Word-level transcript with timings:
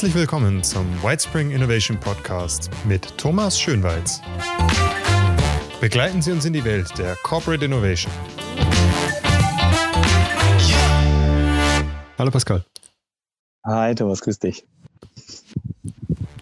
Herzlich 0.00 0.14
willkommen 0.14 0.62
zum 0.62 0.86
Whitespring 1.02 1.50
Innovation 1.50 2.00
Podcast 2.00 2.70
mit 2.88 3.18
Thomas 3.18 3.60
Schönweiz. 3.60 4.22
Begleiten 5.78 6.22
Sie 6.22 6.32
uns 6.32 6.46
in 6.46 6.54
die 6.54 6.64
Welt 6.64 6.90
der 6.96 7.16
Corporate 7.16 7.62
Innovation. 7.62 8.10
Hallo 12.18 12.30
Pascal. 12.30 12.64
Hi 13.66 13.94
Thomas, 13.94 14.22
grüß 14.22 14.38
dich. 14.38 14.66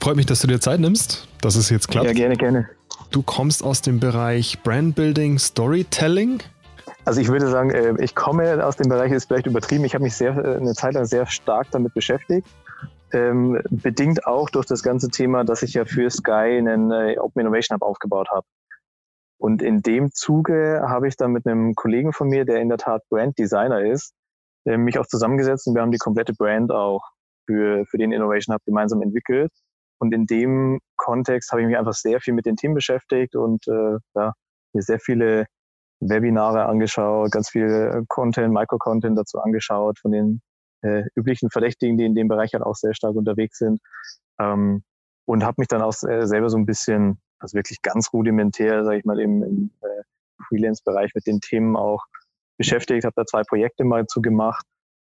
Freut 0.00 0.14
mich, 0.14 0.26
dass 0.26 0.38
du 0.38 0.46
dir 0.46 0.60
Zeit 0.60 0.78
nimmst, 0.78 1.26
dass 1.40 1.56
es 1.56 1.68
jetzt 1.68 1.88
klappt. 1.88 2.06
Ja, 2.06 2.12
gerne, 2.12 2.36
gerne. 2.36 2.68
Du 3.10 3.22
kommst 3.22 3.64
aus 3.64 3.82
dem 3.82 3.98
Bereich 3.98 4.62
Brandbuilding, 4.62 5.40
Storytelling. 5.40 6.44
Also 7.04 7.20
ich 7.20 7.26
würde 7.26 7.48
sagen, 7.50 7.70
äh, 7.70 7.94
ich 7.98 8.14
komme 8.14 8.64
aus 8.64 8.76
dem 8.76 8.88
Bereich, 8.88 9.10
ist 9.10 9.26
vielleicht 9.26 9.46
übertrieben. 9.46 9.84
Ich 9.84 9.94
habe 9.94 10.04
mich 10.04 10.14
sehr, 10.14 10.36
äh, 10.36 10.58
eine 10.58 10.74
Zeit 10.74 10.94
lang 10.94 11.06
sehr 11.06 11.26
stark 11.26 11.66
damit 11.72 11.92
beschäftigt. 11.92 12.46
Ähm, 13.12 13.60
bedingt 13.70 14.26
auch 14.26 14.50
durch 14.50 14.66
das 14.66 14.82
ganze 14.82 15.08
Thema, 15.08 15.44
dass 15.44 15.62
ich 15.62 15.74
ja 15.74 15.84
für 15.84 16.10
Sky 16.10 16.58
einen 16.58 16.90
äh, 16.90 17.16
Open 17.18 17.40
Innovation 17.40 17.76
Hub 17.76 17.82
aufgebaut 17.82 18.28
habe. 18.30 18.46
Und 19.38 19.62
in 19.62 19.82
dem 19.82 20.10
Zuge 20.12 20.82
habe 20.86 21.08
ich 21.08 21.16
dann 21.16 21.32
mit 21.32 21.46
einem 21.46 21.74
Kollegen 21.74 22.12
von 22.12 22.28
mir, 22.28 22.44
der 22.44 22.60
in 22.60 22.68
der 22.68 22.78
Tat 22.78 23.02
Brand 23.08 23.38
Designer 23.38 23.80
ist, 23.80 24.12
äh, 24.66 24.76
mich 24.76 24.98
auch 24.98 25.06
zusammengesetzt 25.06 25.66
und 25.66 25.74
wir 25.74 25.82
haben 25.82 25.92
die 25.92 25.98
komplette 25.98 26.34
Brand 26.34 26.70
auch 26.70 27.02
für, 27.46 27.86
für 27.86 27.98
den 27.98 28.12
Innovation 28.12 28.54
Hub 28.54 28.62
gemeinsam 28.64 29.00
entwickelt. 29.00 29.52
Und 30.00 30.12
in 30.12 30.26
dem 30.26 30.80
Kontext 30.96 31.50
habe 31.50 31.62
ich 31.62 31.68
mich 31.68 31.76
einfach 31.76 31.94
sehr 31.94 32.20
viel 32.20 32.34
mit 32.34 32.46
den 32.46 32.56
Themen 32.56 32.74
beschäftigt 32.74 33.34
und 33.36 33.66
äh, 33.68 33.96
ja, 34.14 34.32
mir 34.74 34.82
sehr 34.82 35.00
viele 35.00 35.46
Webinare 36.00 36.66
angeschaut, 36.66 37.32
ganz 37.32 37.48
viel 37.48 38.04
Content, 38.08 38.52
Micro-Content 38.52 39.18
dazu 39.18 39.40
angeschaut 39.40 39.98
von 39.98 40.12
den 40.12 40.40
äh, 40.82 41.04
üblichen 41.14 41.50
Verdächtigen, 41.50 41.96
die 41.96 42.04
in 42.04 42.14
dem 42.14 42.28
Bereich 42.28 42.52
halt 42.52 42.62
auch 42.62 42.76
sehr 42.76 42.94
stark 42.94 43.16
unterwegs 43.16 43.58
sind. 43.58 43.80
Ähm, 44.40 44.82
und 45.26 45.44
habe 45.44 45.56
mich 45.58 45.68
dann 45.68 45.82
auch 45.82 45.94
äh, 46.08 46.26
selber 46.26 46.48
so 46.48 46.56
ein 46.56 46.66
bisschen, 46.66 47.20
also 47.38 47.54
wirklich 47.54 47.82
ganz 47.82 48.12
rudimentär, 48.12 48.84
sage 48.84 48.98
ich 48.98 49.04
mal, 49.04 49.20
im, 49.20 49.42
im 49.42 49.70
äh, 49.82 50.02
Freelance-Bereich 50.48 51.12
mit 51.14 51.26
den 51.26 51.40
Themen 51.40 51.76
auch 51.76 52.04
beschäftigt, 52.56 53.04
habe 53.04 53.14
da 53.16 53.26
zwei 53.26 53.42
Projekte 53.42 53.84
mal 53.84 54.06
zu 54.06 54.22
gemacht. 54.22 54.64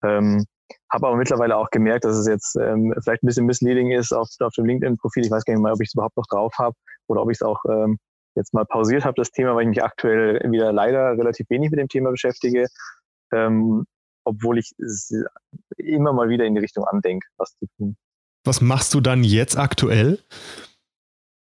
Ähm, 0.04 0.46
habe 0.92 1.08
aber 1.08 1.18
mittlerweile 1.18 1.58
auch 1.58 1.70
gemerkt, 1.72 2.06
dass 2.06 2.18
es 2.18 2.28
jetzt 2.28 2.56
ähm, 2.56 2.94
vielleicht 3.04 3.24
ein 3.24 3.28
bisschen 3.28 3.46
misleading 3.46 3.92
ist 3.92 4.14
auf, 4.14 4.30
auf 4.40 4.54
dem 4.54 4.66
LinkedIn-Profil. 4.66 5.26
Ich 5.26 5.32
weiß 5.32 5.44
gar 5.46 5.54
nicht 5.54 5.64
mal, 5.64 5.74
ob 5.74 5.82
ich 5.82 5.90
es 5.90 5.94
überhaupt 5.94 6.18
noch 6.18 6.28
drauf 6.28 6.54
habe 6.58 6.76
oder 7.08 7.22
ob 7.22 7.30
ich 7.30 7.38
es 7.38 7.42
auch 7.42 7.60
ähm, 7.70 7.98
jetzt 8.36 8.54
mal 8.54 8.66
pausiert 8.66 9.06
habe, 9.06 9.16
das 9.16 9.32
Thema, 9.32 9.56
weil 9.56 9.64
ich 9.64 9.70
mich 9.70 9.84
aktuell 9.84 10.40
wieder 10.52 10.72
leider 10.72 11.12
relativ 11.18 11.50
wenig 11.50 11.72
mit 11.72 11.80
dem 11.80 11.88
Thema 11.88 12.12
beschäftige. 12.12 12.68
Ähm, 13.32 13.86
obwohl 14.24 14.58
ich 14.58 14.72
immer 15.78 16.14
mal 16.14 16.30
wieder 16.30 16.46
in 16.46 16.56
die 16.56 16.62
Richtung 16.62 16.86
andenke, 16.86 17.28
was 17.38 17.58
zu 17.58 17.66
tun. 17.78 17.98
Was 18.46 18.62
machst 18.62 18.94
du 18.94 19.00
dann 19.00 19.24
jetzt 19.24 19.58
aktuell? 19.58 20.20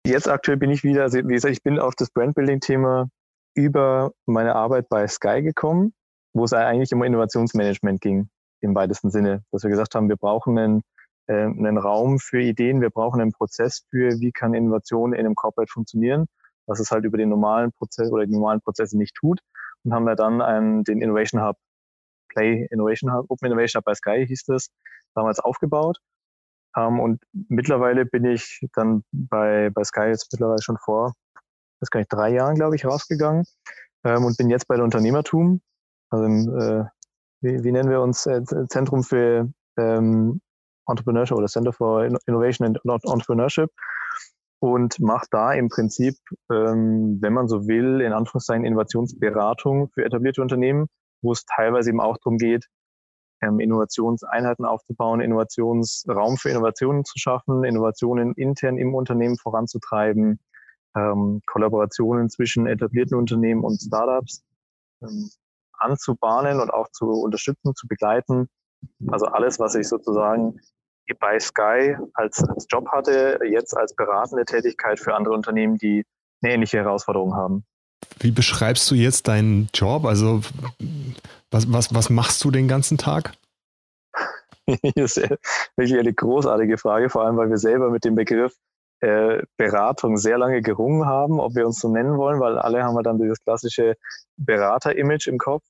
Jetzt 0.07 0.29
aktuell 0.29 0.57
bin 0.57 0.71
ich 0.71 0.83
wieder, 0.83 1.13
wie 1.13 1.23
gesagt, 1.23 1.53
ich 1.53 1.63
bin 1.63 1.79
auf 1.79 1.95
das 1.95 2.11
Brandbuilding-Thema 2.11 3.09
über 3.55 4.13
meine 4.27 4.55
Arbeit 4.57 4.89
bei 4.89 5.07
Sky 5.07 5.43
gekommen, 5.43 5.95
wo 6.35 6.45
es 6.45 6.53
eigentlich 6.53 6.93
um 6.93 7.03
Innovationsmanagement 7.03 8.01
ging, 8.01 8.29
im 8.61 8.75
weitesten 8.75 9.11
Sinne. 9.11 9.45
Dass 9.53 9.63
wir 9.63 9.71
gesagt 9.71 9.95
haben, 9.95 10.09
wir 10.09 10.17
brauchen 10.17 10.59
einen, 10.59 10.83
äh, 11.29 11.45
einen 11.45 11.79
Raum 11.79 12.19
für 12.19 12.41
Ideen, 12.41 12.81
wir 12.81 12.91
brauchen 12.91 13.21
einen 13.21 13.33
Prozess 13.33 13.85
für, 13.91 14.21
wie 14.21 14.33
kann 14.33 14.55
Innovation 14.55 15.13
in 15.13 15.21
einem 15.21 15.35
Corporate 15.35 15.71
funktionieren, 15.71 16.27
was 16.67 16.81
es 16.81 16.91
halt 16.91 17.05
über 17.05 17.19
den 17.19 17.29
normalen 17.29 17.73
Prozess 17.73 18.11
oder 18.11 18.27
die 18.27 18.33
normalen 18.33 18.61
Prozesse 18.61 18.99
nicht 18.99 19.15
tut. 19.15 19.41
Und 19.85 19.95
haben 19.95 20.05
wir 20.05 20.17
dann 20.17 20.41
einen, 20.41 20.85
den 20.85 21.01
Innovation 21.01 21.43
Hub 21.43 21.57
Play 22.33 22.67
Innovation 22.71 23.13
Hub, 23.13 23.27
Open 23.29 23.47
Innovation 23.47 23.81
Hub 23.81 23.85
bei 23.85 23.95
Sky 23.95 24.27
hieß 24.27 24.45
das, 24.47 24.69
damals 25.15 25.39
aufgebaut. 25.41 25.99
Um, 26.75 26.95
ähm, 26.95 27.01
und 27.01 27.23
mittlerweile 27.49 28.07
bin 28.07 28.25
ich 28.25 28.67
dann 28.73 29.05
bei, 29.13 29.69
bei 29.71 29.85
Sky 29.85 30.07
jetzt 30.07 30.33
mittlerweile 30.33 30.63
schon 30.63 30.79
vor, 30.79 31.13
das 31.81 31.91
kann 31.91 32.03
ich 32.03 32.09
drei 32.09 32.31
Jahren, 32.31 32.55
glaube 32.55 32.77
ich, 32.77 32.87
rausgegangen 32.87 33.45
ähm, 34.05 34.25
und 34.25 34.37
bin 34.39 34.49
jetzt 34.49 34.69
bei 34.69 34.77
der 34.77 34.85
Unternehmertum. 34.85 35.61
Also 36.11 36.25
im, 36.25 36.59
äh, 36.59 36.85
wie, 37.43 37.65
wie 37.65 37.73
nennen 37.73 37.91
wir 37.91 38.01
uns? 38.01 38.25
Äh, 38.27 38.43
Zentrum 38.69 39.03
für 39.03 39.53
ähm, 39.77 40.41
Entrepreneurship 40.89 41.37
oder 41.37 41.49
Center 41.49 41.73
for 41.73 42.05
Innovation 42.27 42.67
and 42.67 42.79
Entrepreneurship 42.85 43.71
und 44.61 45.01
mache 45.01 45.27
da 45.31 45.53
im 45.53 45.69
Prinzip, 45.69 46.15
ähm, 46.51 47.19
wenn 47.21 47.33
man 47.33 47.49
so 47.49 47.67
will, 47.67 48.01
in 48.01 48.13
Anführungszeichen 48.13 48.65
Innovationsberatung 48.65 49.91
für 49.91 50.05
etablierte 50.05 50.41
Unternehmen 50.41 50.87
wo 51.23 51.33
es 51.33 51.45
teilweise 51.45 51.91
eben 51.91 52.01
auch 52.01 52.19
darum 52.19 52.37
geht, 52.37 52.67
ähm, 53.43 53.61
Innovationseinheiten 53.61 54.65
aufzubauen, 54.65 55.21
Innovationsraum 55.21 56.37
für 56.37 56.51
Innovationen 56.51 57.05
zu 57.05 57.19
schaffen, 57.19 57.65
Innovationen 57.65 58.35
intern 58.35 58.79
im 58.79 58.95
Unternehmen 58.95 59.37
voranzutreiben, 59.37 60.39
ähm, 60.95 61.41
Kollaborationen 61.47 62.31
zwischen 62.31 62.67
etablierten 62.67 63.17
Unternehmen 63.17 63.65
und 63.65 63.81
Startups 63.81 64.43
ähm, 65.03 65.31
anzubahnen 65.73 66.61
und 66.61 66.71
auch 66.71 66.89
zu 66.91 67.07
unterstützen, 67.07 67.75
zu 67.75 67.89
begleiten. 67.89 68.49
Also 69.09 69.27
alles, 69.27 69.59
was 69.59 69.75
ich 69.75 69.89
sozusagen 69.89 70.61
bei 71.19 71.39
Sky 71.41 71.97
als, 72.15 72.43
als 72.49 72.67
Job 72.71 72.89
hatte, 72.89 73.39
jetzt 73.45 73.77
als 73.77 73.95
beratende 73.95 74.45
Tätigkeit 74.45 74.99
für 74.99 75.15
andere 75.15 75.35
Unternehmen, 75.35 75.77
die 75.77 76.05
eine 76.43 76.55
ähnliche 76.55 76.79
Herausforderung 76.79 77.35
haben. 77.35 77.65
Wie 78.19 78.31
beschreibst 78.31 78.91
du 78.91 78.95
jetzt 78.95 79.29
deinen 79.29 79.69
Job? 79.75 80.05
Also 80.05 80.43
was, 81.51 81.71
was, 81.73 81.95
was 81.95 82.11
machst 82.11 82.43
du 82.45 82.51
den 82.51 82.69
ganzen 82.69 82.99
Tag? 82.99 83.33
das 84.95 85.17
ist 85.17 85.29
wirklich 85.77 85.99
eine 85.99 86.13
großartige 86.13 86.79
Frage, 86.79 87.11
vor 87.11 87.25
allem 87.25 87.37
weil 87.37 87.51
wir 87.51 87.59
selber 87.59 87.91
mit 87.91 88.05
dem 88.05 88.15
Begriff 88.15 88.55
äh, 89.01 89.43
Beratung 89.57 90.17
sehr 90.17 90.39
lange 90.39 90.63
gerungen 90.63 91.07
haben, 91.07 91.41
ob 91.41 91.55
wir 91.55 91.67
uns 91.67 91.81
so 91.81 91.89
nennen 91.89 92.17
wollen, 92.17 92.41
weil 92.41 92.59
alle 92.59 92.85
haben 92.85 92.95
wir 92.95 93.03
dann 93.03 93.19
dieses 93.19 93.41
klassische 93.41 93.97
Berater-Image 94.37 95.27
im 95.27 95.39
Kopf, 95.39 95.65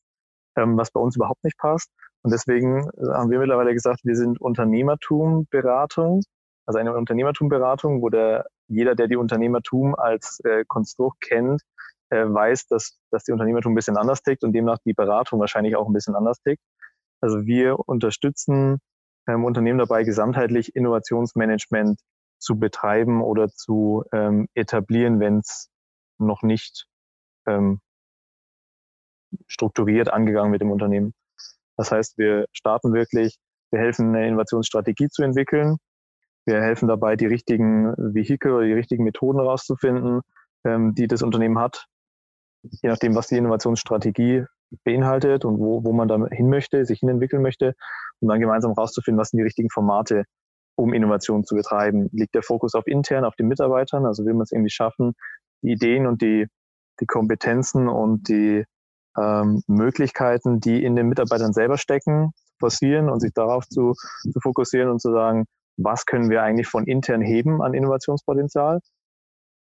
ähm, 0.56 0.76
was 0.76 0.90
bei 0.90 1.00
uns 1.00 1.16
überhaupt 1.16 1.42
nicht 1.42 1.56
passt. 1.58 1.90
Und 2.22 2.32
deswegen 2.32 2.88
haben 3.12 3.30
wir 3.30 3.38
mittlerweile 3.38 3.72
gesagt, 3.72 4.00
wir 4.04 4.16
sind 4.16 4.40
Unternehmertum-Beratung, 4.40 6.22
also 6.66 6.78
eine 6.78 6.94
Unternehmertum-Beratung, 6.94 8.02
wo 8.02 8.10
der, 8.10 8.46
jeder, 8.68 8.94
der 8.94 9.08
die 9.08 9.16
Unternehmertum 9.16 9.94
als 9.94 10.40
äh, 10.44 10.64
Konstrukt 10.68 11.20
kennt, 11.22 11.62
äh, 12.12 12.26
weiß, 12.26 12.66
dass, 12.66 12.98
dass 13.10 13.24
die 13.24 13.32
Unternehmertum 13.32 13.72
ein 13.72 13.74
bisschen 13.74 13.96
anders 13.96 14.22
tickt 14.22 14.44
und 14.44 14.52
demnach 14.52 14.78
die 14.84 14.92
Beratung 14.92 15.40
wahrscheinlich 15.40 15.76
auch 15.76 15.86
ein 15.86 15.94
bisschen 15.94 16.14
anders 16.14 16.40
tickt. 16.42 16.62
Also 17.22 17.46
wir 17.46 17.78
unterstützen 17.88 18.80
ähm, 19.26 19.44
Unternehmen 19.44 19.78
dabei, 19.78 20.04
gesamtheitlich 20.04 20.76
Innovationsmanagement 20.76 21.98
zu 22.38 22.58
betreiben 22.58 23.22
oder 23.22 23.48
zu 23.48 24.04
ähm, 24.12 24.46
etablieren, 24.54 25.20
wenn 25.20 25.38
es 25.38 25.70
noch 26.18 26.42
nicht 26.42 26.86
ähm, 27.46 27.80
strukturiert 29.46 30.12
angegangen 30.12 30.52
wird 30.52 30.62
im 30.62 30.70
Unternehmen. 30.70 31.14
Das 31.78 31.92
heißt, 31.92 32.18
wir 32.18 32.44
starten 32.52 32.92
wirklich, 32.92 33.38
wir 33.70 33.80
helfen, 33.80 34.08
eine 34.08 34.28
Innovationsstrategie 34.28 35.08
zu 35.08 35.22
entwickeln. 35.22 35.78
Wir 36.44 36.60
helfen 36.60 36.88
dabei, 36.88 37.16
die 37.16 37.26
richtigen 37.26 37.94
Vehikel 37.96 38.52
oder 38.52 38.66
die 38.66 38.74
richtigen 38.74 39.04
Methoden 39.04 39.38
herauszufinden, 39.38 40.20
ähm, 40.66 40.94
die 40.94 41.06
das 41.06 41.22
Unternehmen 41.22 41.58
hat, 41.58 41.86
je 42.62 42.88
nachdem, 42.88 43.14
was 43.14 43.28
die 43.28 43.36
Innovationsstrategie 43.36 44.44
beinhaltet 44.84 45.44
und 45.44 45.58
wo, 45.58 45.84
wo 45.84 45.92
man 45.92 46.08
da 46.08 46.18
hin 46.30 46.48
möchte, 46.48 46.84
sich 46.84 47.00
hinentwickeln 47.00 47.42
möchte, 47.42 47.74
um 48.20 48.28
dann 48.28 48.40
gemeinsam 48.40 48.72
rauszufinden, 48.72 49.20
was 49.20 49.30
sind 49.30 49.38
die 49.38 49.44
richtigen 49.44 49.70
Formate, 49.70 50.24
um 50.76 50.94
Innovation 50.94 51.44
zu 51.44 51.54
betreiben. 51.54 52.08
Liegt 52.12 52.34
der 52.34 52.42
Fokus 52.42 52.74
auf 52.74 52.86
intern, 52.86 53.24
auf 53.24 53.36
den 53.36 53.48
Mitarbeitern? 53.48 54.06
Also 54.06 54.24
will 54.24 54.34
man 54.34 54.42
es 54.42 54.52
irgendwie 54.52 54.70
schaffen, 54.70 55.14
die 55.62 55.72
Ideen 55.72 56.06
und 56.06 56.22
die, 56.22 56.46
die 57.00 57.06
Kompetenzen 57.06 57.88
und 57.88 58.28
die 58.28 58.64
ähm, 59.18 59.62
Möglichkeiten, 59.66 60.60
die 60.60 60.82
in 60.82 60.96
den 60.96 61.08
Mitarbeitern 61.08 61.52
selber 61.52 61.76
stecken, 61.76 62.32
zu 62.34 62.54
forcieren 62.60 63.10
und 63.10 63.20
sich 63.20 63.32
darauf 63.34 63.66
zu, 63.68 63.92
zu 64.22 64.40
fokussieren 64.40 64.88
und 64.88 65.00
zu 65.00 65.12
sagen, 65.12 65.44
was 65.76 66.06
können 66.06 66.30
wir 66.30 66.42
eigentlich 66.42 66.68
von 66.68 66.86
intern 66.86 67.20
heben 67.20 67.62
an 67.62 67.74
Innovationspotenzial? 67.74 68.80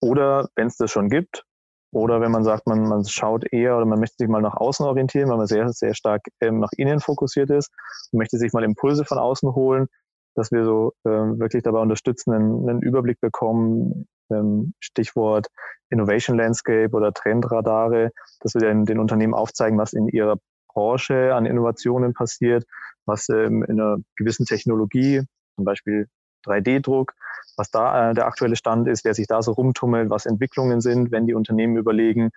Oder 0.02 0.48
wenn 0.56 0.66
es 0.66 0.76
das 0.76 0.90
schon 0.90 1.08
gibt, 1.08 1.44
oder 1.92 2.20
wenn 2.20 2.30
man 2.30 2.44
sagt, 2.44 2.66
man, 2.66 2.82
man 2.82 3.04
schaut 3.04 3.44
eher 3.52 3.76
oder 3.76 3.86
man 3.86 3.98
möchte 3.98 4.16
sich 4.18 4.28
mal 4.28 4.42
nach 4.42 4.54
außen 4.54 4.86
orientieren, 4.86 5.28
weil 5.28 5.38
man 5.38 5.46
sehr, 5.46 5.68
sehr 5.70 5.94
stark 5.94 6.22
ähm, 6.40 6.60
nach 6.60 6.70
innen 6.76 7.00
fokussiert 7.00 7.50
ist 7.50 7.70
und 8.12 8.18
möchte 8.18 8.38
sich 8.38 8.52
mal 8.52 8.64
Impulse 8.64 9.04
von 9.04 9.18
außen 9.18 9.54
holen, 9.54 9.88
dass 10.34 10.52
wir 10.52 10.64
so 10.64 10.92
ähm, 11.04 11.40
wirklich 11.40 11.62
dabei 11.62 11.80
unterstützen, 11.80 12.32
einen, 12.32 12.68
einen 12.68 12.82
Überblick 12.82 13.20
bekommen, 13.20 14.06
ähm, 14.30 14.74
Stichwort 14.78 15.48
Innovation 15.90 16.36
Landscape 16.36 16.90
oder 16.92 17.12
Trendradare, 17.12 18.12
dass 18.40 18.54
wir 18.54 18.60
den, 18.60 18.84
den 18.84 19.00
Unternehmen 19.00 19.34
aufzeigen, 19.34 19.78
was 19.78 19.92
in 19.92 20.08
ihrer 20.08 20.36
Branche 20.72 21.34
an 21.34 21.46
Innovationen 21.46 22.14
passiert, 22.14 22.64
was 23.06 23.28
ähm, 23.28 23.64
in 23.64 23.80
einer 23.80 23.98
gewissen 24.16 24.46
Technologie, 24.46 25.22
zum 25.56 25.64
Beispiel 25.64 26.06
3D-Druck, 26.46 27.12
was 27.56 27.70
da 27.70 28.10
äh, 28.10 28.14
der 28.14 28.26
aktuelle 28.26 28.56
Stand 28.56 28.88
ist, 28.88 29.04
wer 29.04 29.14
sich 29.14 29.26
da 29.26 29.42
so 29.42 29.52
rumtummelt, 29.52 30.10
was 30.10 30.26
Entwicklungen 30.26 30.80
sind, 30.80 31.10
wenn 31.10 31.26
die 31.26 31.34
Unternehmen 31.34 31.76
überlegen, 31.76 32.30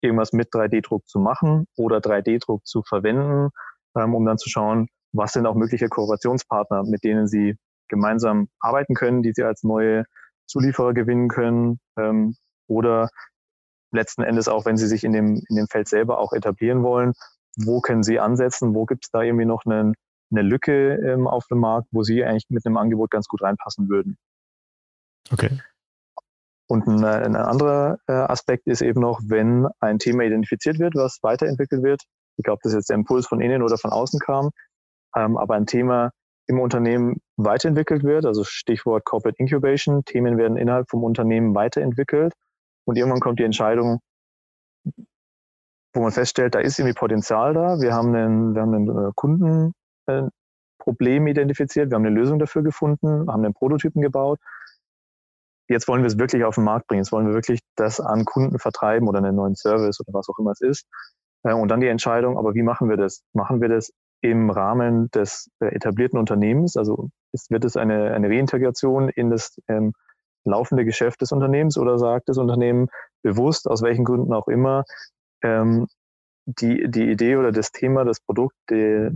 irgendwas 0.00 0.32
mit 0.32 0.52
3D-Druck 0.52 1.06
zu 1.08 1.18
machen 1.18 1.66
oder 1.76 1.98
3D-Druck 1.98 2.66
zu 2.66 2.82
verwenden, 2.82 3.50
ähm, 3.96 4.14
um 4.14 4.24
dann 4.24 4.38
zu 4.38 4.48
schauen, 4.48 4.88
was 5.12 5.32
sind 5.32 5.46
auch 5.46 5.54
mögliche 5.54 5.88
Kooperationspartner, 5.88 6.84
mit 6.84 7.04
denen 7.04 7.26
sie 7.26 7.56
gemeinsam 7.88 8.48
arbeiten 8.60 8.94
können, 8.94 9.22
die 9.22 9.32
sie 9.32 9.44
als 9.44 9.62
neue 9.62 10.04
Zulieferer 10.46 10.92
gewinnen 10.92 11.28
können 11.28 11.80
ähm, 11.96 12.36
oder 12.66 13.08
letzten 13.92 14.22
Endes 14.22 14.48
auch, 14.48 14.66
wenn 14.66 14.76
sie 14.76 14.86
sich 14.86 15.04
in 15.04 15.12
dem, 15.12 15.42
in 15.48 15.56
dem 15.56 15.68
Feld 15.68 15.88
selber 15.88 16.18
auch 16.18 16.32
etablieren 16.32 16.82
wollen, 16.82 17.12
wo 17.56 17.80
können 17.80 18.02
sie 18.02 18.18
ansetzen, 18.18 18.74
wo 18.74 18.84
gibt 18.84 19.04
es 19.04 19.10
da 19.10 19.22
irgendwie 19.22 19.46
noch 19.46 19.64
einen, 19.64 19.94
eine 20.30 20.42
Lücke 20.42 20.94
ähm, 20.94 21.26
auf 21.26 21.46
dem 21.48 21.58
Markt, 21.58 21.88
wo 21.92 22.02
sie 22.02 22.24
eigentlich 22.24 22.46
mit 22.48 22.66
einem 22.66 22.76
Angebot 22.76 23.10
ganz 23.10 23.28
gut 23.28 23.42
reinpassen 23.42 23.88
würden. 23.88 24.16
Okay. 25.32 25.50
Und 26.66 26.86
ein, 26.86 27.04
ein 27.04 27.36
anderer 27.36 27.98
äh, 28.06 28.12
Aspekt 28.12 28.66
ist 28.66 28.82
eben 28.82 29.00
noch, 29.00 29.20
wenn 29.26 29.68
ein 29.80 29.98
Thema 29.98 30.24
identifiziert 30.24 30.78
wird, 30.78 30.94
was 30.94 31.18
weiterentwickelt 31.22 31.82
wird, 31.82 32.02
ich 32.36 32.44
glaube, 32.44 32.60
dass 32.62 32.72
jetzt 32.72 32.90
der 32.90 32.96
Impuls 32.96 33.26
von 33.26 33.40
innen 33.40 33.62
oder 33.62 33.78
von 33.78 33.90
außen 33.92 34.18
kam, 34.20 34.50
ähm, 35.16 35.36
aber 35.36 35.54
ein 35.54 35.66
Thema 35.66 36.10
im 36.46 36.60
Unternehmen 36.60 37.20
weiterentwickelt 37.36 38.02
wird, 38.02 38.26
also 38.26 38.44
Stichwort 38.44 39.04
Corporate 39.04 39.38
Incubation, 39.38 40.04
Themen 40.04 40.36
werden 40.36 40.56
innerhalb 40.56 40.90
vom 40.90 41.04
Unternehmen 41.04 41.54
weiterentwickelt 41.54 42.34
und 42.86 42.96
irgendwann 42.96 43.20
kommt 43.20 43.38
die 43.38 43.44
Entscheidung, 43.44 44.00
wo 45.94 46.02
man 46.02 46.12
feststellt, 46.12 46.54
da 46.54 46.58
ist 46.58 46.78
irgendwie 46.78 46.98
Potenzial 46.98 47.54
da, 47.54 47.80
wir 47.80 47.94
haben 47.94 48.14
einen, 48.14 48.54
wir 48.54 48.62
haben 48.62 48.74
einen 48.74 49.08
äh, 49.08 49.12
Kundenproblem 50.06 51.26
äh, 51.26 51.30
identifiziert, 51.30 51.90
wir 51.90 51.96
haben 51.96 52.06
eine 52.06 52.14
Lösung 52.14 52.38
dafür 52.38 52.62
gefunden, 52.62 53.30
haben 53.30 53.44
einen 53.44 53.54
Prototypen 53.54 54.02
gebaut 54.02 54.38
jetzt 55.68 55.88
wollen 55.88 56.02
wir 56.02 56.08
es 56.08 56.18
wirklich 56.18 56.44
auf 56.44 56.56
den 56.56 56.64
Markt 56.64 56.86
bringen. 56.86 57.02
Jetzt 57.02 57.12
wollen 57.12 57.26
wir 57.26 57.34
wirklich 57.34 57.60
das 57.76 58.00
an 58.00 58.24
Kunden 58.24 58.58
vertreiben 58.58 59.08
oder 59.08 59.18
einen 59.18 59.36
neuen 59.36 59.54
Service 59.54 60.00
oder 60.00 60.12
was 60.12 60.28
auch 60.28 60.38
immer 60.38 60.52
es 60.52 60.60
ist. 60.60 60.86
Äh, 61.42 61.54
und 61.54 61.68
dann 61.68 61.80
die 61.80 61.88
Entscheidung, 61.88 62.38
aber 62.38 62.54
wie 62.54 62.62
machen 62.62 62.88
wir 62.88 62.96
das? 62.96 63.22
Machen 63.32 63.60
wir 63.60 63.68
das 63.68 63.92
im 64.20 64.50
Rahmen 64.50 65.10
des 65.10 65.50
etablierten 65.60 66.18
Unternehmens? 66.18 66.76
Also 66.76 67.10
wird 67.50 67.64
es 67.64 67.76
eine, 67.76 68.14
eine 68.14 68.28
Reintegration 68.28 69.08
in 69.08 69.30
das 69.30 69.58
ähm, 69.68 69.92
laufende 70.44 70.84
Geschäft 70.84 71.20
des 71.20 71.32
Unternehmens 71.32 71.76
oder 71.78 71.98
sagt 71.98 72.28
das 72.28 72.38
Unternehmen 72.38 72.88
bewusst, 73.22 73.68
aus 73.68 73.82
welchen 73.82 74.04
Gründen 74.04 74.32
auch 74.32 74.48
immer, 74.48 74.84
ähm, 75.42 75.86
die, 76.46 76.90
die 76.90 77.10
Idee 77.10 77.36
oder 77.36 77.52
das 77.52 77.72
Thema, 77.72 78.04
das 78.04 78.20
Produkt, 78.20 78.56
die, 78.70 79.08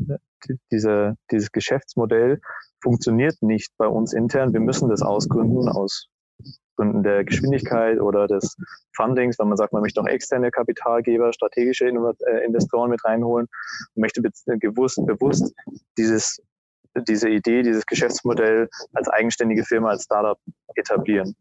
die, 0.46 0.58
diese, 0.70 1.16
dieses 1.30 1.52
Geschäftsmodell 1.52 2.40
funktioniert 2.82 3.36
nicht 3.42 3.72
bei 3.76 3.86
uns 3.86 4.12
intern. 4.12 4.52
Wir 4.52 4.60
müssen 4.60 4.88
das 4.88 5.02
ausgründen 5.02 5.68
aus 5.68 6.08
Gründen 6.76 7.02
der 7.02 7.24
Geschwindigkeit 7.24 8.00
oder 8.00 8.28
des 8.28 8.56
Fundings, 8.94 9.38
wenn 9.38 9.48
man 9.48 9.56
sagt, 9.56 9.72
man 9.72 9.82
möchte 9.82 10.00
noch 10.00 10.08
externe 10.08 10.50
Kapitalgeber, 10.50 11.32
strategische 11.32 11.86
äh, 11.86 12.44
Investoren 12.44 12.90
mit 12.90 13.04
reinholen 13.04 13.48
und 13.94 14.00
möchte 14.00 14.22
bewusst, 14.22 15.04
bewusst 15.04 15.52
dieses, 15.98 16.40
diese 17.08 17.28
Idee, 17.28 17.62
dieses 17.62 17.84
Geschäftsmodell 17.84 18.68
als 18.92 19.08
eigenständige 19.08 19.64
Firma, 19.64 19.90
als 19.90 20.04
Startup 20.04 20.38
etablieren. 20.76 21.34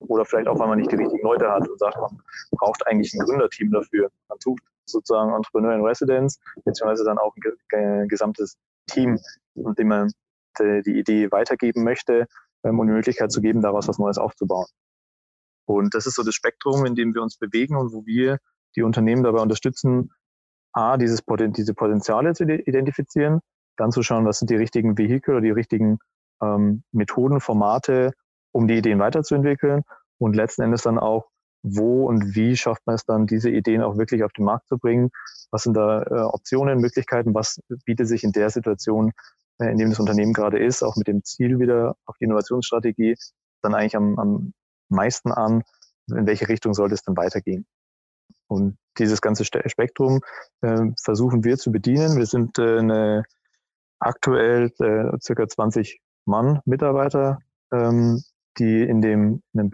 Oder 0.00 0.24
vielleicht 0.24 0.48
auch, 0.48 0.58
weil 0.58 0.68
man 0.68 0.78
nicht 0.78 0.90
die 0.90 0.96
richtigen 0.96 1.22
Leute 1.22 1.50
hat 1.50 1.68
und 1.68 1.78
sagt, 1.78 1.96
man 1.98 2.22
braucht 2.52 2.86
eigentlich 2.86 3.12
ein 3.12 3.20
Gründerteam 3.20 3.70
dafür. 3.70 4.10
Man 4.28 4.38
sucht 4.40 4.62
sozusagen 4.90 5.34
Entrepreneur 5.34 5.74
in 5.74 5.84
Residence, 5.84 6.38
beziehungsweise 6.64 7.04
dann 7.04 7.18
auch 7.18 7.34
ein 7.72 8.08
gesamtes 8.08 8.56
Team, 8.86 9.18
dem 9.54 9.88
man 9.88 10.10
die 10.58 10.98
Idee 10.98 11.30
weitergeben 11.30 11.84
möchte 11.84 12.26
ähm, 12.64 12.78
und 12.78 12.88
die 12.88 12.92
Möglichkeit 12.92 13.30
zu 13.30 13.40
geben, 13.40 13.60
daraus 13.60 13.88
was 13.88 13.98
Neues 13.98 14.18
aufzubauen. 14.18 14.66
Und 15.66 15.94
das 15.94 16.06
ist 16.06 16.14
so 16.14 16.22
das 16.22 16.34
Spektrum, 16.34 16.86
in 16.86 16.94
dem 16.94 17.14
wir 17.14 17.22
uns 17.22 17.36
bewegen 17.36 17.76
und 17.76 17.92
wo 17.92 18.06
wir 18.06 18.38
die 18.74 18.82
Unternehmen 18.82 19.22
dabei 19.22 19.40
unterstützen, 19.40 20.10
A, 20.72 20.96
dieses 20.96 21.22
diese 21.26 21.74
Potenziale 21.74 22.34
zu 22.34 22.44
identifizieren, 22.44 23.40
dann 23.76 23.90
zu 23.90 24.02
schauen, 24.02 24.26
was 24.26 24.38
sind 24.38 24.50
die 24.50 24.56
richtigen 24.56 24.98
Vehikel 24.98 25.34
oder 25.34 25.42
die 25.42 25.50
richtigen 25.50 25.98
ähm, 26.42 26.82
Methoden, 26.92 27.40
Formate, 27.40 28.12
um 28.52 28.66
die 28.68 28.78
Ideen 28.78 28.98
weiterzuentwickeln 28.98 29.82
und 30.18 30.36
letzten 30.36 30.62
Endes 30.62 30.82
dann 30.82 30.98
auch, 30.98 31.28
wo 31.62 32.06
und 32.06 32.34
wie 32.34 32.56
schafft 32.56 32.86
man 32.86 32.94
es 32.94 33.04
dann, 33.04 33.26
diese 33.26 33.50
Ideen 33.50 33.82
auch 33.82 33.98
wirklich 33.98 34.22
auf 34.24 34.32
den 34.32 34.44
Markt 34.44 34.68
zu 34.68 34.78
bringen? 34.78 35.10
Was 35.50 35.62
sind 35.62 35.74
da 35.74 36.02
äh, 36.02 36.20
Optionen, 36.22 36.80
Möglichkeiten? 36.80 37.34
Was 37.34 37.60
bietet 37.84 38.08
sich 38.08 38.24
in 38.24 38.32
der 38.32 38.50
Situation 38.50 39.12
äh, 39.58 39.70
in 39.70 39.78
dem 39.78 39.90
das 39.90 40.00
Unternehmen 40.00 40.32
gerade 40.32 40.58
ist, 40.58 40.82
auch 40.82 40.96
mit 40.96 41.08
dem 41.08 41.24
Ziel 41.24 41.58
wieder 41.58 41.96
auf 42.06 42.16
die 42.18 42.24
Innovationsstrategie, 42.24 43.16
dann 43.62 43.74
eigentlich 43.74 43.96
am, 43.96 44.18
am 44.18 44.52
meisten 44.88 45.32
an, 45.32 45.62
in 46.08 46.26
welche 46.26 46.48
Richtung 46.48 46.74
sollte 46.74 46.94
es 46.94 47.02
dann 47.02 47.16
weitergehen. 47.16 47.66
Und 48.46 48.78
dieses 48.98 49.20
ganze 49.20 49.44
Spektrum 49.44 50.20
äh, 50.62 50.86
versuchen 51.02 51.44
wir 51.44 51.58
zu 51.58 51.70
bedienen. 51.70 52.16
Wir 52.16 52.26
sind 52.26 52.58
äh, 52.58 52.78
eine 52.78 53.24
aktuell 53.98 54.72
äh, 54.78 55.18
circa 55.20 55.46
20 55.46 56.00
Mann 56.24 56.60
Mitarbeiter, 56.64 57.38
ähm, 57.72 58.22
die 58.58 58.82
in 58.82 59.02
dem 59.02 59.42
in 59.52 59.60
einem 59.60 59.70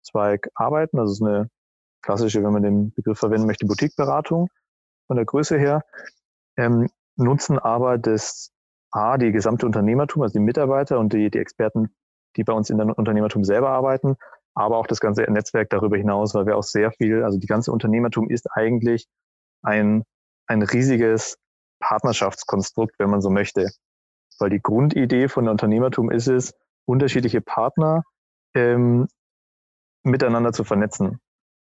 Beratungszweig 0.00 0.50
arbeiten. 0.54 0.98
Also 0.98 1.12
es 1.12 1.20
ist 1.20 1.26
eine 1.26 1.48
klassische, 2.02 2.42
wenn 2.42 2.52
man 2.52 2.62
den 2.62 2.92
Begriff 2.92 3.18
verwenden 3.18 3.46
möchte, 3.46 3.66
Boutiqueberatung 3.66 4.48
von 5.06 5.16
der 5.16 5.26
Größe 5.26 5.58
her, 5.58 5.82
ähm, 6.56 6.88
nutzen 7.16 7.58
aber 7.58 7.98
das 7.98 8.50
A, 8.90 9.18
die 9.18 9.32
gesamte 9.32 9.66
Unternehmertum, 9.66 10.22
also 10.22 10.32
die 10.32 10.44
Mitarbeiter 10.44 10.98
und 10.98 11.12
die, 11.12 11.30
die 11.30 11.38
Experten, 11.38 11.90
die 12.36 12.44
bei 12.44 12.52
uns 12.52 12.70
in 12.70 12.78
der 12.78 12.98
Unternehmertum 12.98 13.44
selber 13.44 13.70
arbeiten, 13.70 14.16
aber 14.54 14.78
auch 14.78 14.86
das 14.86 15.00
ganze 15.00 15.22
Netzwerk 15.22 15.70
darüber 15.70 15.96
hinaus, 15.96 16.34
weil 16.34 16.46
wir 16.46 16.56
auch 16.56 16.62
sehr 16.62 16.90
viel, 16.92 17.22
also 17.22 17.38
die 17.38 17.46
ganze 17.46 17.70
Unternehmertum 17.72 18.28
ist 18.30 18.48
eigentlich 18.52 19.06
ein, 19.62 20.04
ein 20.46 20.62
riesiges 20.62 21.38
Partnerschaftskonstrukt, 21.80 22.98
wenn 22.98 23.10
man 23.10 23.20
so 23.20 23.30
möchte. 23.30 23.68
Weil 24.38 24.50
die 24.50 24.60
Grundidee 24.60 25.28
von 25.28 25.44
der 25.44 25.52
Unternehmertum 25.52 26.10
ist 26.10 26.28
es, 26.28 26.54
unterschiedliche 26.86 27.40
Partner 27.40 28.02
ähm, 28.54 29.06
miteinander 30.02 30.52
zu 30.52 30.64
vernetzen. 30.64 31.20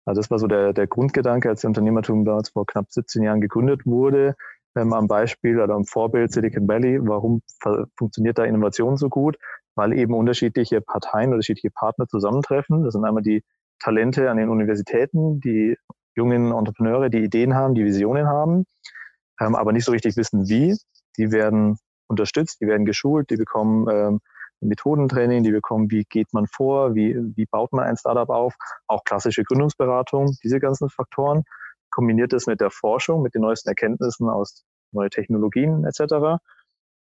Also 0.06 0.22
das 0.22 0.32
war 0.32 0.40
so 0.40 0.48
der, 0.48 0.74
der 0.74 0.88
Grundgedanke, 0.88 1.50
als 1.50 1.62
das 1.62 1.68
Unternehmertum 1.68 2.26
damals 2.26 2.50
vor 2.50 2.66
knapp 2.66 2.86
17 2.90 3.24
Jahren 3.24 3.42
gegründet 3.42 3.86
wurde, 3.86 4.36
ähm, 4.76 4.94
am 4.94 5.08
Beispiel 5.08 5.60
oder 5.60 5.76
am 5.76 5.86
Vorbild 5.86 6.32
Silicon 6.32 6.68
Valley. 6.68 7.00
Warum 7.02 7.42
funktioniert 7.98 8.38
da 8.38 8.46
Innovation 8.46 8.98
so 8.98 9.10
gut? 9.10 9.38
Weil 9.76 9.94
eben 9.94 10.14
unterschiedliche 10.14 10.82
Parteien, 10.82 11.32
unterschiedliche 11.32 11.72
Partner 11.72 12.08
zusammentreffen. 12.08 12.84
Das 12.84 12.94
sind 12.94 13.06
einmal 13.06 13.24
die 13.24 13.44
Talente 13.80 14.30
an 14.30 14.38
den 14.38 14.50
Universitäten, 14.50 15.40
die 15.40 15.76
jungen 16.16 16.52
Entrepreneure, 16.52 17.10
die 17.10 17.24
Ideen 17.24 17.56
haben, 17.56 17.76
die 17.76 17.86
Visionen 17.86 18.28
haben, 18.28 18.66
ähm, 19.40 19.56
aber 19.56 19.72
nicht 19.72 19.86
so 19.86 19.92
richtig 19.92 20.18
wissen, 20.18 20.50
wie. 20.50 20.76
Die 21.18 21.32
werden 21.32 21.78
unterstützt, 22.08 22.62
die 22.62 22.68
werden 22.68 22.86
geschult, 22.86 23.30
die 23.30 23.38
bekommen 23.38 23.88
ähm, 23.90 24.20
Methodentraining, 24.62 25.44
die 25.44 25.52
bekommen, 25.52 25.90
wie 25.92 26.04
geht 26.04 26.34
man 26.34 26.48
vor, 26.48 26.96
wie, 26.96 27.16
wie 27.36 27.46
baut 27.46 27.72
man 27.72 27.86
ein 27.86 27.98
Startup 27.98 28.30
auf, 28.30 28.56
auch 28.88 29.04
klassische 29.04 29.44
Gründungsberatung, 29.44 30.36
diese 30.44 30.60
ganzen 30.60 30.90
Faktoren 30.90 31.44
kombiniert 31.92 32.34
es 32.34 32.48
mit 32.48 32.62
der 32.62 32.72
Forschung, 32.72 33.22
mit 33.22 33.34
den 33.34 33.42
neuesten 33.42 33.70
Erkenntnissen 33.70 34.30
aus 34.30 34.64
neue 34.92 35.10
Technologien 35.10 35.86
etc. 35.86 36.40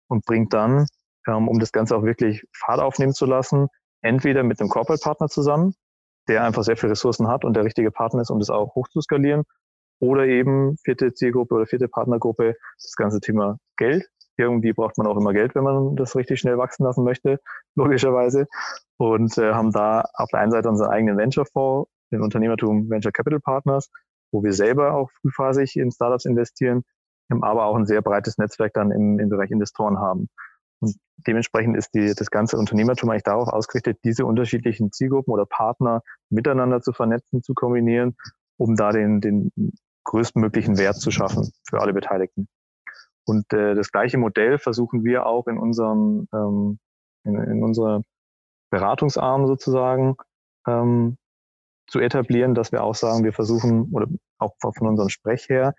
und 0.08 0.24
bringt 0.24 0.52
dann, 0.54 0.86
ähm, 1.26 1.48
um 1.48 1.58
das 1.58 1.72
Ganze 1.72 1.96
auch 1.96 2.02
wirklich 2.02 2.46
Fahrt 2.52 2.80
aufnehmen 2.80 3.12
zu 3.12 3.26
lassen, 3.26 3.68
entweder 4.02 4.42
mit 4.42 4.60
einem 4.60 4.68
Corporate 4.68 5.02
Partner 5.02 5.28
zusammen, 5.28 5.74
der 6.28 6.44
einfach 6.44 6.62
sehr 6.62 6.76
viele 6.76 6.92
Ressourcen 6.92 7.28
hat 7.28 7.44
und 7.44 7.54
der 7.54 7.64
richtige 7.64 7.90
Partner 7.90 8.22
ist, 8.22 8.30
um 8.30 8.38
das 8.38 8.50
auch 8.50 8.74
hochzuskalieren, 8.74 9.44
oder 9.98 10.26
eben 10.26 10.76
vierte 10.84 11.14
Zielgruppe 11.14 11.54
oder 11.54 11.66
vierte 11.66 11.88
Partnergruppe, 11.88 12.56
das 12.82 12.96
ganze 12.96 13.20
Thema 13.20 13.58
Geld. 13.76 14.06
Irgendwie 14.38 14.72
braucht 14.72 14.98
man 14.98 15.06
auch 15.06 15.16
immer 15.16 15.32
Geld, 15.32 15.54
wenn 15.54 15.64
man 15.64 15.96
das 15.96 16.16
richtig 16.16 16.40
schnell 16.40 16.58
wachsen 16.58 16.84
lassen 16.84 17.04
möchte, 17.04 17.40
logischerweise. 17.74 18.46
Und 18.98 19.36
äh, 19.38 19.52
haben 19.52 19.72
da 19.72 20.04
auf 20.14 20.30
der 20.30 20.40
einen 20.40 20.52
Seite 20.52 20.68
unseren 20.68 20.90
eigenen 20.90 21.18
Venture-Fonds, 21.18 21.90
den 22.12 22.22
Unternehmertum 22.22 22.88
Venture 22.88 23.12
Capital 23.12 23.40
Partners, 23.40 23.90
wo 24.32 24.42
wir 24.42 24.52
selber 24.52 24.94
auch 24.94 25.10
frühphasig 25.20 25.76
in 25.76 25.90
Startups 25.90 26.24
investieren, 26.24 26.82
aber 27.28 27.66
auch 27.66 27.76
ein 27.76 27.86
sehr 27.86 28.02
breites 28.02 28.38
Netzwerk 28.38 28.72
dann 28.74 28.90
im, 28.90 29.18
im 29.18 29.28
Bereich 29.28 29.50
Investoren 29.50 29.98
haben. 29.98 30.28
Und 30.80 30.94
dementsprechend 31.26 31.76
ist 31.76 31.94
die, 31.94 32.14
das 32.14 32.30
ganze 32.30 32.58
Unternehmertum 32.58 33.10
eigentlich 33.10 33.22
darauf 33.22 33.48
ausgerichtet, 33.48 33.98
diese 34.04 34.26
unterschiedlichen 34.26 34.92
Zielgruppen 34.92 35.32
oder 35.32 35.46
Partner 35.46 36.02
miteinander 36.30 36.80
zu 36.80 36.92
vernetzen, 36.92 37.42
zu 37.42 37.54
kombinieren, 37.54 38.16
um 38.58 38.76
da 38.76 38.92
den, 38.92 39.20
den 39.20 39.50
größtmöglichen 40.04 40.78
Wert 40.78 40.96
zu 40.96 41.10
schaffen 41.10 41.50
für 41.68 41.80
alle 41.80 41.92
Beteiligten. 41.92 42.48
Und 43.26 43.52
äh, 43.52 43.74
das 43.74 43.90
gleiche 43.90 44.18
Modell 44.18 44.58
versuchen 44.58 45.04
wir 45.04 45.26
auch 45.26 45.46
in 45.46 45.58
unserem 45.58 46.28
ähm, 46.32 46.78
in, 47.24 47.36
in 47.36 47.62
unserer 47.62 48.02
Beratungsarm 48.70 49.46
sozusagen 49.46 50.16
ähm, 50.66 51.18
zu 51.88 52.00
etablieren, 52.00 52.54
dass 52.54 52.72
wir 52.72 52.82
auch 52.82 52.94
sagen, 52.94 53.24
wir 53.24 53.32
versuchen, 53.32 53.92
oder 53.92 54.06
auch 54.38 54.54
von 54.60 54.88
unserem 54.88 55.08
Sprech 55.08 55.48
her, 55.48 55.74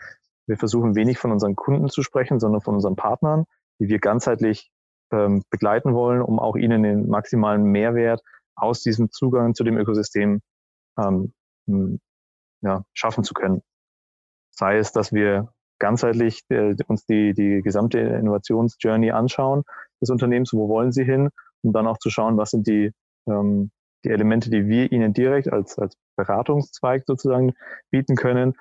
wir 0.48 0.58
versuchen 0.58 0.96
wenig 0.96 1.20
von 1.20 1.32
unseren 1.32 1.56
Kunden 1.56 1.90
zu 1.90 2.04
sprechen, 2.04 2.40
sondern 2.40 2.62
von 2.62 2.76
unseren 2.76 2.96
Partnern, 2.96 3.46
die 3.80 3.90
wir 3.90 4.00
ganzheitlich 4.00 4.72
ähm, 5.12 5.44
begleiten 5.50 5.94
wollen, 5.94 6.22
um 6.22 6.40
auch 6.40 6.56
ihnen 6.56 6.84
den 6.84 7.10
maximalen 7.10 7.64
Mehrwert 7.64 8.22
aus 8.56 8.82
diesem 8.82 9.12
Zugang 9.12 9.54
zu 9.54 9.64
dem 9.64 9.78
Ökosystem 9.78 10.42
ähm, 10.98 11.34
ja, 12.62 12.84
schaffen 12.94 13.24
zu 13.24 13.34
können. 13.34 13.62
Sei 14.52 14.78
es, 14.78 14.94
dass 14.94 15.12
wir 15.12 15.54
ganzheitlich 15.80 16.42
äh, 16.50 16.76
uns 16.88 17.06
die, 17.06 17.34
die 17.34 17.62
gesamte 17.62 18.00
Innovationsjourney 18.00 19.12
anschauen 19.12 19.64
des 20.02 20.10
Unternehmens, 20.10 20.54
wo 20.54 20.68
wollen 20.70 20.92
sie 20.92 21.04
hin 21.04 21.30
um 21.64 21.74
dann 21.74 21.88
auch 21.88 21.98
zu 21.98 22.10
schauen, 22.10 22.38
was 22.38 22.52
sind 22.52 22.68
die, 22.68 22.92
ähm, 23.28 23.72
die 24.04 24.10
Elemente, 24.10 24.50
die 24.50 24.68
wir 24.68 24.92
ihnen 24.92 25.14
direkt 25.14 25.52
als, 25.52 25.78
als 25.78 25.96
Beratungszweig 26.16 27.04
sozusagen 27.06 27.54
bieten 27.92 28.16
können, 28.16 28.54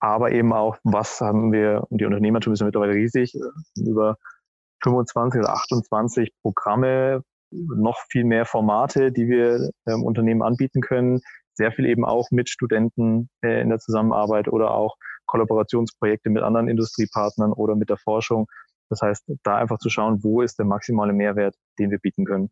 aber 0.00 0.32
eben 0.32 0.52
auch, 0.52 0.78
was 0.84 1.20
haben 1.20 1.52
wir, 1.52 1.84
und 1.90 2.00
die 2.00 2.06
Unternehmertum 2.06 2.52
ist 2.52 2.60
ja 2.60 2.66
mittlerweile 2.66 2.94
riesig, 2.94 3.34
äh, 3.34 3.80
über 3.80 4.16
25 4.82 5.40
oder 5.40 5.52
28 5.52 6.32
Programme, 6.42 7.22
noch 7.52 7.98
viel 8.08 8.24
mehr 8.24 8.46
Formate, 8.46 9.10
die 9.10 9.26
wir 9.26 9.70
ähm, 9.86 10.04
Unternehmen 10.04 10.42
anbieten 10.42 10.80
können, 10.80 11.20
sehr 11.54 11.72
viel 11.72 11.84
eben 11.86 12.04
auch 12.04 12.30
mit 12.30 12.48
Studenten 12.48 13.28
äh, 13.42 13.60
in 13.60 13.70
der 13.70 13.80
Zusammenarbeit 13.80 14.48
oder 14.48 14.70
auch 14.70 14.96
Kollaborationsprojekte 15.30 16.28
mit 16.28 16.42
anderen 16.42 16.68
Industriepartnern 16.68 17.52
oder 17.52 17.76
mit 17.76 17.88
der 17.88 17.98
Forschung. 17.98 18.48
Das 18.88 19.00
heißt, 19.00 19.24
da 19.44 19.56
einfach 19.56 19.78
zu 19.78 19.88
schauen, 19.88 20.24
wo 20.24 20.42
ist 20.42 20.58
der 20.58 20.66
maximale 20.66 21.12
Mehrwert, 21.12 21.54
den 21.78 21.90
wir 21.90 21.98
bieten 21.98 22.24
können. 22.24 22.50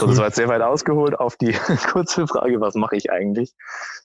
Cool. 0.00 0.06
So, 0.06 0.06
das 0.06 0.18
war 0.18 0.26
jetzt 0.26 0.36
sehr 0.36 0.48
weit 0.48 0.62
ausgeholt 0.62 1.18
auf 1.18 1.36
die 1.36 1.52
kurze 1.92 2.26
Frage, 2.26 2.60
was 2.60 2.74
mache 2.76 2.96
ich 2.96 3.10
eigentlich? 3.10 3.54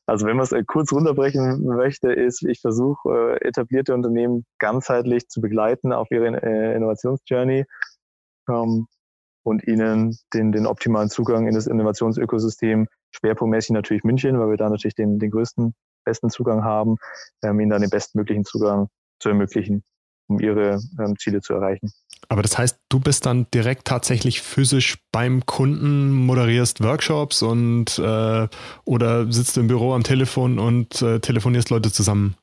Also 0.06 0.25
wenn 0.25 0.36
man 0.36 0.44
es 0.44 0.51
äh, 0.51 0.63
kurz 0.66 0.92
runterbrechen 0.92 1.63
möchte, 1.63 2.12
ist, 2.12 2.44
ich 2.44 2.60
versuche 2.60 3.38
äh, 3.42 3.48
etablierte 3.48 3.94
Unternehmen 3.94 4.46
ganzheitlich 4.58 5.30
zu 5.30 5.39
begleiten 5.39 5.94
auf 5.94 6.10
ihre 6.12 6.27
äh, 6.42 6.75
Innovationsjourney 6.75 7.66
ähm, 8.50 8.88
und 9.44 9.66
ihnen 9.66 10.18
den, 10.34 10.51
den 10.51 10.66
optimalen 10.66 11.10
Zugang 11.10 11.48
in 11.48 11.54
das 11.54 11.68
Innovationsökosystem, 11.68 12.88
schwerpunktmäßig 13.12 13.72
natürlich 13.72 14.04
München, 14.04 14.39
weil 14.39 14.50
wir 14.50 14.58
da 14.58 14.70
natürlich 14.70 14.96
den, 14.96 15.20
den 15.20 15.32
größten, 15.32 15.74
besten 16.08 16.30
Zugang 16.30 16.64
haben, 16.64 16.98
ähm, 17.44 17.60
ihnen 17.60 17.70
dann 17.70 17.82
den 17.82 17.90
bestmöglichen 17.90 18.46
Zugang 18.46 18.88
zu 19.20 19.30
ermöglichen 19.30 19.84
um 20.28 20.40
ihre 20.40 20.80
ähm, 21.00 21.18
Ziele 21.18 21.42
zu 21.42 21.54
erreichen. 21.54 21.92
Aber 22.30 22.42
das 22.42 22.58
heißt, 22.58 22.80
du 22.90 23.00
bist 23.00 23.26
dann 23.26 23.48
direkt 23.54 23.86
tatsächlich 23.86 24.42
physisch 24.42 24.98
beim 25.12 25.46
Kunden, 25.46 26.12
moderierst 26.12 26.84
Workshops 26.84 27.42
und 27.42 28.00
äh, 28.00 28.48
oder 28.86 29.32
sitzt 29.32 29.58
im 29.58 29.68
Büro 29.68 29.94
am 29.94 30.04
Telefon 30.04 30.60
und 30.60 31.02
äh, 31.02 31.20
telefonierst 31.20 31.70
Leute 31.70 31.92
zusammen? 31.92 32.36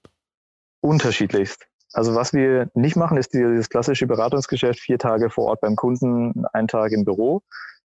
Unterschiedlichst. 0.80 1.66
Also 1.92 2.14
was 2.14 2.32
wir 2.32 2.70
nicht 2.74 2.96
machen, 2.96 3.18
ist 3.18 3.34
dieses 3.34 3.68
klassische 3.68 4.06
Beratungsgeschäft, 4.06 4.80
vier 4.80 4.98
Tage 4.98 5.30
vor 5.30 5.46
Ort 5.46 5.60
beim 5.60 5.76
Kunden, 5.76 6.44
ein 6.52 6.66
Tag 6.66 6.92
im 6.92 7.04
Büro, 7.04 7.42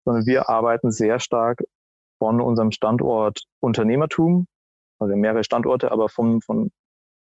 sondern 0.03 0.25
wir 0.25 0.49
arbeiten 0.49 0.91
sehr 0.91 1.19
stark 1.19 1.63
von 2.19 2.41
unserem 2.41 2.71
Standort 2.71 3.43
Unternehmertum, 3.61 4.47
also 5.05 5.15
mehrere 5.15 5.43
Standorte, 5.43 5.91
aber 5.91 6.09
vom, 6.09 6.41
von 6.41 6.71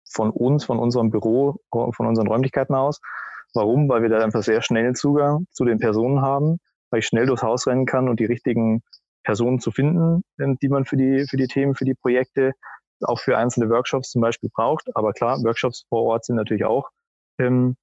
von 0.09 0.31
uns, 0.31 0.65
von 0.65 0.79
unserem 0.79 1.09
Büro, 1.09 1.59
von 1.71 2.07
unseren 2.07 2.27
Räumlichkeiten 2.27 2.75
aus. 2.75 3.01
Warum? 3.53 3.89
Weil 3.89 4.01
wir 4.01 4.09
da 4.09 4.19
einfach 4.19 4.43
sehr 4.43 4.61
schnell 4.61 4.93
Zugang 4.93 5.45
zu 5.51 5.65
den 5.65 5.79
Personen 5.79 6.21
haben, 6.21 6.59
weil 6.89 6.99
ich 6.99 7.07
schnell 7.07 7.25
durchs 7.25 7.43
Haus 7.43 7.67
rennen 7.67 7.85
kann 7.85 8.09
und 8.09 8.19
die 8.19 8.25
richtigen 8.25 8.83
Personen 9.23 9.59
zu 9.59 9.71
finden, 9.71 10.23
ähm, 10.39 10.57
die 10.61 10.69
man 10.69 10.85
für 10.85 10.97
die, 10.97 11.25
für 11.29 11.37
die 11.37 11.47
Themen, 11.47 11.75
für 11.75 11.85
die 11.85 11.95
Projekte, 11.95 12.53
auch 13.01 13.19
für 13.19 13.37
einzelne 13.37 13.69
Workshops 13.69 14.11
zum 14.11 14.21
Beispiel 14.21 14.49
braucht. 14.53 14.95
Aber 14.95 15.13
klar, 15.13 15.37
Workshops 15.43 15.85
vor 15.89 16.03
Ort 16.03 16.25
sind 16.25 16.35
natürlich 16.35 16.65
auch 16.65 16.89
ähm, 17.39 17.75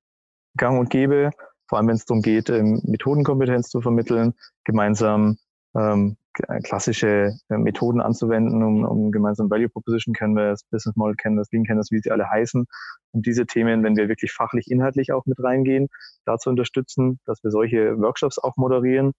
gang 0.57 0.79
und 0.79 0.91
gäbe, 0.91 1.31
vor 1.69 1.79
allem 1.79 1.89
wenn 1.89 1.97
es 1.97 2.05
darum 2.05 2.23
geht, 2.23 2.51
ähm, 2.51 2.81
Methodenkompetenz 2.85 3.69
zu 3.69 3.81
vermitteln, 3.81 4.35
gemeinsam 4.65 5.37
ähm, 5.77 6.17
äh, 6.49 6.61
klassische 6.61 7.33
äh, 7.49 7.57
Methoden 7.57 8.01
anzuwenden, 8.01 8.63
um, 8.63 8.85
um 8.85 9.13
gemeinsam 9.13 9.51
Value 9.51 9.69
Proposition 9.69 10.15
Canvas, 10.15 10.65
Business 10.65 10.97
Model 10.97 11.15
Canvas, 11.17 11.51
Lean 11.53 11.65
Canvas, 11.65 11.91
wie 11.91 12.01
sie 12.01 12.11
alle 12.11 12.29
heißen, 12.29 12.67
um 13.13 13.23
diese 13.23 13.47
Themen, 13.47 13.85
wenn 13.85 13.97
wir 13.97 14.09
wirklich 14.09 14.33
fachlich, 14.33 14.71
inhaltlich 14.71 15.13
auch 15.13 15.27
mit 15.27 15.43
reingehen, 15.43 15.89
dazu 16.25 16.51
unterstützen, 16.51 17.21
dass 17.25 17.43
wir 17.45 17.51
solche 17.51 17.99
Workshops 17.99 18.39
auch 18.39 18.57
moderieren, 18.57 19.13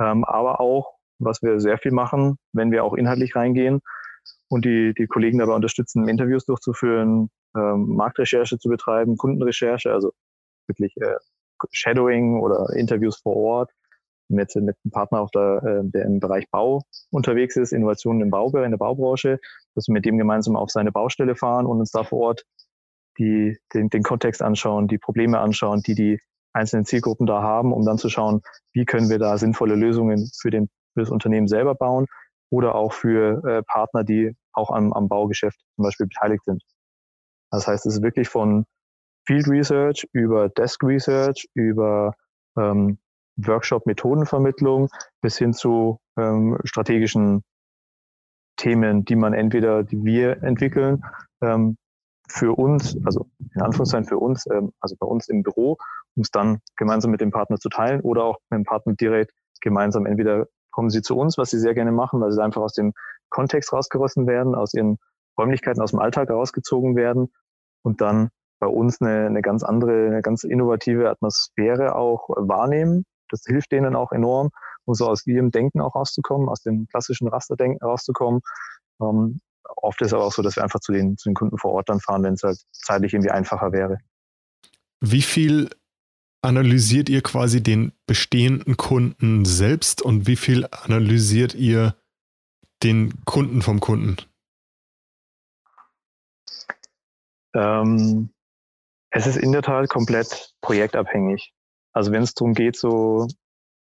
ähm, 0.00 0.24
aber 0.24 0.60
auch, 0.60 0.94
was 1.18 1.42
wir 1.42 1.60
sehr 1.60 1.78
viel 1.78 1.92
machen, 1.92 2.36
wenn 2.52 2.72
wir 2.72 2.84
auch 2.84 2.94
inhaltlich 2.94 3.36
reingehen 3.36 3.80
und 4.48 4.64
die, 4.64 4.92
die 4.94 5.06
Kollegen 5.06 5.38
dabei 5.38 5.54
unterstützen, 5.54 6.08
Interviews 6.08 6.46
durchzuführen, 6.46 7.30
ähm, 7.56 7.94
Marktrecherche 7.94 8.58
zu 8.58 8.68
betreiben, 8.68 9.16
Kundenrecherche, 9.16 9.92
also 9.92 10.12
wirklich 10.66 10.96
äh, 10.96 11.16
Shadowing 11.70 12.40
oder 12.40 12.70
Interviews 12.74 13.20
vor 13.20 13.36
Ort, 13.36 13.70
mit, 14.30 14.54
mit 14.56 14.76
einem 14.84 14.90
Partner, 14.92 15.20
auf 15.20 15.30
der, 15.30 15.62
äh, 15.64 15.90
der 15.90 16.04
im 16.04 16.20
Bereich 16.20 16.50
Bau 16.50 16.82
unterwegs 17.10 17.56
ist, 17.56 17.72
Innovationen 17.72 18.22
im 18.22 18.30
Bau, 18.30 18.48
in 18.56 18.70
der 18.70 18.78
Baubranche, 18.78 19.38
dass 19.74 19.88
wir 19.88 19.92
mit 19.92 20.04
dem 20.04 20.18
gemeinsam 20.18 20.56
auf 20.56 20.70
seine 20.70 20.92
Baustelle 20.92 21.36
fahren 21.36 21.66
und 21.66 21.78
uns 21.80 21.90
da 21.90 22.04
vor 22.04 22.20
Ort 22.20 22.44
die, 23.18 23.58
den, 23.74 23.90
den 23.90 24.02
Kontext 24.02 24.42
anschauen, 24.42 24.88
die 24.88 24.98
Probleme 24.98 25.38
anschauen, 25.38 25.82
die 25.82 25.94
die 25.94 26.20
einzelnen 26.52 26.84
Zielgruppen 26.84 27.26
da 27.26 27.42
haben, 27.42 27.72
um 27.72 27.84
dann 27.84 27.98
zu 27.98 28.08
schauen, 28.08 28.40
wie 28.72 28.84
können 28.84 29.10
wir 29.10 29.18
da 29.18 29.38
sinnvolle 29.38 29.74
Lösungen 29.74 30.30
für, 30.40 30.50
den, 30.50 30.68
für 30.94 31.00
das 31.00 31.10
Unternehmen 31.10 31.46
selber 31.46 31.74
bauen 31.74 32.06
oder 32.50 32.74
auch 32.74 32.92
für 32.92 33.44
äh, 33.44 33.62
Partner, 33.62 34.04
die 34.04 34.34
auch 34.52 34.70
am, 34.70 34.92
am 34.92 35.08
Baugeschäft 35.08 35.60
zum 35.76 35.84
Beispiel 35.84 36.06
beteiligt 36.06 36.44
sind. 36.44 36.62
Das 37.50 37.66
heißt, 37.66 37.86
es 37.86 37.96
ist 37.96 38.02
wirklich 38.02 38.28
von 38.28 38.64
Field 39.26 39.48
Research 39.48 40.06
über 40.12 40.48
Desk 40.48 40.82
Research, 40.82 41.48
über 41.54 42.14
ähm, 42.56 42.98
Workshop-Methodenvermittlung 43.36 44.88
bis 45.20 45.38
hin 45.38 45.52
zu 45.52 45.98
ähm, 46.16 46.58
strategischen 46.64 47.42
Themen, 48.56 49.04
die 49.04 49.16
man 49.16 49.32
entweder, 49.32 49.82
die 49.84 50.04
wir 50.04 50.42
entwickeln, 50.42 51.02
ähm, 51.40 51.76
für 52.28 52.56
uns, 52.56 52.96
also 53.04 53.28
in 53.54 53.62
Anführungszeichen 53.62 54.06
für 54.06 54.18
uns, 54.18 54.46
ähm, 54.46 54.72
also 54.80 54.96
bei 54.98 55.06
uns 55.06 55.28
im 55.28 55.42
Büro, 55.42 55.78
um 56.14 56.22
es 56.22 56.30
dann 56.30 56.60
gemeinsam 56.76 57.10
mit 57.10 57.20
dem 57.20 57.30
Partner 57.30 57.56
zu 57.58 57.68
teilen 57.68 58.00
oder 58.02 58.24
auch 58.24 58.38
mit 58.50 58.58
dem 58.58 58.64
Partner 58.64 58.94
direkt 58.94 59.32
gemeinsam. 59.60 60.06
Entweder 60.06 60.46
kommen 60.70 60.90
sie 60.90 61.02
zu 61.02 61.16
uns, 61.16 61.38
was 61.38 61.50
sie 61.50 61.58
sehr 61.58 61.74
gerne 61.74 61.92
machen, 61.92 62.20
weil 62.20 62.30
sie 62.32 62.42
einfach 62.42 62.62
aus 62.62 62.74
dem 62.74 62.92
Kontext 63.30 63.72
rausgerissen 63.72 64.26
werden, 64.26 64.54
aus 64.54 64.74
ihren 64.74 64.98
Räumlichkeiten, 65.38 65.82
aus 65.82 65.90
dem 65.90 66.00
Alltag 66.00 66.28
herausgezogen 66.28 66.96
werden 66.96 67.32
und 67.82 68.00
dann 68.00 68.30
bei 68.60 68.66
uns 68.66 69.00
eine, 69.00 69.26
eine 69.26 69.42
ganz 69.42 69.62
andere, 69.62 70.06
eine 70.06 70.22
ganz 70.22 70.44
innovative 70.44 71.08
Atmosphäre 71.08 71.96
auch 71.96 72.28
wahrnehmen 72.28 73.04
das 73.30 73.42
hilft 73.46 73.72
denen 73.72 73.96
auch 73.96 74.12
enorm, 74.12 74.50
um 74.84 74.94
so 74.94 75.06
aus 75.06 75.26
ihrem 75.26 75.50
Denken 75.50 75.80
auch 75.80 75.94
rauszukommen, 75.94 76.48
aus 76.48 76.62
dem 76.62 76.86
klassischen 76.86 77.28
Rasterdenken 77.28 77.82
rauszukommen. 77.82 78.40
Ähm, 79.00 79.40
oft 79.76 80.00
ist 80.00 80.08
es 80.08 80.14
aber 80.14 80.24
auch 80.24 80.32
so, 80.32 80.42
dass 80.42 80.56
wir 80.56 80.62
einfach 80.62 80.80
zu 80.80 80.92
den, 80.92 81.16
zu 81.16 81.28
den 81.28 81.34
Kunden 81.34 81.58
vor 81.58 81.72
Ort 81.72 81.88
dann 81.88 82.00
fahren, 82.00 82.22
wenn 82.22 82.34
es 82.34 82.42
halt 82.42 82.58
zeitlich 82.72 83.14
irgendwie 83.14 83.30
einfacher 83.30 83.72
wäre. 83.72 83.98
Wie 85.00 85.22
viel 85.22 85.70
analysiert 86.42 87.08
ihr 87.08 87.22
quasi 87.22 87.62
den 87.62 87.92
bestehenden 88.06 88.76
Kunden 88.76 89.44
selbst 89.44 90.02
und 90.02 90.26
wie 90.26 90.36
viel 90.36 90.66
analysiert 90.70 91.54
ihr 91.54 91.94
den 92.82 93.24
Kunden 93.24 93.62
vom 93.62 93.80
Kunden? 93.80 94.16
Ähm, 97.54 98.30
es 99.10 99.26
ist 99.26 99.36
in 99.36 99.52
der 99.52 99.62
Tat 99.62 99.88
komplett 99.88 100.54
projektabhängig. 100.60 101.52
Also 101.92 102.12
wenn 102.12 102.22
es 102.22 102.34
darum 102.34 102.54
geht, 102.54 102.76
so 102.76 103.26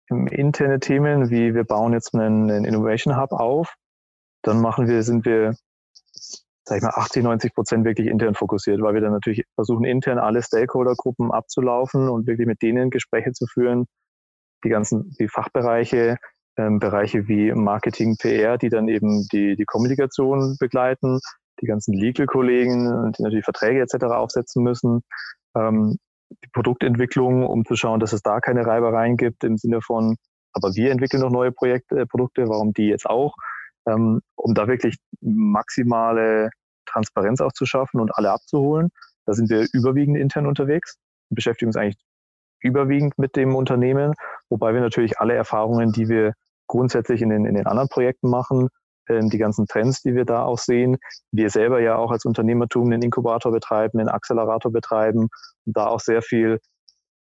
interne 0.09 0.79
Themen 0.79 1.29
wie 1.29 1.53
wir 1.53 1.63
bauen 1.63 1.93
jetzt 1.93 2.13
einen, 2.13 2.51
einen 2.51 2.65
Innovation 2.65 3.17
Hub 3.17 3.31
auf, 3.31 3.75
dann 4.43 4.61
machen 4.61 4.87
wir, 4.87 5.03
sind 5.03 5.25
wir, 5.25 5.55
sag 6.65 6.77
ich 6.77 6.83
mal, 6.83 6.91
80, 6.95 7.23
90 7.23 7.53
Prozent 7.53 7.85
wirklich 7.85 8.07
intern 8.07 8.35
fokussiert, 8.35 8.81
weil 8.81 8.93
wir 8.93 9.01
dann 9.01 9.13
natürlich 9.13 9.43
versuchen, 9.55 9.85
intern 9.85 10.19
alle 10.19 10.41
Stakeholder-Gruppen 10.41 11.31
abzulaufen 11.31 12.09
und 12.09 12.27
wirklich 12.27 12.47
mit 12.47 12.61
denen 12.61 12.89
Gespräche 12.89 13.31
zu 13.31 13.45
führen, 13.47 13.85
die 14.63 14.69
ganzen, 14.69 15.15
die 15.19 15.29
Fachbereiche, 15.29 16.17
ähm, 16.57 16.79
Bereiche 16.79 17.27
wie 17.27 17.51
Marketing, 17.53 18.17
PR, 18.17 18.57
die 18.57 18.69
dann 18.69 18.87
eben 18.87 19.27
die, 19.31 19.55
die 19.55 19.65
Kommunikation 19.65 20.57
begleiten, 20.59 21.19
die 21.61 21.65
ganzen 21.65 21.93
Legal-Kollegen, 21.93 23.13
die 23.13 23.23
natürlich 23.23 23.45
Verträge 23.45 23.81
etc. 23.81 24.05
aufsetzen 24.05 24.63
müssen, 24.63 25.01
ähm, 25.55 25.97
die 26.43 26.49
Produktentwicklung, 26.53 27.45
um 27.45 27.65
zu 27.65 27.75
schauen, 27.75 27.99
dass 27.99 28.13
es 28.13 28.21
da 28.21 28.39
keine 28.39 28.65
Reibereien 28.65 29.17
gibt 29.17 29.43
im 29.43 29.57
Sinne 29.57 29.81
von, 29.81 30.15
aber 30.53 30.73
wir 30.75 30.91
entwickeln 30.91 31.21
noch 31.21 31.31
neue 31.31 31.51
Projekte, 31.51 32.01
äh, 32.01 32.05
Produkte, 32.05 32.47
warum 32.47 32.73
die 32.73 32.87
jetzt 32.87 33.05
auch, 33.05 33.35
ähm, 33.87 34.21
um 34.35 34.53
da 34.53 34.67
wirklich 34.67 34.97
maximale 35.21 36.49
Transparenz 36.85 37.41
auch 37.41 37.53
zu 37.53 37.65
schaffen 37.65 37.99
und 37.99 38.15
alle 38.15 38.31
abzuholen. 38.31 38.89
Da 39.25 39.33
sind 39.33 39.49
wir 39.49 39.67
überwiegend 39.73 40.17
intern 40.17 40.47
unterwegs 40.47 40.97
beschäftigen 41.33 41.69
uns 41.69 41.77
eigentlich 41.77 41.97
überwiegend 42.61 43.17
mit 43.17 43.35
dem 43.35 43.55
Unternehmen, 43.55 44.13
wobei 44.49 44.73
wir 44.73 44.81
natürlich 44.81 45.19
alle 45.19 45.33
Erfahrungen, 45.33 45.91
die 45.91 46.07
wir 46.07 46.33
grundsätzlich 46.67 47.21
in 47.21 47.29
den, 47.29 47.45
in 47.45 47.55
den 47.55 47.67
anderen 47.67 47.89
Projekten 47.89 48.29
machen, 48.29 48.69
die 49.09 49.37
ganzen 49.37 49.67
Trends, 49.67 50.01
die 50.01 50.15
wir 50.15 50.25
da 50.25 50.43
auch 50.43 50.57
sehen. 50.57 50.97
Wir 51.31 51.49
selber 51.49 51.81
ja 51.81 51.95
auch 51.97 52.11
als 52.11 52.25
Unternehmertum 52.25 52.85
einen 52.85 53.01
Inkubator 53.01 53.51
betreiben, 53.51 53.99
einen 53.99 54.09
Accelerator 54.09 54.71
betreiben 54.71 55.29
und 55.65 55.77
da 55.77 55.87
auch 55.87 55.99
sehr 55.99 56.21
viel, 56.21 56.59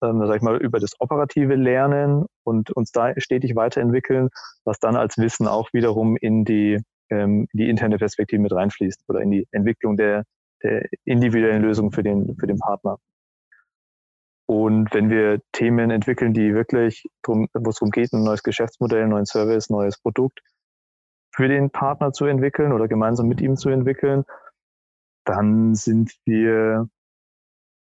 ähm, 0.02 0.22
sag 0.26 0.36
ich 0.36 0.42
mal, 0.42 0.56
über 0.56 0.78
das 0.78 0.92
operative 1.00 1.56
Lernen 1.56 2.26
und 2.44 2.70
uns 2.70 2.92
da 2.92 3.12
stetig 3.18 3.56
weiterentwickeln, 3.56 4.28
was 4.64 4.78
dann 4.78 4.96
als 4.96 5.18
Wissen 5.18 5.48
auch 5.48 5.68
wiederum 5.72 6.16
in 6.16 6.44
die, 6.44 6.80
ähm, 7.10 7.48
die 7.52 7.68
interne 7.68 7.98
Perspektive 7.98 8.40
mit 8.40 8.52
reinfließt 8.52 9.04
oder 9.08 9.20
in 9.20 9.30
die 9.30 9.46
Entwicklung 9.50 9.96
der, 9.96 10.24
der 10.62 10.88
individuellen 11.04 11.62
Lösung 11.62 11.90
für 11.90 12.02
den, 12.02 12.36
für 12.36 12.46
den 12.46 12.58
Partner. 12.58 12.98
Und 14.46 14.92
wenn 14.92 15.08
wir 15.08 15.40
Themen 15.52 15.90
entwickeln, 15.90 16.34
die 16.34 16.54
wirklich, 16.54 17.04
wo 17.26 17.46
es 17.70 17.76
darum 17.76 17.90
geht, 17.90 18.12
ein 18.12 18.24
neues 18.24 18.42
Geschäftsmodell, 18.42 19.04
ein 19.04 19.08
neues 19.08 19.30
Service, 19.30 19.70
ein 19.70 19.72
neues 19.72 19.98
Produkt 19.98 20.40
für 21.34 21.48
den 21.48 21.70
Partner 21.70 22.12
zu 22.12 22.26
entwickeln 22.26 22.72
oder 22.72 22.86
gemeinsam 22.86 23.26
mit 23.26 23.40
ihm 23.40 23.56
zu 23.56 23.68
entwickeln, 23.68 24.24
dann 25.24 25.74
sind 25.74 26.12
wir 26.24 26.88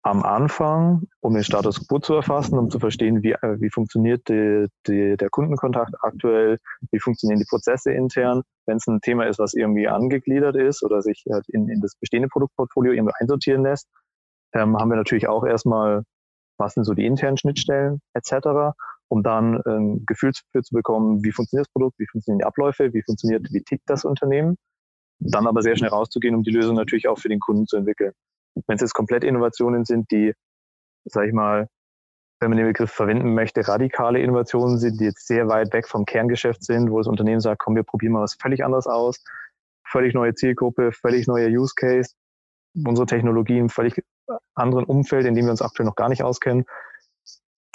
am 0.03 0.23
Anfang, 0.23 1.03
um 1.21 1.33
den 1.33 1.43
Status 1.43 1.87
quo 1.87 1.99
zu 1.99 2.13
erfassen, 2.13 2.57
um 2.57 2.69
zu 2.69 2.79
verstehen, 2.79 3.23
wie, 3.23 3.33
äh, 3.33 3.59
wie 3.59 3.69
funktioniert 3.69 4.27
die, 4.29 4.67
die, 4.87 5.17
der 5.17 5.29
Kundenkontakt 5.29 5.93
aktuell, 6.01 6.59
wie 6.91 6.99
funktionieren 6.99 7.39
die 7.39 7.47
Prozesse 7.49 7.91
intern. 7.91 8.43
Wenn 8.65 8.77
es 8.77 8.87
ein 8.87 9.01
Thema 9.01 9.27
ist, 9.27 9.39
was 9.39 9.53
irgendwie 9.53 9.87
angegliedert 9.87 10.55
ist 10.55 10.83
oder 10.83 11.01
sich 11.01 11.25
halt 11.29 11.47
in, 11.49 11.69
in 11.69 11.81
das 11.81 11.95
bestehende 11.95 12.29
Produktportfolio 12.29 12.93
irgendwie 12.93 13.13
einsortieren 13.19 13.63
lässt, 13.63 13.87
ähm, 14.53 14.77
haben 14.77 14.89
wir 14.89 14.97
natürlich 14.97 15.27
auch 15.27 15.45
erstmal, 15.45 16.03
was 16.57 16.73
sind 16.73 16.85
so 16.85 16.93
die 16.93 17.05
internen 17.05 17.37
Schnittstellen 17.37 17.99
etc., 18.13 18.75
um 19.09 19.23
dann 19.23 19.61
ein 19.61 19.61
ähm, 19.65 20.03
Gefühl 20.05 20.31
dafür 20.31 20.63
zu 20.63 20.73
bekommen, 20.73 21.23
wie 21.23 21.31
funktioniert 21.31 21.67
das 21.67 21.73
Produkt, 21.73 21.99
wie 21.99 22.07
funktionieren 22.07 22.39
die 22.39 22.45
Abläufe, 22.45 22.93
wie 22.93 23.03
funktioniert, 23.03 23.47
wie 23.51 23.61
tickt 23.61 23.89
das 23.89 24.05
Unternehmen. 24.05 24.57
Dann 25.19 25.47
aber 25.47 25.61
sehr 25.61 25.75
schnell 25.75 25.89
rauszugehen, 25.89 26.35
um 26.35 26.43
die 26.43 26.51
Lösung 26.51 26.75
natürlich 26.75 27.07
auch 27.07 27.17
für 27.17 27.29
den 27.29 27.39
Kunden 27.39 27.65
zu 27.65 27.77
entwickeln. 27.77 28.13
Wenn 28.67 28.75
es 28.75 28.81
jetzt 28.81 28.93
komplett 28.93 29.23
Innovationen 29.23 29.85
sind, 29.85 30.11
die, 30.11 30.33
sag 31.05 31.27
ich 31.27 31.33
mal, 31.33 31.67
wenn 32.39 32.49
man 32.49 32.57
den 32.57 32.67
Begriff 32.67 32.91
verwenden 32.91 33.33
möchte, 33.33 33.67
radikale 33.67 34.19
Innovationen 34.19 34.77
sind, 34.77 34.99
die 34.99 35.05
jetzt 35.05 35.25
sehr 35.25 35.47
weit 35.47 35.73
weg 35.73 35.87
vom 35.87 36.05
Kerngeschäft 36.05 36.63
sind, 36.63 36.91
wo 36.91 36.99
das 36.99 37.07
Unternehmen 37.07 37.41
sagt, 37.41 37.59
komm, 37.59 37.75
wir 37.75 37.83
probieren 37.83 38.13
mal 38.13 38.21
was 38.21 38.35
völlig 38.35 38.63
anderes 38.63 38.85
aus, 38.85 39.23
völlig 39.83 40.13
neue 40.13 40.35
Zielgruppe, 40.35 40.91
völlig 40.91 41.27
neuer 41.27 41.49
Use 41.49 41.73
Case, 41.75 42.13
unsere 42.85 43.07
Technologie 43.07 43.57
im 43.57 43.69
völlig 43.69 44.03
anderen 44.53 44.85
Umfeld, 44.85 45.25
in 45.25 45.33
dem 45.33 45.45
wir 45.45 45.51
uns 45.51 45.61
aktuell 45.61 45.87
noch 45.87 45.95
gar 45.95 46.09
nicht 46.09 46.23
auskennen, 46.23 46.65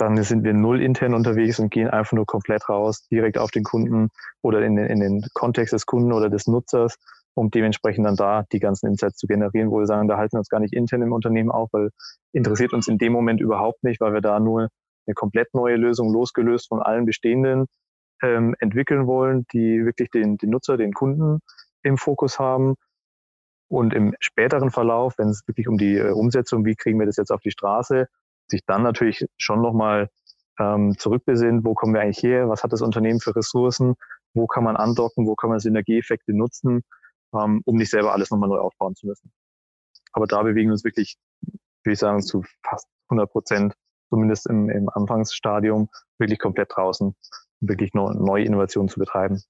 dann 0.05 0.23
sind 0.23 0.45
wir 0.45 0.53
null 0.53 0.83
intern 0.83 1.15
unterwegs 1.15 1.59
und 1.59 1.71
gehen 1.71 1.89
einfach 1.89 2.13
nur 2.13 2.27
komplett 2.27 2.69
raus, 2.69 3.07
direkt 3.09 3.39
auf 3.39 3.51
den 3.51 3.65
Kunden 3.65 4.09
oder 4.43 4.63
in 4.63 4.77
den, 4.77 4.87
in 4.87 5.01
den 5.01 5.25
Kontext 5.35 5.73
des 5.73 5.87
Kunden 5.87 6.13
oder 6.13 6.29
des 6.29 6.47
Nutzers 6.47 6.97
um 7.35 7.51
dementsprechend 7.51 8.07
dann 8.07 8.17
da 8.17 8.45
die 8.53 8.61
ganzen 8.61 8.89
Insights 8.89 9.17
zu 9.17 9.27
generieren, 9.27 9.71
wo 9.71 9.79
wir 9.79 9.87
sagen, 9.87 10.09
da 10.09 10.17
halten 10.17 10.35
wir 10.35 10.41
uns 10.41 10.49
gar 10.49 10.61
nicht 10.61 10.75
intern 10.75 11.03
im 11.03 11.13
Unternehmen 11.13 11.51
auf, 11.51 11.71
weil 11.73 11.91
interessiert 12.33 12.73
uns 12.73 12.89
in 12.89 12.99
dem 12.99 13.13
Moment 13.13 13.41
überhaupt 13.41 13.83
nicht, 13.85 14.01
weil 14.01 14.13
wir 14.13 14.21
da 14.21 14.39
nur 14.39 14.69
eine 15.07 15.15
komplett 15.15 15.53
neue 15.55 15.77
Lösung 15.77 16.13
losgelöst 16.13 16.69
von 16.69 16.83
allen 16.83 17.07
bestehenden 17.07 17.67
ähm, 18.23 18.55
entwickeln 18.61 19.07
wollen, 19.07 19.47
die 19.53 19.85
wirklich 19.85 20.11
den, 20.11 20.37
den 20.37 20.51
Nutzer, 20.51 20.77
den 20.77 20.93
Kunden 20.93 21.41
im 21.83 21.97
Fokus 21.97 22.39
haben. 22.39 22.75
Und 23.69 23.95
im 23.95 24.15
späteren 24.21 24.71
Verlauf, 24.71 25.15
wenn 25.17 25.29
es 25.29 25.43
wirklich 25.49 25.67
um 25.67 25.79
die 25.79 25.97
äh, 25.97 26.11
Umsetzung, 26.11 26.67
wie 26.67 26.77
kriegen 26.77 26.99
wir 26.99 27.07
das 27.07 27.17
jetzt 27.17 27.33
auf 27.33 27.41
die 27.41 27.51
Straße, 27.51 28.07
sich 28.53 28.65
dann 28.67 28.83
natürlich 28.83 29.27
schon 29.37 29.61
nochmal 29.61 30.09
ähm, 30.59 30.97
zurückbesinnt, 30.97 31.65
wo 31.65 31.75
kommen 31.75 31.95
wir 31.95 32.01
eigentlich 32.01 32.23
her, 32.23 32.49
was 32.49 32.63
hat 32.63 32.73
das 32.73 32.83
Unternehmen 32.83 33.21
für 33.21 33.35
Ressourcen, 33.35 33.95
wo 34.35 34.47
kann 34.47 34.65
man 34.65 34.77
andocken, 34.77 35.27
wo 35.27 35.35
kann 35.35 35.51
man 35.51 35.59
Synergieeffekte 35.59 36.33
nutzen 36.33 36.83
ähm, 37.35 37.63
um 37.65 37.77
nicht 37.77 37.91
selber 37.91 38.13
alles 38.13 38.31
nochmal 38.31 38.49
neu 38.49 38.59
aufbauen 38.59 38.95
zu 38.95 39.07
müssen. 39.07 39.33
Aber 40.13 40.27
da 40.27 40.43
bewegen 40.43 40.69
wir 40.69 40.73
uns 40.73 40.85
wirklich, 40.85 41.17
würde 41.85 41.95
ich 41.95 41.99
sagen, 41.99 42.23
zu 42.23 42.45
fast 42.63 42.87
100 43.09 43.31
Prozent, 43.31 43.75
zumindest 44.11 44.47
im, 44.47 44.69
im 44.69 44.89
Anfangsstadium, 44.91 45.89
wirklich 46.19 46.39
komplett 46.39 46.71
draußen, 46.75 47.09
um 47.09 47.69
wirklich 47.69 47.95
neue 47.95 48.45
Innovationen 48.45 48.89
zu 48.89 49.01
betreiben. 49.01 49.43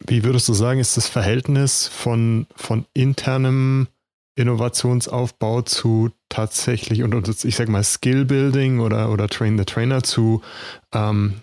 Wie 0.00 0.24
würdest 0.24 0.48
du 0.48 0.52
sagen, 0.52 0.80
ist 0.80 0.96
das 0.96 1.08
Verhältnis 1.08 1.88
von, 1.88 2.46
von 2.54 2.84
internem 2.92 3.88
Innovationsaufbau 4.36 5.62
zu 5.62 6.10
tatsächlich 6.28 7.02
und, 7.02 7.14
und 7.14 7.44
ich 7.44 7.56
sag 7.56 7.68
mal 7.68 7.82
Skillbuilding 7.82 8.80
oder, 8.80 9.10
oder 9.10 9.28
Train 9.28 9.58
the 9.58 9.64
Trainer 9.64 10.02
zu 10.02 10.42
ähm, 10.92 11.40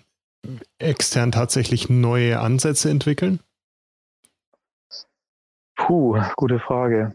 extern 0.78 1.32
tatsächlich 1.32 1.90
neue 1.90 2.40
Ansätze 2.40 2.90
entwickeln? 2.90 3.40
Puh, 5.76 6.20
gute 6.36 6.60
Frage. 6.60 7.14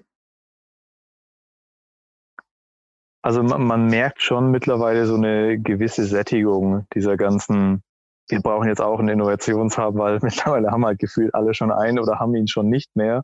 Also 3.21 3.43
man, 3.43 3.63
man, 3.63 3.87
merkt 3.87 4.21
schon 4.21 4.51
mittlerweile 4.51 5.05
so 5.05 5.15
eine 5.15 5.59
gewisse 5.59 6.05
Sättigung 6.05 6.85
dieser 6.93 7.17
ganzen, 7.17 7.83
wir 8.29 8.41
brauchen 8.41 8.67
jetzt 8.67 8.81
auch 8.81 8.99
einen 8.99 9.09
Innovationshub, 9.09 9.95
weil 9.97 10.19
mittlerweile 10.23 10.71
haben 10.71 10.85
halt 10.85 10.99
gefühlt 10.99 11.33
alle 11.33 11.53
schon 11.53 11.71
einen 11.71 11.99
oder 11.99 12.19
haben 12.19 12.35
ihn 12.35 12.47
schon 12.47 12.69
nicht 12.69 12.95
mehr, 12.95 13.23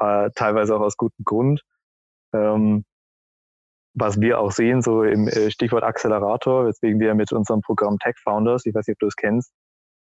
äh, 0.00 0.30
teilweise 0.34 0.76
auch 0.76 0.80
aus 0.80 0.96
gutem 0.96 1.24
Grund. 1.24 1.62
Ähm, 2.34 2.84
was 3.96 4.20
wir 4.20 4.40
auch 4.40 4.50
sehen, 4.50 4.82
so 4.82 5.04
im 5.04 5.28
äh, 5.28 5.50
Stichwort 5.50 5.84
Accelerator, 5.84 6.66
weswegen 6.66 6.98
wir 6.98 7.14
mit 7.14 7.32
unserem 7.32 7.60
Programm 7.60 7.98
Tech 7.98 8.16
Founders, 8.24 8.66
ich 8.66 8.74
weiß 8.74 8.88
nicht, 8.88 8.96
ob 8.96 9.00
du 9.00 9.06
es 9.06 9.16
kennst, 9.16 9.52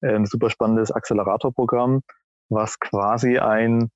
äh, 0.01 0.15
ein 0.15 0.27
super 0.27 0.49
spannendes 0.49 0.91
Accelerator-Programm, 0.91 2.01
was 2.49 2.79
quasi 2.81 3.39
ein 3.39 3.91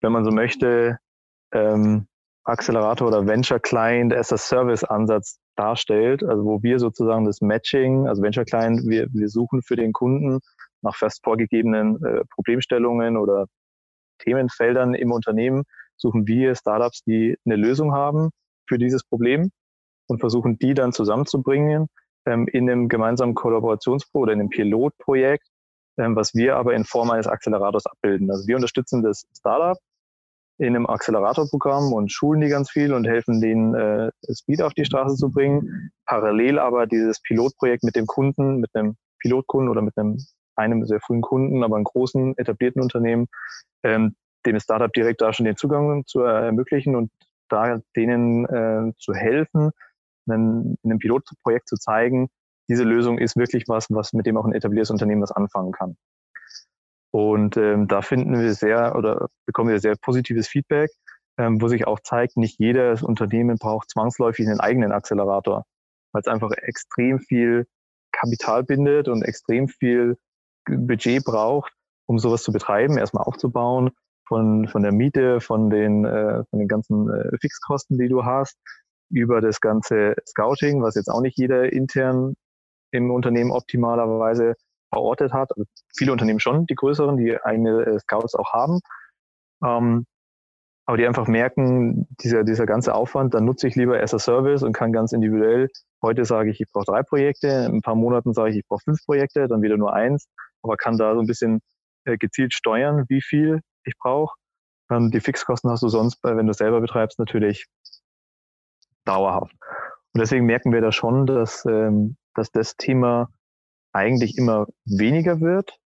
wenn 0.00 0.12
man 0.12 0.24
so 0.24 0.30
möchte, 0.30 0.98
ähm, 1.52 2.06
Accelerator 2.44 3.08
oder 3.08 3.26
Venture 3.26 3.58
Client 3.58 4.14
as 4.14 4.32
a 4.32 4.36
Service 4.36 4.84
Ansatz 4.84 5.40
darstellt, 5.56 6.22
also 6.22 6.44
wo 6.44 6.62
wir 6.62 6.78
sozusagen 6.78 7.24
das 7.24 7.40
Matching, 7.40 8.06
also 8.06 8.22
Venture 8.22 8.44
Client, 8.44 8.86
wir, 8.86 9.08
wir 9.12 9.28
suchen 9.28 9.62
für 9.62 9.74
den 9.74 9.92
Kunden 9.92 10.38
nach 10.82 10.94
fest 10.94 11.24
vorgegebenen 11.24 11.96
äh, 12.04 12.22
Problemstellungen 12.34 13.16
oder 13.16 13.46
Themenfeldern 14.18 14.94
im 14.94 15.10
Unternehmen, 15.10 15.64
suchen 15.96 16.26
wir 16.26 16.54
Startups, 16.54 17.02
die 17.04 17.36
eine 17.44 17.56
Lösung 17.56 17.92
haben 17.92 18.30
für 18.68 18.78
dieses 18.78 19.04
Problem 19.04 19.50
und 20.08 20.20
versuchen 20.20 20.58
die 20.58 20.74
dann 20.74 20.92
zusammenzubringen 20.92 21.88
ähm, 22.26 22.48
in 22.48 22.68
einem 22.68 22.88
gemeinsamen 22.88 23.34
Kollaborationsprojekt 23.34 24.22
oder 24.22 24.32
in 24.32 24.40
einem 24.40 24.50
Pilotprojekt, 24.50 25.46
ähm, 25.98 26.16
was 26.16 26.34
wir 26.34 26.56
aber 26.56 26.74
in 26.74 26.84
Form 26.84 27.10
eines 27.10 27.26
Accelerators 27.26 27.86
abbilden. 27.86 28.30
Also 28.30 28.46
wir 28.46 28.56
unterstützen 28.56 29.02
das 29.02 29.26
Startup 29.36 29.78
in 30.58 30.74
einem 30.74 30.86
Acceleratorprogramm 30.86 31.92
und 31.92 32.10
schulen 32.10 32.40
die 32.40 32.48
ganz 32.48 32.70
viel 32.70 32.94
und 32.94 33.06
helfen 33.06 33.40
denen, 33.40 33.74
äh, 33.74 34.10
Speed 34.32 34.62
auf 34.62 34.72
die 34.72 34.86
Straße 34.86 35.16
zu 35.16 35.30
bringen. 35.30 35.90
Parallel 36.06 36.58
aber 36.58 36.86
dieses 36.86 37.20
Pilotprojekt 37.20 37.84
mit 37.84 37.94
dem 37.94 38.06
Kunden, 38.06 38.60
mit 38.60 38.74
einem 38.74 38.96
Pilotkunden 39.20 39.68
oder 39.68 39.82
mit 39.82 39.96
einem, 39.98 40.18
einem 40.56 40.84
sehr 40.86 41.00
frühen 41.00 41.20
Kunden, 41.20 41.62
aber 41.62 41.76
einem 41.76 41.84
großen 41.84 42.38
etablierten 42.38 42.80
Unternehmen, 42.80 43.26
ähm, 43.82 44.14
dem 44.46 44.60
Startup 44.60 44.92
direkt 44.92 45.20
da 45.20 45.32
schon 45.32 45.46
den 45.46 45.56
Zugang 45.56 46.04
zu 46.06 46.20
ermöglichen 46.20 46.96
und 46.96 47.10
da 47.48 47.78
denen 47.94 48.44
äh, 48.46 48.92
zu 48.98 49.14
helfen, 49.14 49.70
einen, 50.28 50.76
in 50.82 50.90
einem 50.90 50.98
Pilotprojekt 50.98 51.68
zu 51.68 51.76
zeigen, 51.76 52.28
diese 52.68 52.82
Lösung 52.82 53.18
ist 53.18 53.36
wirklich 53.36 53.64
was, 53.68 53.86
was 53.90 54.12
mit 54.12 54.26
dem 54.26 54.36
auch 54.36 54.44
ein 54.44 54.54
etabliertes 54.54 54.90
Unternehmen 54.90 55.22
was 55.22 55.32
anfangen 55.32 55.72
kann. 55.72 55.96
Und 57.12 57.56
ähm, 57.56 57.88
da 57.88 58.02
finden 58.02 58.38
wir 58.38 58.52
sehr 58.54 58.96
oder 58.96 59.28
bekommen 59.46 59.70
wir 59.70 59.78
sehr 59.78 59.96
positives 59.96 60.48
Feedback, 60.48 60.90
ähm, 61.38 61.62
wo 61.62 61.68
sich 61.68 61.86
auch 61.86 62.00
zeigt, 62.00 62.36
nicht 62.36 62.58
jedes 62.58 63.02
Unternehmen 63.02 63.56
braucht 63.58 63.90
zwangsläufig 63.90 64.46
einen 64.46 64.60
eigenen 64.60 64.92
Accelerator, 64.92 65.64
weil 66.12 66.20
es 66.20 66.26
einfach 66.26 66.50
extrem 66.50 67.20
viel 67.20 67.66
Kapital 68.12 68.64
bindet 68.64 69.08
und 69.08 69.22
extrem 69.22 69.68
viel 69.68 70.18
Budget 70.68 71.24
braucht, 71.24 71.72
um 72.06 72.18
sowas 72.18 72.42
zu 72.42 72.52
betreiben, 72.52 72.98
erstmal 72.98 73.24
aufzubauen, 73.24 73.92
von, 74.26 74.68
von 74.68 74.82
der 74.82 74.92
Miete, 74.92 75.40
von 75.40 75.70
den, 75.70 76.04
äh, 76.04 76.44
von 76.50 76.58
den 76.58 76.68
ganzen 76.68 77.10
äh, 77.10 77.36
Fixkosten, 77.40 77.98
die 77.98 78.08
du 78.08 78.24
hast, 78.24 78.56
über 79.10 79.40
das 79.40 79.60
ganze 79.60 80.14
Scouting, 80.26 80.82
was 80.82 80.96
jetzt 80.96 81.08
auch 81.08 81.20
nicht 81.20 81.38
jeder 81.38 81.72
intern 81.72 82.34
im 82.90 83.10
Unternehmen 83.10 83.52
optimalerweise 83.52 84.54
verortet 84.92 85.32
hat. 85.32 85.50
Also 85.52 85.64
viele 85.96 86.12
Unternehmen 86.12 86.40
schon, 86.40 86.66
die 86.66 86.74
größeren, 86.74 87.16
die 87.16 87.40
eigene 87.42 87.84
äh, 87.84 87.98
Scouts 88.00 88.34
auch 88.34 88.52
haben. 88.52 88.80
Ähm, 89.64 90.06
aber 90.86 90.96
die 90.96 91.06
einfach 91.06 91.26
merken, 91.26 92.06
dieser, 92.20 92.44
dieser 92.44 92.64
ganze 92.64 92.94
Aufwand, 92.94 93.34
dann 93.34 93.44
nutze 93.44 93.66
ich 93.66 93.74
lieber 93.74 94.00
as 94.00 94.14
a 94.14 94.20
Service 94.20 94.62
und 94.62 94.72
kann 94.72 94.92
ganz 94.92 95.12
individuell, 95.12 95.68
heute 96.00 96.24
sage 96.24 96.50
ich, 96.50 96.60
ich 96.60 96.70
brauche 96.72 96.84
drei 96.84 97.02
Projekte, 97.02 97.48
in 97.48 97.76
ein 97.76 97.82
paar 97.82 97.96
Monaten 97.96 98.32
sage 98.34 98.50
ich, 98.50 98.58
ich 98.58 98.66
brauche 98.68 98.84
fünf 98.84 99.04
Projekte, 99.04 99.48
dann 99.48 99.62
wieder 99.62 99.76
nur 99.76 99.92
eins, 99.92 100.28
aber 100.62 100.76
kann 100.76 100.96
da 100.96 101.14
so 101.14 101.20
ein 101.20 101.26
bisschen 101.26 101.60
äh, 102.04 102.16
gezielt 102.16 102.54
steuern, 102.54 103.04
wie 103.08 103.20
viel 103.20 103.62
ich 103.86 103.96
brauche. 103.98 104.36
Ähm, 104.90 105.10
die 105.10 105.20
Fixkosten 105.20 105.70
hast 105.70 105.82
du 105.82 105.88
sonst, 105.88 106.18
wenn 106.22 106.46
du 106.46 106.52
selber 106.52 106.80
betreibst, 106.80 107.18
natürlich 107.18 107.66
dauerhaft. 109.04 109.52
Und 110.12 110.20
deswegen 110.20 110.46
merken 110.46 110.72
wir 110.72 110.80
da 110.80 110.92
schon, 110.92 111.26
dass, 111.26 111.64
ähm, 111.66 112.16
dass 112.34 112.50
das 112.50 112.76
Thema 112.76 113.28
eigentlich 113.92 114.36
immer 114.36 114.66
weniger 114.84 115.40
wird 115.40 115.78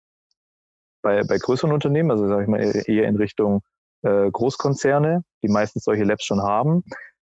bei, 1.02 1.22
bei 1.24 1.38
größeren 1.38 1.72
Unternehmen, 1.72 2.10
also 2.10 2.28
sage 2.28 2.42
ich 2.42 2.48
mal 2.48 2.60
eher 2.60 3.08
in 3.08 3.16
Richtung 3.16 3.62
äh, 4.02 4.30
Großkonzerne, 4.30 5.24
die 5.42 5.48
meistens 5.48 5.84
solche 5.84 6.04
Labs 6.04 6.24
schon 6.24 6.42
haben, 6.42 6.84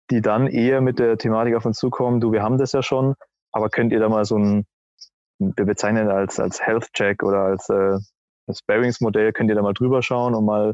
die 0.10 0.21
dann 0.21 0.47
eher 0.47 0.82
mit 0.82 0.99
der 0.99 1.17
Thematik 1.17 1.56
auf 1.56 1.65
uns 1.65 1.77
zukommen, 1.77 2.21
du, 2.21 2.32
wir 2.32 2.43
haben 2.43 2.58
das 2.58 2.71
ja 2.71 2.82
schon, 2.82 3.15
aber 3.51 3.69
könnt 3.69 3.91
ihr 3.91 3.99
da 3.99 4.10
mal 4.10 4.25
so 4.25 4.38
ein, 4.38 4.65
wir 5.39 5.65
bezeichnen 5.65 6.10
als, 6.10 6.39
als 6.39 6.62
Health 6.62 6.91
Check 6.93 7.23
oder 7.23 7.41
als, 7.41 7.69
äh, 7.69 7.97
als 8.47 8.62
Bearings-Modell, 8.63 9.33
könnt 9.33 9.49
ihr 9.49 9.55
da 9.55 9.62
mal 9.62 9.73
drüber 9.73 10.01
schauen 10.01 10.36
und 10.36 10.45
mal 10.45 10.73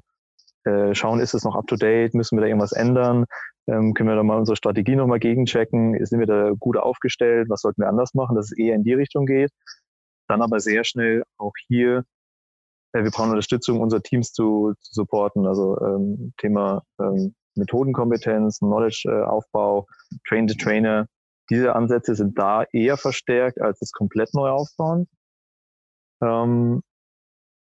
äh, 0.65 0.95
schauen, 0.95 1.19
ist 1.19 1.33
es 1.33 1.43
noch 1.43 1.55
up 1.55 1.67
to 1.67 1.75
date, 1.75 2.13
müssen 2.13 2.37
wir 2.37 2.41
da 2.41 2.47
irgendwas 2.47 2.71
ändern, 2.71 3.25
ähm, 3.67 3.93
können 3.93 4.09
wir 4.09 4.15
da 4.15 4.23
mal 4.23 4.37
unsere 4.37 4.55
Strategie 4.55 4.95
nochmal 4.95 5.19
gegenchecken, 5.19 6.03
sind 6.05 6.19
wir 6.19 6.27
da 6.27 6.51
gut 6.57 6.77
aufgestellt, 6.77 7.49
was 7.49 7.61
sollten 7.61 7.81
wir 7.81 7.89
anders 7.89 8.13
machen, 8.13 8.35
dass 8.35 8.45
es 8.45 8.57
eher 8.57 8.75
in 8.75 8.83
die 8.83 8.93
Richtung 8.93 9.25
geht. 9.25 9.51
Dann 10.27 10.41
aber 10.41 10.59
sehr 10.59 10.83
schnell 10.83 11.23
auch 11.37 11.53
hier, 11.67 12.05
äh, 12.93 13.03
wir 13.03 13.11
brauchen 13.11 13.31
Unterstützung, 13.31 13.81
unsere 13.81 14.01
Teams 14.01 14.31
zu, 14.31 14.73
zu 14.79 14.93
supporten, 14.93 15.45
also 15.45 15.79
ähm, 15.81 16.33
Thema 16.37 16.83
ähm, 16.99 17.35
Methodenkompetenz, 17.55 18.59
Knowledge-Aufbau, 18.59 19.87
Train-the-Trainer. 20.27 21.07
Diese 21.49 21.75
Ansätze 21.75 22.15
sind 22.15 22.37
da 22.37 22.63
eher 22.71 22.97
verstärkt 22.97 23.61
als 23.61 23.79
das 23.79 23.91
komplett 23.91 24.33
neu 24.33 24.49
aufbauen. 24.49 25.07
Ähm, 26.21 26.81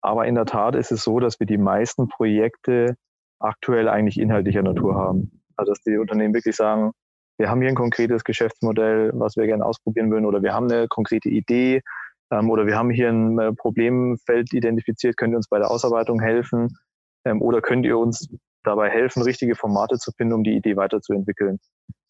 aber 0.03 0.27
in 0.27 0.35
der 0.35 0.45
Tat 0.45 0.75
ist 0.75 0.91
es 0.91 1.03
so, 1.03 1.19
dass 1.19 1.39
wir 1.39 1.47
die 1.47 1.57
meisten 1.57 2.09
Projekte 2.09 2.97
aktuell 3.39 3.87
eigentlich 3.87 4.19
inhaltlicher 4.19 4.61
Natur 4.61 4.95
haben. 4.95 5.41
Also 5.55 5.71
dass 5.71 5.81
die 5.81 5.97
Unternehmen 5.97 6.33
wirklich 6.33 6.55
sagen, 6.55 6.91
wir 7.37 7.49
haben 7.49 7.61
hier 7.61 7.69
ein 7.69 7.75
konkretes 7.75 8.23
Geschäftsmodell, 8.23 9.11
was 9.15 9.37
wir 9.37 9.47
gerne 9.47 9.65
ausprobieren 9.65 10.11
würden, 10.11 10.25
oder 10.25 10.43
wir 10.43 10.53
haben 10.53 10.69
eine 10.69 10.87
konkrete 10.87 11.29
Idee, 11.29 11.81
ähm, 12.31 12.49
oder 12.49 12.67
wir 12.67 12.77
haben 12.77 12.89
hier 12.89 13.09
ein 13.09 13.39
äh, 13.39 13.53
Problemfeld 13.53 14.53
identifiziert, 14.53 15.17
könnt 15.17 15.33
ihr 15.33 15.37
uns 15.37 15.47
bei 15.47 15.57
der 15.57 15.71
Ausarbeitung 15.71 16.19
helfen, 16.19 16.77
ähm, 17.25 17.41
oder 17.41 17.61
könnt 17.61 17.85
ihr 17.85 17.97
uns 17.97 18.27
dabei 18.63 18.89
helfen, 18.89 19.23
richtige 19.23 19.55
Formate 19.55 19.97
zu 19.97 20.11
finden, 20.11 20.33
um 20.33 20.43
die 20.43 20.55
Idee 20.55 20.75
weiterzuentwickeln, 20.75 21.59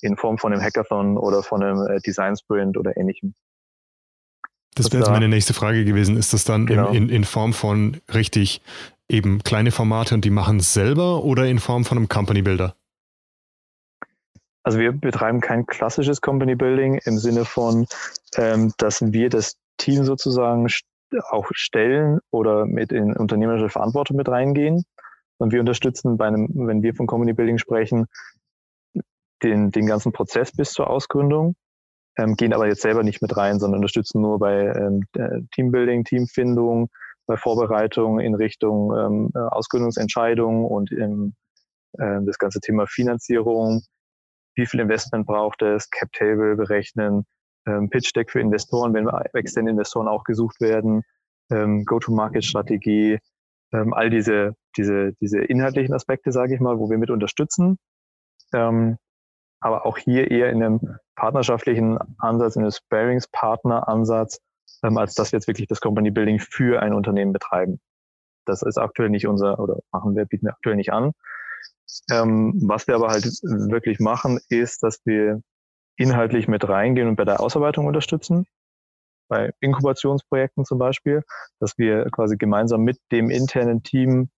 in 0.01 0.17
Form 0.17 0.37
von 0.39 0.51
einem 0.51 0.61
Hackathon 0.61 1.17
oder 1.17 1.43
von 1.43 1.63
einem 1.63 1.87
äh, 1.87 1.99
Design 1.99 2.35
Sprint 2.35 2.77
oder 2.77 2.97
ähnlichem. 2.97 3.35
Das 4.75 4.91
wäre 4.91 5.03
jetzt 5.03 5.11
meine 5.11 5.27
nächste 5.27 5.53
Frage 5.53 5.85
gewesen. 5.85 6.17
Ist 6.17 6.33
das 6.33 6.45
dann 6.45 6.65
genau. 6.65 6.89
in, 6.89 7.09
in 7.09 7.23
Form 7.23 7.53
von 7.53 8.01
richtig 8.13 8.61
eben 9.07 9.43
kleine 9.43 9.71
Formate 9.71 10.15
und 10.15 10.25
die 10.25 10.29
machen 10.29 10.57
es 10.57 10.73
selber 10.73 11.23
oder 11.23 11.45
in 11.45 11.59
Form 11.59 11.85
von 11.85 11.97
einem 11.97 12.09
Company 12.09 12.41
Builder? 12.41 12.75
Also 14.63 14.79
wir 14.79 14.93
betreiben 14.93 15.41
kein 15.41 15.65
klassisches 15.65 16.21
Company 16.21 16.55
Building 16.55 16.99
im 17.05 17.17
Sinne 17.17 17.43
von, 17.43 17.85
ähm, 18.37 18.73
dass 18.77 19.01
wir 19.11 19.29
das 19.29 19.57
Team 19.77 20.05
sozusagen 20.05 20.67
auch 21.29 21.47
stellen 21.51 22.19
oder 22.31 22.65
mit 22.65 22.91
in 22.91 23.15
unternehmerische 23.15 23.69
Verantwortung 23.69 24.17
mit 24.17 24.29
reingehen. 24.29 24.83
Und 25.37 25.51
wir 25.51 25.59
unterstützen 25.59 26.17
bei 26.17 26.27
einem, 26.27 26.49
wenn 26.53 26.81
wir 26.81 26.95
von 26.95 27.07
Company 27.07 27.33
Building 27.33 27.57
sprechen, 27.57 28.05
den, 29.43 29.71
den 29.71 29.85
ganzen 29.85 30.13
Prozess 30.13 30.53
bis 30.53 30.71
zur 30.71 30.89
Ausgründung, 30.89 31.55
ähm, 32.17 32.35
gehen 32.35 32.53
aber 32.53 32.67
jetzt 32.67 32.81
selber 32.81 33.03
nicht 33.03 33.21
mit 33.21 33.35
rein, 33.35 33.59
sondern 33.59 33.79
unterstützen 33.79 34.21
nur 34.21 34.39
bei 34.39 34.65
ähm, 34.65 35.03
Teambuilding, 35.53 36.03
Teamfindung, 36.03 36.89
bei 37.25 37.37
Vorbereitung 37.37 38.19
in 38.19 38.35
Richtung 38.35 38.95
ähm, 38.95 39.31
Ausgründungsentscheidungen 39.33 40.65
und 40.65 40.91
im, 40.91 41.33
äh, 41.97 42.19
das 42.25 42.37
ganze 42.37 42.59
Thema 42.59 42.85
Finanzierung, 42.87 43.81
wie 44.55 44.65
viel 44.65 44.79
Investment 44.79 45.25
braucht 45.25 45.61
es, 45.61 45.89
Cap 45.89 46.11
Table 46.11 46.55
berechnen, 46.55 47.25
ähm, 47.65 47.89
Pitch 47.89 48.15
Deck 48.15 48.29
für 48.29 48.39
Investoren, 48.39 48.93
wenn 48.93 49.07
externe 49.33 49.71
Investoren 49.71 50.07
auch 50.07 50.23
gesucht 50.23 50.59
werden, 50.61 51.03
ähm, 51.49 51.85
Go-to-Market-Strategie, 51.85 53.19
ähm, 53.71 53.93
all 53.93 54.09
diese, 54.09 54.55
diese, 54.77 55.13
diese 55.21 55.39
inhaltlichen 55.39 55.93
Aspekte, 55.93 56.31
sage 56.31 56.53
ich 56.53 56.61
mal, 56.61 56.77
wo 56.77 56.89
wir 56.89 56.97
mit 56.97 57.09
unterstützen. 57.09 57.77
Ähm, 58.53 58.97
aber 59.59 59.85
auch 59.85 59.97
hier 59.97 60.29
eher 60.29 60.49
in 60.49 60.61
einem 60.61 60.97
partnerschaftlichen 61.15 61.97
Ansatz, 62.17 62.55
in 62.55 62.63
einem 62.63 62.71
Sparings-Partner-Ansatz, 62.71 64.39
ähm, 64.83 64.97
als 64.97 65.15
dass 65.15 65.31
wir 65.31 65.37
jetzt 65.37 65.47
wirklich 65.47 65.67
das 65.67 65.81
Company 65.81 66.11
Building 66.11 66.39
für 66.39 66.81
ein 66.81 66.93
Unternehmen 66.93 67.33
betreiben. 67.33 67.79
Das 68.45 68.61
ist 68.61 68.77
aktuell 68.77 69.09
nicht 69.09 69.27
unser, 69.27 69.59
oder 69.59 69.79
machen 69.91 70.15
wir, 70.15 70.25
bieten 70.25 70.47
wir 70.47 70.53
aktuell 70.53 70.75
nicht 70.75 70.91
an. 70.91 71.11
Ähm, 72.11 72.53
was 72.65 72.87
wir 72.87 72.95
aber 72.95 73.09
halt 73.09 73.23
wirklich 73.23 73.99
machen, 73.99 74.39
ist, 74.49 74.83
dass 74.83 74.99
wir 75.05 75.41
inhaltlich 75.95 76.47
mit 76.47 76.67
reingehen 76.67 77.07
und 77.07 77.15
bei 77.15 77.25
der 77.25 77.39
Ausarbeitung 77.39 77.85
unterstützen. 77.85 78.45
Bei 79.29 79.51
Inkubationsprojekten 79.61 80.65
zum 80.65 80.79
Beispiel, 80.79 81.23
dass 81.59 81.77
wir 81.77 82.05
quasi 82.11 82.35
gemeinsam 82.37 82.81
mit 82.81 82.99
dem 83.11 83.29
internen 83.29 83.83
Team 83.83 84.29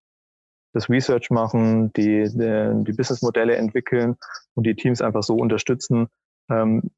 das 0.74 0.90
Research 0.90 1.30
machen, 1.32 1.94
die, 1.94 2.30
die, 2.30 2.84
die 2.84 2.92
Businessmodelle 2.92 3.56
entwickeln 3.56 4.18
und 4.56 4.66
die 4.66 4.76
Teams 4.76 5.02
einfach 5.02 5.24
so 5.24 5.36
unterstützen, 5.36 6.08
ähm, 6.50 6.92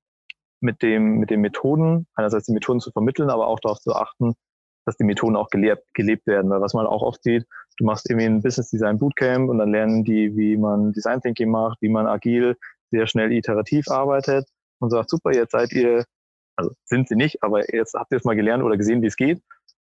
mit, 0.59 0.81
dem, 0.81 1.19
mit 1.19 1.29
den 1.29 1.41
Methoden, 1.41 2.07
einerseits 2.15 2.47
die 2.47 2.53
Methoden 2.53 2.79
zu 2.79 2.91
vermitteln, 2.91 3.29
aber 3.29 3.47
auch 3.47 3.59
darauf 3.59 3.79
zu 3.79 3.93
achten, 3.93 4.33
dass 4.85 4.97
die 4.97 5.03
Methoden 5.03 5.35
auch 5.35 5.49
gelebt, 5.49 5.93
gelebt 5.93 6.25
werden. 6.27 6.49
Weil 6.49 6.61
was 6.61 6.73
man 6.73 6.87
auch 6.87 7.01
oft 7.01 7.23
sieht, 7.23 7.45
du 7.77 7.85
machst 7.85 8.09
irgendwie 8.09 8.25
ein 8.25 8.41
Business 8.41 8.69
Design 8.69 8.97
Bootcamp 8.97 9.49
und 9.49 9.59
dann 9.59 9.71
lernen 9.71 10.03
die, 10.03 10.35
wie 10.35 10.57
man 10.57 10.93
Design 10.93 11.21
Thinking 11.21 11.51
macht, 11.51 11.81
wie 11.81 11.89
man 11.89 12.07
agil 12.07 12.55
sehr 12.89 13.07
schnell 13.07 13.31
iterativ 13.31 13.89
arbeitet 13.89 14.47
und 14.79 14.89
sagt, 14.89 15.09
super, 15.09 15.33
jetzt 15.33 15.51
seid 15.51 15.73
ihr, 15.73 16.05
also 16.55 16.71
sind 16.85 17.07
sie 17.09 17.15
nicht, 17.15 17.43
aber 17.43 17.73
jetzt 17.73 17.93
habt 17.93 18.11
ihr 18.11 18.17
es 18.17 18.23
mal 18.23 18.35
gelernt 18.35 18.63
oder 18.63 18.77
gesehen, 18.77 19.01
wie 19.01 19.07
es 19.07 19.17
geht. 19.17 19.41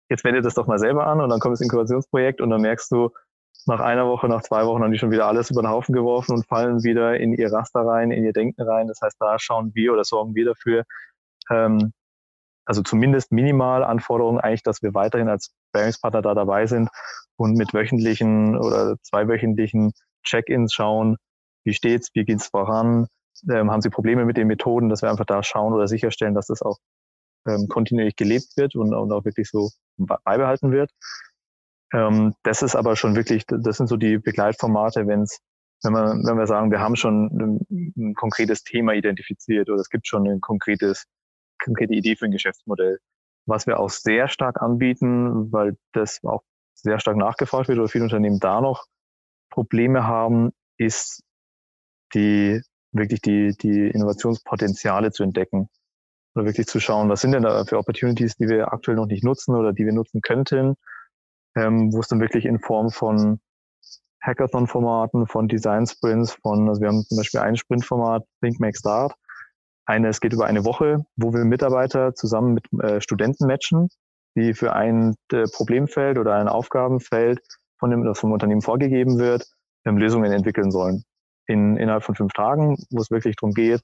Jetzt 0.09 0.23
wendet 0.23 0.45
das 0.45 0.55
doch 0.55 0.67
mal 0.67 0.79
selber 0.79 1.05
an 1.05 1.21
und 1.21 1.29
dann 1.29 1.39
kommt 1.39 1.53
das 1.53 1.61
Inkubationsprojekt 1.61 2.41
und 2.41 2.49
dann 2.49 2.61
merkst 2.61 2.91
du, 2.91 3.11
nach 3.67 3.79
einer 3.79 4.07
Woche, 4.07 4.27
nach 4.27 4.41
zwei 4.41 4.65
Wochen 4.65 4.83
haben 4.83 4.91
die 4.91 4.97
schon 4.97 5.11
wieder 5.11 5.27
alles 5.27 5.51
über 5.51 5.61
den 5.61 5.69
Haufen 5.69 5.93
geworfen 5.93 6.33
und 6.33 6.47
fallen 6.47 6.83
wieder 6.83 7.19
in 7.19 7.33
ihr 7.33 7.51
Raster 7.51 7.81
rein, 7.81 8.11
in 8.11 8.23
ihr 8.23 8.33
Denken 8.33 8.61
rein. 8.61 8.87
Das 8.87 9.01
heißt, 9.01 9.17
da 9.19 9.37
schauen 9.39 9.71
wir 9.75 9.93
oder 9.93 10.03
sorgen 10.03 10.35
wir 10.35 10.45
dafür, 10.45 10.83
ähm, 11.49 11.93
also 12.65 12.81
zumindest 12.81 13.31
minimal 13.31 13.83
Anforderungen 13.83 14.39
eigentlich, 14.39 14.63
dass 14.63 14.81
wir 14.81 14.93
weiterhin 14.93 15.29
als 15.29 15.53
Bearingspartner 15.71 16.21
da 16.21 16.33
dabei 16.33 16.65
sind 16.65 16.89
und 17.37 17.57
mit 17.57 17.73
wöchentlichen 17.73 18.57
oder 18.57 18.97
zweiwöchentlichen 19.03 19.93
Check-ins 20.23 20.73
schauen, 20.73 21.17
wie 21.63 21.73
steht's, 21.73 22.09
wie 22.13 22.25
geht's 22.25 22.47
voran, 22.47 23.07
ähm, 23.49 23.71
haben 23.71 23.81
sie 23.81 23.89
Probleme 23.89 24.25
mit 24.25 24.37
den 24.37 24.47
Methoden, 24.47 24.89
dass 24.89 25.01
wir 25.01 25.09
einfach 25.09 25.25
da 25.25 25.43
schauen 25.43 25.73
oder 25.73 25.87
sicherstellen, 25.87 26.33
dass 26.33 26.47
das 26.47 26.61
auch 26.61 26.77
ähm, 27.47 27.67
kontinuierlich 27.69 28.15
gelebt 28.15 28.57
wird 28.57 28.75
und, 28.75 28.93
und 28.93 29.11
auch 29.11 29.23
wirklich 29.25 29.49
so 29.49 29.69
beibehalten 29.97 30.71
wird. 30.71 30.91
Ähm, 31.93 32.33
das 32.43 32.61
ist 32.61 32.75
aber 32.75 32.95
schon 32.95 33.15
wirklich, 33.15 33.45
das 33.47 33.77
sind 33.77 33.87
so 33.87 33.97
die 33.97 34.17
Begleitformate, 34.17 35.07
wenn 35.07 35.21
es, 35.21 35.39
wenn 35.83 35.93
wir, 35.93 36.15
wenn 36.23 36.37
wir 36.37 36.47
sagen, 36.47 36.71
wir 36.71 36.79
haben 36.79 36.95
schon 36.95 37.27
ein, 37.27 37.93
ein, 37.95 38.13
konkretes 38.15 38.63
Thema 38.63 38.93
identifiziert 38.93 39.69
oder 39.69 39.79
es 39.79 39.89
gibt 39.89 40.07
schon 40.07 40.27
ein 40.27 40.41
konkretes, 40.41 41.05
konkrete 41.63 41.93
Idee 41.93 42.15
für 42.15 42.25
ein 42.25 42.31
Geschäftsmodell. 42.31 42.99
Was 43.45 43.67
wir 43.67 43.79
auch 43.79 43.89
sehr 43.89 44.27
stark 44.27 44.61
anbieten, 44.61 45.51
weil 45.51 45.77
das 45.93 46.19
auch 46.23 46.43
sehr 46.73 46.99
stark 46.99 47.15
nachgefragt 47.15 47.69
wird 47.69 47.79
oder 47.79 47.87
viele 47.87 48.03
Unternehmen 48.03 48.39
da 48.39 48.59
noch 48.59 48.85
Probleme 49.49 50.05
haben, 50.05 50.51
ist 50.77 51.23
die 52.13 52.61
wirklich 52.91 53.21
die, 53.21 53.55
die 53.55 53.87
Innovationspotenziale 53.87 55.11
zu 55.11 55.23
entdecken 55.23 55.69
oder 56.35 56.45
wirklich 56.45 56.67
zu 56.67 56.79
schauen, 56.79 57.09
was 57.09 57.21
sind 57.21 57.31
denn 57.31 57.43
da 57.43 57.63
für 57.65 57.77
Opportunities, 57.77 58.35
die 58.35 58.47
wir 58.47 58.73
aktuell 58.73 58.97
noch 58.97 59.05
nicht 59.05 59.23
nutzen 59.23 59.55
oder 59.55 59.73
die 59.73 59.85
wir 59.85 59.93
nutzen 59.93 60.21
könnten 60.21 60.75
ähm, 61.57 61.91
wo 61.91 61.99
es 61.99 62.07
dann 62.07 62.19
wirklich 62.19 62.45
in 62.45 62.59
Form 62.59 62.91
von 62.91 63.39
Hackathon-Formaten, 64.21 65.27
von 65.27 65.47
Design-Sprints, 65.47 66.33
von, 66.33 66.69
also 66.69 66.81
wir 66.81 66.89
haben 66.89 67.03
zum 67.03 67.17
Beispiel 67.17 67.39
ein 67.39 67.55
Sprint-Format, 67.55 68.23
Think 68.41 68.59
Make 68.59 68.77
Start. 68.77 69.13
Eine, 69.85 70.09
es 70.09 70.19
geht 70.19 70.33
über 70.33 70.45
eine 70.45 70.65
Woche, 70.65 71.05
wo 71.15 71.33
wir 71.33 71.45
Mitarbeiter 71.45 72.13
zusammen 72.13 72.53
mit 72.53 72.65
äh, 72.83 73.01
Studenten 73.01 73.47
matchen, 73.47 73.87
die 74.35 74.53
für 74.53 74.73
ein 74.73 75.15
äh, 75.31 75.45
Problemfeld 75.51 76.17
oder 76.17 76.35
ein 76.35 76.47
Aufgabenfeld 76.47 77.39
von 77.79 77.89
dem, 77.89 78.03
das 78.03 78.19
vom 78.19 78.31
Unternehmen 78.31 78.61
vorgegeben 78.61 79.17
wird, 79.17 79.45
ähm, 79.85 79.97
Lösungen 79.97 80.31
entwickeln 80.31 80.71
sollen. 80.71 81.03
In, 81.47 81.77
innerhalb 81.77 82.03
von 82.03 82.15
fünf 82.15 82.33
Tagen, 82.33 82.75
wo 82.91 82.99
es 82.99 83.09
wirklich 83.09 83.37
darum 83.37 83.53
geht, 83.53 83.81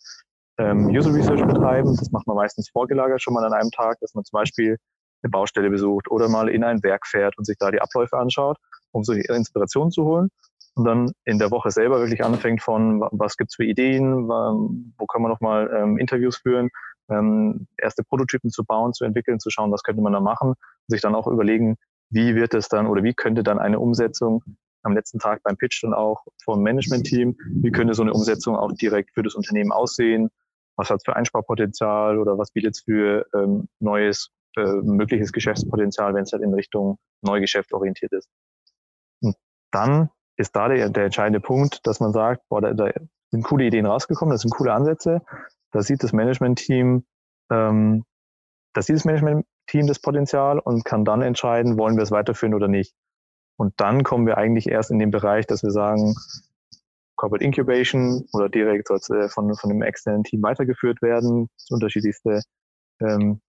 ähm, 0.57 0.87
User 0.87 1.13
Research 1.13 1.45
betreiben. 1.45 1.95
Das 1.95 2.11
macht 2.11 2.27
man 2.27 2.35
meistens 2.35 2.69
vorgelagert 2.69 3.21
schon 3.21 3.33
mal 3.33 3.45
an 3.45 3.53
einem 3.53 3.71
Tag, 3.71 3.97
dass 4.01 4.13
man 4.13 4.25
zum 4.25 4.37
Beispiel 4.37 4.77
eine 5.23 5.31
Baustelle 5.31 5.69
besucht 5.69 6.09
oder 6.09 6.29
mal 6.29 6.49
in 6.49 6.63
ein 6.63 6.83
Werk 6.83 7.07
fährt 7.07 7.37
und 7.37 7.45
sich 7.45 7.57
da 7.57 7.71
die 7.71 7.81
Abläufe 7.81 8.17
anschaut, 8.17 8.57
um 8.91 9.03
so 9.03 9.13
Inspiration 9.13 9.91
zu 9.91 10.03
holen. 10.03 10.29
Und 10.75 10.85
dann 10.85 11.11
in 11.25 11.37
der 11.37 11.51
Woche 11.51 11.69
selber 11.69 11.99
wirklich 11.99 12.23
anfängt 12.23 12.61
von, 12.61 13.01
was 13.11 13.37
gibt's 13.37 13.55
für 13.55 13.63
Ideen, 13.63 14.27
wo 14.27 15.05
kann 15.05 15.21
man 15.21 15.31
nochmal 15.31 15.69
ähm, 15.71 15.97
Interviews 15.99 16.37
führen, 16.37 16.69
ähm, 17.09 17.67
erste 17.77 18.03
Prototypen 18.03 18.49
zu 18.49 18.63
bauen, 18.63 18.93
zu 18.93 19.05
entwickeln, 19.05 19.39
zu 19.39 19.51
schauen, 19.51 19.71
was 19.71 19.83
könnte 19.83 20.01
man 20.01 20.13
da 20.13 20.19
machen, 20.19 20.49
und 20.49 20.57
sich 20.87 21.01
dann 21.01 21.13
auch 21.13 21.27
überlegen, 21.27 21.77
wie 22.09 22.35
wird 22.35 22.53
es 22.53 22.69
dann 22.69 22.87
oder 22.87 23.03
wie 23.03 23.13
könnte 23.13 23.43
dann 23.43 23.59
eine 23.59 23.79
Umsetzung 23.79 24.43
am 24.83 24.93
letzten 24.93 25.19
Tag 25.19 25.41
beim 25.43 25.57
Pitch 25.57 25.83
dann 25.83 25.93
auch 25.93 26.25
vom 26.43 26.61
Management-Team, 26.61 27.37
wie 27.61 27.71
könnte 27.71 27.93
so 27.93 28.01
eine 28.01 28.13
Umsetzung 28.13 28.55
auch 28.55 28.71
direkt 28.73 29.11
für 29.13 29.23
das 29.23 29.35
Unternehmen 29.35 29.71
aussehen, 29.71 30.29
was 30.75 30.89
hat 30.89 30.97
es 30.97 31.03
für 31.05 31.15
Einsparpotenzial 31.15 32.17
oder 32.17 32.37
was 32.37 32.51
bietet 32.51 32.75
es 32.75 32.81
für 32.81 33.25
ähm, 33.33 33.67
neues 33.79 34.29
äh, 34.57 34.81
mögliches 34.81 35.31
Geschäftspotenzial, 35.31 36.13
wenn 36.13 36.23
es 36.23 36.33
halt 36.33 36.43
in 36.43 36.53
Richtung 36.53 36.97
Neugeschäft 37.21 37.73
orientiert 37.73 38.11
ist. 38.13 38.29
Und 39.21 39.35
dann 39.71 40.09
ist 40.37 40.55
da 40.55 40.67
der, 40.67 40.89
der 40.89 41.05
entscheidende 41.05 41.39
Punkt, 41.39 41.85
dass 41.85 41.99
man 41.99 42.11
sagt, 42.11 42.47
boah, 42.49 42.61
da, 42.61 42.73
da 42.73 42.91
sind 43.31 43.43
coole 43.43 43.65
Ideen 43.65 43.85
rausgekommen, 43.85 44.31
das 44.31 44.41
sind 44.41 44.51
coole 44.51 44.73
Ansätze. 44.73 45.21
Da 45.71 45.81
sieht 45.81 46.03
das 46.03 46.13
Management-Team, 46.13 47.05
ähm, 47.51 48.05
da 48.73 48.81
sieht 48.81 48.95
das 48.95 49.05
Management-Team 49.05 49.87
das 49.87 49.99
Potenzial 49.99 50.59
und 50.59 50.85
kann 50.85 51.05
dann 51.05 51.21
entscheiden, 51.21 51.77
wollen 51.77 51.95
wir 51.95 52.03
es 52.03 52.11
weiterführen 52.11 52.53
oder 52.53 52.67
nicht. 52.67 52.93
Und 53.57 53.73
dann 53.77 54.03
kommen 54.03 54.25
wir 54.25 54.37
eigentlich 54.37 54.67
erst 54.67 54.91
in 54.91 54.99
den 54.99 55.11
Bereich, 55.11 55.45
dass 55.45 55.63
wir 55.63 55.71
sagen, 55.71 56.15
Corporate 57.15 57.45
Incubation 57.45 58.25
oder 58.33 58.49
direkt 58.49 58.89
äh, 58.89 59.29
von, 59.29 59.55
von 59.55 59.71
einem 59.71 59.81
externen 59.83 60.23
Team 60.23 60.41
weitergeführt 60.41 61.01
werden. 61.01 61.49
Unterschiedlichste, 61.69 62.41
ähm, 62.99 63.41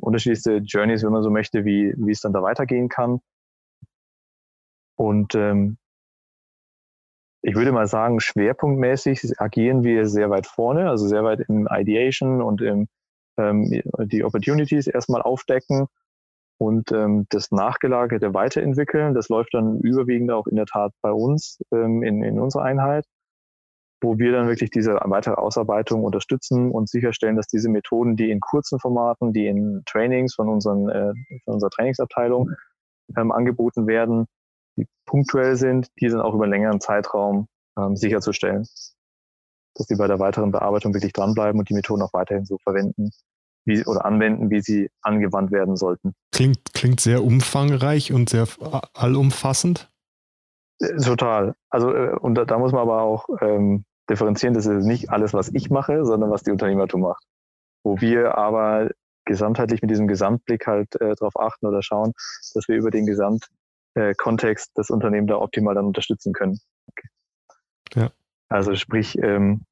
unterschiedlichste 0.00 0.58
Journeys, 0.58 1.02
wenn 1.02 1.12
man 1.12 1.22
so 1.22 1.30
möchte, 1.30 1.64
wie, 1.64 1.94
wie 1.96 2.12
es 2.12 2.20
dann 2.20 2.32
da 2.32 2.42
weitergehen 2.42 2.88
kann. 2.88 3.20
Und 4.96 5.34
ähm, 5.34 5.78
ich 7.42 7.56
würde 7.56 7.72
mal 7.72 7.88
sagen, 7.88 8.20
schwerpunktmäßig 8.20 9.40
agieren 9.40 9.82
wir 9.82 10.06
sehr 10.06 10.30
weit 10.30 10.46
vorne, 10.46 10.88
also 10.88 11.08
sehr 11.08 11.24
weit 11.24 11.40
im 11.48 11.68
Ideation 11.70 12.40
und 12.40 12.60
im 12.60 12.88
ähm, 13.38 13.82
die 13.98 14.24
Opportunities 14.24 14.86
erstmal 14.86 15.22
aufdecken 15.22 15.86
und 16.58 16.92
ähm, 16.92 17.26
das 17.30 17.50
nachgelagerte 17.50 18.34
weiterentwickeln. 18.34 19.14
Das 19.14 19.28
läuft 19.28 19.54
dann 19.54 19.80
überwiegend 19.80 20.30
auch 20.30 20.46
in 20.46 20.56
der 20.56 20.66
Tat 20.66 20.92
bei 21.00 21.10
uns 21.10 21.60
ähm, 21.72 22.02
in, 22.02 22.22
in 22.22 22.38
unserer 22.38 22.62
Einheit, 22.62 23.06
wo 24.02 24.18
wir 24.18 24.32
dann 24.32 24.48
wirklich 24.48 24.70
diese 24.70 24.98
weitere 25.04 25.34
Ausarbeitung 25.34 26.04
unterstützen 26.04 26.70
und 26.70 26.88
sicherstellen, 26.88 27.36
dass 27.36 27.46
diese 27.46 27.68
Methoden, 27.68 28.16
die 28.16 28.30
in 28.30 28.40
kurzen 28.40 28.78
Formaten, 28.78 29.32
die 29.32 29.46
in 29.46 29.82
Trainings 29.86 30.34
von, 30.34 30.48
unseren, 30.48 30.88
äh, 30.88 31.12
von 31.44 31.54
unserer 31.54 31.70
Trainingsabteilung 31.70 32.50
ähm, 33.16 33.32
angeboten 33.32 33.86
werden, 33.86 34.26
die 34.76 34.86
punktuell 35.06 35.56
sind, 35.56 35.88
die 36.00 36.10
sind 36.10 36.20
auch 36.20 36.34
über 36.34 36.44
einen 36.44 36.52
längeren 36.52 36.80
Zeitraum 36.80 37.46
ähm, 37.78 37.96
sicherzustellen. 37.96 38.66
Dass 39.74 39.86
die 39.86 39.96
bei 39.96 40.06
der 40.06 40.18
weiteren 40.18 40.52
Bearbeitung 40.52 40.92
wirklich 40.92 41.12
dranbleiben 41.12 41.58
und 41.58 41.68
die 41.68 41.74
Methoden 41.74 42.02
auch 42.02 42.12
weiterhin 42.12 42.44
so 42.44 42.58
verwenden 42.58 43.10
wie, 43.64 43.84
oder 43.86 44.04
anwenden, 44.04 44.50
wie 44.50 44.60
sie 44.60 44.90
angewandt 45.02 45.52
werden 45.52 45.76
sollten. 45.76 46.14
Klingt, 46.32 46.74
klingt 46.74 47.00
sehr 47.00 47.22
umfangreich 47.24 48.12
und 48.12 48.30
sehr 48.30 48.46
allumfassend. 48.94 49.90
Äh, 50.80 50.96
total. 50.96 51.54
Also, 51.70 51.94
äh, 51.94 52.16
und 52.18 52.34
da, 52.34 52.44
da 52.44 52.58
muss 52.58 52.72
man 52.72 52.82
aber 52.82 53.02
auch 53.02 53.28
ähm, 53.40 53.84
differenzieren, 54.10 54.54
das 54.54 54.66
ist 54.66 54.84
nicht 54.84 55.10
alles, 55.10 55.32
was 55.32 55.50
ich 55.54 55.70
mache, 55.70 56.04
sondern 56.04 56.30
was 56.30 56.42
die 56.42 56.50
Unternehmertum 56.50 57.02
macht. 57.02 57.24
Wo 57.84 58.00
wir 58.00 58.36
aber 58.36 58.90
gesamtheitlich 59.24 59.82
mit 59.82 59.90
diesem 59.90 60.08
Gesamtblick 60.08 60.66
halt 60.66 60.94
äh, 61.00 61.14
darauf 61.14 61.38
achten 61.38 61.66
oder 61.66 61.82
schauen, 61.82 62.12
dass 62.54 62.68
wir 62.68 62.76
über 62.76 62.90
den 62.90 63.06
Gesamt 63.06 63.48
äh, 63.94 64.14
das 64.74 64.90
Unternehmen 64.90 65.26
da 65.26 65.36
optimal 65.36 65.74
dann 65.74 65.86
unterstützen 65.86 66.32
können. 66.32 66.58
Okay. 66.88 67.08
Ja. 67.94 68.10
Also 68.48 68.74
sprich, 68.74 69.16
ähm, 69.18 69.64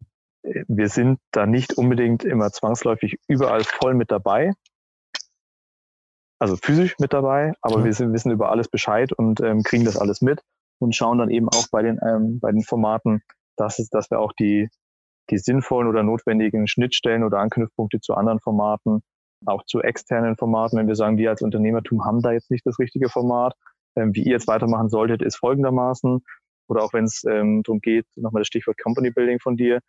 wir 0.42 0.88
sind 0.88 1.18
da 1.32 1.46
nicht 1.46 1.74
unbedingt 1.74 2.24
immer 2.24 2.50
zwangsläufig 2.50 3.18
überall 3.28 3.64
voll 3.64 3.94
mit 3.94 4.10
dabei, 4.10 4.52
also 6.38 6.56
physisch 6.56 6.98
mit 6.98 7.12
dabei, 7.12 7.52
aber 7.60 7.80
ja. 7.80 7.84
wir 7.84 7.92
sind, 7.92 8.12
wissen 8.12 8.30
über 8.30 8.50
alles 8.50 8.68
Bescheid 8.68 9.12
und 9.12 9.40
ähm, 9.40 9.62
kriegen 9.62 9.84
das 9.84 9.98
alles 9.98 10.22
mit 10.22 10.40
und 10.78 10.96
schauen 10.96 11.18
dann 11.18 11.30
eben 11.30 11.48
auch 11.48 11.68
bei 11.70 11.82
den, 11.82 12.00
ähm, 12.02 12.40
bei 12.40 12.50
den 12.50 12.62
Formaten, 12.62 13.22
dass, 13.56 13.78
es, 13.78 13.88
dass 13.88 14.10
wir 14.10 14.20
auch 14.20 14.32
die, 14.32 14.68
die 15.30 15.38
sinnvollen 15.38 15.88
oder 15.88 16.02
notwendigen 16.02 16.66
Schnittstellen 16.66 17.24
oder 17.24 17.38
Anknüpfpunkte 17.38 18.00
zu 18.00 18.14
anderen 18.14 18.40
Formaten, 18.40 19.02
auch 19.46 19.64
zu 19.64 19.80
externen 19.80 20.36
Formaten, 20.36 20.78
wenn 20.78 20.88
wir 20.88 20.96
sagen, 20.96 21.16
wir 21.16 21.30
als 21.30 21.42
Unternehmertum 21.42 22.04
haben 22.04 22.20
da 22.20 22.32
jetzt 22.32 22.50
nicht 22.50 22.66
das 22.66 22.78
richtige 22.78 23.08
Format, 23.08 23.54
ähm, 23.96 24.14
wie 24.14 24.22
ihr 24.22 24.32
jetzt 24.32 24.48
weitermachen 24.48 24.88
solltet, 24.88 25.22
ist 25.22 25.36
folgendermaßen, 25.36 26.22
oder 26.68 26.82
auch 26.82 26.92
wenn 26.92 27.04
es 27.04 27.24
ähm, 27.24 27.62
darum 27.62 27.80
geht, 27.80 28.06
nochmal 28.16 28.40
das 28.40 28.48
Stichwort 28.48 28.78
Company 28.78 29.10
Building 29.10 29.40
von 29.40 29.56
dir, 29.56 29.80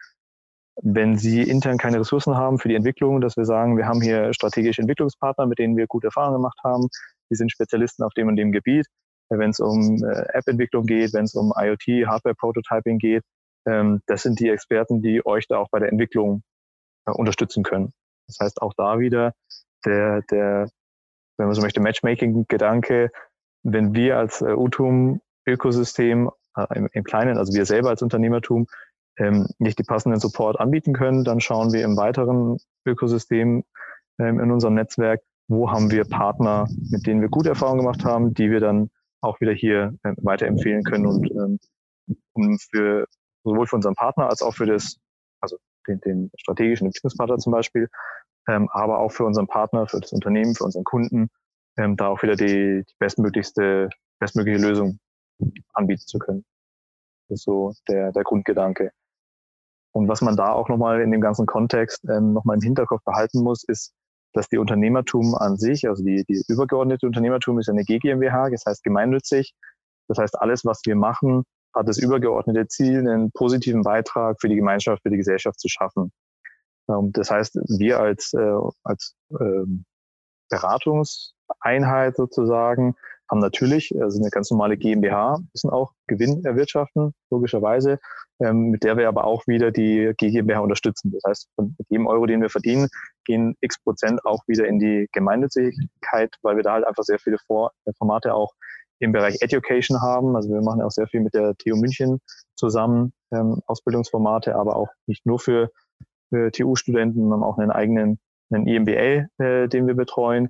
wenn 0.81 1.17
Sie 1.17 1.43
intern 1.43 1.77
keine 1.77 1.99
Ressourcen 1.99 2.35
haben 2.35 2.57
für 2.57 2.69
die 2.69 2.75
Entwicklung, 2.75 3.21
dass 3.21 3.37
wir 3.37 3.45
sagen, 3.45 3.77
wir 3.77 3.85
haben 3.85 4.01
hier 4.01 4.33
strategische 4.33 4.81
Entwicklungspartner, 4.81 5.45
mit 5.45 5.59
denen 5.59 5.77
wir 5.77 5.85
gute 5.87 6.07
Erfahrungen 6.07 6.37
gemacht 6.37 6.57
haben, 6.63 6.87
die 7.29 7.35
sind 7.35 7.51
Spezialisten 7.51 8.03
auf 8.03 8.13
dem 8.13 8.29
und 8.29 8.35
dem 8.35 8.51
Gebiet, 8.51 8.87
wenn 9.29 9.51
es 9.51 9.59
um 9.59 10.03
äh, 10.03 10.25
App-Entwicklung 10.33 10.85
geht, 10.85 11.13
wenn 11.13 11.25
es 11.25 11.35
um 11.35 11.53
IoT, 11.55 12.07
Hardware-Prototyping 12.07 12.97
geht, 12.97 13.23
ähm, 13.65 14.01
das 14.07 14.23
sind 14.23 14.39
die 14.39 14.49
Experten, 14.49 15.01
die 15.01 15.25
euch 15.25 15.47
da 15.47 15.57
auch 15.57 15.69
bei 15.69 15.79
der 15.79 15.89
Entwicklung 15.89 16.43
äh, 17.05 17.11
unterstützen 17.11 17.63
können. 17.63 17.93
Das 18.27 18.39
heißt 18.39 18.61
auch 18.61 18.73
da 18.75 18.99
wieder 18.99 19.33
der, 19.85 20.21
der, 20.23 20.69
wenn 21.37 21.47
man 21.47 21.55
so 21.55 21.61
möchte, 21.61 21.81
Matchmaking-Gedanke, 21.81 23.11
wenn 23.63 23.93
wir 23.93 24.17
als 24.17 24.41
äh, 24.41 24.53
Utum-Ökosystem 24.53 26.29
äh, 26.55 26.65
im, 26.75 26.89
im, 26.91 27.03
Kleinen, 27.03 27.37
also 27.37 27.53
wir 27.53 27.65
selber 27.65 27.89
als 27.89 28.01
Unternehmertum, 28.01 28.67
ähm, 29.17 29.47
nicht 29.59 29.77
die 29.77 29.83
passenden 29.83 30.19
Support 30.19 30.59
anbieten 30.59 30.93
können, 30.93 31.23
dann 31.23 31.41
schauen 31.41 31.73
wir 31.73 31.83
im 31.83 31.97
weiteren 31.97 32.57
Ökosystem 32.85 33.63
ähm, 34.19 34.39
in 34.39 34.51
unserem 34.51 34.75
Netzwerk, 34.75 35.21
wo 35.47 35.71
haben 35.71 35.91
wir 35.91 36.05
Partner, 36.05 36.67
mit 36.89 37.05
denen 37.05 37.21
wir 37.21 37.29
gute 37.29 37.49
Erfahrungen 37.49 37.81
gemacht 37.81 38.05
haben, 38.05 38.33
die 38.33 38.49
wir 38.49 38.59
dann 38.59 38.89
auch 39.21 39.39
wieder 39.41 39.51
hier 39.51 39.95
äh, 40.03 40.13
weiterempfehlen 40.17 40.83
können 40.83 41.05
und 41.05 41.29
ähm, 41.31 41.59
um 42.33 42.57
für 42.57 43.07
sowohl 43.43 43.67
für 43.67 43.75
unseren 43.75 43.95
Partner 43.95 44.29
als 44.29 44.41
auch 44.41 44.53
für 44.53 44.65
das, 44.65 44.97
also 45.41 45.57
den, 45.87 45.99
den 46.01 46.31
strategischen 46.37 46.87
Entwicklungspartner 46.87 47.37
zum 47.37 47.51
Beispiel, 47.51 47.89
ähm, 48.47 48.69
aber 48.71 48.99
auch 48.99 49.11
für 49.11 49.25
unseren 49.25 49.47
Partner, 49.47 49.87
für 49.87 49.99
das 49.99 50.11
Unternehmen, 50.11 50.55
für 50.55 50.63
unseren 50.63 50.83
Kunden, 50.83 51.29
ähm, 51.77 51.95
da 51.95 52.07
auch 52.07 52.21
wieder 52.23 52.35
die, 52.35 52.83
die 52.87 52.95
bestmöglichste, 52.99 53.89
bestmögliche 54.19 54.59
Lösung 54.59 54.99
anbieten 55.73 56.05
zu 56.05 56.19
können. 56.19 56.45
Das 57.27 57.39
ist 57.39 57.45
so 57.45 57.73
der, 57.87 58.11
der 58.11 58.23
Grundgedanke. 58.23 58.91
Und 59.93 60.07
was 60.07 60.21
man 60.21 60.35
da 60.37 60.51
auch 60.51 60.69
nochmal 60.69 61.01
in 61.01 61.11
dem 61.11 61.21
ganzen 61.21 61.45
Kontext 61.45 62.03
ähm, 62.09 62.33
nochmal 62.33 62.55
im 62.55 62.61
Hinterkopf 62.61 63.03
behalten 63.03 63.43
muss, 63.43 63.63
ist, 63.63 63.93
dass 64.33 64.47
die 64.47 64.57
Unternehmertum 64.57 65.35
an 65.35 65.57
sich, 65.57 65.87
also 65.87 66.03
die, 66.03 66.23
die 66.23 66.41
übergeordnete 66.47 67.05
Unternehmertum 67.05 67.59
ist 67.59 67.69
eine 67.69 67.83
GmbH, 67.83 68.49
das 68.49 68.65
heißt 68.65 68.83
gemeinnützig. 68.83 69.53
Das 70.07 70.17
heißt, 70.17 70.39
alles, 70.39 70.65
was 70.65 70.81
wir 70.85 70.95
machen, 70.95 71.43
hat 71.73 71.87
das 71.87 71.97
übergeordnete 71.97 72.67
Ziel, 72.67 72.99
einen 72.99 73.31
positiven 73.31 73.83
Beitrag 73.83 74.37
für 74.39 74.49
die 74.49 74.55
Gemeinschaft, 74.55 75.03
für 75.03 75.09
die 75.09 75.17
Gesellschaft 75.17 75.59
zu 75.59 75.67
schaffen. 75.69 76.11
Ähm, 76.89 77.11
das 77.13 77.31
heißt, 77.31 77.55
wir 77.79 77.99
als, 77.99 78.33
äh, 78.33 78.53
als 78.83 79.15
ähm, 79.39 79.85
Beratungseinheit 80.49 82.17
sozusagen 82.17 82.95
haben 83.29 83.39
natürlich, 83.39 83.93
also 84.01 84.19
eine 84.19 84.29
ganz 84.29 84.51
normale 84.51 84.77
GmbH, 84.77 85.39
müssen 85.53 85.69
auch 85.69 85.93
Gewinn 86.07 86.43
erwirtschaften, 86.43 87.13
logischerweise, 87.29 87.99
ähm, 88.41 88.71
mit 88.71 88.83
der 88.83 88.97
wir 88.97 89.07
aber 89.07 89.23
auch 89.23 89.47
wieder 89.47 89.71
die 89.71 90.11
GmbH 90.17 90.59
unterstützen. 90.59 91.11
Das 91.11 91.23
heißt, 91.25 91.49
von 91.55 91.75
jedem 91.87 92.07
Euro, 92.07 92.25
den 92.25 92.41
wir 92.41 92.49
verdienen, 92.49 92.89
gehen 93.23 93.55
x 93.61 93.81
Prozent 93.81 94.25
auch 94.25 94.43
wieder 94.47 94.67
in 94.67 94.79
die 94.79 95.07
Gemeinnützigkeit, 95.13 96.35
weil 96.41 96.57
wir 96.57 96.63
da 96.63 96.73
halt 96.73 96.85
einfach 96.85 97.03
sehr 97.03 97.19
viele 97.19 97.37
Formate 97.97 98.33
auch 98.33 98.51
im 99.01 99.11
Bereich 99.11 99.37
Education 99.41 100.01
haben. 100.01 100.35
Also 100.35 100.49
wir 100.49 100.61
machen 100.61 100.81
auch 100.81 100.91
sehr 100.91 101.07
viel 101.07 101.21
mit 101.21 101.33
der 101.33 101.55
TU 101.57 101.75
München 101.75 102.19
zusammen, 102.55 103.13
ähm, 103.31 103.61
Ausbildungsformate, 103.65 104.55
aber 104.55 104.75
auch 104.75 104.89
nicht 105.07 105.25
nur 105.25 105.39
für, 105.39 105.71
für 106.29 106.51
TU-Studenten, 106.51 107.21
sondern 107.21 107.43
auch 107.43 107.57
einen 107.57 107.71
eigenen 107.71 108.19
einen 108.53 108.67
EMBA, 108.67 109.27
äh, 109.43 109.67
den 109.67 109.87
wir 109.87 109.95
betreuen. 109.95 110.49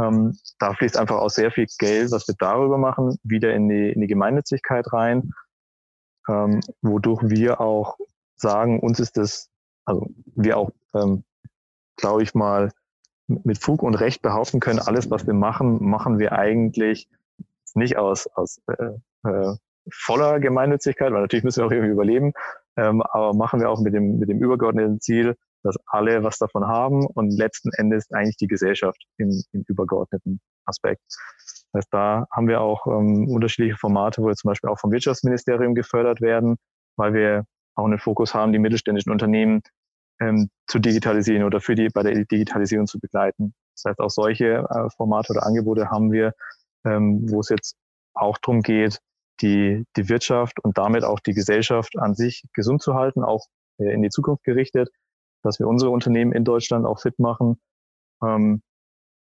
Ähm, 0.00 0.36
da 0.58 0.74
fließt 0.74 0.96
einfach 0.96 1.18
auch 1.18 1.30
sehr 1.30 1.50
viel 1.50 1.66
Geld, 1.78 2.10
was 2.10 2.26
wir 2.26 2.34
darüber 2.38 2.78
machen, 2.78 3.16
wieder 3.22 3.54
in 3.54 3.68
die, 3.68 3.90
in 3.90 4.00
die 4.00 4.06
Gemeinnützigkeit 4.06 4.92
rein, 4.92 5.32
ähm, 6.28 6.60
wodurch 6.82 7.22
wir 7.24 7.60
auch 7.60 7.98
sagen, 8.36 8.80
uns 8.80 8.98
ist 8.98 9.16
das, 9.16 9.50
also 9.84 10.08
wir 10.34 10.56
auch, 10.56 10.70
ähm, 10.94 11.24
glaube 11.96 12.22
ich 12.22 12.34
mal, 12.34 12.72
mit 13.26 13.58
Fug 13.58 13.82
und 13.82 13.94
Recht 13.94 14.20
behaupten 14.20 14.60
können, 14.60 14.80
alles, 14.80 15.10
was 15.10 15.26
wir 15.26 15.34
machen, 15.34 15.82
machen 15.82 16.18
wir 16.18 16.32
eigentlich 16.32 17.08
nicht 17.74 17.96
aus, 17.96 18.26
aus 18.34 18.60
äh, 18.68 19.28
äh, 19.28 19.56
voller 19.90 20.40
Gemeinnützigkeit, 20.40 21.12
weil 21.12 21.22
natürlich 21.22 21.44
müssen 21.44 21.60
wir 21.60 21.66
auch 21.66 21.72
irgendwie 21.72 21.92
überleben, 21.92 22.32
ähm, 22.76 23.02
aber 23.02 23.34
machen 23.34 23.60
wir 23.60 23.70
auch 23.70 23.80
mit 23.80 23.94
dem, 23.94 24.18
mit 24.18 24.28
dem 24.28 24.38
übergeordneten 24.38 25.00
Ziel, 25.00 25.36
dass 25.62 25.76
alle 25.86 26.22
was 26.22 26.38
davon 26.38 26.66
haben 26.66 27.06
und 27.06 27.30
letzten 27.30 27.70
Endes 27.72 28.10
eigentlich 28.12 28.36
die 28.36 28.46
Gesellschaft 28.46 29.02
im, 29.18 29.30
im 29.52 29.64
übergeordneten 29.66 30.40
Aspekt. 30.66 31.02
Das 31.72 31.80
heißt, 31.80 31.88
da 31.90 32.26
haben 32.30 32.48
wir 32.48 32.60
auch 32.60 32.86
ähm, 32.86 33.28
unterschiedliche 33.28 33.76
Formate, 33.76 34.22
wo 34.22 34.26
wir 34.26 34.34
zum 34.34 34.48
Beispiel 34.48 34.70
auch 34.70 34.78
vom 34.78 34.92
Wirtschaftsministerium 34.92 35.74
gefördert 35.74 36.20
werden, 36.20 36.56
weil 36.96 37.14
wir 37.14 37.44
auch 37.74 37.86
einen 37.86 37.98
Fokus 37.98 38.34
haben, 38.34 38.52
die 38.52 38.58
mittelständischen 38.58 39.10
Unternehmen 39.10 39.62
ähm, 40.20 40.50
zu 40.66 40.78
digitalisieren 40.78 41.44
oder 41.44 41.60
für 41.60 41.74
die 41.74 41.88
bei 41.88 42.02
der 42.02 42.24
Digitalisierung 42.24 42.86
zu 42.86 43.00
begleiten. 43.00 43.54
Das 43.74 43.90
heißt, 43.90 44.00
auch 44.00 44.10
solche 44.10 44.64
äh, 44.68 44.90
Formate 44.96 45.32
oder 45.32 45.46
Angebote 45.46 45.90
haben 45.90 46.12
wir, 46.12 46.34
ähm, 46.84 47.30
wo 47.30 47.40
es 47.40 47.48
jetzt 47.48 47.76
auch 48.14 48.38
darum 48.38 48.62
geht, 48.62 48.98
die, 49.40 49.84
die 49.96 50.08
Wirtschaft 50.08 50.62
und 50.62 50.78
damit 50.78 51.04
auch 51.04 51.20
die 51.20 51.34
Gesellschaft 51.34 51.98
an 51.98 52.14
sich 52.14 52.44
gesund 52.52 52.82
zu 52.82 52.94
halten, 52.94 53.22
auch 53.22 53.46
äh, 53.78 53.92
in 53.92 54.02
die 54.02 54.10
Zukunft 54.10 54.44
gerichtet 54.44 54.90
dass 55.44 55.60
wir 55.60 55.68
unsere 55.68 55.90
Unternehmen 55.90 56.32
in 56.32 56.44
Deutschland 56.44 56.86
auch 56.86 57.00
fit 57.00 57.18
machen, 57.18 57.60
ähm, 58.22 58.62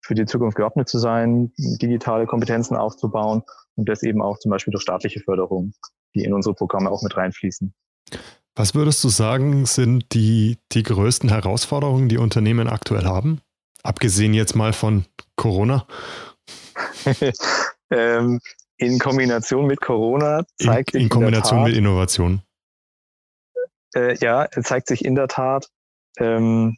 für 0.04 0.16
die 0.16 0.26
Zukunft 0.26 0.56
gewappnet 0.56 0.88
zu 0.88 0.98
sein, 0.98 1.52
digitale 1.58 2.26
Kompetenzen 2.26 2.76
aufzubauen 2.76 3.44
und 3.76 3.90
das 3.90 4.04
eben 4.04 4.22
auch 4.22 4.40
zum 4.40 4.52
Beispiel 4.52 4.72
durch 4.72 4.84
staatliche 4.84 5.20
Förderung, 5.20 5.74
die 6.16 6.24
in 6.24 6.34
unsere 6.34 6.56
Programme 6.56 6.90
auch 6.90 7.04
mit 7.04 7.18
reinfließen. 7.18 7.74
Was 8.56 8.76
würdest 8.76 9.04
du 9.04 9.10
sagen, 9.10 9.66
sind 9.66 10.14
die, 10.14 10.58
die 10.72 10.84
größten 10.84 11.30
Herausforderungen, 11.30 12.10
die 12.10 12.18
Unternehmen 12.18 12.68
aktuell 12.68 13.06
haben? 13.06 13.42
Abgesehen 13.84 14.34
jetzt 14.34 14.56
mal 14.56 14.74
von 14.74 15.06
Corona? 15.36 15.88
ähm, 17.92 18.40
in 18.78 19.00
Kombination 19.00 19.68
mit 19.68 19.82
Corona 19.82 20.44
zeigt 20.58 20.96
in, 20.96 21.02
in 21.02 21.10
Kombination 21.10 21.60
in 21.60 21.64
mit 21.66 21.76
Innovation. 21.76 22.42
Äh, 23.94 24.16
ja, 24.20 24.48
zeigt 24.64 24.88
sich 24.88 25.06
in 25.06 25.16
der 25.16 25.28
Tat 25.28 25.68
ähm, 26.18 26.78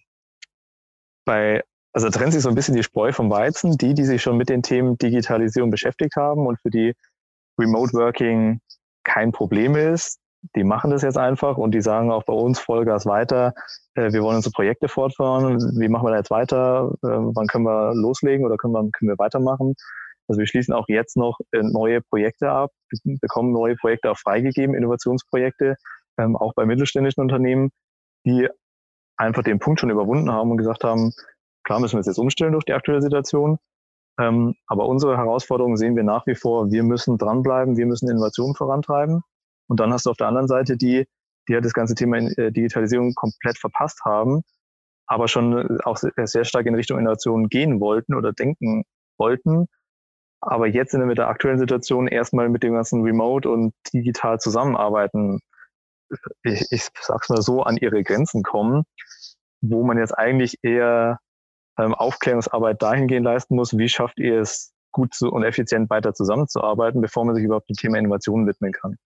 bei, 1.25 1.63
also 1.93 2.09
trennt 2.09 2.33
sich 2.33 2.41
so 2.41 2.49
ein 2.49 2.55
bisschen 2.55 2.75
die 2.75 2.83
Spreu 2.83 3.11
vom 3.11 3.29
Weizen, 3.29 3.77
die, 3.77 3.93
die 3.93 4.03
sich 4.03 4.21
schon 4.21 4.37
mit 4.37 4.49
den 4.49 4.63
Themen 4.63 4.97
Digitalisierung 4.97 5.71
beschäftigt 5.71 6.15
haben 6.15 6.45
und 6.47 6.59
für 6.59 6.69
die 6.69 6.93
Remote 7.59 7.93
Working 7.93 8.59
kein 9.03 9.31
Problem 9.31 9.75
ist. 9.75 10.19
Die 10.55 10.63
machen 10.63 10.91
das 10.91 11.01
jetzt 11.01 11.17
einfach 11.17 11.57
und 11.57 11.73
die 11.73 11.81
sagen 11.81 12.11
auch 12.11 12.23
bei 12.23 12.33
uns 12.33 12.59
Vollgas 12.59 13.05
weiter. 13.05 13.53
Äh, 13.95 14.11
wir 14.11 14.21
wollen 14.21 14.37
unsere 14.37 14.51
Projekte 14.51 14.87
fortfahren. 14.87 15.57
Wie 15.79 15.87
machen 15.87 16.05
wir 16.05 16.11
da 16.11 16.17
jetzt 16.17 16.31
weiter? 16.31 16.91
Äh, 17.01 17.07
wann 17.07 17.47
können 17.47 17.65
wir 17.65 17.93
loslegen 17.95 18.45
oder 18.45 18.57
können 18.57 18.73
wir, 18.73 18.89
können 18.91 19.09
wir 19.09 19.17
weitermachen? 19.17 19.75
Also 20.27 20.39
wir 20.39 20.47
schließen 20.47 20.73
auch 20.73 20.87
jetzt 20.87 21.17
noch 21.17 21.39
äh, 21.51 21.61
neue 21.61 22.01
Projekte 22.01 22.49
ab, 22.49 22.71
bekommen 23.03 23.51
neue 23.51 23.75
Projekte 23.75 24.11
auch 24.11 24.17
freigegeben, 24.17 24.75
Innovationsprojekte, 24.75 25.75
ähm, 26.17 26.35
auch 26.35 26.53
bei 26.53 26.65
mittelständischen 26.65 27.21
Unternehmen, 27.21 27.71
die 28.25 28.47
einfach 29.17 29.43
den 29.43 29.59
Punkt 29.59 29.79
schon 29.79 29.89
überwunden 29.89 30.31
haben 30.31 30.51
und 30.51 30.57
gesagt 30.57 30.83
haben, 30.83 31.11
klar 31.63 31.79
müssen 31.79 31.95
wir 31.95 32.01
es 32.01 32.07
jetzt 32.07 32.19
umstellen 32.19 32.53
durch 32.53 32.65
die 32.65 32.73
aktuelle 32.73 33.01
Situation. 33.01 33.59
Ähm, 34.19 34.55
aber 34.67 34.87
unsere 34.87 35.17
Herausforderungen 35.17 35.77
sehen 35.77 35.95
wir 35.95 36.03
nach 36.03 36.27
wie 36.27 36.35
vor. 36.35 36.71
Wir 36.71 36.83
müssen 36.83 37.17
dranbleiben, 37.17 37.77
wir 37.77 37.85
müssen 37.85 38.09
Innovationen 38.09 38.55
vorantreiben. 38.55 39.23
Und 39.67 39.79
dann 39.79 39.93
hast 39.93 40.05
du 40.05 40.09
auf 40.09 40.17
der 40.17 40.27
anderen 40.27 40.47
Seite 40.47 40.77
die, 40.77 41.05
die 41.47 41.53
ja 41.53 41.61
das 41.61 41.73
ganze 41.73 41.95
Thema 41.95 42.17
äh, 42.17 42.51
Digitalisierung 42.51 43.13
komplett 43.15 43.57
verpasst 43.57 44.01
haben, 44.05 44.41
aber 45.07 45.27
schon 45.27 45.79
auch 45.81 45.97
sehr 45.97 46.45
stark 46.45 46.65
in 46.65 46.75
Richtung 46.75 46.99
Innovation 46.99 47.49
gehen 47.49 47.79
wollten 47.79 48.15
oder 48.15 48.33
denken 48.33 48.83
wollten 49.17 49.67
aber 50.45 50.67
jetzt 50.67 50.91
sind 50.91 50.99
wir 50.99 51.07
mit 51.07 51.17
der 51.17 51.29
aktuellen 51.29 51.57
Situation 51.57 52.07
erstmal 52.07 52.49
mit 52.49 52.63
dem 52.63 52.73
ganzen 52.73 53.01
Remote 53.01 53.49
und 53.49 53.73
digital 53.93 54.39
zusammenarbeiten, 54.39 55.39
ich, 56.43 56.65
ich 56.69 56.89
sag's 56.99 57.29
mal 57.29 57.41
so, 57.41 57.63
an 57.63 57.77
ihre 57.77 58.03
Grenzen 58.03 58.43
kommen, 58.43 58.83
wo 59.61 59.83
man 59.83 59.97
jetzt 59.97 60.11
eigentlich 60.11 60.57
eher 60.61 61.19
ähm, 61.79 61.93
Aufklärungsarbeit 61.93 62.81
dahingehend 62.81 63.23
leisten 63.23 63.55
muss, 63.55 63.77
wie 63.77 63.87
schafft 63.87 64.19
ihr 64.19 64.41
es 64.41 64.73
gut 64.91 65.13
zu, 65.13 65.29
und 65.29 65.43
effizient 65.43 65.89
weiter 65.89 66.13
zusammenzuarbeiten, 66.13 66.99
bevor 66.99 67.23
man 67.23 67.35
sich 67.35 67.45
überhaupt 67.45 67.69
dem 67.69 67.77
Thema 67.77 67.97
Innovation 67.97 68.45
widmen 68.45 68.73
kann. 68.73 68.97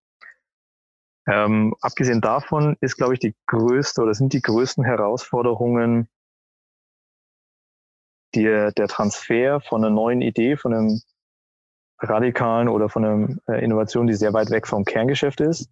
Ähm, 1.27 1.75
abgesehen 1.81 2.21
davon 2.21 2.77
ist, 2.79 2.95
glaube 2.95 3.13
ich, 3.13 3.19
die 3.19 3.35
größte 3.47 4.01
oder 4.01 4.13
sind 4.13 4.31
die 4.33 4.41
größten 4.41 4.83
Herausforderungen 4.83 6.07
die, 8.33 8.43
der 8.43 8.87
Transfer 8.87 9.59
von 9.61 9.83
einer 9.83 9.93
neuen 9.93 10.21
Idee, 10.21 10.55
von 10.55 10.73
einem 10.73 11.01
radikalen 11.99 12.69
oder 12.69 12.89
von 12.89 13.03
einer 13.03 13.37
äh, 13.47 13.63
Innovation, 13.63 14.07
die 14.07 14.13
sehr 14.13 14.33
weit 14.33 14.51
weg 14.51 14.67
vom 14.67 14.85
Kerngeschäft 14.85 15.41
ist. 15.41 15.69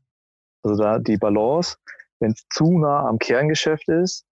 Also 0.64 0.82
da 0.82 1.00
die 1.00 1.18
Balance, 1.18 1.78
wenn 2.20 2.32
es 2.32 2.46
zu 2.50 2.78
nah 2.78 3.08
am 3.08 3.20
Kerngeschäft 3.20 3.88
ist, 3.88 4.26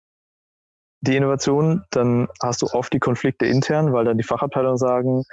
die 1.02 1.16
Innovation, 1.16 1.84
dann 1.92 2.28
hast 2.42 2.62
du 2.62 2.68
oft 2.68 2.92
die 2.94 3.00
Konflikte 3.00 3.46
intern, 3.46 3.94
weil 3.94 4.06
dann 4.06 4.18
die 4.18 4.24
Fachabteilungen 4.24 4.78
sagen, 4.78 5.24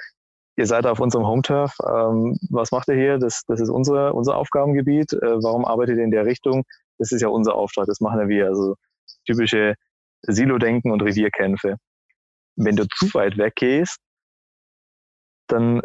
ihr 0.61 0.67
seid 0.67 0.87
auf 0.87 1.01
unserem 1.01 1.27
Home-Turf, 1.27 1.75
ähm, 1.85 2.39
was 2.51 2.71
macht 2.71 2.89
ihr 2.89 2.95
hier? 2.95 3.19
Das, 3.19 3.43
das 3.49 3.61
ist 3.61 3.71
unsere, 3.71 4.13
unser 4.13 4.37
Aufgabengebiet. 4.37 5.13
Äh, 5.15 5.43
warum 5.43 5.65
arbeitet 5.65 5.97
ihr 5.97 6.05
in 6.05 6.11
der 6.11 6.27
Richtung? 6.27 6.65
Das 6.99 7.13
ist 7.13 7.23
ja 7.23 7.29
unser 7.29 7.55
Auftrag, 7.55 7.87
das 7.87 8.01
machen 8.01 8.21
ja 8.21 8.29
wir. 8.29 8.47
Also 8.47 8.77
typische 9.27 9.75
Silo-Denken 10.23 10.93
und 10.93 11.03
Revierkämpfe. 11.03 11.77
Wenn 12.57 12.77
du 12.77 12.87
zu 12.87 13.13
weit 13.15 13.39
weggehst, 13.39 13.97
dann 15.49 15.81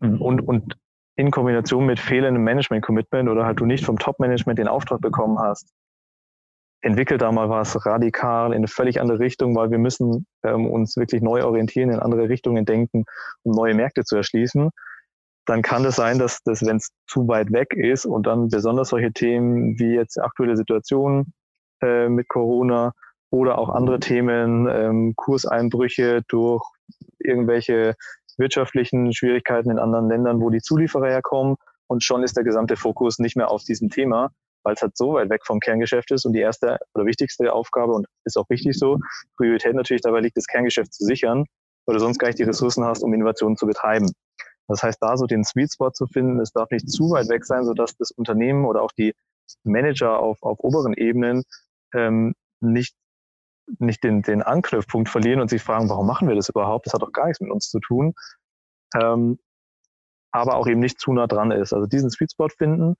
und, 0.00 0.40
und 0.40 0.76
in 1.16 1.30
Kombination 1.30 1.84
mit 1.84 1.98
fehlendem 1.98 2.44
Management-Commitment 2.44 3.28
oder 3.28 3.44
halt 3.44 3.60
du 3.60 3.66
nicht 3.66 3.84
vom 3.84 3.98
Top-Management 3.98 4.58
den 4.58 4.68
Auftrag 4.68 5.00
bekommen 5.00 5.38
hast, 5.40 5.68
entwickelt 6.82 7.22
da 7.22 7.30
mal 7.32 7.48
was 7.48 7.86
radikal 7.86 8.48
in 8.48 8.58
eine 8.58 8.68
völlig 8.68 9.00
andere 9.00 9.20
Richtung, 9.20 9.54
weil 9.56 9.70
wir 9.70 9.78
müssen 9.78 10.26
ähm, 10.42 10.66
uns 10.66 10.96
wirklich 10.96 11.22
neu 11.22 11.44
orientieren, 11.44 11.90
in 11.90 12.00
andere 12.00 12.28
Richtungen 12.28 12.64
denken, 12.66 13.04
um 13.44 13.52
neue 13.52 13.74
Märkte 13.74 14.04
zu 14.04 14.16
erschließen. 14.16 14.70
Dann 15.46 15.62
kann 15.62 15.84
es 15.84 15.96
sein, 15.96 16.18
dass, 16.18 16.42
dass 16.42 16.64
wenn 16.64 16.76
es 16.76 16.90
zu 17.06 17.26
weit 17.28 17.52
weg 17.52 17.72
ist 17.74 18.04
und 18.04 18.26
dann 18.26 18.48
besonders 18.48 18.90
solche 18.90 19.12
Themen 19.12 19.78
wie 19.78 19.94
jetzt 19.94 20.20
aktuelle 20.20 20.56
Situationen 20.56 21.32
äh, 21.82 22.08
mit 22.08 22.28
Corona 22.28 22.92
oder 23.30 23.58
auch 23.58 23.70
andere 23.70 23.98
Themen, 23.98 24.68
ähm, 24.68 25.14
Kurseinbrüche 25.16 26.22
durch 26.28 26.64
irgendwelche 27.18 27.94
wirtschaftlichen 28.38 29.12
Schwierigkeiten 29.12 29.70
in 29.70 29.78
anderen 29.78 30.08
Ländern, 30.08 30.40
wo 30.40 30.50
die 30.50 30.60
Zulieferer 30.60 31.08
herkommen. 31.08 31.56
Und 31.86 32.02
schon 32.04 32.22
ist 32.22 32.36
der 32.36 32.44
gesamte 32.44 32.76
Fokus 32.76 33.18
nicht 33.18 33.36
mehr 33.36 33.50
auf 33.50 33.64
diesem 33.64 33.88
Thema, 33.88 34.30
weil 34.64 34.74
es 34.74 34.82
halt 34.82 34.96
so 34.96 35.14
weit 35.14 35.30
weg 35.30 35.42
vom 35.44 35.60
Kerngeschäft 35.60 36.10
ist. 36.10 36.24
Und 36.24 36.32
die 36.32 36.40
erste 36.40 36.78
oder 36.94 37.06
wichtigste 37.06 37.52
Aufgabe, 37.52 37.92
und 37.92 38.06
ist 38.24 38.36
auch 38.36 38.48
richtig 38.50 38.78
so, 38.78 38.98
Priorität 39.36 39.74
natürlich 39.74 40.02
dabei 40.02 40.20
liegt, 40.20 40.36
das 40.36 40.46
Kerngeschäft 40.46 40.92
zu 40.92 41.04
sichern, 41.04 41.44
du 41.86 41.98
sonst 41.98 42.18
gar 42.18 42.28
nicht 42.28 42.38
die 42.38 42.44
Ressourcen 42.44 42.84
hast, 42.84 43.02
um 43.02 43.12
Innovationen 43.12 43.56
zu 43.56 43.66
betreiben. 43.66 44.10
Das 44.68 44.82
heißt, 44.82 44.98
da 45.02 45.16
so 45.16 45.26
den 45.26 45.44
Sweet 45.44 45.72
Spot 45.72 45.90
zu 45.90 46.06
finden, 46.06 46.40
es 46.40 46.52
darf 46.52 46.70
nicht 46.70 46.88
zu 46.88 47.10
weit 47.10 47.28
weg 47.28 47.44
sein, 47.44 47.64
sodass 47.64 47.96
das 47.96 48.10
Unternehmen 48.12 48.64
oder 48.64 48.82
auch 48.82 48.92
die 48.92 49.14
Manager 49.64 50.18
auf, 50.18 50.42
auf 50.42 50.60
oberen 50.60 50.94
Ebenen 50.94 51.42
ähm, 51.94 52.34
nicht 52.60 52.94
nicht 53.78 54.02
den, 54.02 54.22
den 54.22 54.42
Anknüpfpunkt 54.42 55.08
verlieren 55.08 55.40
und 55.40 55.48
sich 55.48 55.62
fragen, 55.62 55.88
warum 55.88 56.06
machen 56.06 56.28
wir 56.28 56.34
das 56.34 56.48
überhaupt? 56.48 56.86
Das 56.86 56.94
hat 56.94 57.02
doch 57.02 57.12
gar 57.12 57.26
nichts 57.26 57.40
mit 57.40 57.50
uns 57.50 57.70
zu 57.70 57.78
tun. 57.80 58.12
Ähm, 58.96 59.38
aber 60.32 60.56
auch 60.56 60.66
eben 60.66 60.80
nicht 60.80 60.98
zu 60.98 61.12
nah 61.12 61.26
dran 61.26 61.50
ist. 61.50 61.72
Also 61.72 61.86
diesen 61.86 62.10
Sweet 62.10 62.32
Spot 62.32 62.48
finden. 62.48 62.96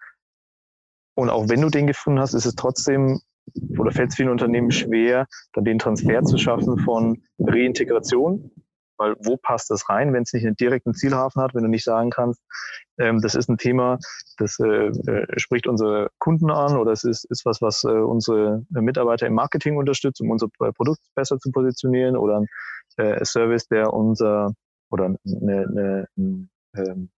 Und 1.15 1.31
auch 1.31 1.49
wenn 1.49 1.61
du 1.61 1.69
den 1.69 1.87
gefunden 1.87 2.21
hast, 2.21 2.35
ist 2.35 2.47
es 2.47 2.55
trotzdem 2.55 3.21
oder 3.79 3.91
fällt 3.91 4.11
es 4.11 4.17
vielen 4.17 4.29
Unternehmen 4.29 4.71
schwer, 4.71 5.27
dann 5.53 5.65
den 5.65 5.79
Transfer 5.79 6.23
zu 6.23 6.39
schaffen 6.39 6.79
von 6.79 7.23
Reintegration 7.39 8.51
weil 9.03 9.17
wo 9.19 9.37
passt 9.37 9.71
das 9.71 9.89
rein, 9.89 10.13
wenn 10.13 10.23
es 10.23 10.33
nicht 10.33 10.47
einen 10.47 10.57
direkten 10.57 10.95
Zielhafen 10.95 11.43
hat, 11.43 11.55
wenn 11.55 11.65
du 11.65 11.69
nicht 11.69 11.85
sagen 11.85 12.11
kannst, 12.11 12.41
ähm, 12.99 13.21
das 13.21 13.35
ist 13.35 13.49
ein 13.49 13.59
Thema, 13.59 13.99
das 14.39 14.59
äh, 14.61 14.89
äh, 14.89 15.39
spricht 15.39 15.67
unsere 15.67 16.11
Kunden 16.19 16.51
an 16.51 16.77
oder 16.77 16.93
es 16.93 17.03
ist, 17.05 17.25
ist 17.25 17.45
was, 17.45 17.61
was 17.61 17.85
äh, 17.85 17.89
unsere 17.89 18.65
Mitarbeiter 18.71 19.27
im 19.27 19.35
Marketing 19.35 19.77
unterstützt, 19.77 20.21
um 20.21 20.31
unser 20.31 20.49
Produkt 20.49 21.01
besser 21.15 21.39
zu 21.39 21.51
positionieren 21.51 22.17
oder 22.17 22.39
ein 22.39 22.47
äh, 22.97 23.25
Service, 23.25 23.67
der 23.67 23.93
unser 23.93 24.53
oder 24.91 25.07
eine, 25.07 25.19
eine, 25.27 26.49
eine, 26.77 27.09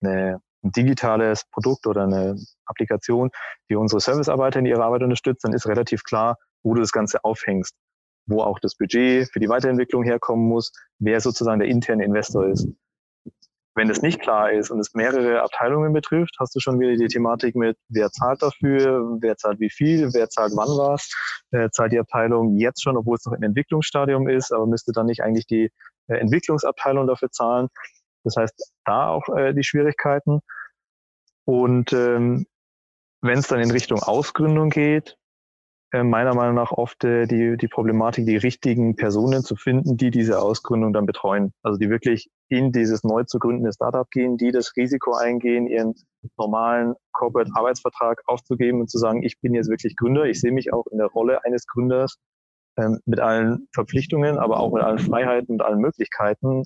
eine 0.00 0.40
ein 0.64 0.72
digitales 0.72 1.44
Produkt 1.50 1.86
oder 1.86 2.02
eine 2.02 2.36
Applikation, 2.66 3.30
die 3.70 3.76
unsere 3.76 4.00
Servicearbeiter 4.00 4.58
in 4.58 4.66
ihrer 4.66 4.84
Arbeit 4.84 5.02
unterstützt, 5.02 5.44
dann 5.44 5.52
ist 5.52 5.66
relativ 5.66 6.02
klar, 6.04 6.36
wo 6.62 6.74
du 6.74 6.80
das 6.80 6.92
Ganze 6.92 7.24
aufhängst 7.24 7.74
wo 8.28 8.42
auch 8.42 8.58
das 8.60 8.76
Budget 8.76 9.28
für 9.32 9.40
die 9.40 9.48
Weiterentwicklung 9.48 10.04
herkommen 10.04 10.46
muss, 10.46 10.72
wer 10.98 11.20
sozusagen 11.20 11.60
der 11.60 11.68
interne 11.68 12.04
Investor 12.04 12.46
ist. 12.46 12.68
Wenn 13.74 13.88
das 13.88 14.02
nicht 14.02 14.20
klar 14.20 14.52
ist 14.52 14.70
und 14.70 14.80
es 14.80 14.92
mehrere 14.94 15.40
Abteilungen 15.40 15.92
betrifft, 15.92 16.34
hast 16.40 16.54
du 16.54 16.60
schon 16.60 16.80
wieder 16.80 16.96
die 16.96 17.06
Thematik 17.06 17.54
mit, 17.54 17.76
wer 17.88 18.10
zahlt 18.10 18.42
dafür, 18.42 19.18
wer 19.20 19.36
zahlt 19.36 19.60
wie 19.60 19.70
viel, 19.70 20.12
wer 20.14 20.28
zahlt 20.28 20.52
wann 20.56 20.68
was, 20.68 21.08
wer 21.52 21.70
zahlt 21.70 21.92
die 21.92 22.00
Abteilung 22.00 22.56
jetzt 22.56 22.82
schon, 22.82 22.96
obwohl 22.96 23.16
es 23.16 23.24
noch 23.24 23.34
im 23.34 23.42
Entwicklungsstadium 23.42 24.28
ist, 24.28 24.52
aber 24.52 24.66
müsste 24.66 24.90
dann 24.92 25.06
nicht 25.06 25.22
eigentlich 25.22 25.46
die 25.46 25.70
äh, 26.08 26.16
Entwicklungsabteilung 26.16 27.06
dafür 27.06 27.30
zahlen. 27.30 27.68
Das 28.28 28.36
heißt, 28.36 28.72
da 28.84 29.08
auch 29.08 29.28
äh, 29.34 29.54
die 29.54 29.64
Schwierigkeiten. 29.64 30.40
Und 31.44 31.92
ähm, 31.94 32.46
wenn 33.22 33.38
es 33.38 33.48
dann 33.48 33.60
in 33.60 33.70
Richtung 33.70 34.02
Ausgründung 34.02 34.68
geht, 34.68 35.16
äh, 35.92 36.02
meiner 36.02 36.34
Meinung 36.34 36.54
nach 36.54 36.70
oft 36.70 37.02
äh, 37.04 37.26
die, 37.26 37.56
die 37.56 37.68
Problematik, 37.68 38.26
die 38.26 38.36
richtigen 38.36 38.94
Personen 38.96 39.42
zu 39.42 39.56
finden, 39.56 39.96
die 39.96 40.10
diese 40.10 40.40
Ausgründung 40.42 40.92
dann 40.92 41.06
betreuen. 41.06 41.54
Also 41.62 41.78
die 41.78 41.88
wirklich 41.88 42.28
in 42.48 42.72
dieses 42.72 43.04
neu 43.04 43.24
zu 43.24 43.38
gründende 43.38 43.72
Startup 43.72 44.08
gehen, 44.10 44.36
die 44.36 44.52
das 44.52 44.76
Risiko 44.76 45.14
eingehen, 45.14 45.66
ihren 45.66 45.94
normalen 46.36 46.94
Corporate 47.12 47.50
Arbeitsvertrag 47.54 48.20
aufzugeben 48.26 48.80
und 48.80 48.90
zu 48.90 48.98
sagen, 48.98 49.22
ich 49.22 49.40
bin 49.40 49.54
jetzt 49.54 49.70
wirklich 49.70 49.96
Gründer, 49.96 50.24
ich 50.24 50.40
sehe 50.40 50.52
mich 50.52 50.74
auch 50.74 50.86
in 50.90 50.98
der 50.98 51.06
Rolle 51.06 51.42
eines 51.44 51.66
Gründers 51.66 52.18
ähm, 52.76 53.00
mit 53.06 53.20
allen 53.20 53.66
Verpflichtungen, 53.72 54.36
aber 54.38 54.60
auch 54.60 54.72
mit 54.74 54.82
allen 54.82 54.98
Freiheiten 54.98 55.54
und 55.54 55.62
allen 55.62 55.80
Möglichkeiten, 55.80 56.62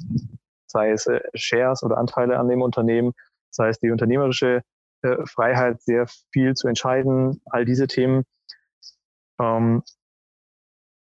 sei 0.73 0.91
es 0.91 1.07
äh, 1.07 1.21
Shares 1.35 1.83
oder 1.83 1.99
Anteile 1.99 2.39
an 2.39 2.49
dem 2.49 2.63
Unternehmen, 2.63 3.13
sei 3.51 3.69
es 3.69 3.79
die 3.79 3.91
unternehmerische 3.91 4.63
äh, 5.03 5.17
Freiheit, 5.27 5.83
sehr 5.83 6.07
viel 6.33 6.55
zu 6.55 6.69
entscheiden, 6.69 7.41
all 7.47 7.65
diese 7.65 7.87
Themen. 7.87 8.25
Ähm, 9.41 9.83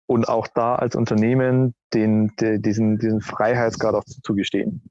und 0.06 0.28
auch 0.28 0.46
da 0.48 0.74
als 0.74 0.94
Unternehmen 0.94 1.74
den, 1.94 2.34
den, 2.36 2.60
diesen, 2.60 2.98
diesen 2.98 3.20
Freiheitsgrad 3.22 3.94
auch 3.94 4.04
zugestehen. 4.04 4.82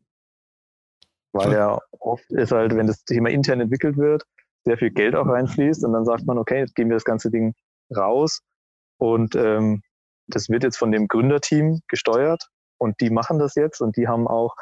Weil 1.33 1.51
ja 1.53 1.79
oft 1.99 2.29
ist 2.31 2.51
halt, 2.51 2.75
wenn 2.75 2.87
das 2.87 3.03
Thema 3.03 3.29
intern 3.29 3.61
entwickelt 3.61 3.97
wird, 3.97 4.23
sehr 4.63 4.77
viel 4.77 4.91
Geld 4.91 5.15
auch 5.15 5.27
reinfließt 5.27 5.83
und 5.85 5.93
dann 5.93 6.05
sagt 6.05 6.25
man, 6.25 6.37
okay, 6.37 6.59
jetzt 6.59 6.75
geben 6.75 6.89
wir 6.89 6.95
das 6.95 7.05
ganze 7.05 7.29
Ding 7.29 7.53
raus. 7.95 8.41
Und 8.97 9.35
ähm, 9.35 9.81
das 10.27 10.49
wird 10.49 10.63
jetzt 10.63 10.77
von 10.77 10.91
dem 10.91 11.07
Gründerteam 11.07 11.81
gesteuert 11.87 12.50
und 12.81 12.99
die 12.99 13.11
machen 13.11 13.37
das 13.37 13.55
jetzt 13.55 13.79
und 13.79 13.95
die 13.95 14.07
haben 14.07 14.27
auch, 14.27 14.55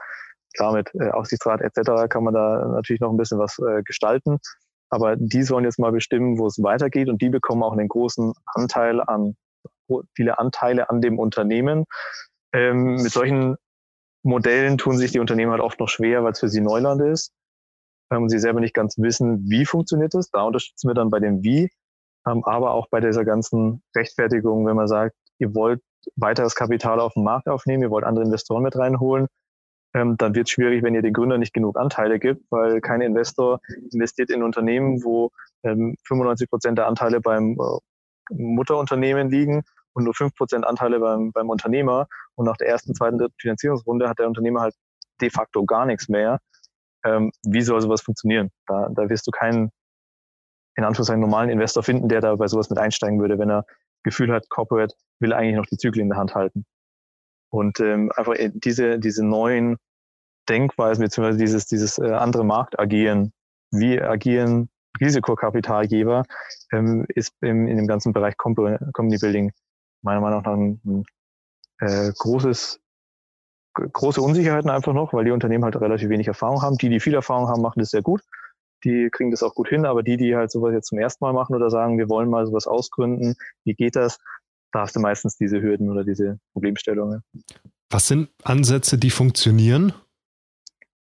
klar 0.54 0.74
mit 0.74 0.94
äh, 0.96 1.10
Aufsichtsrat 1.10 1.62
etc. 1.62 2.10
kann 2.10 2.24
man 2.24 2.34
da 2.34 2.68
natürlich 2.68 3.00
noch 3.00 3.12
ein 3.12 3.18
bisschen 3.18 3.40
was 3.40 3.58
äh, 3.60 3.82
gestalten, 3.84 4.40
Aber 4.90 5.16
die 5.16 5.44
sollen 5.44 5.64
jetzt 5.64 5.80
mal 5.80 5.92
bestimmen, 5.92 6.38
wo 6.38 6.48
es 6.48 6.62
weitergeht 6.62 7.08
und 7.08 7.22
die 7.22 7.30
bekommen 7.30 7.64
auch 7.64 7.74
einen 7.74 7.88
großen 7.88 8.34
Anteil 8.46 9.02
an, 9.02 9.36
viele 10.16 10.38
Anteile 10.38 10.90
an 10.90 11.02
dem 11.02 11.18
Unternehmen. 11.18 11.86
Ähm, 12.54 12.96
mit 12.96 13.12
solchen 13.12 13.56
Modellen 14.24 14.78
tun 14.78 14.98
sich 14.98 15.12
die 15.12 15.20
Unternehmen 15.20 15.52
halt 15.52 15.62
oft 15.62 15.80
noch 15.80 15.90
schwer, 15.90 16.24
weil 16.24 16.34
es 16.34 16.40
für 16.40 16.50
sie 16.50 16.62
Neuland 16.62 17.02
ist 17.02 17.32
ähm, 18.12 18.24
und 18.24 18.30
sie 18.30 18.40
selber 18.40 18.60
nicht 18.60 18.74
ganz 18.74 18.98
wissen, 18.98 19.50
wie 19.50 19.66
funktioniert 19.66 20.14
es. 20.14 20.30
Da 20.30 20.42
unterstützen 20.42 20.90
wir 20.90 20.96
dann 20.96 21.10
bei 21.10 21.20
dem 21.20 21.42
Wie, 21.42 21.70
ähm, 22.28 22.44
aber 22.44 22.72
auch 22.72 22.90
bei 22.90 23.00
dieser 23.00 23.24
ganzen 23.24 23.82
Rechtfertigung, 23.96 24.66
wenn 24.66 24.76
man 24.76 24.88
sagt, 24.88 25.16
ihr 25.38 25.56
wollt 25.56 25.82
weiteres 26.16 26.56
Kapital 26.56 27.00
auf 27.00 27.14
den 27.14 27.24
Markt 27.24 27.48
aufnehmen, 27.48 27.84
ihr 27.84 27.92
wollt 27.92 28.06
andere 28.06 28.26
Investoren 28.26 28.64
mit 28.64 28.76
reinholen, 28.76 29.28
ähm, 29.94 30.18
dann 30.18 30.36
wird 30.36 30.48
es 30.48 30.52
schwierig, 30.52 30.84
wenn 30.84 30.94
ihr 30.94 31.02
den 31.02 31.14
Gründern 31.14 31.40
nicht 31.40 31.54
genug 31.54 31.78
Anteile 31.78 32.20
gibt, 32.20 32.44
weil 32.52 32.80
kein 32.82 33.02
Investor 33.02 33.60
investiert 33.92 34.30
in 34.30 34.44
Unternehmen, 34.44 35.04
wo 35.04 35.32
ähm, 35.64 35.96
95 36.08 36.50
Prozent 36.50 36.78
der 36.78 36.88
Anteile 36.88 37.22
beim 37.22 37.58
äh, 37.60 38.34
Mutterunternehmen 38.34 39.30
liegen 39.30 39.64
und 39.94 40.04
nur 40.04 40.14
5 40.14 40.36
Prozent 40.36 40.66
Anteile 40.66 41.00
beim, 41.00 41.32
beim 41.32 41.50
Unternehmer. 41.50 42.08
Und 42.36 42.46
nach 42.46 42.58
der 42.58 42.68
ersten, 42.68 42.94
zweiten, 42.94 43.18
dritten 43.18 43.36
Finanzierungsrunde 43.40 44.08
hat 44.08 44.20
der 44.20 44.28
Unternehmer 44.28 44.62
halt 44.62 44.76
de 45.22 45.30
facto 45.32 45.66
gar 45.66 45.86
nichts 45.86 46.08
mehr. 46.08 46.40
Ähm, 47.04 47.32
wie 47.44 47.62
soll 47.62 47.82
sowas 47.82 48.02
funktionieren? 48.02 48.52
Da, 48.68 48.90
da 48.92 49.10
wirst 49.10 49.26
du 49.26 49.32
keinen, 49.32 49.72
in 50.76 50.84
Anführungszeichen, 50.84 51.22
normalen 51.22 51.50
Investor 51.50 51.82
finden, 51.82 52.10
der 52.10 52.22
da 52.22 52.36
bei 52.36 52.48
sowas 52.48 52.70
mit 52.70 52.78
einsteigen 52.78 53.20
würde, 53.20 53.40
wenn 53.40 53.50
er 53.50 53.66
Gefühl 54.04 54.32
hat, 54.32 54.50
Corporate 54.50 54.96
will 55.20 55.34
eigentlich 55.34 55.56
noch 55.56 55.66
die 55.66 55.78
Zügel 55.78 56.02
in 56.02 56.10
der 56.10 56.18
Hand 56.18 56.36
halten. 56.36 56.66
Und 57.52 57.80
ähm, 57.80 58.12
einfach 58.16 58.34
äh, 58.36 58.52
diese, 58.54 59.00
diese 59.00 59.26
neuen 59.26 59.78
Denkweisen, 60.48 61.04
beziehungsweise 61.04 61.38
dieses, 61.38 61.66
dieses 61.68 61.98
äh, 61.98 62.12
andere 62.12 62.44
Markt 62.44 62.80
agieren, 62.80 63.34
wie 63.72 64.02
agieren 64.02 64.70
Risikokapitalgeber, 65.00 66.24
ähm, 66.72 67.06
ist 67.10 67.34
im, 67.42 67.68
in 67.68 67.78
dem 67.78 67.88
ganzen 67.88 68.14
Bereich 68.14 68.38
Company 68.38 69.18
Building 69.20 69.52
meiner 70.02 70.22
Meinung 70.22 70.42
nach 70.42 70.52
ein, 70.52 70.82
ein 70.86 71.06
äh, 71.80 72.12
großes, 72.18 72.80
große 73.74 74.22
Unsicherheiten 74.22 74.70
einfach 74.70 74.94
noch, 74.94 75.14
weil 75.14 75.26
die 75.26 75.32
Unternehmen 75.32 75.64
halt 75.64 75.76
relativ 75.76 76.10
wenig 76.10 76.28
Erfahrung 76.28 76.62
haben. 76.62 76.78
Die, 76.78 76.90
die 76.90 77.00
viel 77.00 77.14
Erfahrung 77.14 77.48
haben, 77.48 77.62
machen 77.62 77.80
das 77.80 77.90
sehr 77.90 78.02
gut. 78.02 78.22
Die 78.84 79.10
kriegen 79.12 79.32
das 79.32 79.44
auch 79.44 79.56
gut 79.56 79.68
hin, 79.70 79.86
aber 79.86 80.04
die, 80.04 80.18
die 80.18 80.36
halt 80.36 80.52
sowas 80.52 80.74
jetzt 80.74 80.88
zum 80.88 81.00
ersten 81.00 81.24
Mal 81.24 81.34
machen 81.34 81.56
oder 81.56 81.70
sagen, 81.70 81.98
wir 81.98 82.10
wollen 82.10 82.30
mal 82.30 82.46
sowas 82.46 82.68
ausgründen, 82.68 83.36
wie 83.66 83.74
geht 83.74 83.96
das, 83.96 84.20
da 84.72 84.82
hast 84.82 84.96
du 84.96 85.00
meistens 85.00 85.36
diese 85.36 85.62
Hürden 85.62 85.90
oder 85.90 86.04
diese 86.04 86.40
Problemstellungen. 86.54 87.24
Was 87.90 88.08
sind 88.08 88.30
Ansätze, 88.44 88.98
die 88.98 89.10
funktionieren? 89.10 89.94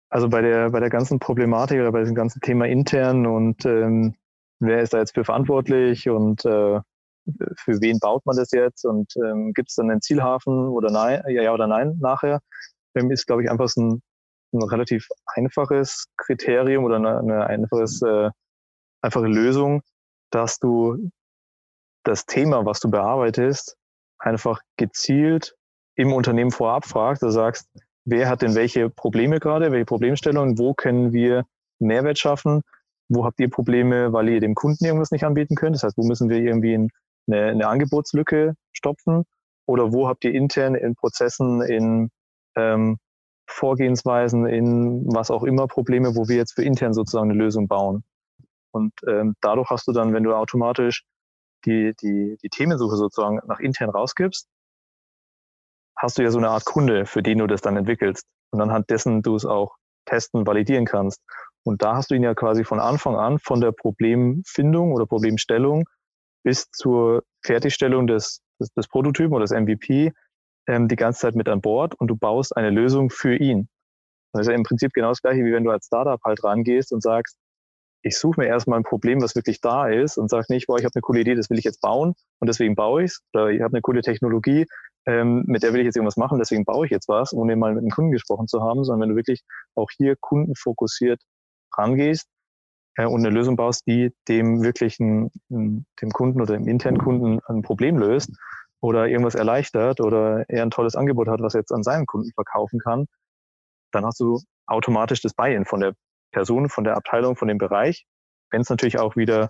Also 0.10 0.28
bei 0.28 0.42
der, 0.42 0.72
bei 0.72 0.80
der 0.80 0.90
ganzen 0.90 1.20
Problematik 1.20 1.80
oder 1.80 1.92
bei 1.92 2.02
diesem 2.02 2.16
ganzen 2.16 2.42
Thema 2.42 2.66
intern 2.68 3.26
und 3.26 3.66
ähm, 3.66 4.16
wer 4.60 4.82
ist 4.82 4.94
da 4.94 5.00
jetzt 5.00 5.14
für 5.14 5.24
verantwortlich 5.24 6.10
und 6.10 6.44
äh, 6.46 6.82
für 7.56 7.82
wen 7.82 8.00
baut 8.00 8.26
man 8.26 8.36
das 8.36 8.52
jetzt 8.52 8.86
und 8.86 9.14
ähm, 9.18 9.54
gibt 9.54 9.70
es 9.70 9.76
dann 9.76 9.90
einen 9.90 10.02
Zielhafen 10.02 10.54
oder 10.68 10.92
nein, 10.92 11.22
ja, 11.28 11.44
ja 11.44 11.54
oder 11.54 11.68
nein 11.68 11.98
nachher, 12.00 12.42
ähm, 12.96 13.12
ist, 13.12 13.26
glaube 13.26 13.44
ich, 13.44 13.52
einfach 13.52 13.70
so 13.70 13.82
ein, 13.82 14.02
ein 14.54 14.64
relativ 14.64 15.08
einfaches 15.26 16.08
Kriterium 16.18 16.84
oder 16.84 16.98
eine, 16.98 17.20
eine 17.20 17.46
einfaches, 17.48 18.02
äh, 18.02 18.30
einfache 19.02 19.28
Lösung, 19.28 19.82
dass 20.32 20.60
du 20.60 21.12
das 22.04 22.26
Thema, 22.26 22.66
was 22.66 22.80
du 22.80 22.90
bearbeitest, 22.90 23.78
einfach 24.20 24.60
gezielt 24.78 25.56
im 25.96 26.14
Unternehmen 26.14 26.52
vorab 26.52 26.86
fragst. 26.86 27.24
Du 27.24 27.30
sagst, 27.30 27.68
wer 28.06 28.30
hat 28.30 28.42
denn 28.42 28.56
welche 28.56 28.90
Probleme 28.90 29.40
gerade, 29.40 29.72
welche 29.72 29.86
Problemstellungen, 29.86 30.58
wo 30.58 30.74
können 30.74 31.14
wir 31.14 31.46
Mehrwert 31.80 32.20
schaffen, 32.20 32.62
wo 33.10 33.26
habt 33.26 33.40
ihr 33.40 33.50
Probleme, 33.50 34.14
weil 34.14 34.30
ihr 34.30 34.40
dem 34.40 34.56
Kunden 34.56 34.86
irgendwas 34.86 35.12
nicht 35.12 35.26
anbieten 35.26 35.56
könnt. 35.56 35.76
Das 35.76 35.84
heißt, 35.84 35.98
wo 35.98 36.04
müssen 36.04 36.30
wir 36.30 36.38
irgendwie 36.38 36.76
eine, 36.76 36.90
eine 37.28 37.68
Angebotslücke 37.68 38.56
stopfen 38.74 39.26
oder 39.66 39.92
wo 39.92 40.08
habt 40.08 40.24
ihr 40.24 40.34
intern 40.34 40.76
in 40.76 40.96
Prozessen, 40.96 41.62
in 41.62 42.10
ähm, 42.56 42.98
Vorgehensweisen, 43.52 44.46
in 44.46 45.06
was 45.14 45.32
auch 45.32 45.44
immer 45.44 45.68
Probleme, 45.68 46.16
wo 46.16 46.28
wir 46.28 46.36
jetzt 46.36 46.54
für 46.54 46.64
intern 46.64 46.94
sozusagen 46.94 47.30
eine 47.30 47.40
Lösung 47.40 47.68
bauen. 47.68 48.04
Und 48.72 48.94
ähm, 49.08 49.36
dadurch 49.42 49.70
hast 49.70 49.88
du 49.88 49.92
dann, 49.92 50.14
wenn 50.14 50.24
du 50.24 50.34
automatisch 50.34 51.04
die, 51.66 51.94
die, 52.02 52.38
die 52.42 52.50
Themensuche 52.50 52.96
sozusagen 52.96 53.40
nach 53.48 53.60
intern 53.60 53.90
rausgibst, 53.90 54.48
hast 55.98 56.18
du 56.18 56.24
ja 56.24 56.32
so 56.32 56.38
eine 56.38 56.50
Art 56.50 56.66
Kunde, 56.66 57.06
für 57.06 57.22
den 57.22 57.40
du 57.40 57.48
das 57.48 57.62
dann 57.62 57.78
entwickelst. 57.78 58.26
Und 58.52 58.62
anhand 58.62 58.90
dessen 58.90 59.22
du 59.22 59.36
es 59.36 59.46
auch 59.46 59.76
testen, 60.06 60.48
validieren 60.48 60.86
kannst. 60.86 61.22
Und 61.64 61.84
da 61.84 61.96
hast 61.96 62.10
du 62.10 62.16
ihn 62.16 62.24
ja 62.24 62.34
quasi 62.34 62.64
von 62.64 62.80
Anfang 62.80 63.16
an, 63.16 63.38
von 63.38 63.62
der 63.62 63.72
Problemfindung 63.72 64.94
oder 64.94 65.06
Problemstellung 65.06 65.88
bis 66.44 66.72
zur 66.72 67.24
Fertigstellung 67.44 68.08
des, 68.08 68.42
des, 68.60 68.74
des 68.74 68.88
Prototypen 68.88 69.34
oder 69.34 69.46
des 69.46 69.52
MVP 69.52 70.12
ähm, 70.68 70.88
die 70.88 70.96
ganze 70.96 71.22
Zeit 71.22 71.36
mit 71.36 71.50
an 71.50 71.62
Bord 71.62 71.96
und 71.96 72.08
du 72.08 72.16
baust 72.16 72.56
eine 72.56 72.70
Lösung 72.70 73.10
für 73.10 73.36
ihn. 73.36 73.70
Das 74.34 74.42
ist 74.42 74.48
ja 74.48 74.56
im 74.56 74.64
Prinzip 74.64 74.94
genau 74.94 75.10
das 75.10 75.22
gleiche, 75.22 75.44
wie 75.44 75.52
wenn 75.52 75.64
du 75.64 75.72
als 75.72 75.88
Startup 75.88 76.22
halt 76.24 76.44
rangehst 76.44 76.94
und 76.94 77.02
sagst, 77.02 77.38
ich 78.04 78.18
suche 78.18 78.40
mir 78.40 78.48
erstmal 78.48 78.80
ein 78.80 78.84
Problem, 78.84 79.22
was 79.22 79.36
wirklich 79.36 79.62
da 79.62 79.88
ist 79.88 80.18
und 80.18 80.30
sage 80.30 80.46
nicht, 80.50 80.68
boah, 80.68 80.78
ich 80.78 80.86
habe 80.86 80.96
eine 80.96 81.02
coole 81.02 81.22
Idee, 81.22 81.36
das 81.36 81.50
will 81.50 81.60
ich 81.60 81.66
jetzt 81.66 81.82
bauen 81.82 82.14
und 82.40 82.48
deswegen 82.48 82.76
baue 82.76 83.04
ich 83.04 83.12
es. 83.12 83.22
Oder 83.34 83.50
ich 83.50 83.62
habe 83.62 83.74
eine 83.74 83.82
coole 83.82 84.02
Technologie, 84.02 84.66
ähm, 85.06 85.44
mit 85.46 85.64
der 85.64 85.74
will 85.74 85.82
ich 85.82 85.86
jetzt 85.86 85.98
irgendwas 85.98 86.18
machen, 86.18 86.40
deswegen 86.40 86.66
baue 86.66 86.86
ich 86.86 86.92
jetzt 86.92 87.10
was, 87.10 87.34
ohne 87.34 87.56
mal 87.56 87.74
mit 87.74 87.82
einem 87.82 87.92
Kunden 87.92 88.12
gesprochen 88.12 88.48
zu 88.48 88.62
haben, 88.62 88.84
sondern 88.84 89.02
wenn 89.02 89.10
du 89.10 89.16
wirklich 89.16 89.44
auch 89.76 89.90
hier 89.96 90.16
kundenfokussiert 90.20 91.22
rangehst 91.76 92.28
äh, 92.98 93.06
und 93.06 93.26
eine 93.26 93.34
Lösung 93.34 93.56
baust, 93.56 93.86
die 93.88 94.12
dem 94.28 94.64
wirklichen, 94.64 95.30
dem 95.50 96.12
Kunden 96.14 96.42
oder 96.42 96.56
dem 96.56 96.68
internen 96.68 96.98
Kunden 96.98 97.40
ein 97.48 97.62
Problem 97.62 97.98
löst 97.98 98.32
oder 98.82 99.08
irgendwas 99.08 99.36
erleichtert 99.36 100.02
oder 100.02 100.44
er 100.50 100.64
ein 100.64 100.72
tolles 100.72 100.96
Angebot 100.96 101.28
hat, 101.28 101.42
was 101.42 101.54
er 101.54 101.62
jetzt 101.62 101.72
an 101.72 101.84
seinen 101.84 102.06
Kunden 102.06 102.32
verkaufen 102.34 102.80
kann, 102.80 103.06
dann 103.92 104.06
hast 104.06 104.20
du 104.20 104.40
automatisch 104.66 105.22
das 105.22 105.34
Buy-in 105.34 105.66
von 105.66 105.80
der 105.80 105.94
Person 106.32 106.70
von 106.70 106.84
der 106.84 106.96
Abteilung, 106.96 107.36
von 107.36 107.48
dem 107.48 107.58
Bereich, 107.58 108.06
wenn 108.50 108.62
es 108.62 108.70
natürlich 108.70 109.00
auch 109.00 109.16
wieder 109.16 109.50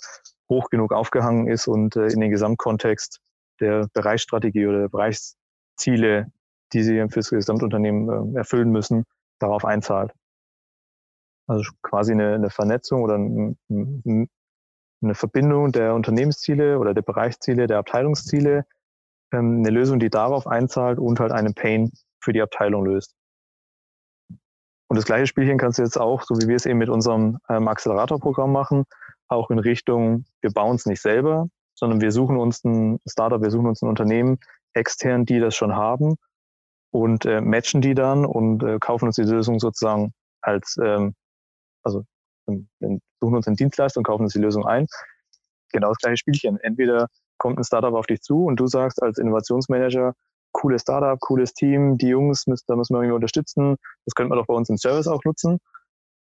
hoch 0.50 0.70
genug 0.70 0.92
aufgehangen 0.92 1.48
ist 1.48 1.68
und 1.68 1.96
äh, 1.96 2.08
in 2.08 2.20
den 2.20 2.32
Gesamtkontext 2.32 3.20
der 3.60 3.88
Bereichsstrategie 3.94 4.68
oder 4.68 4.80
der 4.82 4.90
Bereichsziele, 4.90 6.28
die 6.74 6.84
sie 6.84 7.06
fürs 7.10 7.30
Gesamtunternehmen 7.30 8.36
äh, 8.36 8.40
erfüllen 8.40 8.72
müssen, 8.72 9.06
darauf 9.40 9.64
einzahlt. 9.64 10.12
Also 11.48 11.72
quasi 11.82 12.12
eine, 12.12 12.36
eine 12.36 12.50
Vernetzung 12.50 13.04
oder 13.04 13.16
ein, 13.16 13.58
ein, 13.70 14.30
eine 15.02 15.16
Verbindung 15.16 15.72
der 15.72 15.94
Unternehmensziele 15.96 16.80
oder 16.80 16.94
der 16.94 17.02
Bereichsziele, 17.02 17.68
der 17.68 17.80
Abteilungsziele, 17.80 18.66
ähm, 19.32 19.60
eine 19.60 19.70
Lösung, 19.70 20.00
die 20.00 20.10
darauf 20.10 20.48
einzahlt 20.48 21.00
und 21.00 21.20
halt 21.20 21.32
einen 21.32 21.54
Pain 21.54 21.92
für 22.22 22.34
die 22.34 22.42
Abteilung 22.42 22.86
löst. 22.86 23.16
Und 24.88 24.98
das 24.98 25.06
gleiche 25.06 25.28
Spielchen 25.28 25.58
kannst 25.58 25.80
du 25.80 25.84
jetzt 25.84 25.98
auch, 25.98 26.24
so 26.24 26.36
wie 26.36 26.48
wir 26.48 26.56
es 26.56 26.66
eben 26.66 26.80
mit 26.80 26.90
unserem 26.90 27.38
ähm, 27.50 27.68
Accelerator-Programm 27.68 28.52
machen, 28.52 28.84
auch 29.30 29.50
in 29.50 29.60
Richtung, 29.60 30.26
wir 30.42 30.52
bauen 30.52 30.76
es 30.76 30.86
nicht 30.86 31.02
selber, 31.02 31.48
sondern 31.74 32.02
wir 32.02 32.12
suchen 32.12 32.38
uns 32.38 32.64
ein 32.66 33.00
Startup, 33.08 33.42
wir 33.42 33.52
suchen 33.52 33.68
uns 33.68 33.82
ein 33.82 33.88
Unternehmen 33.88 34.38
extern, 34.74 35.26
die 35.26 35.40
das 35.40 35.56
schon 35.56 35.76
haben 35.76 36.16
und 36.92 37.26
äh, 37.26 37.40
matchen 37.40 37.82
die 37.82 37.94
dann 37.94 38.26
und 38.26 38.64
äh, 38.64 38.80
kaufen 38.80 39.06
uns 39.06 39.16
die 39.16 39.24
Lösung 39.24 39.60
sozusagen 39.60 40.14
als, 40.42 40.78
ähm, 40.84 41.16
also 41.84 42.04
ähm, 42.48 42.68
suchen 43.22 43.36
uns 43.36 43.48
eine 43.48 43.56
Dienstleistung, 43.56 44.04
kaufen 44.04 44.24
uns 44.24 44.34
die 44.34 44.40
Lösung 44.40 44.66
ein. 44.66 44.88
Genau 45.72 45.90
das 45.90 46.00
gleiche 46.00 46.18
Spielchen. 46.18 46.60
Entweder 46.60 47.08
kommt 47.42 47.58
ein 47.58 47.64
Startup 47.64 47.94
auf 47.96 48.06
dich 48.06 48.22
zu 48.22 48.46
und 48.46 48.60
du 48.60 48.68
sagst 48.68 49.02
als 49.02 49.18
Innovationsmanager, 49.18 50.14
cooles 50.52 50.84
Startup, 50.84 51.20
cooles 51.20 51.54
Team, 51.54 51.98
die 51.98 52.10
Jungs, 52.10 52.46
da 52.68 52.76
müssen 52.76 52.94
wir 52.94 53.00
irgendwie 53.00 53.16
unterstützen. 53.16 53.78
Das 54.06 54.14
könnte 54.14 54.30
man 54.30 54.38
doch 54.38 54.46
bei 54.46 54.54
uns 54.54 54.70
im 54.70 54.78
Service 54.78 55.08
auch 55.08 55.24
nutzen. 55.26 55.58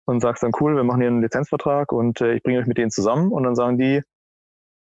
Und 0.06 0.22
sagst 0.22 0.44
dann, 0.44 0.52
cool, 0.62 0.76
wir 0.76 0.84
machen 0.84 1.02
hier 1.02 1.10
einen 1.10 1.22
Lizenzvertrag 1.22 1.92
und 1.92 2.22
äh, 2.22 2.36
ich 2.36 2.44
bringe 2.44 2.60
euch 2.60 2.68
mit 2.68 2.78
denen 2.78 2.92
zusammen. 2.92 3.32
Und 3.32 3.44
dann 3.44 3.56
sagen 3.56 3.80
die, 3.80 4.04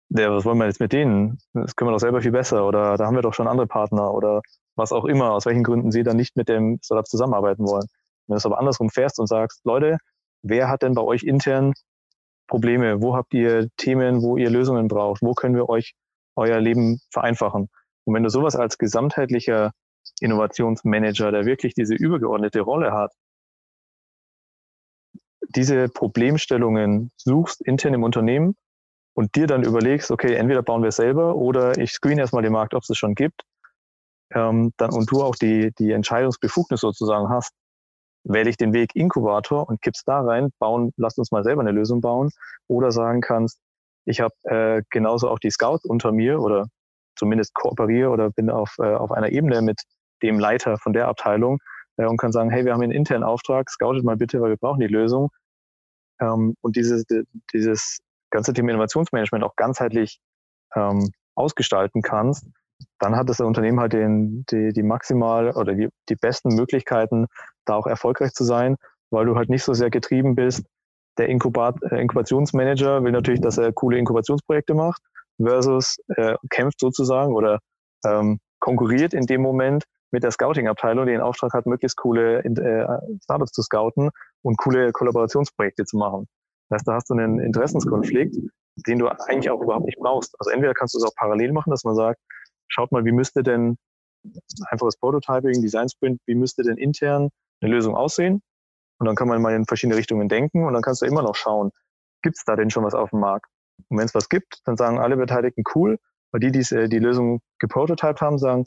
ja, 0.10 0.32
was 0.32 0.46
wollen 0.46 0.60
wir 0.60 0.68
jetzt 0.68 0.80
mit 0.80 0.94
denen? 0.94 1.40
Das 1.54 1.76
können 1.76 1.90
wir 1.90 1.94
doch 1.94 2.00
selber 2.00 2.22
viel 2.22 2.32
besser. 2.32 2.68
Oder 2.68 2.98
da 2.98 3.08
haben 3.08 3.16
wir 3.16 3.24
doch 3.24 3.34
schon 3.34 3.48
andere 3.48 3.68
Partner 3.68 4.14
oder 4.14 4.42
was 4.76 4.92
auch 4.92 5.06
immer, 5.06 5.32
aus 5.32 5.48
welchen 5.48 5.64
Gründen 5.64 5.92
sie 5.92 6.04
dann 6.04 6.18
nicht 6.18 6.38
mit 6.38 6.50
dem 6.50 6.80
Startup 6.84 7.08
zusammenarbeiten 7.08 7.66
wollen. 7.68 7.88
Wenn 8.28 8.36
du 8.36 8.38
es 8.38 8.46
aber 8.46 8.60
andersrum 8.60 8.90
fährst 8.90 9.20
und 9.20 9.28
sagst, 9.28 9.66
Leute, 9.66 9.98
wer 10.44 10.70
hat 10.70 10.84
denn 10.84 10.94
bei 10.94 11.02
euch 11.02 11.24
intern 11.24 11.74
Probleme? 12.48 13.02
Wo 13.02 13.16
habt 13.16 13.34
ihr 13.34 13.70
Themen, 13.78 14.22
wo 14.22 14.38
ihr 14.38 14.52
Lösungen 14.52 14.88
braucht? 14.88 15.22
Wo 15.24 15.34
können 15.34 15.56
wir 15.56 15.68
euch 15.68 15.96
euer 16.36 16.60
Leben 16.60 17.00
vereinfachen? 17.12 17.70
Und 18.06 18.14
wenn 18.14 18.24
du 18.24 18.30
sowas 18.30 18.56
als 18.56 18.78
gesamtheitlicher 18.78 19.72
Innovationsmanager, 20.20 21.32
der 21.32 21.46
wirklich 21.46 21.74
diese 21.74 21.96
übergeordnete 21.96 22.62
Rolle 22.62 22.92
hat, 22.92 23.12
diese 25.56 25.90
Problemstellungen 25.90 27.12
suchst 27.18 27.62
intern 27.62 27.94
im 27.94 28.04
Unternehmen 28.04 28.56
und 29.14 29.36
dir 29.36 29.48
dann 29.48 29.64
überlegst, 29.64 30.12
okay, 30.12 30.36
entweder 30.36 30.64
bauen 30.64 30.84
wir 30.84 30.92
selber 30.92 31.36
oder 31.36 31.78
ich 31.78 31.92
screen 31.92 32.20
erstmal 32.20 32.44
den 32.44 32.54
Markt, 32.54 32.74
ob 32.74 32.84
es 32.84 32.90
es 32.90 32.98
schon 32.98 33.16
gibt, 33.16 33.44
ähm, 34.34 34.72
dann 34.78 34.92
und 34.92 35.12
du 35.12 35.24
auch 35.24 35.36
die, 35.36 35.72
die 35.78 35.92
Entscheidungsbefugnis 35.92 36.82
sozusagen 36.82 37.30
hast, 37.30 37.54
wähle 38.24 38.50
ich 38.50 38.58
den 38.58 38.74
Weg 38.74 38.96
Inkubator 38.96 39.68
und 39.68 39.82
kippst 39.82 40.08
da 40.08 40.22
rein, 40.22 40.52
bauen, 40.60 40.94
lasst 40.96 41.18
uns 41.18 41.32
mal 41.32 41.44
selber 41.44 41.62
eine 41.62 41.72
Lösung 41.72 42.02
bauen. 42.02 42.30
Oder 42.68 42.92
sagen 42.92 43.22
kannst, 43.22 43.60
ich 44.06 44.22
habe 44.22 44.34
äh, 44.44 44.82
genauso 44.90 45.30
auch 45.30 45.40
die 45.40 45.52
Scouts 45.52 45.86
unter 45.86 46.12
mir 46.12 46.40
oder 46.40 46.68
zumindest 47.16 47.54
kooperiere 47.54 48.10
oder 48.10 48.32
bin 48.32 48.50
auf, 48.50 48.76
äh, 48.80 48.94
auf 48.94 49.12
einer 49.12 49.30
Ebene 49.30 49.62
mit 49.62 49.82
dem 50.22 50.40
Leiter 50.40 50.78
von 50.78 50.94
der 50.94 51.08
Abteilung 51.08 51.60
äh, 51.98 52.06
und 52.06 52.18
kann 52.18 52.32
sagen, 52.32 52.50
hey, 52.50 52.66
wir 52.66 52.74
haben 52.74 52.82
einen 52.82 52.92
internen 52.92 53.24
Auftrag, 53.24 53.70
scoutet 53.70 54.04
mal 54.04 54.18
bitte, 54.18 54.42
weil 54.42 54.52
wir 54.52 54.58
brauchen 54.58 54.80
die 54.80 54.88
Lösung. 54.88 55.30
Ähm, 56.20 56.56
und 56.62 56.76
dieses, 56.76 57.06
dieses 57.54 58.00
ganze 58.32 58.54
Thema 58.54 58.70
Innovationsmanagement 58.72 59.44
auch 59.44 59.56
ganzheitlich 59.56 60.20
ähm, 60.76 61.10
ausgestalten 61.36 62.02
kannst, 62.02 62.48
dann 63.00 63.16
hat 63.16 63.30
das 63.30 63.40
Unternehmen 63.40 63.80
halt 63.80 63.94
den, 63.94 64.46
die, 64.50 64.74
die 64.74 64.84
maximal 64.84 65.52
oder 65.52 65.74
die, 65.74 65.90
die 66.10 66.16
besten 66.16 66.56
Möglichkeiten, 66.56 67.28
da 67.66 67.76
auch 67.76 67.88
erfolgreich 67.88 68.32
zu 68.32 68.44
sein, 68.44 68.78
weil 69.12 69.26
du 69.26 69.36
halt 69.36 69.50
nicht 69.50 69.64
so 69.64 69.74
sehr 69.74 69.90
getrieben 69.90 70.36
bist. 70.36 70.66
Der 71.18 71.28
Inkubat, 71.28 71.76
äh, 71.84 72.02
Inkubationsmanager 72.02 73.04
will 73.04 73.12
natürlich, 73.12 73.42
dass 73.42 73.58
er 73.58 73.74
coole 73.74 73.98
Inkubationsprojekte 73.98 74.74
macht, 74.74 75.02
versus 75.42 75.98
äh, 76.16 76.36
kämpft 76.50 76.80
sozusagen 76.80 77.36
oder 77.36 77.60
ähm, 78.06 78.40
konkurriert 78.60 79.14
in 79.14 79.26
dem 79.26 79.42
Moment 79.42 79.84
mit 80.12 80.24
der 80.24 80.32
Scouting-Abteilung, 80.32 81.06
die 81.06 81.14
den 81.14 81.22
Auftrag 81.22 81.54
hat, 81.54 81.66
möglichst 81.66 81.98
coole 81.98 82.44
äh, 82.44 83.18
Startups 83.24 83.52
zu 83.52 83.62
scouten 83.62 84.10
und 84.44 84.58
coole 84.58 84.92
Kollaborationsprojekte 84.92 85.86
zu 85.86 85.98
machen. 85.98 86.28
Das 86.70 86.80
heißt, 86.80 86.88
da 86.88 86.94
hast 86.94 87.10
du 87.10 87.14
einen 87.14 87.40
Interessenskonflikt, 87.40 88.36
den 88.88 89.00
du 89.00 89.08
eigentlich 89.08 89.50
auch 89.50 89.62
überhaupt 89.62 89.86
nicht 89.86 90.00
brauchst. 90.00 90.36
Also 90.40 90.52
entweder 90.52 90.74
kannst 90.74 90.94
du 90.94 90.98
es 91.00 91.04
auch 91.04 91.16
parallel 91.16 91.54
machen, 91.54 91.72
dass 91.72 91.84
man 91.84 91.96
sagt, 91.96 92.20
schaut 92.68 92.92
mal, 92.92 93.06
wie 93.06 93.12
müsste 93.12 93.44
denn 93.44 93.78
einfaches 94.70 94.98
Prototyping, 94.98 95.62
Design 95.62 95.90
Sprint, 95.90 96.22
wie 96.26 96.36
müsste 96.36 96.64
denn 96.64 96.78
intern 96.78 97.30
eine 97.62 97.72
Lösung 97.72 97.96
aussehen? 97.96 98.42
Und 99.02 99.08
dann 99.08 99.16
kann 99.16 99.28
man 99.28 99.42
mal 99.42 99.56
in 99.56 99.66
verschiedene 99.66 99.98
Richtungen 99.98 100.30
denken 100.30 100.64
und 100.64 100.74
dann 100.74 100.84
kannst 100.84 101.02
du 101.02 101.08
immer 101.08 101.24
noch 101.24 101.34
schauen, 101.34 101.72
gibt 102.22 102.38
es 102.38 102.46
da 102.46 102.56
denn 102.56 102.70
schon 102.70 102.84
was 102.84 102.94
auf 102.94 103.10
dem 103.10 103.20
Markt? 103.20 103.48
Und 103.90 103.98
wenn 103.98 104.06
es 104.06 104.14
was 104.14 104.30
gibt, 104.30 104.60
dann 104.66 104.78
sagen 104.78 105.00
alle 105.00 105.18
Beteiligten 105.18 105.64
cool, 105.74 105.98
weil 106.32 106.40
die, 106.40 106.52
die 106.52 106.76
äh, 106.76 106.88
die 106.88 107.00
Lösung 107.00 107.42
geprototyped 107.58 108.22
haben, 108.22 108.38
sagen, 108.38 108.66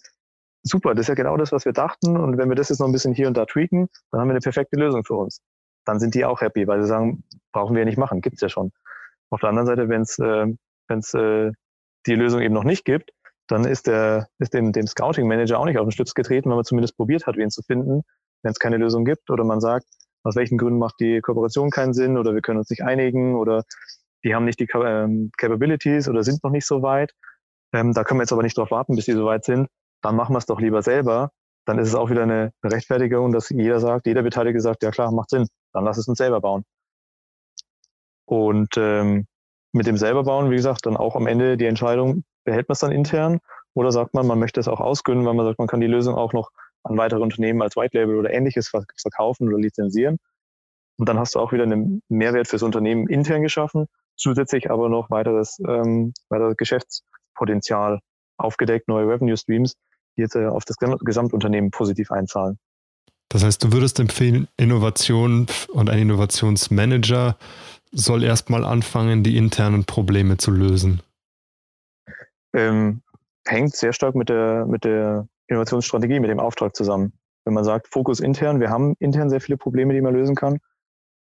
super, 0.64 0.96
das 0.96 1.04
ist 1.04 1.08
ja 1.10 1.14
genau 1.14 1.36
das, 1.36 1.52
was 1.52 1.64
wir 1.64 1.72
dachten. 1.72 2.16
Und 2.16 2.36
wenn 2.36 2.48
wir 2.48 2.56
das 2.56 2.68
jetzt 2.68 2.80
noch 2.80 2.88
ein 2.88 2.92
bisschen 2.92 3.14
hier 3.14 3.28
und 3.28 3.36
da 3.36 3.44
tweaken, 3.44 3.88
dann 4.10 4.20
haben 4.20 4.26
wir 4.26 4.32
eine 4.32 4.40
perfekte 4.40 4.76
Lösung 4.76 5.04
für 5.04 5.14
uns. 5.14 5.40
Dann 5.84 6.00
sind 6.00 6.16
die 6.16 6.24
auch 6.24 6.40
happy, 6.40 6.66
weil 6.66 6.82
sie 6.82 6.88
sagen, 6.88 7.22
brauchen 7.52 7.76
wir 7.76 7.82
ja 7.82 7.86
nicht 7.86 7.98
machen, 7.98 8.20
gibt's 8.20 8.40
ja 8.40 8.48
schon. 8.48 8.72
Auf 9.30 9.38
der 9.38 9.50
anderen 9.50 9.68
Seite, 9.68 9.88
wenn 9.88 10.02
es 10.02 10.18
äh, 10.18 10.52
wenn's, 10.88 11.14
äh, 11.14 11.52
die 12.06 12.16
Lösung 12.16 12.40
eben 12.40 12.54
noch 12.54 12.64
nicht 12.64 12.84
gibt, 12.84 13.12
dann 13.46 13.64
ist 13.64 13.86
der 13.86 14.26
ist 14.40 14.52
dem, 14.52 14.72
dem 14.72 14.88
Scouting 14.88 15.28
Manager 15.28 15.60
auch 15.60 15.64
nicht 15.64 15.78
auf 15.78 15.86
den 15.86 15.92
Stütz 15.92 16.12
getreten, 16.12 16.50
wenn 16.50 16.56
man 16.56 16.64
zumindest 16.64 16.96
probiert 16.96 17.24
hat, 17.28 17.36
wen 17.36 17.50
zu 17.50 17.62
finden, 17.62 18.02
wenn 18.42 18.50
es 18.50 18.58
keine 18.58 18.78
Lösung 18.78 19.04
gibt 19.04 19.30
oder 19.30 19.44
man 19.44 19.60
sagt, 19.60 19.86
aus 20.24 20.36
welchen 20.36 20.58
Gründen 20.58 20.78
macht 20.78 20.98
die 21.00 21.20
Kooperation 21.20 21.70
keinen 21.70 21.94
Sinn 21.94 22.18
oder 22.18 22.34
wir 22.34 22.40
können 22.40 22.58
uns 22.58 22.70
nicht 22.70 22.82
einigen 22.82 23.36
oder 23.36 23.64
die 24.24 24.34
haben 24.34 24.46
nicht 24.46 24.58
die 24.58 24.68
ähm, 24.74 25.30
Capabilities 25.36 26.08
oder 26.08 26.24
sind 26.24 26.42
noch 26.42 26.50
nicht 26.50 26.66
so 26.66 26.82
weit. 26.82 27.12
Ähm, 27.72 27.92
da 27.92 28.04
können 28.04 28.20
wir 28.20 28.22
jetzt 28.24 28.32
aber 28.32 28.42
nicht 28.42 28.56
darauf 28.56 28.70
warten, 28.70 28.96
bis 28.96 29.04
die 29.04 29.12
so 29.12 29.26
weit 29.26 29.44
sind. 29.44 29.68
Dann 30.02 30.16
machen 30.16 30.34
wir 30.34 30.38
es 30.38 30.46
doch 30.46 30.60
lieber 30.60 30.82
selber. 30.82 31.30
Dann 31.66 31.78
ist 31.78 31.88
es 31.88 31.94
auch 31.94 32.10
wieder 32.10 32.22
eine 32.22 32.52
Rechtfertigung, 32.62 33.32
dass 33.32 33.50
jeder 33.50 33.80
sagt, 33.80 34.06
jeder 34.06 34.22
Beteiligte 34.22 34.60
sagt, 34.60 34.82
ja 34.82 34.90
klar, 34.90 35.12
macht 35.12 35.30
Sinn. 35.30 35.46
Dann 35.72 35.84
lass 35.84 35.98
es 35.98 36.08
uns 36.08 36.18
selber 36.18 36.40
bauen. 36.40 36.64
Und 38.26 38.76
ähm, 38.78 39.26
mit 39.72 39.86
dem 39.86 39.96
selber 39.96 40.24
bauen, 40.24 40.50
wie 40.50 40.56
gesagt, 40.56 40.86
dann 40.86 40.96
auch 40.96 41.16
am 41.16 41.26
Ende 41.26 41.56
die 41.56 41.66
Entscheidung, 41.66 42.24
behält 42.44 42.68
man 42.68 42.74
es 42.74 42.78
dann 42.78 42.92
intern 42.92 43.40
oder 43.74 43.92
sagt 43.92 44.14
man, 44.14 44.26
man 44.26 44.38
möchte 44.38 44.60
es 44.60 44.68
auch 44.68 44.80
ausgründen, 44.80 45.26
weil 45.26 45.34
man 45.34 45.46
sagt, 45.46 45.58
man 45.58 45.68
kann 45.68 45.80
die 45.80 45.86
Lösung 45.86 46.14
auch 46.14 46.32
noch 46.32 46.50
an 46.84 46.96
weitere 46.96 47.20
Unternehmen 47.20 47.62
als 47.62 47.76
White 47.76 47.98
Label 47.98 48.16
oder 48.16 48.32
ähnliches 48.32 48.68
verkaufen 48.68 49.48
oder 49.48 49.58
lizenzieren. 49.58 50.18
Und 50.96 51.08
dann 51.08 51.18
hast 51.18 51.34
du 51.34 51.40
auch 51.40 51.52
wieder 51.52 51.64
einen 51.64 52.02
Mehrwert 52.08 52.46
fürs 52.46 52.62
Unternehmen 52.62 53.08
intern 53.08 53.42
geschaffen, 53.42 53.86
zusätzlich 54.16 54.70
aber 54.70 54.88
noch 54.88 55.10
weiteres, 55.10 55.58
ähm, 55.66 56.12
weiteres 56.28 56.56
Geschäftspotenzial 56.56 58.00
aufgedeckt, 58.36 58.88
neue 58.88 59.08
Revenue 59.08 59.36
Streams, 59.36 59.74
die 60.16 60.22
jetzt 60.22 60.36
äh, 60.36 60.46
auf 60.46 60.64
das 60.64 60.76
Gesamtunternehmen 60.76 61.70
positiv 61.70 62.12
einzahlen. 62.12 62.58
Das 63.28 63.42
heißt, 63.42 63.64
du 63.64 63.72
würdest 63.72 63.98
empfehlen, 63.98 64.46
Innovation 64.56 65.48
und 65.72 65.90
ein 65.90 65.98
Innovationsmanager 65.98 67.36
soll 67.90 68.22
erstmal 68.22 68.64
anfangen, 68.64 69.24
die 69.24 69.36
internen 69.36 69.84
Probleme 69.84 70.36
zu 70.36 70.50
lösen. 70.52 71.00
Ähm, 72.52 73.02
hängt 73.44 73.74
sehr 73.74 73.92
stark 73.92 74.14
mit 74.14 74.28
der, 74.28 74.66
mit 74.66 74.84
der 74.84 75.26
Innovationsstrategie, 75.48 76.20
mit 76.20 76.30
dem 76.30 76.40
Auftrag 76.40 76.74
zusammen. 76.74 77.12
Wenn 77.44 77.54
man 77.54 77.64
sagt, 77.64 77.88
Fokus 77.88 78.20
intern, 78.20 78.60
wir 78.60 78.70
haben 78.70 78.94
intern 78.98 79.28
sehr 79.28 79.40
viele 79.40 79.58
Probleme, 79.58 79.92
die 79.92 80.00
man 80.00 80.14
lösen 80.14 80.34
kann, 80.34 80.58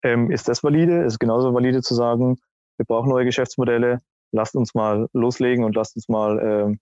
ähm, 0.02 0.30
ist 0.30 0.48
das 0.48 0.62
valide? 0.62 1.04
Ist 1.04 1.18
genauso 1.18 1.54
valide 1.54 1.82
zu 1.82 1.94
sagen, 1.94 2.36
wir 2.76 2.86
brauchen 2.86 3.10
neue 3.10 3.24
Geschäftsmodelle, 3.24 4.00
lasst 4.32 4.54
uns 4.54 4.74
mal 4.74 5.08
loslegen 5.12 5.64
und 5.64 5.74
lasst 5.74 5.96
uns 5.96 6.08
mal 6.08 6.38
äh, 6.38 6.76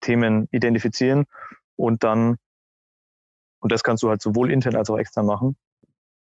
Themen 0.00 0.48
identifizieren 0.50 1.26
und 1.76 2.02
dann, 2.04 2.36
und 3.60 3.72
das 3.72 3.82
kannst 3.82 4.02
du 4.02 4.08
halt 4.08 4.22
sowohl 4.22 4.50
intern 4.50 4.76
als 4.76 4.90
auch 4.90 4.98
extern 4.98 5.26
machen. 5.26 5.56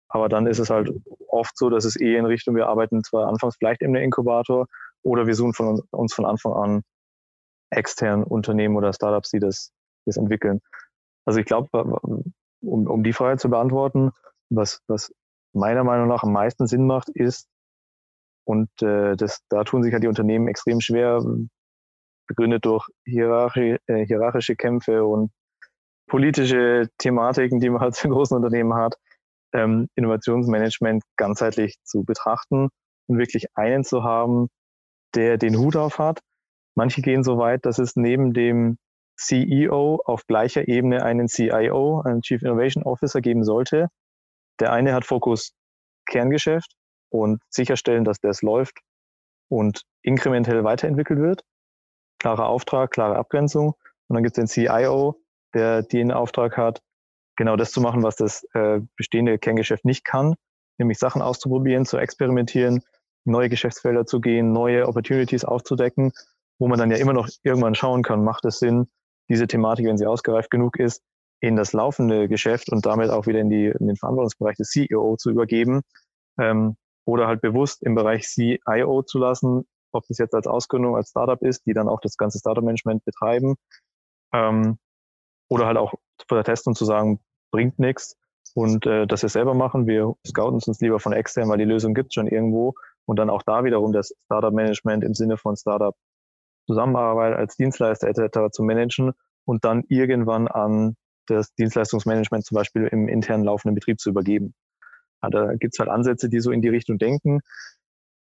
Aber 0.09 0.29
dann 0.29 0.47
ist 0.47 0.59
es 0.59 0.69
halt 0.69 0.89
oft 1.27 1.57
so, 1.57 1.69
dass 1.69 1.83
es 1.83 1.99
eh 1.99 2.15
in 2.15 2.25
Richtung, 2.25 2.55
wir 2.55 2.67
arbeiten 2.67 3.03
zwar 3.03 3.27
anfangs 3.27 3.57
vielleicht 3.57 3.81
in 3.81 3.93
der 3.93 4.03
Inkubator 4.03 4.67
oder 5.03 5.27
wir 5.27 5.35
suchen 5.35 5.53
von 5.53 5.81
uns 5.91 6.13
von 6.13 6.25
Anfang 6.25 6.53
an 6.53 6.83
extern 7.69 8.23
Unternehmen 8.23 8.77
oder 8.77 8.93
Startups, 8.93 9.31
die 9.31 9.39
das, 9.39 9.73
das 10.07 10.17
entwickeln. 10.17 10.61
Also 11.25 11.39
ich 11.39 11.45
glaube, 11.45 11.69
um, 12.61 12.87
um 12.87 13.03
die 13.03 13.13
Frage 13.13 13.37
zu 13.37 13.49
beantworten, 13.49 14.11
was, 14.49 14.81
was 14.87 15.13
meiner 15.53 15.83
Meinung 15.83 16.07
nach 16.07 16.23
am 16.23 16.31
meisten 16.31 16.67
Sinn 16.67 16.85
macht, 16.85 17.09
ist, 17.09 17.47
und 18.45 18.69
äh, 18.81 19.17
das, 19.17 19.41
da 19.49 19.65
tun 19.65 19.83
sich 19.83 19.91
halt 19.91 20.03
die 20.03 20.07
Unternehmen 20.07 20.47
extrem 20.47 20.79
schwer, 20.79 21.21
begründet 22.27 22.65
durch 22.65 22.87
hierarchi 23.05 23.77
äh, 23.87 24.05
hierarchische 24.05 24.55
Kämpfe 24.55 25.05
und 25.05 25.31
politische 26.07 26.87
Thematiken, 26.97 27.59
die 27.59 27.69
man 27.69 27.81
halt 27.81 27.95
zu 27.95 28.07
großen 28.07 28.37
Unternehmen 28.37 28.73
hat, 28.73 28.95
ähm, 29.53 29.89
Innovationsmanagement 29.95 31.03
ganzheitlich 31.17 31.75
zu 31.83 32.03
betrachten 32.03 32.69
und 33.07 33.17
wirklich 33.17 33.47
einen 33.55 33.83
zu 33.83 34.03
haben, 34.03 34.47
der 35.13 35.37
den 35.37 35.57
Hut 35.57 35.75
auf 35.75 35.99
hat. 35.99 36.21
Manche 36.75 37.01
gehen 37.01 37.23
so 37.23 37.37
weit, 37.37 37.65
dass 37.65 37.79
es 37.79 37.95
neben 37.95 38.33
dem 38.33 38.77
CEO 39.17 40.01
auf 40.05 40.25
gleicher 40.27 40.67
Ebene 40.67 41.03
einen 41.03 41.27
CIO, 41.27 42.01
einen 42.01 42.21
Chief 42.21 42.41
Innovation 42.41 42.83
Officer 42.83 43.21
geben 43.21 43.43
sollte. 43.43 43.87
Der 44.59 44.71
eine 44.71 44.93
hat 44.93 45.05
Fokus 45.05 45.53
Kerngeschäft 46.05 46.73
und 47.09 47.41
sicherstellen, 47.49 48.03
dass 48.03 48.19
das 48.19 48.41
läuft 48.41 48.79
und 49.49 49.83
inkrementell 50.03 50.63
weiterentwickelt 50.63 51.19
wird 51.19 51.43
klarer 52.19 52.47
Auftrag, 52.47 52.91
klare 52.91 53.15
Abgrenzung. 53.15 53.75
Und 54.07 54.13
dann 54.15 54.23
gibt 54.23 54.37
es 54.37 54.41
den 54.41 54.47
CIO, 54.47 55.21
der 55.53 55.83
den 55.83 56.11
Auftrag 56.11 56.57
hat, 56.57 56.81
genau 57.35 57.55
das 57.55 57.71
zu 57.71 57.81
machen, 57.81 58.03
was 58.03 58.15
das 58.15 58.43
äh, 58.53 58.81
bestehende 58.95 59.37
Kerngeschäft 59.37 59.85
nicht 59.85 60.05
kann, 60.05 60.35
nämlich 60.77 60.97
Sachen 60.97 61.21
auszuprobieren, 61.21 61.85
zu 61.85 61.97
experimentieren, 61.97 62.83
neue 63.25 63.49
Geschäftsfelder 63.49 64.05
zu 64.05 64.21
gehen, 64.21 64.51
neue 64.51 64.87
Opportunities 64.87 65.45
aufzudecken, 65.45 66.11
wo 66.59 66.67
man 66.67 66.79
dann 66.79 66.91
ja 66.91 66.97
immer 66.97 67.13
noch 67.13 67.29
irgendwann 67.43 67.75
schauen 67.75 68.03
kann, 68.03 68.23
macht 68.23 68.45
es 68.45 68.59
Sinn, 68.59 68.87
diese 69.29 69.47
Thematik, 69.47 69.85
wenn 69.85 69.97
sie 69.97 70.05
ausgereift 70.05 70.49
genug 70.49 70.79
ist, 70.79 71.01
in 71.39 71.55
das 71.55 71.73
laufende 71.73 72.27
Geschäft 72.27 72.71
und 72.71 72.85
damit 72.85 73.09
auch 73.09 73.27
wieder 73.27 73.39
in, 73.39 73.49
die, 73.49 73.67
in 73.67 73.87
den 73.87 73.95
Verantwortungsbereich 73.95 74.55
des 74.55 74.69
CEO 74.69 75.17
zu 75.17 75.29
übergeben 75.29 75.81
ähm, 76.39 76.75
oder 77.05 77.27
halt 77.27 77.41
bewusst 77.41 77.83
im 77.83 77.95
Bereich 77.95 78.27
CIO 78.27 79.03
zu 79.03 79.19
lassen, 79.19 79.67
ob 79.91 80.05
das 80.07 80.17
jetzt 80.17 80.33
als 80.33 80.47
Ausgründung, 80.47 80.95
als 80.95 81.09
Startup 81.09 81.41
ist, 81.41 81.65
die 81.65 81.73
dann 81.73 81.87
auch 81.87 81.99
das 82.01 82.17
ganze 82.17 82.39
Startup-Management 82.39 83.05
betreiben, 83.05 83.55
ähm, 84.33 84.77
oder 85.49 85.65
halt 85.65 85.77
auch 85.77 85.93
vor 86.27 86.37
der 86.37 86.43
Testung 86.43 86.75
zu 86.75 86.85
sagen, 86.85 87.19
bringt 87.51 87.79
nichts 87.79 88.17
und 88.53 88.85
äh, 88.85 89.07
dass 89.07 89.21
wir 89.21 89.29
selber 89.29 89.53
machen. 89.53 89.87
Wir 89.87 90.13
scouten 90.25 90.55
uns 90.55 90.81
lieber 90.81 90.99
von 90.99 91.13
extern, 91.13 91.49
weil 91.49 91.57
die 91.57 91.65
Lösung 91.65 91.93
gibt 91.93 92.13
schon 92.13 92.27
irgendwo 92.27 92.73
und 93.05 93.17
dann 93.17 93.29
auch 93.29 93.43
da 93.43 93.63
wiederum 93.63 93.93
das 93.93 94.13
Startup-Management 94.25 95.03
im 95.03 95.13
Sinne 95.13 95.37
von 95.37 95.55
Startup 95.55 95.95
Zusammenarbeit 96.67 97.35
als 97.35 97.55
Dienstleister 97.55 98.07
etc. 98.07 98.51
zu 98.51 98.63
managen 98.63 99.13
und 99.45 99.65
dann 99.65 99.83
irgendwann 99.87 100.47
an 100.47 100.95
das 101.27 101.53
Dienstleistungsmanagement 101.55 102.45
zum 102.45 102.55
Beispiel 102.55 102.87
im 102.87 103.07
internen 103.07 103.43
laufenden 103.43 103.75
Betrieb 103.75 103.99
zu 103.99 104.09
übergeben. 104.09 104.53
Ja, 105.23 105.29
da 105.29 105.53
gibt 105.55 105.73
es 105.73 105.79
halt 105.79 105.89
Ansätze, 105.89 106.29
die 106.29 106.39
so 106.39 106.51
in 106.51 106.61
die 106.61 106.69
Richtung 106.69 106.97
denken 106.97 107.41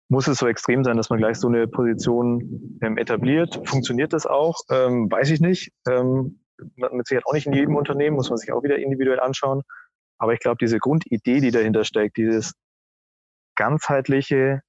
muss 0.09 0.29
es 0.29 0.39
so 0.39 0.47
extrem 0.47 0.85
sein, 0.85 0.97
dass 0.97 1.11
man 1.11 1.19
gleich 1.19 1.39
so 1.39 1.49
eine 1.49 1.67
Position 1.67 2.79
ähm, 2.83 2.99
etabliert? 2.99 3.61
Funktioniert 3.65 4.13
das 4.13 4.27
auch? 4.27 4.61
Ähm, 4.71 5.11
weiß 5.11 5.31
ich 5.31 5.41
nicht. 5.41 5.73
Ähm, 5.89 6.41
mit 6.77 7.07
Sicherheit 7.07 7.27
auch 7.27 7.33
nicht 7.33 7.47
in 7.47 7.53
jedem 7.53 7.75
Unternehmen, 7.75 8.17
muss 8.17 8.31
man 8.31 8.39
sich 8.39 8.53
auch 8.53 8.63
wieder 8.63 8.79
individuell 8.79 9.21
anschauen. 9.21 9.63
Aber 10.19 10.33
ich 10.33 10.41
glaube, 10.41 10.59
diese 10.61 10.79
Grundidee, 10.79 11.41
die 11.41 11.51
dahinter 11.51 11.85
steckt, 11.85 12.17
dieses 12.17 12.53
ganzheitliche 13.57 14.61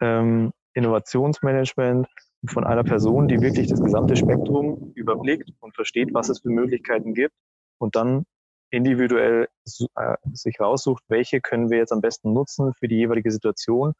ähm, 0.00 0.52
Innovationsmanagement 0.74 2.06
von 2.48 2.64
einer 2.64 2.84
Person, 2.84 3.28
die 3.28 3.40
wirklich 3.40 3.68
das 3.68 3.82
gesamte 3.82 4.16
Spektrum 4.16 4.92
überblickt 4.94 5.50
und 5.60 5.74
versteht, 5.74 6.12
was 6.12 6.28
es 6.28 6.40
für 6.40 6.50
Möglichkeiten 6.50 7.14
gibt 7.14 7.34
und 7.78 7.96
dann 7.96 8.24
individuell 8.70 9.48
äh, 9.96 10.14
sich 10.32 10.60
raussucht, 10.60 11.02
welche 11.08 11.40
können 11.40 11.70
wir 11.70 11.78
jetzt 11.78 11.92
am 11.92 12.00
besten 12.00 12.32
nutzen 12.32 12.72
für 12.74 12.88
die 12.88 12.96
jeweilige 12.96 13.30
Situation. 13.30 13.92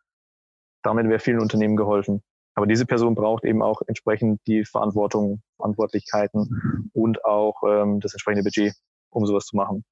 Damit 0.83 1.09
wäre 1.09 1.19
vielen 1.19 1.41
Unternehmen 1.41 1.77
geholfen. 1.77 2.23
Aber 2.55 2.67
diese 2.67 2.87
Person 2.87 3.15
braucht 3.15 3.45
eben 3.45 3.63
auch 3.63 3.83
entsprechend 3.87 4.41
die 4.47 4.65
Verantwortung, 4.65 5.43
Verantwortlichkeiten 5.57 6.89
und 6.95 7.25
auch 7.25 7.63
ähm, 7.67 8.01
das 8.01 8.15
entsprechende 8.15 8.45
Budget, 8.45 8.75
um 9.11 9.27
sowas 9.27 9.45
zu 9.45 9.57
machen. 9.57 9.85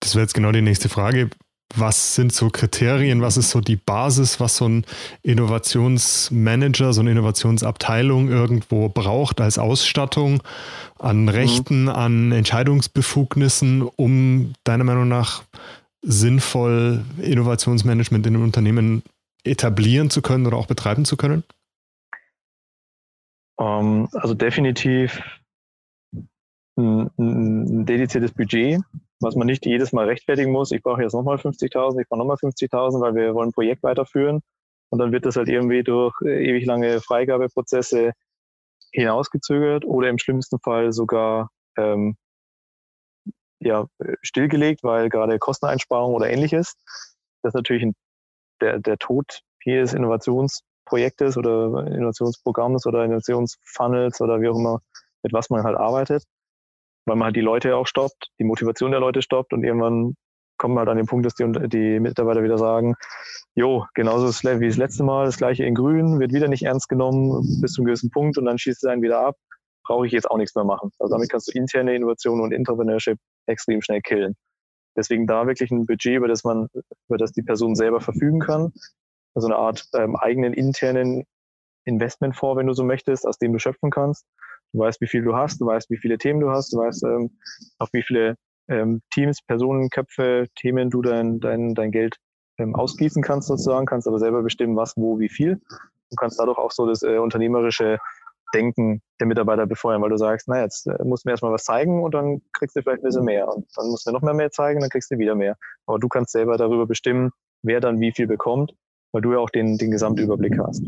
Das 0.00 0.14
wäre 0.14 0.22
jetzt 0.22 0.34
genau 0.34 0.50
die 0.50 0.62
nächste 0.62 0.88
Frage. 0.88 1.30
Was 1.76 2.14
sind 2.14 2.32
so 2.32 2.50
Kriterien, 2.50 3.20
was 3.20 3.36
ist 3.36 3.50
so 3.50 3.60
die 3.60 3.76
Basis, 3.76 4.38
was 4.38 4.56
so 4.56 4.68
ein 4.68 4.84
Innovationsmanager, 5.22 6.92
so 6.92 7.00
eine 7.00 7.10
Innovationsabteilung 7.10 8.28
irgendwo 8.28 8.88
braucht 8.88 9.40
als 9.40 9.58
Ausstattung 9.58 10.42
an 10.98 11.22
mhm. 11.22 11.28
Rechten, 11.28 11.82
mhm. 11.82 11.88
an 11.88 12.32
Entscheidungsbefugnissen, 12.32 13.82
um 13.82 14.52
deiner 14.62 14.84
Meinung 14.84 15.08
nach 15.08 15.42
sinnvoll 16.02 17.04
Innovationsmanagement 17.18 18.26
in 18.26 18.34
einem 18.34 18.44
Unternehmen 18.44 19.02
etablieren 19.42 20.10
zu 20.10 20.22
können 20.22 20.46
oder 20.46 20.56
auch 20.56 20.66
betreiben 20.66 21.04
zu 21.04 21.16
können? 21.16 21.44
Ähm, 23.58 24.08
also 24.12 24.34
definitiv 24.34 25.22
ein, 26.76 27.10
ein, 27.18 27.86
dediziertes 27.86 28.32
Budget, 28.32 28.80
was 29.20 29.36
man 29.36 29.46
nicht 29.46 29.66
jedes 29.66 29.92
Mal 29.92 30.06
rechtfertigen 30.06 30.52
muss. 30.52 30.72
Ich 30.72 30.82
brauche 30.82 31.02
jetzt 31.02 31.14
nochmal 31.14 31.36
50.000, 31.36 32.00
ich 32.00 32.08
brauche 32.08 32.18
nochmal 32.18 32.36
50.000, 32.36 33.00
weil 33.00 33.14
wir 33.14 33.34
wollen 33.34 33.48
ein 33.50 33.52
Projekt 33.52 33.82
weiterführen. 33.82 34.40
Und 34.90 34.98
dann 34.98 35.12
wird 35.12 35.26
das 35.26 35.36
halt 35.36 35.48
irgendwie 35.48 35.82
durch 35.82 36.14
äh, 36.22 36.48
ewig 36.48 36.66
lange 36.66 37.00
Freigabeprozesse 37.00 38.12
hinausgezögert 38.92 39.84
oder 39.84 40.08
im 40.08 40.18
schlimmsten 40.18 40.58
Fall 40.60 40.92
sogar 40.92 41.50
ähm, 41.76 42.16
ja, 43.60 43.86
stillgelegt, 44.22 44.84
weil 44.84 45.08
gerade 45.08 45.38
Kosteneinsparung 45.38 46.14
oder 46.14 46.30
ähnliches. 46.30 46.74
Das 47.42 47.50
ist 47.50 47.54
natürlich 47.54 47.82
ein, 47.84 47.94
der, 48.60 48.78
der 48.78 48.98
Tod 48.98 49.40
jedes 49.64 49.94
Innovationsprojektes 49.94 51.36
oder 51.36 51.86
Innovationsprogramms 51.86 52.86
oder 52.86 53.04
Innovationsfunnels 53.04 54.20
oder 54.20 54.40
wie 54.40 54.48
auch 54.48 54.58
immer, 54.58 54.80
mit 55.22 55.32
was 55.32 55.50
man 55.50 55.64
halt 55.64 55.76
arbeitet 55.76 56.24
weil 57.06 57.16
man 57.16 57.26
halt 57.26 57.36
die 57.36 57.40
Leute 57.40 57.76
auch 57.76 57.86
stoppt, 57.86 58.30
die 58.38 58.44
Motivation 58.44 58.90
der 58.90 59.00
Leute 59.00 59.22
stoppt 59.22 59.52
und 59.52 59.64
irgendwann 59.64 60.14
kommt 60.56 60.74
man 60.74 60.80
halt 60.80 60.90
an 60.90 60.96
den 60.96 61.06
Punkt, 61.06 61.26
dass 61.26 61.34
die, 61.34 61.50
die 61.68 62.00
Mitarbeiter 62.00 62.42
wieder 62.42 62.58
sagen, 62.58 62.94
jo, 63.54 63.86
genauso 63.94 64.26
wie 64.26 64.68
das 64.68 64.76
letzte 64.76 65.02
Mal, 65.02 65.26
das 65.26 65.36
gleiche 65.36 65.64
in 65.64 65.74
grün, 65.74 66.20
wird 66.20 66.32
wieder 66.32 66.48
nicht 66.48 66.64
ernst 66.64 66.88
genommen 66.88 67.60
bis 67.60 67.72
zu 67.72 67.80
einem 67.80 67.86
gewissen 67.86 68.10
Punkt 68.10 68.38
und 68.38 68.44
dann 68.44 68.58
schießt 68.58 68.84
es 68.84 68.90
einen 68.90 69.02
wieder 69.02 69.20
ab, 69.20 69.36
brauche 69.84 70.06
ich 70.06 70.12
jetzt 70.12 70.30
auch 70.30 70.38
nichts 70.38 70.54
mehr 70.54 70.64
machen. 70.64 70.90
Also 70.98 71.12
damit 71.12 71.30
kannst 71.30 71.48
du 71.48 71.58
interne 71.58 71.94
Innovation 71.94 72.40
und 72.40 72.52
Entrepreneurship 72.52 73.18
extrem 73.46 73.82
schnell 73.82 74.00
killen. 74.00 74.36
Deswegen 74.96 75.26
da 75.26 75.46
wirklich 75.46 75.70
ein 75.70 75.86
Budget, 75.86 76.16
über 76.16 76.28
das 76.28 76.44
man, 76.44 76.68
über 77.08 77.18
das 77.18 77.32
die 77.32 77.42
Person 77.42 77.74
selber 77.74 78.00
verfügen 78.00 78.38
kann. 78.38 78.72
Also 79.34 79.48
eine 79.48 79.56
Art 79.56 79.88
ähm, 79.94 80.14
eigenen 80.16 80.54
internen 80.54 81.24
Investmentfonds, 81.84 82.58
wenn 82.58 82.66
du 82.66 82.72
so 82.72 82.84
möchtest, 82.84 83.26
aus 83.26 83.38
dem 83.38 83.52
du 83.52 83.58
schöpfen 83.58 83.90
kannst. 83.90 84.24
Du 84.74 84.80
weißt, 84.80 85.00
wie 85.00 85.06
viel 85.06 85.22
du 85.22 85.36
hast, 85.36 85.60
du 85.60 85.66
weißt, 85.66 85.88
wie 85.90 85.96
viele 85.96 86.18
Themen 86.18 86.40
du 86.40 86.50
hast, 86.50 86.72
du 86.72 86.78
weißt, 86.78 87.04
ähm, 87.04 87.30
auf 87.78 87.90
wie 87.92 88.02
viele 88.02 88.34
ähm, 88.68 89.02
Teams, 89.12 89.40
Personen, 89.46 89.88
Köpfe, 89.88 90.46
Themen 90.56 90.90
du 90.90 91.00
dein, 91.00 91.38
dein, 91.38 91.74
dein 91.76 91.92
Geld 91.92 92.16
ähm, 92.58 92.74
ausgießen 92.74 93.22
kannst 93.22 93.46
sozusagen, 93.46 93.86
kannst 93.86 94.08
aber 94.08 94.18
selber 94.18 94.42
bestimmen, 94.42 94.74
was, 94.74 94.96
wo, 94.96 95.20
wie 95.20 95.28
viel. 95.28 95.60
Du 96.10 96.16
kannst 96.16 96.40
dadurch 96.40 96.58
auch 96.58 96.72
so 96.72 96.86
das 96.86 97.02
äh, 97.02 97.18
unternehmerische 97.18 97.98
Denken 98.52 99.00
der 99.20 99.28
Mitarbeiter 99.28 99.66
befeuern, 99.66 100.02
weil 100.02 100.10
du 100.10 100.16
sagst, 100.16 100.48
na 100.48 100.62
jetzt 100.62 100.88
äh, 100.88 101.04
musst 101.04 101.24
du 101.24 101.28
mir 101.28 101.34
erstmal 101.34 101.52
was 101.52 101.62
zeigen 101.62 102.02
und 102.02 102.12
dann 102.12 102.42
kriegst 102.52 102.74
du 102.74 102.82
vielleicht 102.82 103.02
ein 103.02 103.06
bisschen 103.06 103.24
mehr 103.24 103.46
und 103.46 103.66
dann 103.76 103.88
musst 103.90 104.08
du 104.08 104.10
noch 104.10 104.22
mehr 104.22 104.34
mehr 104.34 104.50
zeigen, 104.50 104.80
dann 104.80 104.90
kriegst 104.90 105.08
du 105.12 105.18
wieder 105.18 105.36
mehr. 105.36 105.56
Aber 105.86 106.00
du 106.00 106.08
kannst 106.08 106.32
selber 106.32 106.56
darüber 106.56 106.86
bestimmen, 106.86 107.30
wer 107.62 107.78
dann 107.78 108.00
wie 108.00 108.10
viel 108.10 108.26
bekommt, 108.26 108.74
weil 109.12 109.22
du 109.22 109.34
ja 109.34 109.38
auch 109.38 109.50
den, 109.50 109.78
den 109.78 109.92
Gesamtüberblick 109.92 110.58
hast. 110.58 110.82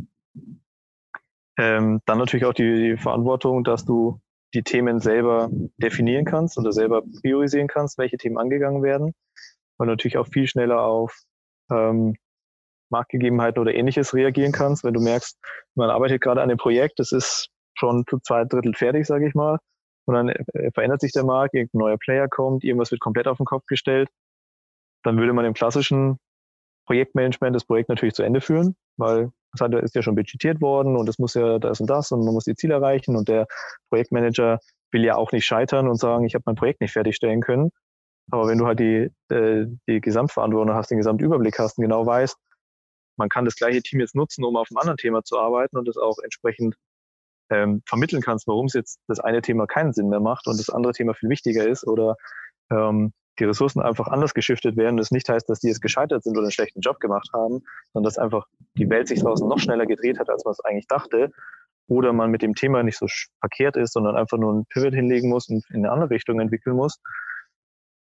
Ähm, 1.58 2.00
dann 2.06 2.18
natürlich 2.18 2.44
auch 2.44 2.52
die, 2.52 2.74
die 2.74 2.96
Verantwortung, 2.96 3.64
dass 3.64 3.84
du 3.84 4.20
die 4.54 4.62
Themen 4.62 5.00
selber 5.00 5.50
definieren 5.78 6.24
kannst 6.24 6.58
oder 6.58 6.72
selber 6.72 7.02
priorisieren 7.20 7.68
kannst, 7.68 7.98
welche 7.98 8.16
Themen 8.16 8.38
angegangen 8.38 8.82
werden. 8.82 9.12
Und 9.78 9.88
natürlich 9.88 10.16
auch 10.18 10.28
viel 10.28 10.46
schneller 10.46 10.82
auf 10.82 11.14
ähm, 11.70 12.16
Marktgegebenheiten 12.90 13.60
oder 13.60 13.74
ähnliches 13.74 14.14
reagieren 14.14 14.52
kannst, 14.52 14.84
wenn 14.84 14.94
du 14.94 15.00
merkst, 15.00 15.38
man 15.74 15.90
arbeitet 15.90 16.22
gerade 16.22 16.42
an 16.42 16.48
dem 16.48 16.58
Projekt, 16.58 16.98
das 16.98 17.12
ist 17.12 17.48
schon 17.74 18.04
zu 18.08 18.18
zwei 18.20 18.44
Drittel 18.44 18.74
fertig, 18.74 19.06
sage 19.06 19.26
ich 19.26 19.34
mal, 19.34 19.58
und 20.06 20.14
dann 20.14 20.28
äh, 20.28 20.70
verändert 20.72 21.00
sich 21.00 21.12
der 21.12 21.24
Markt, 21.24 21.54
irgendein 21.54 21.80
neuer 21.80 21.98
Player 21.98 22.28
kommt, 22.28 22.64
irgendwas 22.64 22.90
wird 22.90 23.00
komplett 23.00 23.26
auf 23.26 23.38
den 23.38 23.46
Kopf 23.46 23.66
gestellt, 23.66 24.08
dann 25.02 25.18
würde 25.18 25.32
man 25.32 25.44
im 25.44 25.54
klassischen 25.54 26.18
Projektmanagement 26.86 27.54
das 27.54 27.64
Projekt 27.64 27.88
natürlich 27.88 28.14
zu 28.14 28.22
Ende 28.22 28.40
führen, 28.40 28.76
weil 28.96 29.30
das 29.60 29.82
ist 29.82 29.94
ja 29.94 30.02
schon 30.02 30.14
budgetiert 30.14 30.60
worden 30.60 30.96
und 30.96 31.08
es 31.08 31.18
muss 31.18 31.34
ja 31.34 31.58
das 31.58 31.80
und 31.80 31.88
das 31.88 32.12
und 32.12 32.24
man 32.24 32.34
muss 32.34 32.44
die 32.44 32.54
Ziele 32.54 32.74
erreichen 32.74 33.16
und 33.16 33.28
der 33.28 33.46
Projektmanager 33.90 34.60
will 34.92 35.04
ja 35.04 35.16
auch 35.16 35.32
nicht 35.32 35.44
scheitern 35.44 35.88
und 35.88 35.96
sagen, 35.96 36.24
ich 36.24 36.34
habe 36.34 36.44
mein 36.46 36.54
Projekt 36.54 36.80
nicht 36.80 36.92
fertigstellen 36.92 37.40
können. 37.40 37.70
Aber 38.30 38.48
wenn 38.48 38.58
du 38.58 38.66
halt 38.66 38.80
die, 38.80 39.10
äh, 39.28 39.66
die 39.88 40.00
Gesamtverantwortung 40.00 40.74
hast, 40.74 40.90
den 40.90 40.98
Gesamtüberblick 40.98 41.58
hast 41.58 41.78
und 41.78 41.82
genau 41.82 42.06
weißt, 42.06 42.36
man 43.16 43.28
kann 43.28 43.44
das 43.44 43.56
gleiche 43.56 43.82
Team 43.82 44.00
jetzt 44.00 44.14
nutzen, 44.14 44.44
um 44.44 44.56
auf 44.56 44.68
einem 44.70 44.78
anderen 44.78 44.96
Thema 44.96 45.22
zu 45.22 45.38
arbeiten 45.38 45.76
und 45.76 45.88
das 45.88 45.96
auch 45.96 46.18
entsprechend 46.22 46.76
ähm, 47.50 47.82
vermitteln 47.86 48.22
kannst, 48.22 48.46
warum 48.46 48.66
es 48.66 48.74
jetzt 48.74 49.00
das 49.06 49.20
eine 49.20 49.42
Thema 49.42 49.66
keinen 49.66 49.92
Sinn 49.92 50.08
mehr 50.08 50.20
macht 50.20 50.46
und 50.46 50.58
das 50.58 50.70
andere 50.70 50.92
Thema 50.92 51.14
viel 51.14 51.28
wichtiger 51.28 51.66
ist 51.66 51.86
oder 51.86 52.16
ähm, 52.70 53.12
die 53.38 53.44
Ressourcen 53.44 53.80
einfach 53.80 54.08
anders 54.08 54.34
geschiftet 54.34 54.76
werden. 54.76 54.96
Das 54.96 55.10
nicht 55.10 55.28
heißt, 55.28 55.48
dass 55.48 55.60
die 55.60 55.68
jetzt 55.68 55.82
gescheitert 55.82 56.22
sind 56.22 56.32
oder 56.32 56.42
einen 56.42 56.52
schlechten 56.52 56.80
Job 56.80 57.00
gemacht 57.00 57.28
haben, 57.32 57.62
sondern 57.92 58.08
dass 58.08 58.18
einfach 58.18 58.46
die 58.76 58.88
Welt 58.88 59.08
sich 59.08 59.20
draußen 59.20 59.46
noch 59.46 59.58
schneller 59.58 59.86
gedreht 59.86 60.18
hat, 60.18 60.30
als 60.30 60.44
man 60.44 60.52
es 60.52 60.60
eigentlich 60.60 60.88
dachte. 60.88 61.30
Oder 61.88 62.12
man 62.12 62.30
mit 62.30 62.42
dem 62.42 62.54
Thema 62.54 62.82
nicht 62.82 62.98
so 62.98 63.06
verkehrt 63.40 63.76
ist, 63.76 63.92
sondern 63.92 64.16
einfach 64.16 64.38
nur 64.38 64.52
einen 64.52 64.66
Pivot 64.66 64.94
hinlegen 64.94 65.28
muss 65.28 65.48
und 65.48 65.64
in 65.70 65.84
eine 65.84 65.92
andere 65.92 66.10
Richtung 66.10 66.40
entwickeln 66.40 66.74
muss, 66.74 67.00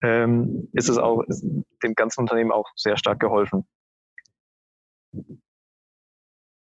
ähm, 0.02 0.68
ist 0.72 0.88
es 0.88 0.98
auch 0.98 1.22
ist 1.22 1.44
dem 1.82 1.94
ganzen 1.94 2.20
Unternehmen 2.20 2.52
auch 2.52 2.68
sehr 2.74 2.96
stark 2.96 3.20
geholfen. 3.20 3.64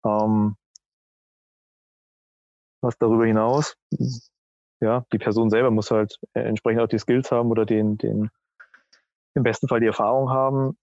Ähm, 0.04 0.56
was 2.82 2.96
darüber 2.98 3.26
hinaus, 3.26 3.76
ja, 4.80 5.04
die 5.12 5.18
Person 5.18 5.50
selber 5.50 5.70
muss 5.70 5.90
halt 5.90 6.18
entsprechend 6.32 6.80
auch 6.82 6.88
die 6.88 6.98
Skills 6.98 7.30
haben 7.30 7.50
oder 7.50 7.66
den, 7.66 7.98
den, 7.98 8.30
im 9.34 9.42
besten 9.42 9.68
Fall 9.68 9.80
die 9.80 9.86
Erfahrung 9.86 10.30
haben, 10.30 10.76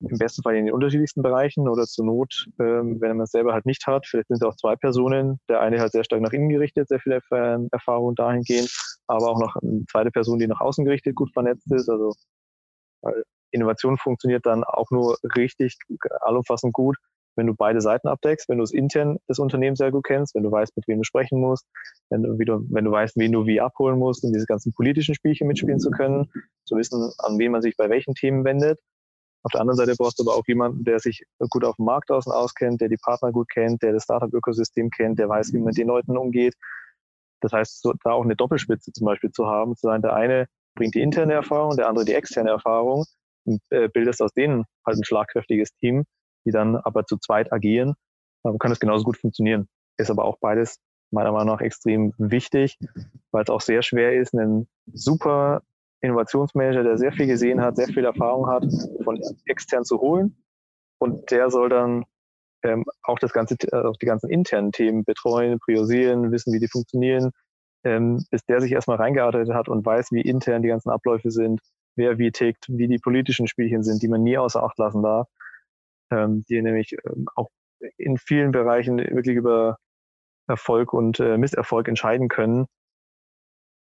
im 0.00 0.18
besten 0.18 0.42
Fall 0.42 0.56
in 0.56 0.66
den 0.66 0.74
unterschiedlichsten 0.74 1.22
Bereichen 1.22 1.68
oder 1.68 1.84
zur 1.84 2.04
Not, 2.04 2.46
ähm, 2.58 3.00
wenn 3.00 3.16
man 3.16 3.24
es 3.24 3.30
selber 3.30 3.52
halt 3.52 3.66
nicht 3.66 3.86
hat, 3.86 4.06
vielleicht 4.06 4.28
sind 4.28 4.42
es 4.42 4.42
auch 4.42 4.56
zwei 4.56 4.76
Personen, 4.76 5.40
der 5.48 5.60
eine 5.60 5.80
halt 5.80 5.92
sehr 5.92 6.04
stark 6.04 6.20
nach 6.20 6.32
innen 6.32 6.48
gerichtet, 6.48 6.88
sehr 6.88 7.00
viel 7.00 7.18
Erfahrung 7.70 8.14
dahingehend, 8.14 8.70
aber 9.06 9.28
auch 9.28 9.40
noch 9.40 9.56
eine 9.56 9.84
zweite 9.90 10.10
Person, 10.10 10.38
die 10.38 10.46
nach 10.46 10.60
außen 10.60 10.84
gerichtet 10.84 11.14
gut 11.14 11.32
vernetzt 11.32 11.70
ist, 11.72 11.88
also 11.88 12.12
weil 13.02 13.24
Innovation 13.50 13.96
funktioniert 13.98 14.46
dann 14.46 14.64
auch 14.64 14.90
nur 14.90 15.16
richtig 15.36 15.78
allumfassend 16.20 16.72
gut, 16.72 16.96
wenn 17.36 17.46
du 17.46 17.54
beide 17.54 17.80
Seiten 17.80 18.08
abdeckst, 18.08 18.48
wenn 18.48 18.58
du 18.58 18.64
es 18.64 18.72
intern 18.72 19.18
des 19.28 19.38
Unternehmens 19.38 19.78
sehr 19.78 19.90
gut 19.90 20.04
kennst, 20.04 20.34
wenn 20.34 20.42
du 20.42 20.50
weißt, 20.50 20.76
mit 20.76 20.86
wem 20.88 20.98
du 20.98 21.04
sprechen 21.04 21.40
musst, 21.40 21.66
wenn 22.10 22.22
du, 22.22 22.36
du, 22.36 22.66
wenn 22.70 22.84
du 22.84 22.90
weißt, 22.90 23.16
wen 23.16 23.32
du 23.32 23.46
wie 23.46 23.60
abholen 23.60 23.98
musst, 23.98 24.24
um 24.24 24.32
diese 24.32 24.46
ganzen 24.46 24.72
politischen 24.72 25.14
Spielchen 25.14 25.46
mitspielen 25.46 25.80
zu 25.80 25.90
können, 25.90 26.30
zu 26.64 26.76
wissen, 26.76 27.12
an 27.18 27.38
wen 27.38 27.52
man 27.52 27.62
sich 27.62 27.76
bei 27.76 27.88
welchen 27.90 28.14
Themen 28.14 28.44
wendet. 28.44 28.80
Auf 29.42 29.52
der 29.52 29.60
anderen 29.60 29.76
Seite 29.76 29.94
brauchst 29.96 30.18
du 30.18 30.22
aber 30.22 30.36
auch 30.38 30.46
jemanden, 30.46 30.84
der 30.84 30.98
sich 31.00 31.24
gut 31.50 31.64
auf 31.64 31.76
dem 31.76 31.84
Markt 31.84 32.10
außen 32.10 32.32
auskennt, 32.32 32.80
der 32.80 32.88
die 32.88 32.96
Partner 32.96 33.30
gut 33.30 33.48
kennt, 33.50 33.82
der 33.82 33.92
das 33.92 34.04
Startup-Ökosystem 34.04 34.88
kennt, 34.90 35.18
der 35.18 35.28
weiß, 35.28 35.52
wie 35.52 35.58
man 35.58 35.66
mit 35.66 35.76
den 35.76 35.88
Leuten 35.88 36.16
umgeht. 36.16 36.54
Das 37.40 37.52
heißt, 37.52 37.82
so, 37.82 37.92
da 38.04 38.12
auch 38.12 38.24
eine 38.24 38.36
Doppelspitze 38.36 38.92
zum 38.92 39.04
Beispiel 39.04 39.30
zu 39.32 39.46
haben, 39.46 39.76
zu 39.76 39.86
sein, 39.86 40.00
der 40.00 40.14
eine 40.14 40.46
bringt 40.74 40.94
die 40.94 41.02
interne 41.02 41.34
Erfahrung, 41.34 41.76
der 41.76 41.88
andere 41.88 42.06
die 42.06 42.14
externe 42.14 42.50
Erfahrung 42.50 43.04
und 43.44 43.60
äh, 43.68 43.88
bildest 43.88 44.22
aus 44.22 44.32
denen 44.32 44.64
halt 44.86 44.96
ein 44.96 45.04
schlagkräftiges 45.04 45.74
Team, 45.76 46.04
die 46.44 46.50
dann 46.50 46.76
aber 46.76 47.06
zu 47.06 47.18
zweit 47.18 47.52
agieren, 47.52 47.94
dann 48.42 48.58
kann 48.58 48.72
es 48.72 48.80
genauso 48.80 49.04
gut 49.04 49.16
funktionieren. 49.16 49.68
Ist 49.96 50.10
aber 50.10 50.24
auch 50.24 50.38
beides 50.38 50.78
meiner 51.10 51.32
Meinung 51.32 51.54
nach 51.54 51.60
extrem 51.60 52.12
wichtig, 52.18 52.78
weil 53.30 53.44
es 53.44 53.50
auch 53.50 53.60
sehr 53.60 53.82
schwer 53.82 54.14
ist, 54.14 54.34
einen 54.34 54.68
super 54.92 55.62
Innovationsmanager, 56.00 56.82
der 56.82 56.98
sehr 56.98 57.12
viel 57.12 57.26
gesehen 57.26 57.60
hat, 57.60 57.76
sehr 57.76 57.86
viel 57.86 58.04
Erfahrung 58.04 58.48
hat, 58.48 58.64
von 59.02 59.20
extern 59.46 59.84
zu 59.84 60.00
holen. 60.00 60.36
Und 60.98 61.30
der 61.30 61.50
soll 61.50 61.68
dann 61.68 62.04
ähm, 62.62 62.84
auch 63.02 63.18
das 63.18 63.32
ganze, 63.32 63.56
äh, 63.72 63.76
auch 63.76 63.96
die 63.96 64.06
ganzen 64.06 64.28
internen 64.30 64.72
Themen 64.72 65.04
betreuen, 65.04 65.58
priorisieren, 65.60 66.32
wissen, 66.32 66.52
wie 66.52 66.60
die 66.60 66.68
funktionieren, 66.68 67.30
ähm, 67.84 68.24
bis 68.30 68.44
der 68.44 68.60
sich 68.60 68.72
erstmal 68.72 68.98
reingearbeitet 68.98 69.54
hat 69.54 69.68
und 69.68 69.84
weiß, 69.84 70.12
wie 70.12 70.20
intern 70.20 70.62
die 70.62 70.68
ganzen 70.68 70.90
Abläufe 70.90 71.30
sind, 71.30 71.60
wer 71.96 72.18
wie 72.18 72.32
tickt, 72.32 72.66
wie 72.68 72.88
die 72.88 72.98
politischen 72.98 73.46
Spielchen 73.46 73.82
sind, 73.82 74.02
die 74.02 74.08
man 74.08 74.22
nie 74.22 74.36
außer 74.36 74.62
Acht 74.62 74.78
lassen 74.78 75.02
darf 75.02 75.28
ähm, 76.14 76.44
die 76.48 76.62
nämlich 76.62 76.96
ähm, 77.04 77.26
auch 77.34 77.50
in 77.96 78.18
vielen 78.18 78.52
Bereichen 78.52 78.98
wirklich 78.98 79.36
über 79.36 79.78
Erfolg 80.46 80.92
und 80.92 81.20
äh, 81.20 81.38
Misserfolg 81.38 81.88
entscheiden 81.88 82.28
können 82.28 82.66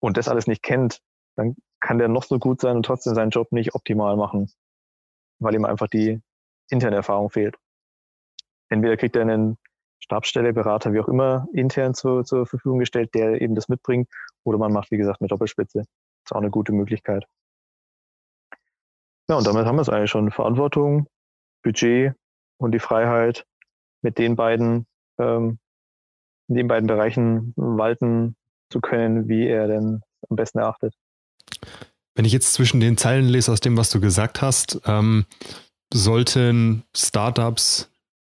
und 0.01 0.17
das 0.17 0.29
alles 0.29 0.47
nicht 0.47 0.63
kennt, 0.63 1.01
dann 1.37 1.57
kann 1.81 1.99
der 1.99 2.09
noch 2.09 2.25
so 2.25 2.39
gut 2.39 2.61
sein 2.61 2.77
und 2.77 2.87
trotzdem 2.87 3.15
seinen 3.15 3.31
Job 3.31 3.53
nicht 3.53 3.75
optimal 3.75 4.17
machen, 4.17 4.51
weil 5.41 5.55
ihm 5.55 5.65
einfach 5.65 5.89
die 5.89 6.21
interne 6.71 6.97
Erfahrung 6.97 7.31
fehlt. 7.31 7.57
Entweder 8.69 8.97
kriegt 8.97 9.17
er 9.17 9.23
einen 9.23 9.59
Stabsstelle, 10.01 10.53
Berater, 10.53 10.93
wie 10.93 11.01
auch 11.01 11.09
immer, 11.09 11.47
intern 11.53 11.95
zu, 11.95 12.23
zur 12.23 12.47
Verfügung 12.47 12.79
gestellt, 12.79 13.15
der 13.15 13.41
eben 13.41 13.55
das 13.55 13.69
mitbringt, 13.69 14.09
oder 14.45 14.59
man 14.59 14.73
macht, 14.73 14.91
wie 14.91 14.97
gesagt, 14.97 15.21
eine 15.21 15.29
Doppelspitze. 15.29 15.81
Das 15.81 15.87
ist 16.25 16.33
auch 16.33 16.41
eine 16.41 16.51
gute 16.51 16.73
Möglichkeit. 16.73 17.25
Ja, 19.29 19.37
und 19.37 19.47
damit 19.47 19.67
haben 19.67 19.77
wir 19.77 19.83
es 19.83 19.89
eigentlich 19.89 20.11
schon. 20.11 20.31
Verantwortung, 20.31 21.07
Budget 21.63 22.15
und 22.63 22.73
die 22.73 22.79
Freiheit, 22.79 23.45
mit 24.03 24.19
den 24.19 24.37
beiden, 24.37 24.87
ähm, 25.19 25.59
in 26.49 26.57
den 26.57 26.69
beiden 26.69 26.87
Bereichen 26.87 27.53
walten 27.57 28.37
zu 28.71 28.81
können, 28.81 29.29
wie 29.29 29.47
er 29.47 29.69
denn 29.69 30.01
am 30.29 30.37
besten 30.37 30.59
erachtet. 30.59 30.95
Wenn 32.15 32.25
ich 32.25 32.33
jetzt 32.33 32.53
zwischen 32.53 32.81
den 32.81 32.97
Zeilen 32.97 33.27
lese 33.27 33.53
aus 33.53 33.61
dem, 33.61 33.77
was 33.77 33.91
du 33.91 34.01
gesagt 34.01 34.43
hast, 34.43 34.81
ähm, 34.87 35.25
sollten 35.93 36.85
Startups 36.97 37.91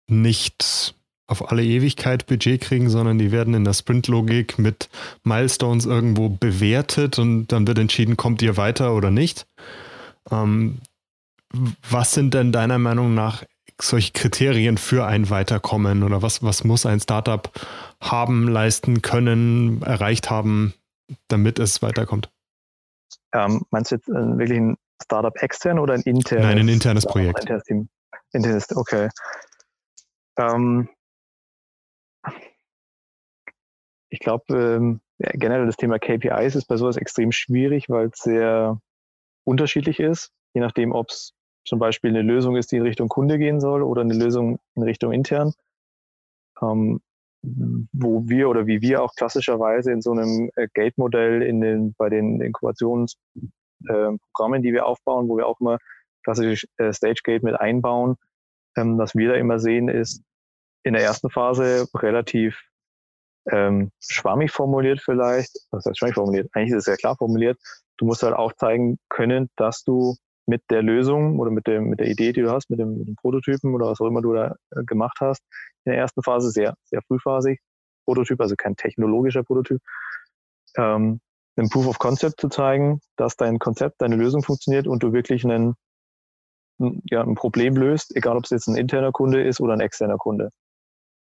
nicht 0.09 0.95
auf 1.28 1.51
alle 1.51 1.63
Ewigkeit 1.63 2.25
Budget 2.25 2.61
kriegen, 2.61 2.89
sondern 2.89 3.17
die 3.17 3.32
werden 3.32 3.53
in 3.53 3.65
der 3.65 3.73
Sprint-Logik 3.73 4.57
mit 4.57 4.89
Milestones 5.23 5.86
irgendwo 5.86 6.30
bewertet 6.30 7.19
und 7.19 7.47
dann 7.47 7.67
wird 7.67 7.78
entschieden, 7.80 8.15
kommt 8.15 8.41
ihr 8.41 8.55
weiter 8.55 8.95
oder 8.95 9.11
nicht. 9.11 9.45
Ähm, 10.32 10.80
was 11.89 12.13
sind 12.13 12.34
denn 12.34 12.51
deiner 12.51 12.78
Meinung 12.78 13.13
nach 13.13 13.43
solche 13.82 14.13
Kriterien 14.13 14.78
für 14.78 15.05
ein 15.05 15.30
Weiterkommen 15.30 16.03
oder 16.03 16.21
was, 16.21 16.43
was 16.43 16.63
muss 16.63 16.86
ein 16.86 16.99
Startup 16.99 17.49
haben, 18.01 18.47
leisten 18.47 19.01
können, 19.01 19.82
erreicht 19.84 20.30
haben, 20.30 20.73
damit 21.28 21.59
es 21.59 21.82
weiterkommt? 21.82 22.30
Ähm, 23.34 23.65
meinst 23.71 23.91
du 23.91 23.95
jetzt 23.95 24.09
äh, 24.09 24.38
wirklich 24.38 24.59
ein 24.59 24.78
Startup 25.03 25.36
extern 25.41 25.80
oder 25.80 25.93
ein 25.93 26.01
internes? 26.01 26.45
Nein, 26.45 26.59
ein 26.59 26.69
internes 26.69 27.05
Projekt. 27.05 27.39
Internes 27.41 27.63
Team. 27.63 27.89
Internes, 28.34 28.75
okay. 28.75 29.09
Ähm, 30.38 30.89
ich 34.09 34.19
glaube, 34.19 34.53
ähm, 34.55 35.01
generell 35.19 35.65
das 35.65 35.78
Thema 35.78 35.99
KPIs 35.99 36.55
ist 36.55 36.67
bei 36.67 36.78
sowas 36.78 36.97
extrem 36.97 37.32
schwierig, 37.32 37.89
weil 37.89 38.07
es 38.07 38.19
sehr 38.19 38.80
unterschiedlich 39.43 39.99
ist, 39.99 40.32
je 40.53 40.61
nachdem, 40.61 40.91
ob 40.91 41.09
es 41.09 41.34
zum 41.68 41.80
Beispiel 41.80 42.11
eine 42.11 42.22
Lösung 42.22 42.55
ist, 42.55 42.72
die 42.72 42.78
in 42.78 42.84
Richtung 42.84 43.09
Kunde 43.09 43.38
gehen 43.38 43.59
soll 43.59 43.84
oder 43.84 44.01
eine 44.01 44.13
Lösung 44.13 44.59
in 44.76 44.84
Richtung 44.84 45.11
intern. 45.11 45.53
Ähm, 46.61 47.01
wo 47.41 48.28
wir 48.28 48.49
oder 48.49 48.68
wie 48.68 48.82
wir 48.82 49.03
auch 49.03 49.13
klassischerweise 49.15 49.91
in 49.91 50.01
so 50.01 50.11
einem 50.11 50.49
äh, 50.55 50.68
Gate-Modell 50.74 51.43
in 51.43 51.61
den, 51.61 51.93
bei 51.97 52.09
den 52.09 52.41
Inkubationsprogrammen, 52.41 54.59
äh, 54.59 54.61
die 54.61 54.74
wir 54.74 54.86
aufbauen, 54.86 55.30
wo 55.30 55.38
wir 55.38 55.45
auch 55.45 55.59
immer 55.59 55.78
klassisch 56.24 56.68
äh, 56.78 56.91
Stage-Gate 56.91 57.43
mit 57.43 57.59
einbauen, 57.59 58.15
ähm, 58.76 58.97
was 58.97 59.15
wir 59.15 59.30
da 59.30 59.36
immer 59.36 59.59
sehen, 59.59 59.88
ist 59.88 60.24
in 60.84 60.93
der 60.93 61.03
ersten 61.03 61.30
Phase 61.30 61.88
relativ 61.95 62.59
ähm, 63.51 63.91
schwammig 63.99 64.51
formuliert 64.51 65.01
vielleicht. 65.01 65.51
Was 65.72 65.86
heißt 65.86 65.99
schwammig 65.99 66.15
formuliert? 66.15 66.49
Eigentlich 66.53 66.72
ist 66.72 66.80
es 66.80 66.86
sehr 66.86 66.97
klar 66.97 67.15
formuliert. 67.18 67.59
Du 67.97 68.05
musst 68.05 68.24
halt 68.24 68.34
auch 68.34 68.53
zeigen 68.53 68.97
können, 69.09 69.49
dass 69.55 69.84
du 69.84 70.15
mit 70.47 70.63
der 70.69 70.81
Lösung 70.81 71.39
oder 71.39 71.51
mit, 71.51 71.67
dem, 71.67 71.89
mit 71.89 71.99
der 71.99 72.07
Idee, 72.07 72.31
die 72.31 72.41
du 72.41 72.51
hast, 72.51 72.69
mit 72.69 72.79
dem, 72.79 72.97
mit 72.97 73.07
dem 73.07 73.15
Prototypen 73.15 73.73
oder 73.75 73.87
was 73.87 73.99
auch 73.99 74.07
immer 74.07 74.21
du 74.21 74.33
da 74.33 74.55
äh, 74.71 74.83
gemacht 74.83 75.17
hast, 75.19 75.43
in 75.83 75.91
der 75.91 75.97
ersten 75.99 76.23
Phase 76.23 76.49
sehr, 76.49 76.75
sehr 76.85 77.01
frühphasig. 77.03 77.59
Prototyp, 78.05 78.39
also 78.39 78.55
kein 78.55 78.77
technologischer 78.77 79.43
Prototyp, 79.43 79.81
ähm, 80.77 81.19
einen 81.57 81.69
Proof 81.69 81.87
of 81.87 81.99
Concept 81.99 82.39
zu 82.39 82.47
zeigen, 82.49 83.01
dass 83.17 83.35
dein 83.35 83.59
Konzept, 83.59 84.01
deine 84.01 84.15
Lösung 84.15 84.43
funktioniert 84.43 84.87
und 84.87 85.03
du 85.03 85.11
wirklich 85.11 85.43
einen, 85.43 85.75
ja, 86.79 87.21
ein 87.21 87.35
Problem 87.35 87.75
löst, 87.75 88.15
egal 88.15 88.37
ob 88.37 88.45
es 88.45 88.51
jetzt 88.51 88.67
ein 88.67 88.77
interner 88.77 89.11
Kunde 89.11 89.43
ist 89.43 89.59
oder 89.59 89.73
ein 89.73 89.81
externer 89.81 90.17
Kunde. 90.17 90.51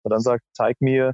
Und 0.03 0.11
dann 0.11 0.22
sagt, 0.22 0.43
zeig 0.53 0.82
mir, 0.82 1.13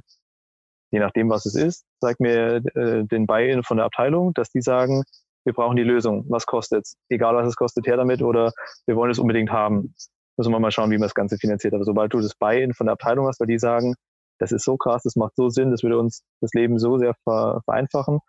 je 0.90 1.00
nachdem, 1.00 1.28
was 1.28 1.44
es 1.44 1.54
ist, 1.54 1.84
zeig 2.00 2.20
mir 2.20 2.62
äh, 2.74 3.04
den 3.04 3.26
Buy-in 3.26 3.62
von 3.62 3.76
der 3.76 3.86
Abteilung, 3.86 4.32
dass 4.34 4.50
die 4.50 4.62
sagen, 4.62 5.02
wir 5.48 5.54
brauchen 5.54 5.76
die 5.76 5.82
Lösung, 5.82 6.26
was 6.28 6.44
kostet's? 6.44 6.98
Egal 7.08 7.34
was 7.34 7.48
es 7.48 7.56
kostet, 7.56 7.86
her 7.86 7.96
damit 7.96 8.20
oder 8.20 8.52
wir 8.84 8.96
wollen 8.96 9.10
es 9.10 9.18
unbedingt 9.18 9.50
haben. 9.50 9.94
Müssen 10.36 10.52
wir 10.52 10.60
mal 10.60 10.70
schauen, 10.70 10.90
wie 10.90 10.98
man 10.98 11.06
das 11.06 11.14
Ganze 11.14 11.38
finanziert. 11.38 11.72
Aber 11.72 11.84
sobald 11.84 12.12
du 12.12 12.20
das 12.20 12.34
Buy-in 12.34 12.74
von 12.74 12.86
der 12.86 12.92
Abteilung 12.92 13.26
hast, 13.26 13.40
weil 13.40 13.46
die 13.46 13.58
sagen, 13.58 13.94
das 14.38 14.52
ist 14.52 14.64
so 14.64 14.76
krass, 14.76 15.04
das 15.04 15.16
macht 15.16 15.34
so 15.36 15.48
Sinn, 15.48 15.70
das 15.70 15.82
würde 15.82 15.98
uns 15.98 16.22
das 16.42 16.52
Leben 16.52 16.78
so 16.78 16.98
sehr 16.98 17.14
vereinfachen. 17.24 18.20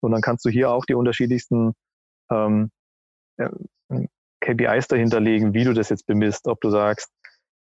Und 0.00 0.10
dann 0.10 0.22
kannst 0.22 0.44
du 0.44 0.50
hier 0.50 0.72
auch 0.72 0.84
die 0.84 0.94
unterschiedlichsten 0.94 1.72
ähm, 2.32 2.72
KPIs 4.40 4.88
dahinter 4.88 5.20
legen, 5.20 5.54
wie 5.54 5.62
du 5.62 5.72
das 5.72 5.88
jetzt 5.88 6.06
bemisst. 6.08 6.48
Ob 6.48 6.60
du 6.60 6.70
sagst, 6.70 7.12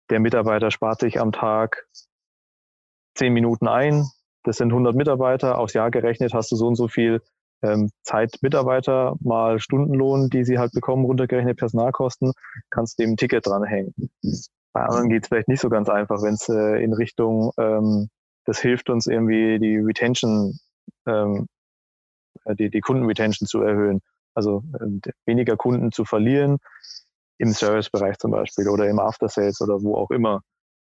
der 0.10 0.22
Mitarbeiter 0.22 0.72
spart 0.72 1.02
sich 1.02 1.20
am 1.20 1.34
Tag 1.34 1.86
zehn 3.14 3.34
Minuten 3.34 3.68
ein, 3.68 4.06
das 4.44 4.56
sind 4.56 4.70
100 4.70 4.96
Mitarbeiter, 4.96 5.58
aufs 5.58 5.74
Jahr 5.74 5.92
gerechnet 5.92 6.34
hast 6.34 6.50
du 6.54 6.56
so 6.56 6.68
und 6.68 6.76
so 6.76 6.88
viel 6.88 7.22
ähm, 7.62 7.90
Zeit 8.04 8.38
Mitarbeiter 8.42 9.16
mal 9.20 9.60
Stundenlohn, 9.60 10.30
die 10.30 10.44
sie 10.44 10.58
halt 10.60 10.72
bekommen, 10.74 11.06
runtergerechnet 11.06 11.58
Personalkosten, 11.58 12.34
kannst 12.70 13.00
du 13.00 13.04
dem 13.04 13.18
Ticket 13.18 13.46
dranhängen. 13.46 13.94
Bei 14.74 14.82
anderen 14.82 15.10
geht 15.10 15.24
es 15.24 15.30
vielleicht 15.30 15.48
nicht 15.48 15.62
so 15.62 15.70
ganz 15.70 15.90
einfach, 15.90 16.22
wenn 16.22 16.34
es 16.34 16.50
äh, 16.50 16.84
in 16.84 16.94
Richtung, 16.94 17.52
ähm, 17.58 18.10
das 18.46 18.60
hilft 18.60 18.90
uns 18.90 19.08
irgendwie 19.08 19.58
die 19.60 19.78
Retention, 19.78 20.60
ähm, 21.08 21.48
äh, 22.44 22.56
die, 22.56 22.70
die 22.70 22.82
Kundenretention 22.82 23.48
zu 23.48 23.62
erhöhen. 23.62 24.02
Also 24.34 24.64
äh, 24.80 25.12
weniger 25.26 25.56
Kunden 25.56 25.92
zu 25.92 26.04
verlieren 26.04 26.58
im 27.38 27.52
Servicebereich 27.52 28.18
zum 28.18 28.32
Beispiel 28.32 28.68
oder 28.70 28.88
im 28.90 29.00
After 29.00 29.30
Sales 29.30 29.62
oder 29.62 29.82
wo 29.82 29.96
auch 29.96 30.12
immer. 30.12 30.42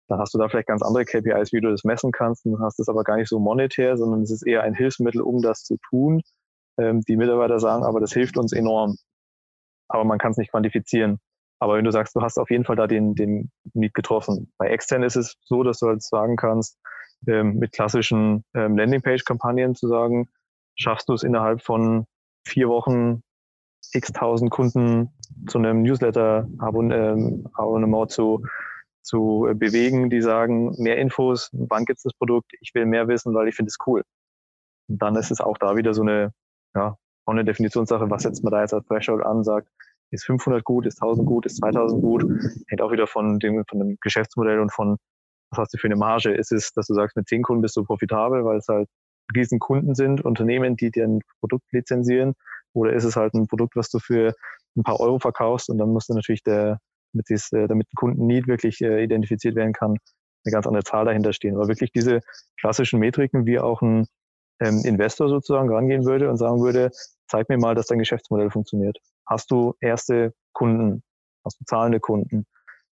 Dann 0.08 0.18
hast 0.18 0.34
du 0.34 0.38
da 0.38 0.48
vielleicht 0.48 0.68
ganz 0.68 0.82
andere 0.82 1.04
KPIs, 1.04 1.52
wie 1.52 1.60
du 1.60 1.70
das 1.70 1.84
messen 1.84 2.12
kannst. 2.12 2.44
Dann 2.44 2.58
hast 2.60 2.78
es 2.80 2.88
aber 2.88 3.04
gar 3.04 3.16
nicht 3.16 3.28
so 3.28 3.38
monetär, 3.38 3.96
sondern 3.96 4.22
es 4.22 4.30
ist 4.30 4.46
eher 4.46 4.62
ein 4.62 4.74
Hilfsmittel, 4.74 5.22
um 5.22 5.42
das 5.42 5.64
zu 5.64 5.76
tun. 5.88 6.22
Ähm, 6.78 7.02
die 7.02 7.16
Mitarbeiter 7.16 7.60
sagen, 7.60 7.84
aber 7.84 8.00
das 8.00 8.12
hilft 8.12 8.38
uns 8.38 8.52
enorm. 8.52 8.96
Aber 9.88 10.04
man 10.04 10.18
kann 10.18 10.32
es 10.32 10.38
nicht 10.38 10.50
quantifizieren. 10.50 11.18
Aber 11.58 11.76
wenn 11.76 11.84
du 11.84 11.92
sagst, 11.92 12.16
du 12.16 12.22
hast 12.22 12.38
auf 12.38 12.50
jeden 12.50 12.64
Fall 12.64 12.76
da 12.76 12.86
den, 12.86 13.14
den 13.14 13.50
Need 13.74 13.94
getroffen. 13.94 14.52
Bei 14.58 14.68
extern 14.68 15.02
ist 15.02 15.16
es 15.16 15.36
so, 15.44 15.62
dass 15.62 15.78
du 15.78 15.86
halt 15.86 16.02
sagen 16.02 16.36
kannst, 16.36 16.78
ähm, 17.28 17.58
mit 17.58 17.72
klassischen 17.72 18.44
ähm, 18.54 18.76
Landingpage-Kampagnen 18.76 19.74
zu 19.74 19.86
sagen, 19.86 20.28
schaffst 20.74 21.08
du 21.08 21.14
es 21.14 21.22
innerhalb 21.22 21.62
von 21.62 22.06
vier 22.44 22.68
Wochen 22.68 23.22
x 23.92 24.12
tausend 24.12 24.50
Kunden 24.50 25.10
zu 25.46 25.58
einem 25.58 25.82
Newsletter-Abonnement 25.82 28.10
zu, 28.10 28.44
zu 29.02 29.48
bewegen, 29.54 30.10
die 30.10 30.20
sagen, 30.20 30.74
mehr 30.82 30.98
Infos, 30.98 31.50
wann 31.52 31.84
gibt 31.84 31.98
es 31.98 32.04
das 32.04 32.14
Produkt, 32.14 32.52
ich 32.60 32.74
will 32.74 32.86
mehr 32.86 33.08
wissen, 33.08 33.34
weil 33.34 33.48
ich 33.48 33.54
finde 33.54 33.68
es 33.68 33.76
cool. 33.86 34.02
Und 34.88 35.02
dann 35.02 35.16
ist 35.16 35.30
es 35.30 35.40
auch 35.40 35.58
da 35.58 35.76
wieder 35.76 35.94
so 35.94 36.02
eine 36.02 36.32
ja, 36.74 36.96
auch 37.24 37.32
eine 37.32 37.44
Definitionssache, 37.44 38.10
was 38.10 38.22
setzt 38.22 38.42
man 38.42 38.52
da 38.52 38.60
jetzt 38.60 38.74
als 38.74 38.86
Threshold 38.86 39.24
an, 39.24 39.44
sagt, 39.44 39.68
ist 40.10 40.24
500 40.24 40.64
gut, 40.64 40.86
ist 40.86 41.02
1000 41.02 41.26
gut, 41.26 41.46
ist 41.46 41.56
2000 41.58 42.02
gut, 42.02 42.24
hängt 42.68 42.82
auch 42.82 42.92
wieder 42.92 43.06
von 43.06 43.38
dem, 43.38 43.64
von 43.68 43.78
dem 43.78 43.96
Geschäftsmodell 44.00 44.60
und 44.60 44.72
von, 44.72 44.98
was 45.50 45.58
hast 45.58 45.74
du 45.74 45.78
für 45.78 45.86
eine 45.86 45.96
Marge? 45.96 46.32
Ist 46.32 46.52
es, 46.52 46.72
dass 46.72 46.86
du 46.86 46.94
sagst, 46.94 47.16
mit 47.16 47.28
10 47.28 47.42
Kunden 47.42 47.62
bist 47.62 47.76
du 47.76 47.84
profitabel, 47.84 48.44
weil 48.44 48.58
es 48.58 48.68
halt 48.68 48.88
riesen 49.34 49.58
Kunden 49.58 49.94
sind, 49.94 50.24
Unternehmen, 50.24 50.76
die 50.76 50.90
dir 50.90 51.04
ein 51.04 51.20
Produkt 51.40 51.64
lizenzieren, 51.72 52.34
oder 52.74 52.92
ist 52.92 53.04
es 53.04 53.16
halt 53.16 53.34
ein 53.34 53.46
Produkt, 53.46 53.76
was 53.76 53.88
du 53.88 53.98
für 53.98 54.34
ein 54.76 54.82
paar 54.82 55.00
Euro 55.00 55.18
verkaufst 55.18 55.68
und 55.70 55.78
dann 55.78 55.90
musst 55.90 56.08
du 56.08 56.14
natürlich 56.14 56.42
der, 56.42 56.78
damit, 57.12 57.28
dies, 57.28 57.52
äh, 57.52 57.66
damit 57.68 57.88
ein 57.88 57.96
Kundenneed 57.96 58.46
wirklich 58.46 58.80
äh, 58.80 59.02
identifiziert 59.02 59.54
werden 59.54 59.72
kann, 59.72 59.96
eine 60.44 60.52
ganz 60.52 60.66
andere 60.66 60.84
Zahl 60.84 61.04
dahinter 61.04 61.32
stehen. 61.32 61.56
Aber 61.56 61.68
wirklich 61.68 61.92
diese 61.92 62.20
klassischen 62.58 62.98
Metriken, 62.98 63.46
wie 63.46 63.58
auch 63.58 63.82
ein 63.82 64.06
ähm, 64.60 64.82
Investor 64.84 65.28
sozusagen 65.28 65.72
rangehen 65.72 66.04
würde 66.04 66.30
und 66.30 66.36
sagen 66.36 66.60
würde, 66.62 66.90
zeig 67.28 67.48
mir 67.48 67.58
mal, 67.58 67.74
dass 67.74 67.86
dein 67.86 67.98
Geschäftsmodell 67.98 68.50
funktioniert. 68.50 68.98
Hast 69.26 69.50
du 69.50 69.74
erste 69.80 70.34
Kunden? 70.52 71.02
Hast 71.44 71.60
du 71.60 71.64
zahlende 71.64 72.00
Kunden? 72.00 72.46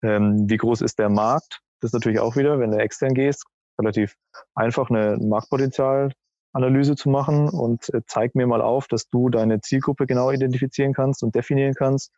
Ähm, 0.02 0.48
wie 0.48 0.56
groß 0.56 0.80
ist 0.82 0.98
der 0.98 1.08
Markt? 1.08 1.60
Das 1.80 1.88
ist 1.88 1.94
natürlich 1.94 2.20
auch 2.20 2.36
wieder, 2.36 2.58
wenn 2.58 2.70
du 2.70 2.78
extern 2.78 3.14
gehst, 3.14 3.44
relativ 3.78 4.16
einfach 4.54 4.90
eine 4.90 5.18
Marktpotenzialanalyse 5.18 6.96
zu 6.96 7.08
machen 7.08 7.48
und 7.48 7.92
äh, 7.94 8.02
zeig 8.06 8.34
mir 8.34 8.46
mal 8.46 8.62
auf, 8.62 8.88
dass 8.88 9.08
du 9.08 9.28
deine 9.28 9.60
Zielgruppe 9.60 10.06
genau 10.06 10.30
identifizieren 10.30 10.92
kannst 10.92 11.22
und 11.22 11.34
definieren 11.34 11.74
kannst. 11.74 12.12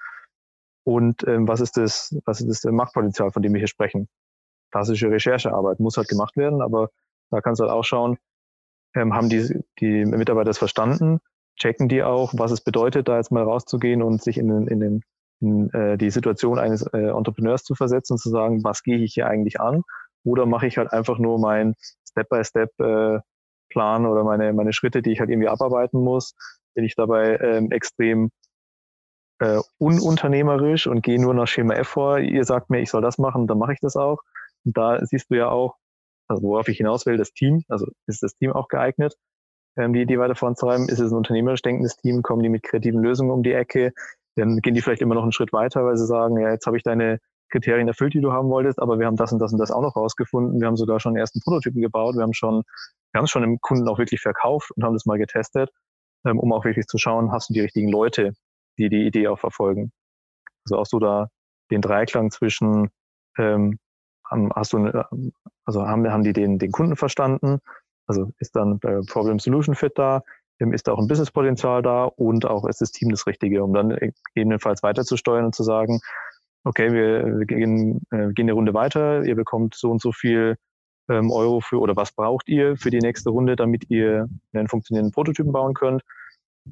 Und 0.84 1.26
ähm, 1.26 1.48
was 1.48 1.60
ist 1.60 1.76
das, 1.76 2.14
was 2.26 2.40
ist 2.40 2.64
das 2.64 2.72
Marktpotenzial, 2.72 3.32
von 3.32 3.42
dem 3.42 3.54
wir 3.54 3.58
hier 3.58 3.68
sprechen? 3.68 4.08
Klassische 4.70 5.10
Recherchearbeit 5.10 5.80
muss 5.80 5.96
halt 5.96 6.08
gemacht 6.08 6.36
werden, 6.36 6.60
aber 6.60 6.90
da 7.30 7.40
kannst 7.40 7.60
du 7.60 7.64
halt 7.64 7.72
auch 7.72 7.84
schauen, 7.84 8.18
ähm, 8.94 9.14
haben 9.14 9.28
die, 9.28 9.64
die 9.80 10.04
Mitarbeiter 10.04 10.46
das 10.46 10.58
verstanden, 10.58 11.20
checken 11.56 11.88
die 11.88 12.02
auch, 12.02 12.32
was 12.36 12.50
es 12.50 12.60
bedeutet, 12.60 13.08
da 13.08 13.16
jetzt 13.16 13.32
mal 13.32 13.42
rauszugehen 13.42 14.02
und 14.02 14.22
sich 14.22 14.38
in, 14.38 14.48
den, 14.48 14.66
in, 14.66 14.80
den, 14.80 15.02
in 15.40 15.72
äh, 15.72 15.96
die 15.98 16.10
Situation 16.10 16.58
eines 16.58 16.82
äh, 16.92 17.10
Entrepreneurs 17.10 17.64
zu 17.64 17.74
versetzen 17.74 18.14
und 18.14 18.18
zu 18.18 18.30
sagen, 18.30 18.64
was 18.64 18.82
gehe 18.82 18.98
ich 18.98 19.14
hier 19.14 19.26
eigentlich 19.26 19.60
an? 19.60 19.82
Oder 20.24 20.46
mache 20.46 20.66
ich 20.66 20.78
halt 20.78 20.92
einfach 20.92 21.18
nur 21.18 21.38
mein 21.38 21.74
Step-by-Step-Plan 22.08 24.04
äh, 24.04 24.08
oder 24.08 24.24
meine, 24.24 24.52
meine 24.52 24.72
Schritte, 24.72 25.02
die 25.02 25.12
ich 25.12 25.20
halt 25.20 25.30
irgendwie 25.30 25.48
abarbeiten 25.48 26.02
muss? 26.02 26.34
Bin 26.74 26.84
ich 26.84 26.96
dabei 26.96 27.38
ähm, 27.38 27.70
extrem 27.70 28.30
äh, 29.40 29.60
ununternehmerisch 29.78 30.86
und 30.86 31.02
gehe 31.02 31.20
nur 31.20 31.34
nach 31.34 31.46
Schema 31.46 31.74
F 31.74 31.88
vor. 31.88 32.18
Ihr 32.18 32.44
sagt 32.44 32.70
mir, 32.70 32.80
ich 32.80 32.90
soll 32.90 33.02
das 33.02 33.18
machen, 33.18 33.46
dann 33.46 33.58
mache 33.58 33.74
ich 33.74 33.80
das 33.80 33.96
auch. 33.96 34.18
Und 34.64 34.76
da 34.76 35.04
siehst 35.04 35.30
du 35.30 35.36
ja 35.36 35.48
auch, 35.48 35.76
also 36.28 36.42
worauf 36.42 36.68
ich 36.68 36.78
hinaus 36.78 37.06
will, 37.06 37.16
das 37.16 37.32
Team, 37.32 37.62
also 37.68 37.86
ist 38.06 38.22
das 38.22 38.34
Team 38.36 38.52
auch 38.52 38.68
geeignet, 38.68 39.14
ähm, 39.76 39.92
die 39.92 40.02
Idee 40.02 40.18
weiter 40.18 40.34
voranzutreiben? 40.34 40.88
Ist 40.88 41.00
es 41.00 41.12
ein 41.12 41.16
unternehmerisch 41.16 41.62
denkendes 41.62 41.96
Team? 41.96 42.22
Kommen 42.22 42.42
die 42.42 42.48
mit 42.48 42.62
kreativen 42.62 43.02
Lösungen 43.02 43.30
um 43.30 43.42
die 43.42 43.52
Ecke? 43.52 43.92
Dann 44.36 44.58
gehen 44.58 44.74
die 44.74 44.80
vielleicht 44.80 45.02
immer 45.02 45.14
noch 45.14 45.22
einen 45.22 45.32
Schritt 45.32 45.52
weiter, 45.52 45.84
weil 45.84 45.96
sie 45.96 46.06
sagen, 46.06 46.38
ja, 46.38 46.50
jetzt 46.50 46.66
habe 46.66 46.76
ich 46.76 46.82
deine 46.82 47.18
Kriterien 47.50 47.86
erfüllt, 47.86 48.14
die 48.14 48.20
du 48.20 48.32
haben 48.32 48.48
wolltest, 48.48 48.80
aber 48.80 48.98
wir 48.98 49.06
haben 49.06 49.16
das 49.16 49.32
und 49.32 49.38
das 49.38 49.52
und 49.52 49.58
das 49.58 49.70
auch 49.70 49.82
noch 49.82 49.94
rausgefunden. 49.94 50.60
Wir 50.60 50.66
haben 50.66 50.76
sogar 50.76 50.98
schon 50.98 51.16
ersten 51.16 51.40
Prototypen 51.40 51.80
gebaut. 51.80 52.16
Wir 52.16 52.22
haben 52.22 52.34
schon, 52.34 52.62
wir 53.12 53.18
haben 53.18 53.24
es 53.24 53.30
schon 53.30 53.42
dem 53.42 53.60
Kunden 53.60 53.88
auch 53.88 53.98
wirklich 53.98 54.20
verkauft 54.20 54.70
und 54.72 54.82
haben 54.82 54.94
das 54.94 55.06
mal 55.06 55.18
getestet, 55.18 55.70
ähm, 56.26 56.40
um 56.40 56.52
auch 56.52 56.64
wirklich 56.64 56.86
zu 56.86 56.98
schauen, 56.98 57.30
hast 57.30 57.50
du 57.50 57.54
die 57.54 57.60
richtigen 57.60 57.88
Leute, 57.88 58.32
die 58.78 58.88
die 58.88 59.06
Idee 59.06 59.28
auch 59.28 59.38
verfolgen. 59.38 59.92
Also 60.64 60.80
auch 60.80 60.86
so 60.86 60.98
da 60.98 61.28
den 61.70 61.80
Dreiklang 61.80 62.30
zwischen, 62.30 62.90
ähm, 63.38 63.78
hast 64.30 64.72
du, 64.72 64.90
also 65.64 65.86
haben, 65.86 66.10
haben 66.10 66.24
die 66.24 66.32
den, 66.32 66.58
den 66.58 66.72
Kunden 66.72 66.96
verstanden? 66.96 67.58
Also 68.06 68.30
ist 68.38 68.56
dann 68.56 68.80
Problem 69.08 69.38
Solution 69.38 69.74
Fit 69.74 69.92
da? 69.96 70.22
Ist 70.58 70.86
da 70.86 70.92
auch 70.92 70.98
ein 70.98 71.08
Businesspotenzial 71.08 71.82
da? 71.82 72.04
Und 72.04 72.46
auch 72.46 72.66
ist 72.66 72.80
das 72.80 72.92
Team 72.92 73.10
das 73.10 73.26
Richtige, 73.26 73.64
um 73.64 73.74
dann 73.74 73.96
gegebenenfalls 74.34 74.82
weiterzusteuern 74.82 75.46
und 75.46 75.54
zu 75.54 75.62
sagen, 75.62 76.00
okay, 76.64 76.92
wir, 76.92 77.38
wir 77.38 77.46
gehen, 77.46 78.00
äh, 78.10 78.32
gehen 78.32 78.46
eine 78.46 78.52
Runde 78.52 78.72
weiter, 78.72 79.24
ihr 79.24 79.34
bekommt 79.34 79.74
so 79.74 79.90
und 79.90 80.00
so 80.00 80.12
viel 80.12 80.56
ähm, 81.10 81.30
Euro 81.30 81.60
für 81.60 81.78
oder 81.78 81.96
was 81.96 82.12
braucht 82.12 82.48
ihr 82.48 82.76
für 82.76 82.90
die 82.90 83.00
nächste 83.00 83.30
Runde, 83.30 83.56
damit 83.56 83.90
ihr 83.90 84.28
einen 84.54 84.68
funktionierenden 84.68 85.12
Prototypen 85.12 85.52
bauen 85.52 85.74
könnt 85.74 86.02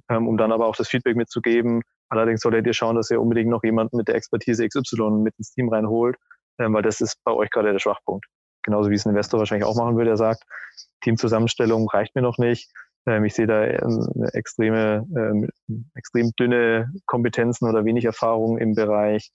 ähm, 0.09 0.29
um 0.29 0.37
dann 0.37 0.53
aber 0.53 0.67
auch 0.67 0.77
das 0.77 0.89
Feedback 0.89 1.17
mitzugeben. 1.17 1.83
Allerdings 2.09 2.41
solltet 2.41 2.67
ihr 2.67 2.75
schauen, 2.75 2.97
dass 2.97 3.11
ihr 3.11 3.21
unbedingt 3.21 3.51
noch 3.51 3.65
jemanden 3.65 3.97
mit 3.97 4.09
der 4.09 4.15
Expertise 4.15 4.67
XY 4.67 5.23
mit 5.23 5.35
ins 5.39 5.53
Team 5.53 5.69
reinholt, 5.69 6.17
ähm, 6.17 6.42
weil 6.59 6.83
das 6.83 7.01
ist 7.01 7.23
bei 7.25 7.33
euch 7.33 7.51
gerade 7.51 7.73
der 7.73 7.79
Schwachpunkt. 7.79 8.27
Genauso 8.63 8.91
wie 8.91 8.95
es 8.95 9.05
ein 9.05 9.11
Investor 9.11 9.41
wahrscheinlich 9.41 9.67
auch 9.67 9.77
machen 9.77 9.97
würde, 9.97 10.11
der 10.11 10.17
sagt, 10.17 10.45
Teamzusammenstellung 11.03 11.89
reicht 11.89 12.15
mir 12.15 12.23
noch 12.23 12.39
nicht. 12.39 12.71
Ähm, 13.07 13.25
ich 13.25 13.35
sehe 13.35 13.47
da 13.47 13.65
ähm, 13.65 14.09
extreme, 14.33 15.07
ähm, 15.17 15.49
extrem 15.95 16.31
dünne 16.39 16.93
Kompetenzen 17.07 17.69
oder 17.69 17.85
wenig 17.85 18.05
Erfahrung 18.05 18.59
im 18.59 18.75
Bereich 18.75 19.33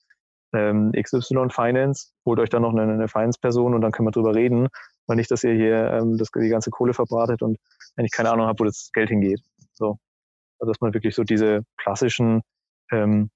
ähm, 0.53 0.91
XY 0.93 1.49
Finance. 1.49 2.11
Holt 2.25 2.39
euch 2.39 2.49
dann 2.49 2.61
noch 2.61 2.71
eine, 2.71 2.83
eine 2.83 3.07
Finance-Person 3.07 3.73
und 3.73 3.81
dann 3.81 3.91
können 3.91 4.07
wir 4.07 4.11
drüber 4.11 4.33
reden, 4.33 4.69
weil 5.05 5.17
nicht, 5.17 5.31
dass 5.31 5.43
ihr 5.43 5.53
hier 5.53 5.91
ähm, 5.91 6.17
das, 6.17 6.29
die 6.31 6.49
ganze 6.49 6.71
Kohle 6.71 6.93
verbratet 6.93 7.41
und 7.41 7.57
eigentlich 7.97 8.11
keine 8.11 8.31
Ahnung 8.31 8.47
habt, 8.47 8.59
wo 8.59 8.63
das 8.63 8.91
Geld 8.93 9.09
hingeht. 9.09 9.41
So. 9.73 9.97
Also 10.59 10.71
dass 10.71 10.81
man 10.81 10.93
wirklich 10.93 11.15
so 11.15 11.23
diese 11.23 11.63
klassischen 11.77 12.41
ähm, 12.91 13.29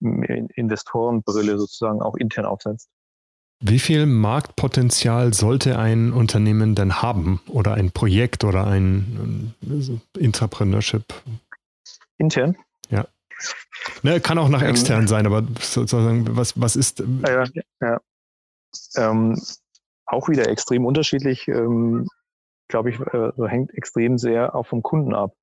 Investorenbrille 0.00 1.58
sozusagen 1.58 2.00
auch 2.00 2.14
intern 2.14 2.46
aufsetzt. 2.46 2.88
Wie 3.60 3.80
viel 3.80 4.06
Marktpotenzial 4.06 5.34
sollte 5.34 5.78
ein 5.78 6.12
Unternehmen 6.12 6.76
denn 6.76 7.02
haben 7.02 7.40
oder 7.48 7.74
ein 7.74 7.90
Projekt 7.90 8.44
oder 8.44 8.66
ein 8.66 9.52
Entrepreneurship? 10.18 11.04
Intern? 12.18 12.56
Ja. 12.88 13.06
Ne, 14.02 14.20
kann 14.20 14.38
auch 14.38 14.48
nach 14.48 14.62
ähm, 14.62 14.68
extern 14.68 15.08
sein, 15.08 15.26
aber 15.26 15.42
sozusagen, 15.60 16.36
was, 16.36 16.60
was 16.60 16.76
ist. 16.76 17.02
Ja, 17.26 17.44
ja. 17.80 18.00
Ähm, 18.96 19.40
auch 20.06 20.28
wieder 20.28 20.48
extrem 20.48 20.84
unterschiedlich, 20.86 21.48
ähm, 21.48 22.06
glaube 22.68 22.90
ich, 22.90 23.00
äh, 23.00 23.32
hängt 23.48 23.74
extrem 23.74 24.18
sehr 24.18 24.54
auch 24.54 24.66
vom 24.66 24.82
Kunden 24.82 25.14
ab. 25.14 25.34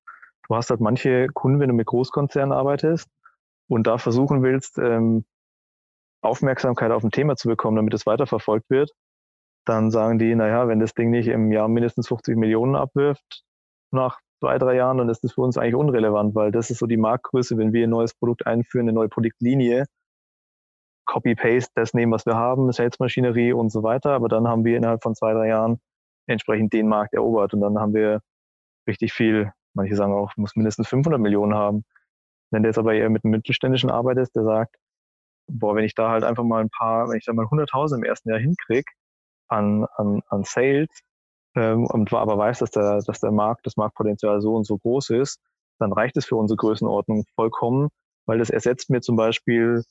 Du 0.48 0.54
hast 0.54 0.70
halt 0.70 0.80
manche 0.80 1.28
Kunden, 1.28 1.60
wenn 1.60 1.68
du 1.68 1.74
mit 1.74 1.86
Großkonzernen 1.86 2.52
arbeitest 2.52 3.08
und 3.68 3.86
da 3.86 3.98
versuchen 3.98 4.42
willst, 4.42 4.78
ähm, 4.78 5.24
Aufmerksamkeit 6.26 6.90
auf 6.90 7.04
ein 7.04 7.10
Thema 7.10 7.36
zu 7.36 7.48
bekommen, 7.48 7.76
damit 7.76 7.94
es 7.94 8.06
weiterverfolgt 8.06 8.70
wird, 8.70 8.90
dann 9.64 9.90
sagen 9.90 10.18
die, 10.18 10.34
naja, 10.34 10.68
wenn 10.68 10.80
das 10.80 10.94
Ding 10.94 11.10
nicht 11.10 11.28
im 11.28 11.50
Jahr 11.52 11.68
mindestens 11.68 12.08
50 12.08 12.36
Millionen 12.36 12.76
abwirft, 12.76 13.44
nach 13.92 14.18
zwei, 14.40 14.58
drei 14.58 14.74
Jahren, 14.76 14.98
dann 14.98 15.08
ist 15.08 15.24
das 15.24 15.32
für 15.32 15.40
uns 15.40 15.58
eigentlich 15.58 15.74
unrelevant, 15.74 16.34
weil 16.34 16.52
das 16.52 16.70
ist 16.70 16.78
so 16.78 16.86
die 16.86 16.96
Marktgröße, 16.96 17.56
wenn 17.58 17.72
wir 17.72 17.86
ein 17.86 17.90
neues 17.90 18.14
Produkt 18.14 18.46
einführen, 18.46 18.86
eine 18.86 18.92
neue 18.92 19.08
Produktlinie, 19.08 19.86
Copy-Paste, 21.06 21.72
das 21.74 21.94
nehmen, 21.94 22.12
was 22.12 22.26
wir 22.26 22.34
haben, 22.34 22.70
Sales-Maschinerie 22.70 23.52
und 23.52 23.70
so 23.70 23.82
weiter, 23.82 24.12
aber 24.12 24.28
dann 24.28 24.48
haben 24.48 24.64
wir 24.64 24.76
innerhalb 24.76 25.02
von 25.02 25.14
zwei, 25.14 25.32
drei 25.32 25.48
Jahren 25.48 25.80
entsprechend 26.26 26.72
den 26.72 26.88
Markt 26.88 27.14
erobert 27.14 27.54
und 27.54 27.60
dann 27.60 27.78
haben 27.78 27.94
wir 27.94 28.20
richtig 28.88 29.12
viel 29.12 29.52
Manche 29.76 29.94
sagen 29.94 30.14
auch, 30.14 30.32
muss 30.36 30.56
mindestens 30.56 30.88
500 30.88 31.20
Millionen 31.20 31.54
haben. 31.54 31.84
Wenn 32.50 32.62
der 32.62 32.70
jetzt 32.70 32.78
aber 32.78 32.94
eher 32.94 33.10
mit 33.10 33.24
einem 33.24 33.32
Mittelständischen 33.32 33.90
arbeitet, 33.90 34.34
der 34.34 34.44
sagt, 34.44 34.76
boah, 35.48 35.74
wenn 35.76 35.84
ich 35.84 35.94
da 35.94 36.10
halt 36.10 36.24
einfach 36.24 36.44
mal 36.44 36.60
ein 36.60 36.70
paar, 36.70 37.08
wenn 37.08 37.18
ich 37.18 37.24
da 37.24 37.32
mal 37.32 37.46
100.000 37.46 37.96
im 37.96 38.04
ersten 38.04 38.30
Jahr 38.30 38.38
hinkrieg 38.38 38.86
an, 39.48 39.86
an, 39.96 40.22
an 40.28 40.44
Sales 40.44 40.88
ähm, 41.54 41.86
und 41.86 42.12
aber 42.12 42.38
weiß, 42.38 42.58
dass 42.60 42.70
der, 42.70 43.00
dass 43.06 43.20
der 43.20 43.32
Markt, 43.32 43.66
das 43.66 43.76
Marktpotenzial 43.76 44.40
so 44.40 44.54
und 44.54 44.64
so 44.64 44.78
groß 44.78 45.10
ist, 45.10 45.40
dann 45.78 45.92
reicht 45.92 46.16
es 46.16 46.26
für 46.26 46.36
unsere 46.36 46.56
Größenordnung 46.56 47.24
vollkommen, 47.34 47.88
weil 48.26 48.38
das 48.38 48.50
ersetzt 48.50 48.90
mir 48.90 49.00
zum 49.00 49.16
Beispiel 49.16 49.82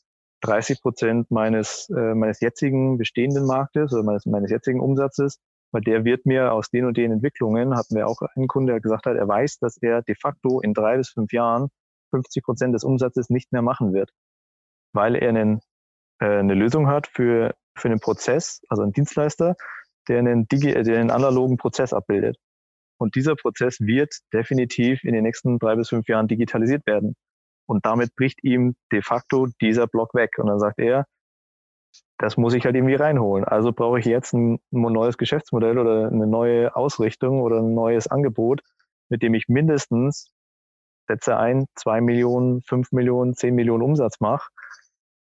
30 0.42 0.82
Prozent 0.82 1.32
meines, 1.32 1.90
äh, 1.90 2.14
meines 2.16 2.42
jetzigen 2.42 2.98
bestehenden 2.98 3.46
Marktes 3.46 3.94
oder 3.94 4.04
meines, 4.04 4.26
meines 4.26 4.52
jetzigen 4.52 4.80
Umsatzes 4.80 5.40
weil 5.76 5.82
der 5.82 6.06
wird 6.06 6.26
mir 6.26 6.54
aus 6.54 6.70
den 6.70 6.86
und 6.86 6.96
den 6.96 7.12
Entwicklungen, 7.12 7.76
hatten 7.76 7.96
wir 7.96 8.08
auch 8.08 8.22
einen 8.36 8.48
Kunde, 8.48 8.72
der 8.72 8.80
gesagt 8.80 9.06
hat, 9.06 9.18
er 9.18 9.28
weiß, 9.28 9.60
dass 9.60 9.76
er 9.82 10.02
de 10.04 10.16
facto 10.16 10.62
in 10.62 10.74
drei 10.74 10.96
bis 10.96 11.10
fünf 11.10 11.34
Jahren 11.34 11.68
50 12.12 12.44
Prozent 12.44 12.74
des 12.74 12.86
Umsatzes 12.86 13.30
nicht 13.30 13.52
mehr 13.52 13.62
machen 13.62 13.92
wird, 13.94 14.12
weil 14.96 15.16
er 15.16 15.30
einen, 15.30 15.62
äh, 16.20 16.40
eine 16.40 16.54
Lösung 16.54 16.88
hat 16.88 17.08
für, 17.08 17.54
für 17.78 17.90
einen 17.90 18.00
Prozess, 18.00 18.62
also 18.70 18.84
einen 18.84 18.94
Dienstleister, 18.94 19.56
der 20.08 20.20
einen, 20.20 20.48
Digi 20.48 20.72
der 20.72 21.00
einen 21.00 21.12
analogen 21.12 21.58
Prozess 21.58 21.94
abbildet. 21.94 22.38
Und 22.98 23.16
dieser 23.16 23.36
Prozess 23.36 23.80
wird 23.82 24.14
definitiv 24.34 25.04
in 25.04 25.14
den 25.14 25.24
nächsten 25.24 25.60
drei 25.60 25.76
bis 25.76 25.90
fünf 25.90 26.08
Jahren 26.08 26.28
digitalisiert 26.28 26.86
werden. 26.88 27.16
Und 27.68 27.86
damit 27.86 28.16
bricht 28.16 28.44
ihm 28.44 28.76
de 28.92 29.02
facto 29.02 29.48
dieser 29.60 29.88
Block 29.88 30.14
weg. 30.14 30.38
Und 30.38 30.48
dann 30.48 30.60
sagt 30.60 30.80
er, 30.80 31.06
das 32.18 32.38
muss 32.38 32.54
ich 32.54 32.66
halt 32.66 32.76
irgendwie 32.76 32.96
reinholen. 32.96 33.44
Also 33.44 33.74
brauche 33.74 34.00
ich 34.00 34.06
jetzt 34.06 34.34
ein, 34.34 34.60
neues 34.72 35.18
Geschäftsmodell 35.18 35.78
oder 35.78 36.08
eine 36.08 36.28
neue 36.28 36.76
Ausrichtung 36.76 37.42
oder 37.42 37.58
ein 37.58 37.74
neues 37.74 38.08
Angebot, 38.08 38.62
mit 39.10 39.22
dem 39.22 39.34
ich 39.34 39.50
mindestens 39.50 40.32
setze 41.08 41.38
ein, 41.38 41.66
zwei 41.76 42.02
Millionen, 42.02 42.62
fünf 42.62 42.92
Millionen, 42.92 43.36
zehn 43.36 43.54
Millionen 43.56 43.84
Umsatz 43.84 44.20
mache. 44.20 44.50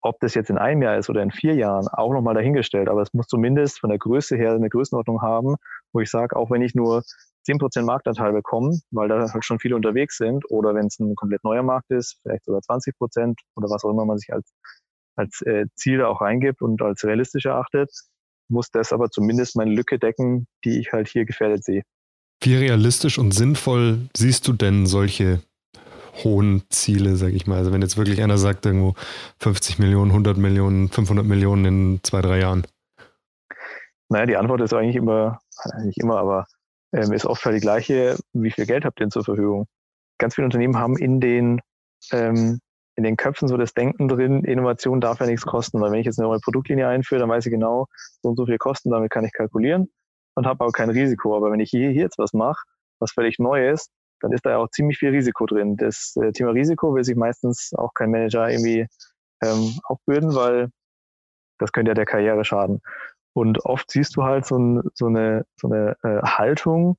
Ob 0.01 0.21
das 0.21 0.35
jetzt 0.35 0.51
in 0.51 0.59
einem 0.59 0.83
Jahr 0.83 0.97
ist 0.97 1.11
oder 1.11 1.23
in 1.23 1.31
vier 1.31 1.55
Jahren, 1.55 1.89
auch 1.89 2.13
nochmal 2.13 2.35
dahingestellt. 2.35 2.89
Aber 2.89 3.03
es 3.03 3.13
muss 3.13 3.27
zumindest 3.27 3.81
von 3.81 3.91
der 3.91 3.99
Größe 3.99 4.37
her 4.37 4.53
eine 4.53 4.69
Größenordnung 4.69 5.23
haben, 5.23 5.57
wo 5.93 6.01
ich 6.01 6.11
sage, 6.11 6.37
auch 6.37 6.51
wenn 6.51 6.63
ich 6.63 6.75
nur 6.75 7.03
zehn 7.43 7.59
Prozent 7.59 7.87
Marktanteil 7.87 8.33
bekomme, 8.33 8.79
weil 8.91 9.09
da 9.09 9.33
halt 9.33 9.45
schon 9.45 9.59
viele 9.59 9.75
unterwegs 9.75 10.17
sind, 10.19 10.45
oder 10.51 10.75
wenn 10.75 10.87
es 10.87 10.99
ein 10.99 11.15
komplett 11.17 11.43
neuer 11.45 11.63
Markt 11.63 11.91
ist, 11.91 12.19
vielleicht 12.23 12.45
sogar 12.45 12.63
20 12.63 12.97
Prozent 12.97 13.41
oder 13.57 13.69
was 13.71 13.85
auch 13.85 13.91
immer 13.91 14.05
man 14.05 14.19
sich 14.19 14.33
als 14.33 14.53
als 15.19 15.43
äh, 15.43 15.67
Ziel 15.75 16.03
auch 16.03 16.21
reingibt 16.21 16.63
und 16.63 16.81
als 16.81 17.05
realistisch 17.05 17.47
erachtet, 17.47 17.91
muss 18.49 18.71
das 18.71 18.93
aber 18.93 19.11
zumindest 19.11 19.57
meine 19.57 19.73
Lücke 19.73 19.99
decken, 19.99 20.47
die 20.65 20.79
ich 20.79 20.93
halt 20.93 21.09
hier 21.09 21.25
gefährdet 21.25 21.65
sehe. 21.65 21.83
Wie 22.41 22.55
realistisch 22.55 23.19
und 23.19 23.33
sinnvoll 23.33 24.09
siehst 24.17 24.47
du 24.47 24.53
denn 24.53 24.87
solche 24.87 25.43
hohen 26.25 26.63
Ziele, 26.71 27.17
sag 27.17 27.33
ich 27.33 27.47
mal? 27.47 27.59
Also 27.59 27.73
wenn 27.73 27.83
jetzt 27.83 27.97
wirklich 27.97 28.23
einer 28.23 28.39
sagt, 28.39 28.67
irgendwo 28.67 28.95
50 29.41 29.79
Millionen, 29.79 30.11
100 30.11 30.37
Millionen, 30.37 30.89
500 30.89 31.25
Millionen 31.25 31.65
in 31.65 32.01
zwei, 32.03 32.21
drei 32.21 32.41
Jahren. 32.41 32.67
Naja, 34.09 34.27
die 34.27 34.37
Antwort 34.37 34.61
ist 34.61 34.73
eigentlich 34.73 34.97
immer, 34.97 35.41
nicht 35.85 35.99
immer, 35.99 36.19
aber 36.19 36.47
ähm, 36.93 37.13
ist 37.13 37.27
oft 37.27 37.45
halt 37.45 37.57
die 37.57 37.61
gleiche, 37.61 38.17
wie 38.33 38.51
viel 38.51 38.67
Geld 38.67 38.85
habt 38.85 39.01
ihr 39.01 39.05
denn 39.05 39.11
zur 39.11 39.25
Verfügung? 39.25 39.67
Ganz 40.19 40.35
viele 40.35 40.47
Unternehmen 40.47 40.77
haben 40.77 40.97
in 40.97 41.21
den 41.21 41.61
ähm, 42.13 42.61
in 42.99 43.05
den 43.05 43.17
Köpfen 43.17 43.47
so 43.47 43.57
das 43.57 43.75
Denken 43.75 44.09
drin, 44.09 44.43
Innovation 44.43 45.01
darf 45.01 45.21
ja 45.21 45.27
nichts 45.27 45.47
kosten, 45.47 45.81
weil 45.81 45.93
wenn 45.93 46.01
ich 46.01 46.07
jetzt 46.07 46.19
eine 46.19 46.27
neue 46.27 46.41
Produktlinie 46.41 46.89
einführe, 46.89 47.21
dann 47.21 47.29
weiß 47.29 47.47
ich 47.47 47.53
genau, 47.53 47.87
so 48.23 48.31
und 48.31 48.37
so 48.37 48.45
viel 48.45 48.59
Kosten, 48.59 48.91
damit 48.91 49.13
kann 49.13 49.25
ich 49.25 49.33
kalkulieren 49.33 49.89
und 50.35 50.47
habe 50.47 50.65
aber 50.65 50.73
kein 50.73 50.91
Risiko. 50.91 51.37
Aber 51.37 51.53
wenn 51.53 51.61
ich 51.61 51.71
hier, 51.71 51.91
hier 51.91 52.03
jetzt 52.03 52.19
was 52.19 52.33
mache, 52.33 52.65
was 52.99 53.13
völlig 53.13 53.39
neu 53.39 53.71
ist, 53.71 53.93
dann 54.21 54.33
ist 54.33 54.45
da 54.45 54.51
ja 54.51 54.59
auch 54.59 54.71
ziemlich 54.71 54.99
viel 54.99 55.11
Risiko 55.11 55.47
drin. 55.47 55.77
Das 55.77 56.17
äh, 56.17 56.33
Thema 56.33 56.51
Risiko 56.51 56.95
will 56.95 57.05
sich 57.05 57.17
meistens 57.17 57.73
auch 57.77 57.95
kein 57.95 58.11
Manager 58.11 58.49
irgendwie 58.49 58.87
ähm, 59.43 59.79
aufbürden, 59.85 60.35
weil 60.35 60.71
das 61.59 61.73
könnte 61.73 61.91
ja 61.91 61.95
der 61.95 62.07
Karriere 62.07 62.45
schaden. 62.45 62.81
Und 63.33 63.65
oft 63.65 63.91
siehst 63.91 64.17
du 64.17 64.25
halt 64.25 64.47
so, 64.47 64.59
ein, 64.59 64.83
so 64.95 65.07
eine, 65.07 65.45
so 65.61 65.69
eine 65.69 65.97
äh, 66.03 66.23
Haltung, 66.27 66.97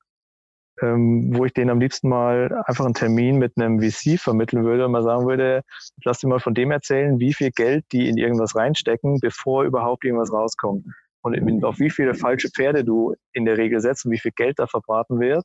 ähm, 0.80 1.36
wo 1.36 1.44
ich 1.44 1.52
denen 1.52 1.70
am 1.70 1.80
liebsten 1.80 2.08
mal 2.08 2.62
einfach 2.66 2.84
einen 2.84 2.94
Termin 2.94 3.36
mit 3.36 3.52
einem 3.56 3.80
VC 3.80 4.18
vermitteln 4.18 4.64
würde 4.64 4.86
und 4.86 4.92
mal 4.92 5.02
sagen 5.02 5.26
würde, 5.26 5.62
lass 6.04 6.20
dir 6.20 6.28
mal 6.28 6.40
von 6.40 6.54
dem 6.54 6.70
erzählen, 6.70 7.18
wie 7.20 7.34
viel 7.34 7.50
Geld 7.50 7.84
die 7.92 8.08
in 8.08 8.16
irgendwas 8.16 8.56
reinstecken, 8.56 9.18
bevor 9.20 9.64
überhaupt 9.64 10.04
irgendwas 10.04 10.32
rauskommt. 10.32 10.86
Und 11.22 11.64
auf 11.64 11.78
wie 11.78 11.90
viele 11.90 12.14
falsche 12.14 12.48
Pferde 12.48 12.82
du 12.82 13.14
in 13.34 13.44
der 13.44 13.58
Regel 13.58 13.80
setzt 13.80 14.06
und 14.06 14.12
wie 14.12 14.18
viel 14.18 14.32
Geld 14.34 14.58
da 14.58 14.66
verbraten 14.66 15.20
wird. 15.20 15.44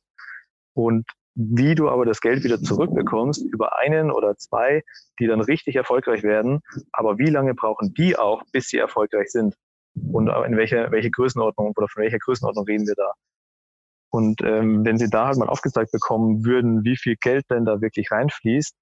Und 0.74 1.04
wie 1.36 1.74
du 1.74 1.90
aber 1.90 2.06
das 2.06 2.20
Geld 2.20 2.44
wieder 2.44 2.60
zurückbekommst 2.60 3.42
über 3.42 3.78
einen 3.78 4.10
oder 4.10 4.36
zwei, 4.36 4.82
die 5.20 5.26
dann 5.26 5.42
richtig 5.42 5.76
erfolgreich 5.76 6.22
werden. 6.22 6.60
Aber 6.92 7.18
wie 7.18 7.28
lange 7.28 7.54
brauchen 7.54 7.92
die 7.92 8.18
auch, 8.18 8.42
bis 8.52 8.68
sie 8.68 8.78
erfolgreich 8.78 9.30
sind? 9.30 9.54
Und 10.12 10.28
in 10.28 10.56
welcher 10.56 10.90
welche 10.90 11.10
Größenordnung 11.10 11.72
oder 11.76 11.88
von 11.88 12.02
welcher 12.02 12.18
Größenordnung 12.18 12.64
reden 12.64 12.86
wir 12.86 12.94
da? 12.94 13.12
Und 14.10 14.40
ähm, 14.42 14.84
wenn 14.84 14.98
sie 14.98 15.10
da 15.10 15.26
halt 15.26 15.36
mal 15.36 15.48
aufgezeigt 15.48 15.92
bekommen 15.92 16.44
würden, 16.44 16.84
wie 16.84 16.96
viel 16.96 17.16
Geld 17.20 17.44
denn 17.50 17.66
da 17.66 17.82
wirklich 17.82 18.10
reinfließt, 18.10 18.74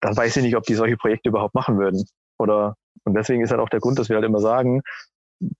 dann 0.00 0.16
weiß 0.16 0.36
ich 0.38 0.42
nicht, 0.42 0.56
ob 0.56 0.64
die 0.64 0.74
solche 0.74 0.96
Projekte 0.96 1.28
überhaupt 1.28 1.54
machen 1.54 1.78
würden. 1.78 2.04
Oder 2.38 2.76
und 3.04 3.14
deswegen 3.14 3.42
ist 3.42 3.50
halt 3.50 3.60
auch 3.60 3.68
der 3.68 3.80
Grund, 3.80 3.98
dass 3.98 4.08
wir 4.08 4.16
halt 4.16 4.24
immer 4.24 4.40
sagen, 4.40 4.80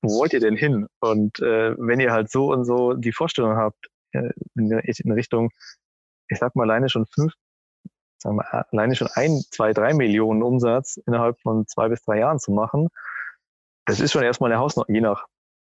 wo 0.01 0.21
wollt 0.21 0.33
ihr 0.33 0.41
denn 0.41 0.57
hin? 0.57 0.87
Und 1.01 1.39
äh, 1.41 1.75
wenn 1.77 2.01
ihr 2.01 2.13
halt 2.13 2.31
so 2.31 2.51
und 2.51 2.65
so 2.65 2.95
die 2.95 3.13
Vorstellung 3.13 3.57
habt, 3.57 3.91
in, 4.15 4.71
in 4.71 5.12
Richtung, 5.12 5.51
ich 6.29 6.39
sag 6.39 6.55
mal 6.57 6.65
alleine 6.65 6.89
schon 6.89 7.07
fünf, 7.07 7.33
sagen 8.19 8.37
wir, 8.37 8.67
alleine 8.73 8.97
schon 8.97 9.09
ein, 9.15 9.43
zwei, 9.51 9.73
drei 9.73 9.95
Millionen 9.95 10.43
Umsatz 10.43 10.97
innerhalb 11.07 11.41
von 11.41 11.67
zwei 11.67 11.89
bis 11.89 12.03
drei 12.03 12.19
Jahren 12.19 12.39
zu 12.39 12.53
machen, 12.53 12.89
das 13.87 14.01
ist 14.01 14.12
schon 14.12 14.23
erstmal 14.23 14.51
eine 14.51 14.61
Hausnummer, 14.61 14.87
je 14.89 15.01
nach 15.01 15.27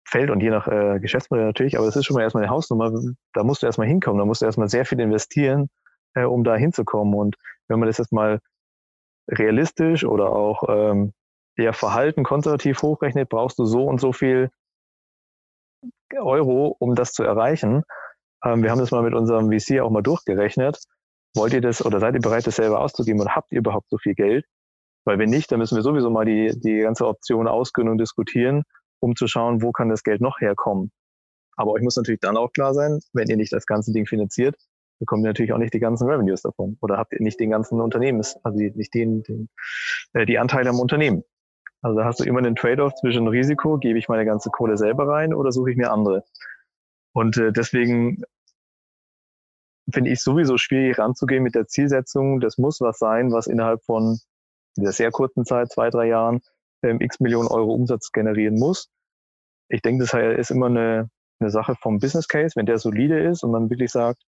Feld 0.07 0.31
und 0.31 0.41
je 0.41 0.51
nach 0.51 0.69
äh, 0.69 1.01
Geschäftsmodell 1.01 1.47
natürlich, 1.47 1.77
aber 1.77 1.87
das 1.87 1.97
ist 1.97 2.05
schon 2.05 2.15
mal 2.15 2.23
erstmal 2.23 2.45
eine 2.45 2.53
Hausnummer. 2.53 2.93
Da 3.33 3.43
musst 3.43 3.63
du 3.63 3.67
erstmal 3.67 3.89
hinkommen, 3.89 4.19
da 4.19 4.25
musst 4.25 4.43
du 4.43 4.47
erstmal 4.47 4.69
sehr 4.69 4.85
viel 4.85 5.01
investieren, 5.01 5.71
äh, 6.15 6.25
um 6.25 6.45
da 6.45 6.57
hinzukommen. 6.57 7.15
Und 7.15 7.37
wenn 7.69 7.79
man 7.79 7.89
das 7.89 7.99
jetzt 7.99 8.13
mal 8.13 8.41
realistisch 9.29 10.05
oder 10.05 10.31
auch 10.31 10.65
ähm, 10.69 11.13
eher 11.57 11.73
Verhalten 11.73 12.23
konservativ 12.23 12.83
hochrechnet, 12.83 13.29
brauchst 13.29 13.59
du 13.59 13.65
so 13.65 13.87
und 13.87 14.01
so 14.01 14.13
viel 14.13 14.51
Euro, 16.15 16.77
um 16.79 16.95
das 16.95 17.13
zu 17.13 17.25
erreichen. 17.25 17.83
Ähm, 18.45 18.63
wir 18.63 18.71
haben 18.71 18.79
das 18.79 18.91
mal 18.91 19.03
mit 19.03 19.15
unserem 19.15 19.51
VC 19.51 19.81
auch 19.81 19.91
mal 19.91 20.03
durchgerechnet. 20.03 20.79
Wollt 21.35 21.53
ihr 21.53 21.61
das 21.61 21.85
oder 21.85 21.99
seid 21.99 22.15
ihr 22.15 22.21
bereit, 22.21 22.47
das 22.47 22.57
selber 22.57 22.81
auszugeben 22.81 23.21
und 23.21 23.35
habt 23.35 23.53
ihr 23.53 23.59
überhaupt 23.59 23.91
so 23.91 23.99
viel 23.99 24.15
Geld? 24.15 24.47
Weil 25.05 25.19
wenn 25.19 25.31
nicht, 25.31 25.51
dann 25.51 25.59
müssen 25.59 25.77
wir 25.77 25.83
sowieso 25.83 26.11
mal 26.11 26.25
die, 26.25 26.53
die 26.61 26.79
ganze 26.79 27.07
Option 27.07 27.49
ausgründen 27.49 27.93
und 27.93 27.99
diskutieren, 27.99 28.63
um 29.01 29.17
zu 29.17 29.27
schauen, 29.27 29.63
wo 29.63 29.73
kann 29.73 29.89
das 29.89 30.03
Geld 30.03 30.21
noch 30.21 30.41
herkommen. 30.41 30.93
Aber 31.57 31.73
euch 31.73 31.83
muss 31.83 31.97
natürlich 31.97 32.21
dann 32.21 32.37
auch 32.37 32.53
klar 32.53 32.75
sein, 32.75 33.01
wenn 33.13 33.29
ihr 33.29 33.37
nicht 33.37 33.53
das 33.53 33.67
ganze 33.67 33.93
Ding 33.93 34.07
finanziert, 34.07 34.57
bekommt 34.99 35.25
ihr 35.25 35.29
natürlich 35.29 35.53
auch 35.53 35.59
nicht 35.59 35.75
die 35.75 35.81
ganzen 35.81 36.09
Revenues 36.09 36.43
davon. 36.43 36.79
Oder 36.81 36.97
habt 36.97 37.13
ihr 37.13 37.21
nicht 37.21 37.39
den 37.39 37.51
ganzen 37.51 37.81
Unternehmens, 37.81 38.37
also 38.43 38.59
nicht 38.59 38.95
den, 38.95 39.23
den 39.23 39.49
äh, 40.15 40.25
die 40.27 40.39
Anteile 40.39 40.71
am 40.71 40.81
Unternehmen. 40.81 41.23
Also 41.83 41.99
da 41.99 42.07
hast 42.07 42.21
du 42.21 42.25
immer 42.25 42.39
einen 42.39 42.57
Trade-off 42.57 42.95
zwischen 42.95 43.29
Risiko, 43.29 43.79
gebe 43.79 43.99
ich 43.99 44.09
meine 44.09 44.25
ganze 44.25 44.51
Kohle 44.51 44.79
selber 44.79 45.07
rein 45.07 45.35
oder 45.35 45.53
suche 45.53 45.71
ich 45.71 45.77
mir 45.77 45.93
andere. 45.93 46.25
Und 47.13 47.37
äh, 47.37 47.53
deswegen 47.53 48.23
finde 49.95 50.11
ich 50.11 50.21
sowieso 50.21 50.59
schwierig 50.59 50.99
ranzugehen 50.99 51.43
mit 51.43 51.55
der 51.55 51.67
Zielsetzung. 51.67 52.41
Das 52.41 52.59
muss 52.59 52.81
was 52.81 52.99
sein, 52.99 53.33
was 53.33 53.47
innerhalb 53.47 53.83
von 53.85 54.19
dieser 54.77 54.93
sehr 54.93 55.11
kurzen 55.11 55.45
Zeit, 55.45 55.73
zwei, 55.73 55.89
drei 55.89 56.09
Jahren, 56.09 56.41
ähm, 56.83 57.01
x 57.01 57.21
Millionen 57.21 57.49
Euro 57.49 57.73
Umsatz 57.73 58.13
generieren 58.13 58.59
muss. 58.59 58.91
Ich 59.69 59.81
denke, 59.81 60.05
das 60.05 60.13
ist 60.39 60.51
immer 60.51 60.67
eine, 60.67 61.09
eine 61.41 61.51
Sache 61.51 61.75
vom 61.81 61.99
Business 61.99 62.29
Case, 62.29 62.57
wenn 62.57 62.67
der 62.67 62.79
solide 62.79 63.21
ist 63.21 63.43
und 63.43 63.53
man 63.53 63.71
wirklich 63.71 63.91
sagt, 63.91 64.23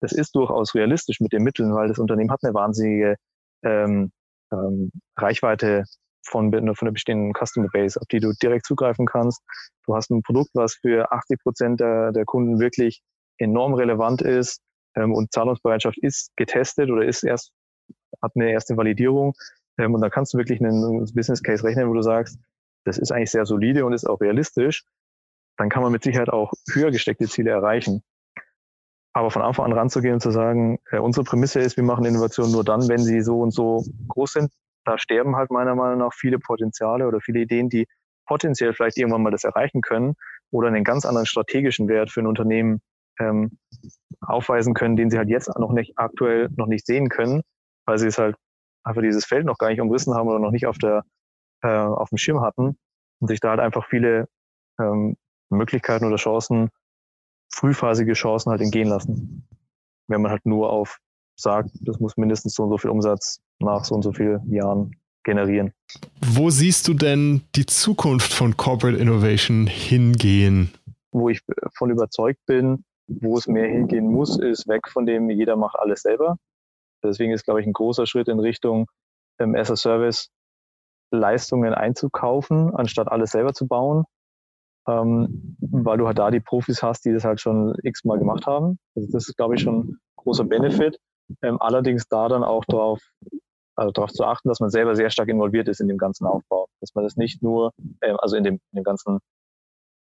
das 0.00 0.12
ist 0.12 0.34
durchaus 0.34 0.74
realistisch 0.74 1.20
mit 1.20 1.32
den 1.32 1.42
Mitteln, 1.42 1.74
weil 1.74 1.88
das 1.88 1.98
Unternehmen 1.98 2.30
hat 2.30 2.40
eine 2.42 2.52
wahnsinnige 2.52 3.16
ähm, 3.62 4.12
ähm, 4.52 4.90
Reichweite 5.16 5.84
von, 6.26 6.52
von 6.52 6.86
der 6.86 6.92
bestehenden 6.92 7.32
Customer 7.32 7.68
Base, 7.72 7.98
auf 8.00 8.06
die 8.08 8.20
du 8.20 8.32
direkt 8.42 8.66
zugreifen 8.66 9.06
kannst. 9.06 9.40
Du 9.86 9.94
hast 9.94 10.10
ein 10.10 10.22
Produkt, 10.22 10.50
was 10.54 10.74
für 10.74 11.10
80 11.12 11.40
Prozent 11.40 11.80
der, 11.80 12.12
der 12.12 12.24
Kunden 12.24 12.58
wirklich 12.58 13.02
enorm 13.38 13.74
relevant 13.74 14.20
ist 14.20 14.60
und 14.96 15.32
Zahlungsbereitschaft 15.32 15.98
ist 15.98 16.36
getestet 16.36 16.90
oder 16.90 17.04
ist 17.04 17.22
erst, 17.22 17.52
hat 18.22 18.32
eine 18.34 18.50
erste 18.50 18.76
Validierung. 18.76 19.34
Ähm, 19.78 19.94
und 19.94 20.00
dann 20.00 20.10
kannst 20.10 20.34
du 20.34 20.38
wirklich 20.38 20.60
einen 20.60 21.04
Business 21.14 21.42
Case 21.42 21.64
rechnen, 21.64 21.88
wo 21.88 21.94
du 21.94 22.02
sagst, 22.02 22.38
das 22.84 22.98
ist 22.98 23.10
eigentlich 23.12 23.30
sehr 23.30 23.46
solide 23.46 23.84
und 23.84 23.92
ist 23.92 24.04
auch 24.04 24.20
realistisch. 24.20 24.84
Dann 25.56 25.68
kann 25.68 25.82
man 25.82 25.92
mit 25.92 26.02
Sicherheit 26.02 26.30
auch 26.30 26.52
höher 26.72 26.90
gesteckte 26.90 27.26
Ziele 27.26 27.50
erreichen. 27.50 28.02
Aber 29.12 29.30
von 29.30 29.42
Anfang 29.42 29.66
an 29.66 29.72
ranzugehen 29.72 30.14
und 30.14 30.20
zu 30.20 30.32
sagen, 30.32 30.78
äh, 30.90 30.98
unsere 30.98 31.24
Prämisse 31.24 31.60
ist, 31.60 31.76
wir 31.76 31.84
machen 31.84 32.04
Innovationen 32.04 32.52
nur 32.52 32.64
dann, 32.64 32.88
wenn 32.88 32.98
sie 32.98 33.20
so 33.20 33.40
und 33.40 33.52
so 33.52 33.84
groß 34.08 34.32
sind, 34.32 34.52
da 34.84 34.98
sterben 34.98 35.36
halt 35.36 35.50
meiner 35.50 35.74
Meinung 35.74 35.98
nach 35.98 36.12
viele 36.12 36.38
Potenziale 36.38 37.06
oder 37.06 37.20
viele 37.20 37.40
Ideen, 37.40 37.68
die 37.68 37.86
potenziell 38.26 38.74
vielleicht 38.74 38.98
irgendwann 38.98 39.22
mal 39.22 39.30
das 39.30 39.44
erreichen 39.44 39.80
können 39.80 40.14
oder 40.50 40.68
einen 40.68 40.84
ganz 40.84 41.04
anderen 41.04 41.26
strategischen 41.26 41.88
Wert 41.88 42.10
für 42.10 42.20
ein 42.20 42.26
Unternehmen 42.26 42.80
ähm, 43.20 43.58
aufweisen 44.26 44.74
können, 44.74 44.96
den 44.96 45.10
sie 45.10 45.18
halt 45.18 45.28
jetzt 45.28 45.48
noch 45.58 45.72
nicht 45.72 45.98
aktuell 45.98 46.48
noch 46.56 46.66
nicht 46.66 46.86
sehen 46.86 47.08
können, 47.08 47.42
weil 47.86 47.98
sie 47.98 48.06
es 48.06 48.18
halt 48.18 48.36
einfach 48.84 49.02
dieses 49.02 49.24
Feld 49.24 49.46
noch 49.46 49.58
gar 49.58 49.70
nicht 49.70 49.80
umrissen 49.80 50.14
haben 50.14 50.28
oder 50.28 50.38
noch 50.38 50.50
nicht 50.50 50.66
auf 50.66 50.78
der 50.78 51.04
äh, 51.62 51.68
auf 51.68 52.10
dem 52.10 52.18
Schirm 52.18 52.40
hatten 52.40 52.76
und 53.20 53.28
sich 53.28 53.40
da 53.40 53.50
halt 53.50 53.60
einfach 53.60 53.86
viele 53.88 54.28
ähm, 54.78 55.16
Möglichkeiten 55.50 56.04
oder 56.04 56.16
Chancen, 56.16 56.70
frühphasige 57.52 58.12
Chancen 58.12 58.50
halt 58.50 58.60
entgehen 58.60 58.88
lassen. 58.88 59.46
Wenn 60.08 60.22
man 60.22 60.30
halt 60.30 60.44
nur 60.44 60.70
auf 60.70 60.98
sagt, 61.36 61.70
das 61.80 61.98
muss 61.98 62.16
mindestens 62.16 62.54
so 62.54 62.64
und 62.64 62.70
so 62.70 62.78
viel 62.78 62.90
Umsatz 62.90 63.40
nach 63.58 63.84
so 63.84 63.94
und 63.94 64.02
so 64.02 64.12
vielen 64.12 64.52
Jahren 64.52 64.94
generieren. 65.24 65.72
Wo 66.20 66.50
siehst 66.50 66.86
du 66.86 66.94
denn 66.94 67.42
die 67.54 67.66
Zukunft 67.66 68.32
von 68.32 68.56
Corporate 68.56 68.98
Innovation 68.98 69.66
hingehen? 69.66 70.72
Wo 71.12 71.28
ich 71.28 71.40
von 71.74 71.90
überzeugt 71.90 72.40
bin, 72.46 72.84
wo 73.06 73.36
es 73.36 73.46
mehr 73.46 73.68
hingehen 73.68 74.10
muss, 74.10 74.38
ist 74.38 74.68
weg 74.68 74.88
von 74.88 75.06
dem, 75.06 75.30
jeder 75.30 75.56
macht 75.56 75.78
alles 75.78 76.02
selber. 76.02 76.36
Deswegen 77.02 77.32
ist, 77.32 77.44
glaube 77.44 77.60
ich, 77.60 77.66
ein 77.66 77.72
großer 77.72 78.06
Schritt 78.06 78.28
in 78.28 78.40
Richtung 78.40 78.86
ähm, 79.38 79.54
as 79.54 79.70
a 79.70 79.76
Service 79.76 80.30
Leistungen 81.10 81.74
einzukaufen, 81.74 82.74
anstatt 82.74 83.08
alles 83.08 83.30
selber 83.30 83.52
zu 83.52 83.66
bauen, 83.66 84.04
ähm, 84.88 85.56
weil 85.60 85.98
du 85.98 86.06
halt 86.06 86.18
da 86.18 86.30
die 86.30 86.40
Profis 86.40 86.82
hast, 86.82 87.04
die 87.04 87.12
das 87.12 87.24
halt 87.24 87.40
schon 87.40 87.74
x-mal 87.82 88.18
gemacht 88.18 88.46
haben. 88.46 88.78
Also 88.96 89.08
das 89.12 89.28
ist, 89.28 89.36
glaube 89.36 89.54
ich, 89.54 89.62
schon 89.62 89.78
ein 89.78 89.98
großer 90.16 90.44
Benefit. 90.44 90.98
Ähm, 91.42 91.60
allerdings 91.60 92.06
da 92.08 92.28
dann 92.28 92.44
auch 92.44 92.64
darauf, 92.66 93.00
also 93.76 93.92
darauf 93.92 94.12
zu 94.12 94.24
achten, 94.24 94.48
dass 94.48 94.60
man 94.60 94.70
selber 94.70 94.94
sehr 94.94 95.10
stark 95.10 95.28
involviert 95.28 95.68
ist 95.68 95.80
in 95.80 95.88
dem 95.88 95.98
ganzen 95.98 96.26
Aufbau. 96.26 96.66
Dass 96.80 96.94
man 96.94 97.04
das 97.04 97.16
nicht 97.16 97.42
nur, 97.42 97.72
ähm, 98.02 98.16
also 98.20 98.36
in 98.36 98.44
dem, 98.44 98.54
in 98.54 98.76
dem 98.76 98.84
ganzen, 98.84 99.20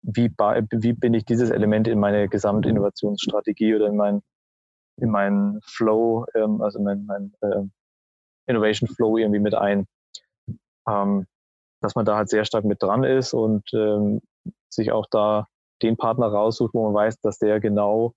wie, 0.01 0.29
wie 0.29 0.93
bin 0.93 1.13
ich 1.13 1.25
dieses 1.25 1.49
Element 1.51 1.87
in 1.87 1.99
meine 1.99 2.27
Gesamtinnovationsstrategie 2.27 3.75
oder 3.75 3.87
in 3.87 3.97
meinen 3.97 4.23
in 4.97 5.09
meinen 5.09 5.59
Flow, 5.63 6.25
ähm, 6.35 6.61
also 6.61 6.79
in 6.79 6.85
meinen 6.85 7.05
mein, 7.05 7.33
äh, 7.41 7.63
Innovation 8.47 8.89
Flow 8.89 9.17
irgendwie 9.17 9.39
mit 9.39 9.55
ein. 9.55 9.87
Ähm, 10.87 11.25
dass 11.81 11.95
man 11.95 12.05
da 12.05 12.15
halt 12.17 12.29
sehr 12.29 12.45
stark 12.45 12.63
mit 12.63 12.81
dran 12.81 13.03
ist 13.03 13.33
und 13.33 13.63
ähm, 13.73 14.21
sich 14.69 14.91
auch 14.91 15.07
da 15.09 15.47
den 15.81 15.97
Partner 15.97 16.27
raussucht, 16.27 16.73
wo 16.73 16.85
man 16.85 16.93
weiß, 16.93 17.19
dass 17.21 17.39
der 17.39 17.59
genau 17.59 18.13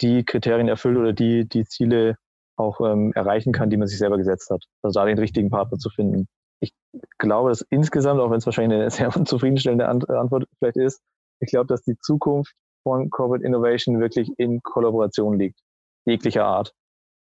die 0.00 0.24
Kriterien 0.24 0.68
erfüllt 0.68 0.98
oder 0.98 1.12
die, 1.12 1.48
die 1.48 1.64
Ziele 1.64 2.16
auch 2.56 2.80
ähm, 2.80 3.12
erreichen 3.14 3.52
kann, 3.52 3.70
die 3.70 3.76
man 3.76 3.86
sich 3.86 3.98
selber 3.98 4.18
gesetzt 4.18 4.50
hat. 4.50 4.64
Also 4.82 4.98
da 4.98 5.06
den 5.06 5.18
richtigen 5.18 5.50
Partner 5.50 5.78
zu 5.78 5.88
finden. 5.90 6.26
Ich 6.60 6.72
glaube, 7.18 7.50
dass 7.50 7.62
insgesamt, 7.70 8.20
auch 8.20 8.30
wenn 8.30 8.38
es 8.38 8.46
wahrscheinlich 8.46 8.80
eine 8.80 8.90
sehr 8.90 9.16
unzufriedenstellende 9.16 9.88
Antwort 9.88 10.46
vielleicht 10.62 10.76
ist, 10.76 11.02
ich 11.40 11.50
glaube, 11.50 11.66
dass 11.66 11.82
die 11.82 11.98
Zukunft 11.98 12.54
von 12.84 13.10
Corporate 13.10 13.44
Innovation 13.44 14.00
wirklich 14.00 14.30
in 14.38 14.62
Kollaboration 14.62 15.38
liegt, 15.38 15.60
jeglicher 16.04 16.44
Art. 16.44 16.72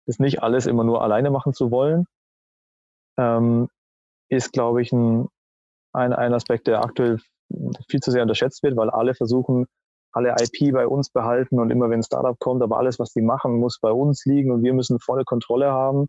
Das 0.06 0.18
nicht 0.18 0.42
alles 0.42 0.66
immer 0.66 0.84
nur 0.84 1.02
alleine 1.02 1.30
machen 1.30 1.52
zu 1.52 1.70
wollen, 1.70 2.06
ähm, 3.18 3.68
ist, 4.28 4.52
glaube 4.52 4.82
ich, 4.82 4.92
ein, 4.92 5.28
ein, 5.92 6.12
ein 6.12 6.34
Aspekt, 6.34 6.66
der 6.66 6.82
aktuell 6.82 7.18
viel 7.88 8.00
zu 8.00 8.10
sehr 8.10 8.22
unterschätzt 8.22 8.62
wird, 8.62 8.76
weil 8.76 8.90
alle 8.90 9.14
versuchen, 9.14 9.66
alle 10.12 10.34
IP 10.40 10.72
bei 10.72 10.86
uns 10.86 11.10
behalten 11.10 11.60
und 11.60 11.70
immer 11.70 11.90
wenn 11.90 12.00
ein 12.00 12.04
Startup 12.04 12.38
kommt, 12.38 12.62
aber 12.62 12.78
alles, 12.78 12.98
was 12.98 13.12
die 13.12 13.22
machen, 13.22 13.58
muss 13.58 13.78
bei 13.80 13.90
uns 13.90 14.24
liegen 14.24 14.50
und 14.50 14.62
wir 14.62 14.72
müssen 14.72 14.98
volle 15.00 15.24
Kontrolle 15.24 15.70
haben, 15.70 16.06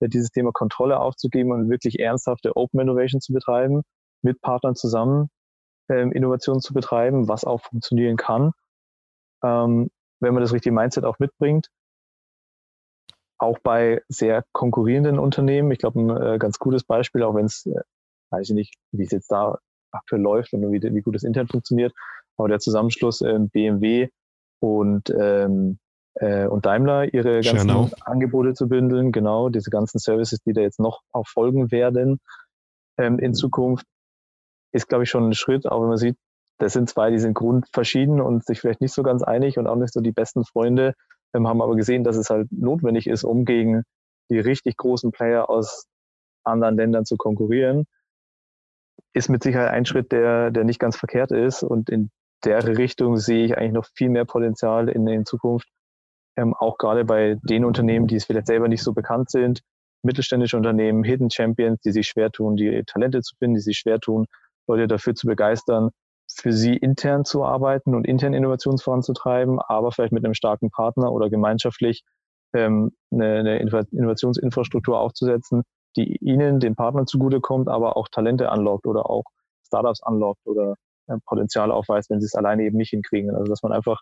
dieses 0.00 0.30
Thema 0.30 0.52
Kontrolle 0.52 0.98
aufzugeben 0.98 1.52
und 1.52 1.68
wirklich 1.68 1.98
ernsthafte 1.98 2.56
Open 2.56 2.80
Innovation 2.80 3.20
zu 3.20 3.32
betreiben, 3.32 3.82
mit 4.22 4.40
Partnern 4.40 4.74
zusammen 4.74 5.28
ähm, 5.90 6.12
Innovation 6.12 6.60
zu 6.60 6.72
betreiben, 6.72 7.28
was 7.28 7.44
auch 7.44 7.60
funktionieren 7.60 8.16
kann, 8.16 8.52
ähm, 9.42 9.90
wenn 10.20 10.34
man 10.34 10.42
das 10.42 10.52
richtige 10.52 10.74
Mindset 10.74 11.04
auch 11.04 11.18
mitbringt. 11.18 11.68
Auch 13.38 13.58
bei 13.62 14.02
sehr 14.08 14.44
konkurrierenden 14.52 15.18
Unternehmen. 15.18 15.70
Ich 15.70 15.78
glaube, 15.78 16.00
ein 16.00 16.10
äh, 16.10 16.38
ganz 16.38 16.58
gutes 16.58 16.84
Beispiel, 16.84 17.22
auch 17.22 17.34
wenn 17.34 17.46
es, 17.46 17.66
äh, 17.66 17.80
weiß 18.30 18.50
ich 18.50 18.54
nicht, 18.54 18.74
wie 18.92 19.04
es 19.04 19.10
jetzt 19.10 19.32
da 19.32 19.58
aktuell 19.92 20.22
läuft 20.22 20.52
und 20.52 20.70
wie, 20.70 20.82
wie 20.82 21.00
gut 21.02 21.14
das 21.14 21.24
Internet 21.24 21.50
funktioniert, 21.50 21.92
aber 22.36 22.48
der 22.48 22.60
Zusammenschluss 22.60 23.22
äh, 23.22 23.38
BMW 23.38 24.08
und, 24.60 25.10
ähm, 25.18 25.78
äh, 26.14 26.46
und 26.46 26.66
Daimler, 26.66 27.12
ihre 27.12 27.40
ganzen 27.40 27.68
Schernau. 27.68 27.90
Angebote 28.02 28.54
zu 28.54 28.68
bündeln, 28.68 29.10
genau, 29.10 29.48
diese 29.48 29.70
ganzen 29.70 29.98
Services, 29.98 30.40
die 30.42 30.52
da 30.52 30.60
jetzt 30.60 30.78
noch 30.78 31.00
auch 31.12 31.26
folgen 31.26 31.70
werden 31.70 32.20
ähm, 32.98 33.18
in 33.18 33.34
Zukunft, 33.34 33.86
ist, 34.72 34.88
glaube 34.88 35.04
ich, 35.04 35.10
schon 35.10 35.28
ein 35.28 35.34
Schritt, 35.34 35.66
auch 35.66 35.80
wenn 35.80 35.88
man 35.88 35.96
sieht, 35.96 36.16
das 36.58 36.74
sind 36.74 36.88
zwei, 36.88 37.10
die 37.10 37.18
sind 37.18 37.34
grundverschieden 37.34 38.20
und 38.20 38.44
sich 38.44 38.60
vielleicht 38.60 38.80
nicht 38.80 38.92
so 38.92 39.02
ganz 39.02 39.22
einig 39.22 39.58
und 39.58 39.66
auch 39.66 39.76
nicht 39.76 39.92
so 39.92 40.00
die 40.00 40.12
besten 40.12 40.44
Freunde. 40.44 40.94
ähm, 41.34 41.48
haben 41.48 41.62
aber 41.62 41.76
gesehen, 41.76 42.04
dass 42.04 42.16
es 42.16 42.28
halt 42.30 42.48
notwendig 42.52 43.06
ist, 43.06 43.24
um 43.24 43.44
gegen 43.44 43.82
die 44.30 44.38
richtig 44.38 44.76
großen 44.76 45.10
Player 45.10 45.48
aus 45.48 45.86
anderen 46.44 46.76
Ländern 46.76 47.04
zu 47.04 47.16
konkurrieren, 47.16 47.86
ist 49.12 49.28
mit 49.28 49.42
Sicherheit 49.42 49.70
ein 49.70 49.86
Schritt, 49.86 50.12
der, 50.12 50.50
der 50.50 50.64
nicht 50.64 50.78
ganz 50.78 50.96
verkehrt 50.96 51.32
ist. 51.32 51.62
Und 51.62 51.90
in 51.90 52.10
der 52.44 52.66
Richtung 52.78 53.16
sehe 53.16 53.44
ich 53.44 53.56
eigentlich 53.56 53.72
noch 53.72 53.86
viel 53.94 54.10
mehr 54.10 54.24
Potenzial 54.24 54.88
in, 54.88 55.06
in 55.06 55.24
Zukunft. 55.24 55.68
Ähm, 56.36 56.54
auch 56.54 56.78
gerade 56.78 57.04
bei 57.04 57.36
den 57.42 57.64
Unternehmen, 57.64 58.06
die 58.06 58.16
es 58.16 58.24
vielleicht 58.24 58.46
selber 58.46 58.68
nicht 58.68 58.82
so 58.82 58.92
bekannt 58.92 59.30
sind, 59.30 59.62
mittelständische 60.02 60.56
Unternehmen, 60.56 61.04
Hidden 61.04 61.30
Champions, 61.30 61.80
die 61.80 61.92
sich 61.92 62.06
schwer 62.08 62.30
tun, 62.30 62.56
die 62.56 62.84
Talente 62.86 63.20
zu 63.20 63.34
finden, 63.36 63.56
die 63.56 63.60
sich 63.60 63.78
schwer 63.78 63.98
tun, 63.98 64.26
Leute 64.70 64.88
dafür 64.88 65.14
zu 65.14 65.26
begeistern, 65.26 65.90
für 66.32 66.52
sie 66.52 66.76
intern 66.76 67.24
zu 67.24 67.44
arbeiten 67.44 67.94
und 67.94 68.06
intern 68.06 68.34
Innovationen 68.34 68.78
voranzutreiben, 68.78 69.58
aber 69.60 69.92
vielleicht 69.92 70.12
mit 70.12 70.24
einem 70.24 70.34
starken 70.34 70.70
Partner 70.70 71.12
oder 71.12 71.28
gemeinschaftlich 71.28 72.02
ähm, 72.52 72.92
eine, 73.12 73.38
eine 73.38 73.58
Innovationsinfrastruktur 73.58 74.98
aufzusetzen, 74.98 75.62
die 75.96 76.16
ihnen, 76.18 76.60
den 76.60 76.76
Partnern 76.76 77.06
zugutekommt, 77.06 77.68
aber 77.68 77.96
auch 77.96 78.08
Talente 78.08 78.50
anlockt 78.50 78.86
oder 78.86 79.10
auch 79.10 79.24
Startups 79.66 80.02
anlockt 80.02 80.46
oder 80.46 80.76
äh, 81.08 81.16
Potenzial 81.26 81.70
aufweist, 81.70 82.10
wenn 82.10 82.20
sie 82.20 82.26
es 82.26 82.34
alleine 82.34 82.64
eben 82.64 82.76
nicht 82.76 82.90
hinkriegen. 82.90 83.34
Also 83.34 83.50
dass 83.50 83.62
man 83.62 83.72
einfach 83.72 84.00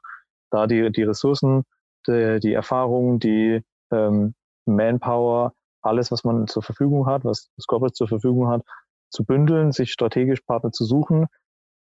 da 0.50 0.66
die, 0.66 0.90
die 0.92 1.02
Ressourcen, 1.02 1.64
die, 2.06 2.40
die 2.40 2.52
Erfahrungen, 2.52 3.18
die 3.18 3.62
ähm, 3.90 4.34
Manpower, 4.66 5.52
alles, 5.82 6.10
was 6.10 6.24
man 6.24 6.46
zur 6.46 6.62
Verfügung 6.62 7.06
hat, 7.06 7.24
was 7.24 7.50
das 7.56 7.66
Corporate 7.66 7.94
zur 7.94 8.08
Verfügung 8.08 8.48
hat, 8.48 8.62
zu 9.10 9.24
bündeln, 9.24 9.72
sich 9.72 9.92
strategisch 9.92 10.40
Partner 10.42 10.72
zu 10.72 10.84
suchen, 10.84 11.26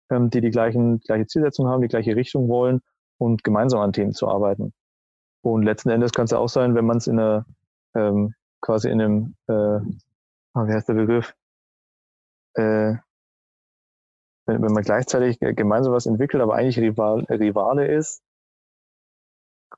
ähm, 0.10 0.30
die 0.30 0.42
die 0.42 0.52
gleichen, 0.52 1.00
gleiche 1.00 1.28
Zielsetzung 1.28 1.68
haben, 1.68 1.82
die 1.82 1.88
gleiche 1.88 2.16
Richtung 2.16 2.48
wollen 2.48 2.82
und 3.18 3.44
gemeinsam 3.44 3.82
an 3.82 3.94
Themen 3.94 4.14
zu 4.14 4.28
arbeiten. 4.28 4.74
Und 5.42 5.64
letzten 5.64 5.90
Endes 5.90 6.12
kann 6.12 6.26
es 6.26 6.32
ja 6.32 6.40
auch 6.40 6.50
sein, 6.50 6.76
wenn 6.76 6.86
man 6.86 6.98
es 6.98 7.08
in 7.08 7.20
einer 7.20 7.46
ähm, 7.96 8.34
quasi 8.62 8.90
in 8.90 9.02
einem, 9.02 9.36
äh, 9.48 9.54
ah, 9.54 10.68
wie 10.68 10.74
heißt 10.74 10.90
der 10.90 10.96
Begriff? 10.96 11.36
Äh, 12.56 12.96
wenn, 14.48 14.62
wenn 14.62 14.74
man 14.74 14.84
gleichzeitig 14.84 15.40
gemeinsam 15.40 15.94
was 15.94 16.06
entwickelt, 16.06 16.42
aber 16.42 16.56
eigentlich 16.56 16.80
Rival, 16.80 17.26
Rivale 17.30 17.88
ist, 17.88 18.22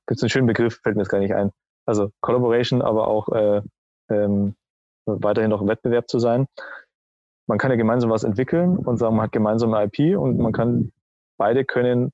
gibt 0.08 0.18
es 0.18 0.24
einen 0.24 0.30
schönen 0.30 0.48
Begriff, 0.48 0.80
fällt 0.82 0.96
mir 0.96 1.04
jetzt 1.04 1.10
gar 1.10 1.20
nicht 1.20 1.34
ein. 1.34 1.52
Also 1.86 2.12
Collaboration, 2.22 2.82
aber 2.82 3.08
auch 3.08 3.30
äh, 3.30 3.62
ähm, 4.10 4.56
weiterhin 5.06 5.50
noch 5.50 5.62
im 5.62 5.68
Wettbewerb 5.68 6.10
zu 6.10 6.20
sein. 6.20 6.48
Man 7.48 7.58
kann 7.58 7.72
ja 7.72 7.78
gemeinsam 7.78 8.10
was 8.10 8.24
entwickeln 8.24 8.78
und 8.78 8.98
sagen, 8.98 9.16
man 9.16 9.26
hat 9.26 9.32
gemeinsam 9.32 9.74
eine 9.74 9.90
IP 9.92 10.18
und 10.18 10.38
man 10.38 10.52
kann, 10.52 10.92
beide 11.38 11.66
können 11.66 12.12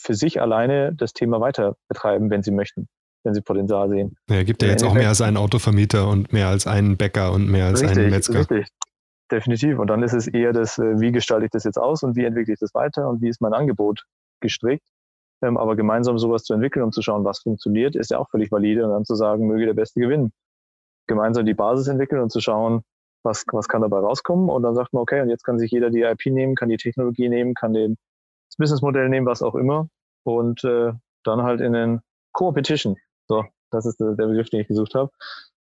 für 0.00 0.14
sich 0.14 0.40
alleine 0.40 0.92
das 0.94 1.12
Thema 1.12 1.40
weiter 1.40 1.76
betreiben, 1.88 2.30
wenn 2.30 2.42
sie 2.42 2.50
möchten, 2.50 2.88
wenn 3.22 3.34
sie 3.34 3.40
Potenzial 3.40 3.88
sehen. 3.88 4.16
Ja, 4.28 4.42
gibt 4.42 4.62
ja 4.62 4.68
jetzt 4.68 4.82
auch 4.82 4.94
mehr 4.94 5.08
als 5.08 5.20
einen 5.20 5.36
Autovermieter 5.36 6.08
und 6.08 6.32
mehr 6.32 6.48
als 6.48 6.66
einen 6.66 6.96
Bäcker 6.96 7.32
und 7.32 7.48
mehr 7.48 7.66
als 7.66 7.82
richtig, 7.82 7.98
einen 7.98 8.10
Metzger. 8.10 8.40
Richtig, 8.40 8.66
definitiv. 9.30 9.78
Und 9.78 9.86
dann 9.86 10.02
ist 10.02 10.12
es 10.12 10.26
eher 10.26 10.52
das, 10.52 10.78
äh, 10.78 11.00
wie 11.00 11.12
gestalte 11.12 11.46
ich 11.46 11.52
das 11.52 11.64
jetzt 11.64 11.78
aus 11.78 12.02
und 12.02 12.16
wie 12.16 12.24
entwickle 12.24 12.54
ich 12.54 12.60
das 12.60 12.74
weiter 12.74 13.08
und 13.08 13.22
wie 13.22 13.28
ist 13.28 13.40
mein 13.40 13.52
Angebot 13.52 14.04
gestrickt. 14.40 14.86
Ähm, 15.42 15.56
aber 15.56 15.76
gemeinsam 15.76 16.18
sowas 16.18 16.42
zu 16.42 16.54
entwickeln, 16.54 16.82
um 16.82 16.90
zu 16.90 17.02
schauen, 17.02 17.24
was 17.24 17.40
funktioniert, 17.40 17.94
ist 17.94 18.10
ja 18.10 18.18
auch 18.18 18.28
völlig 18.30 18.50
valide 18.50 18.84
und 18.84 18.90
dann 18.90 19.04
zu 19.04 19.14
sagen, 19.14 19.46
möge 19.46 19.66
der 19.66 19.74
Beste 19.74 20.00
gewinnen 20.00 20.32
gemeinsam 21.06 21.46
die 21.46 21.54
Basis 21.54 21.88
entwickeln 21.88 22.22
und 22.22 22.30
zu 22.30 22.40
schauen, 22.40 22.82
was, 23.24 23.44
was 23.52 23.68
kann 23.68 23.82
dabei 23.82 23.98
rauskommen. 23.98 24.48
Und 24.48 24.62
dann 24.62 24.74
sagt 24.74 24.92
man, 24.92 25.02
okay, 25.02 25.20
und 25.20 25.28
jetzt 25.28 25.44
kann 25.44 25.58
sich 25.58 25.70
jeder 25.70 25.90
die 25.90 26.02
IP 26.02 26.26
nehmen, 26.26 26.54
kann 26.54 26.68
die 26.68 26.76
Technologie 26.76 27.28
nehmen, 27.28 27.54
kann 27.54 27.72
den, 27.72 27.96
das 28.48 28.56
Businessmodell 28.56 29.08
nehmen, 29.08 29.26
was 29.26 29.42
auch 29.42 29.54
immer. 29.54 29.88
Und 30.24 30.64
äh, 30.64 30.92
dann 31.24 31.42
halt 31.42 31.60
in 31.60 31.72
den 31.72 32.00
Co-Petition, 32.32 32.96
so, 33.28 33.44
das 33.70 33.86
ist 33.86 34.00
der, 34.00 34.12
der 34.12 34.26
Begriff, 34.26 34.50
den 34.50 34.60
ich 34.60 34.68
gesucht 34.68 34.94
habe, 34.94 35.10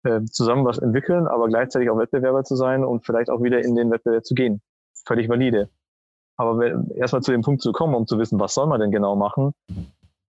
äh, 0.04 0.22
zusammen 0.24 0.64
was 0.64 0.78
entwickeln, 0.78 1.26
aber 1.26 1.48
gleichzeitig 1.48 1.90
auch 1.90 1.98
Wettbewerber 1.98 2.44
zu 2.44 2.56
sein 2.56 2.84
und 2.84 3.04
vielleicht 3.04 3.30
auch 3.30 3.42
wieder 3.42 3.60
in 3.60 3.74
den 3.74 3.90
Wettbewerb 3.90 4.24
zu 4.24 4.34
gehen. 4.34 4.62
Völlig 5.06 5.28
valide. 5.28 5.68
Aber 6.36 6.64
erstmal 6.94 7.22
zu 7.22 7.32
dem 7.32 7.42
Punkt 7.42 7.60
zu 7.60 7.72
kommen, 7.72 7.94
um 7.94 8.06
zu 8.06 8.18
wissen, 8.18 8.40
was 8.40 8.54
soll 8.54 8.66
man 8.66 8.80
denn 8.80 8.90
genau 8.90 9.14
machen, 9.14 9.52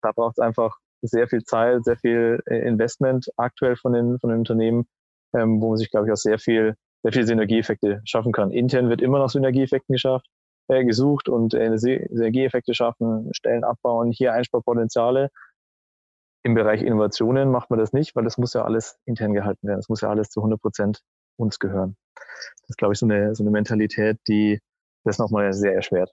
da 0.00 0.12
braucht 0.12 0.38
es 0.38 0.42
einfach 0.42 0.78
sehr 1.02 1.28
viel 1.28 1.44
Zeit, 1.44 1.84
sehr 1.84 1.96
viel 1.96 2.42
äh, 2.46 2.66
Investment 2.66 3.28
aktuell 3.36 3.76
von 3.76 3.92
den, 3.92 4.18
von 4.18 4.30
den 4.30 4.40
Unternehmen, 4.40 4.86
ähm, 5.34 5.60
wo 5.60 5.68
man 5.68 5.76
sich, 5.76 5.90
glaube 5.90 6.06
ich, 6.06 6.12
auch 6.12 6.16
sehr 6.16 6.38
viel, 6.38 6.76
sehr 7.02 7.12
viel 7.12 7.26
Synergieeffekte 7.26 8.00
schaffen 8.04 8.32
kann. 8.32 8.50
Intern 8.50 8.88
wird 8.88 9.00
immer 9.00 9.18
noch 9.18 9.28
Synergieeffekten 9.30 9.92
geschafft, 9.92 10.26
äh, 10.68 10.84
gesucht 10.84 11.28
und 11.28 11.54
äh, 11.54 11.76
Synergieeffekte 11.78 12.74
schaffen, 12.74 13.28
Stellen 13.32 13.64
abbauen, 13.64 14.10
hier 14.10 14.32
Einsparpotenziale. 14.32 15.30
Im 16.44 16.54
Bereich 16.54 16.82
Innovationen 16.82 17.50
macht 17.50 17.70
man 17.70 17.78
das 17.78 17.92
nicht, 17.92 18.16
weil 18.16 18.24
das 18.24 18.38
muss 18.38 18.54
ja 18.54 18.64
alles 18.64 18.98
intern 19.04 19.34
gehalten 19.34 19.66
werden. 19.66 19.78
Das 19.78 19.88
muss 19.88 20.00
ja 20.00 20.10
alles 20.10 20.30
zu 20.30 20.40
100 20.40 20.60
Prozent 20.60 21.02
uns 21.36 21.58
gehören. 21.58 21.96
Das 22.14 22.70
ist, 22.70 22.78
glaube 22.78 22.94
ich, 22.94 22.98
so 22.98 23.06
eine, 23.06 23.34
so 23.34 23.42
eine 23.42 23.50
Mentalität, 23.50 24.18
die 24.28 24.60
das 25.04 25.18
nochmal 25.18 25.52
sehr 25.52 25.74
erschwert. 25.74 26.12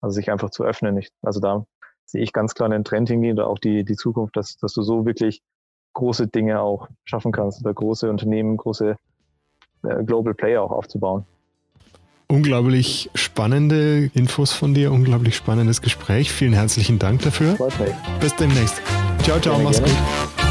Also 0.00 0.14
sich 0.14 0.30
einfach 0.30 0.50
zu 0.50 0.64
öffnen. 0.64 0.96
Ich, 0.98 1.10
also 1.22 1.40
da 1.40 1.66
sehe 2.04 2.22
ich 2.22 2.32
ganz 2.32 2.54
klar 2.54 2.70
einen 2.70 2.84
Trend 2.84 3.08
hingehen 3.08 3.38
oder 3.38 3.48
auch 3.48 3.58
die, 3.58 3.84
die 3.84 3.96
Zukunft, 3.96 4.36
dass, 4.36 4.56
dass 4.56 4.74
du 4.74 4.82
so 4.82 5.06
wirklich 5.06 5.42
große 5.94 6.28
Dinge 6.28 6.60
auch 6.60 6.88
schaffen 7.04 7.32
kannst 7.32 7.60
oder 7.60 7.72
große 7.72 8.10
Unternehmen, 8.10 8.56
große 8.56 8.96
Global 10.06 10.34
Player 10.34 10.62
auch 10.62 10.70
aufzubauen. 10.70 11.24
Unglaublich 12.26 13.10
spannende 13.14 14.10
Infos 14.14 14.52
von 14.52 14.74
dir, 14.74 14.92
unglaublich 14.92 15.36
spannendes 15.36 15.82
Gespräch. 15.82 16.32
Vielen 16.32 16.54
herzlichen 16.54 16.98
Dank 16.98 17.22
dafür. 17.22 17.56
Bis 18.20 18.34
demnächst. 18.36 18.80
Ciao, 19.22 19.38
ciao, 19.38 19.58
mach's 19.58 19.82
gut. 19.82 20.43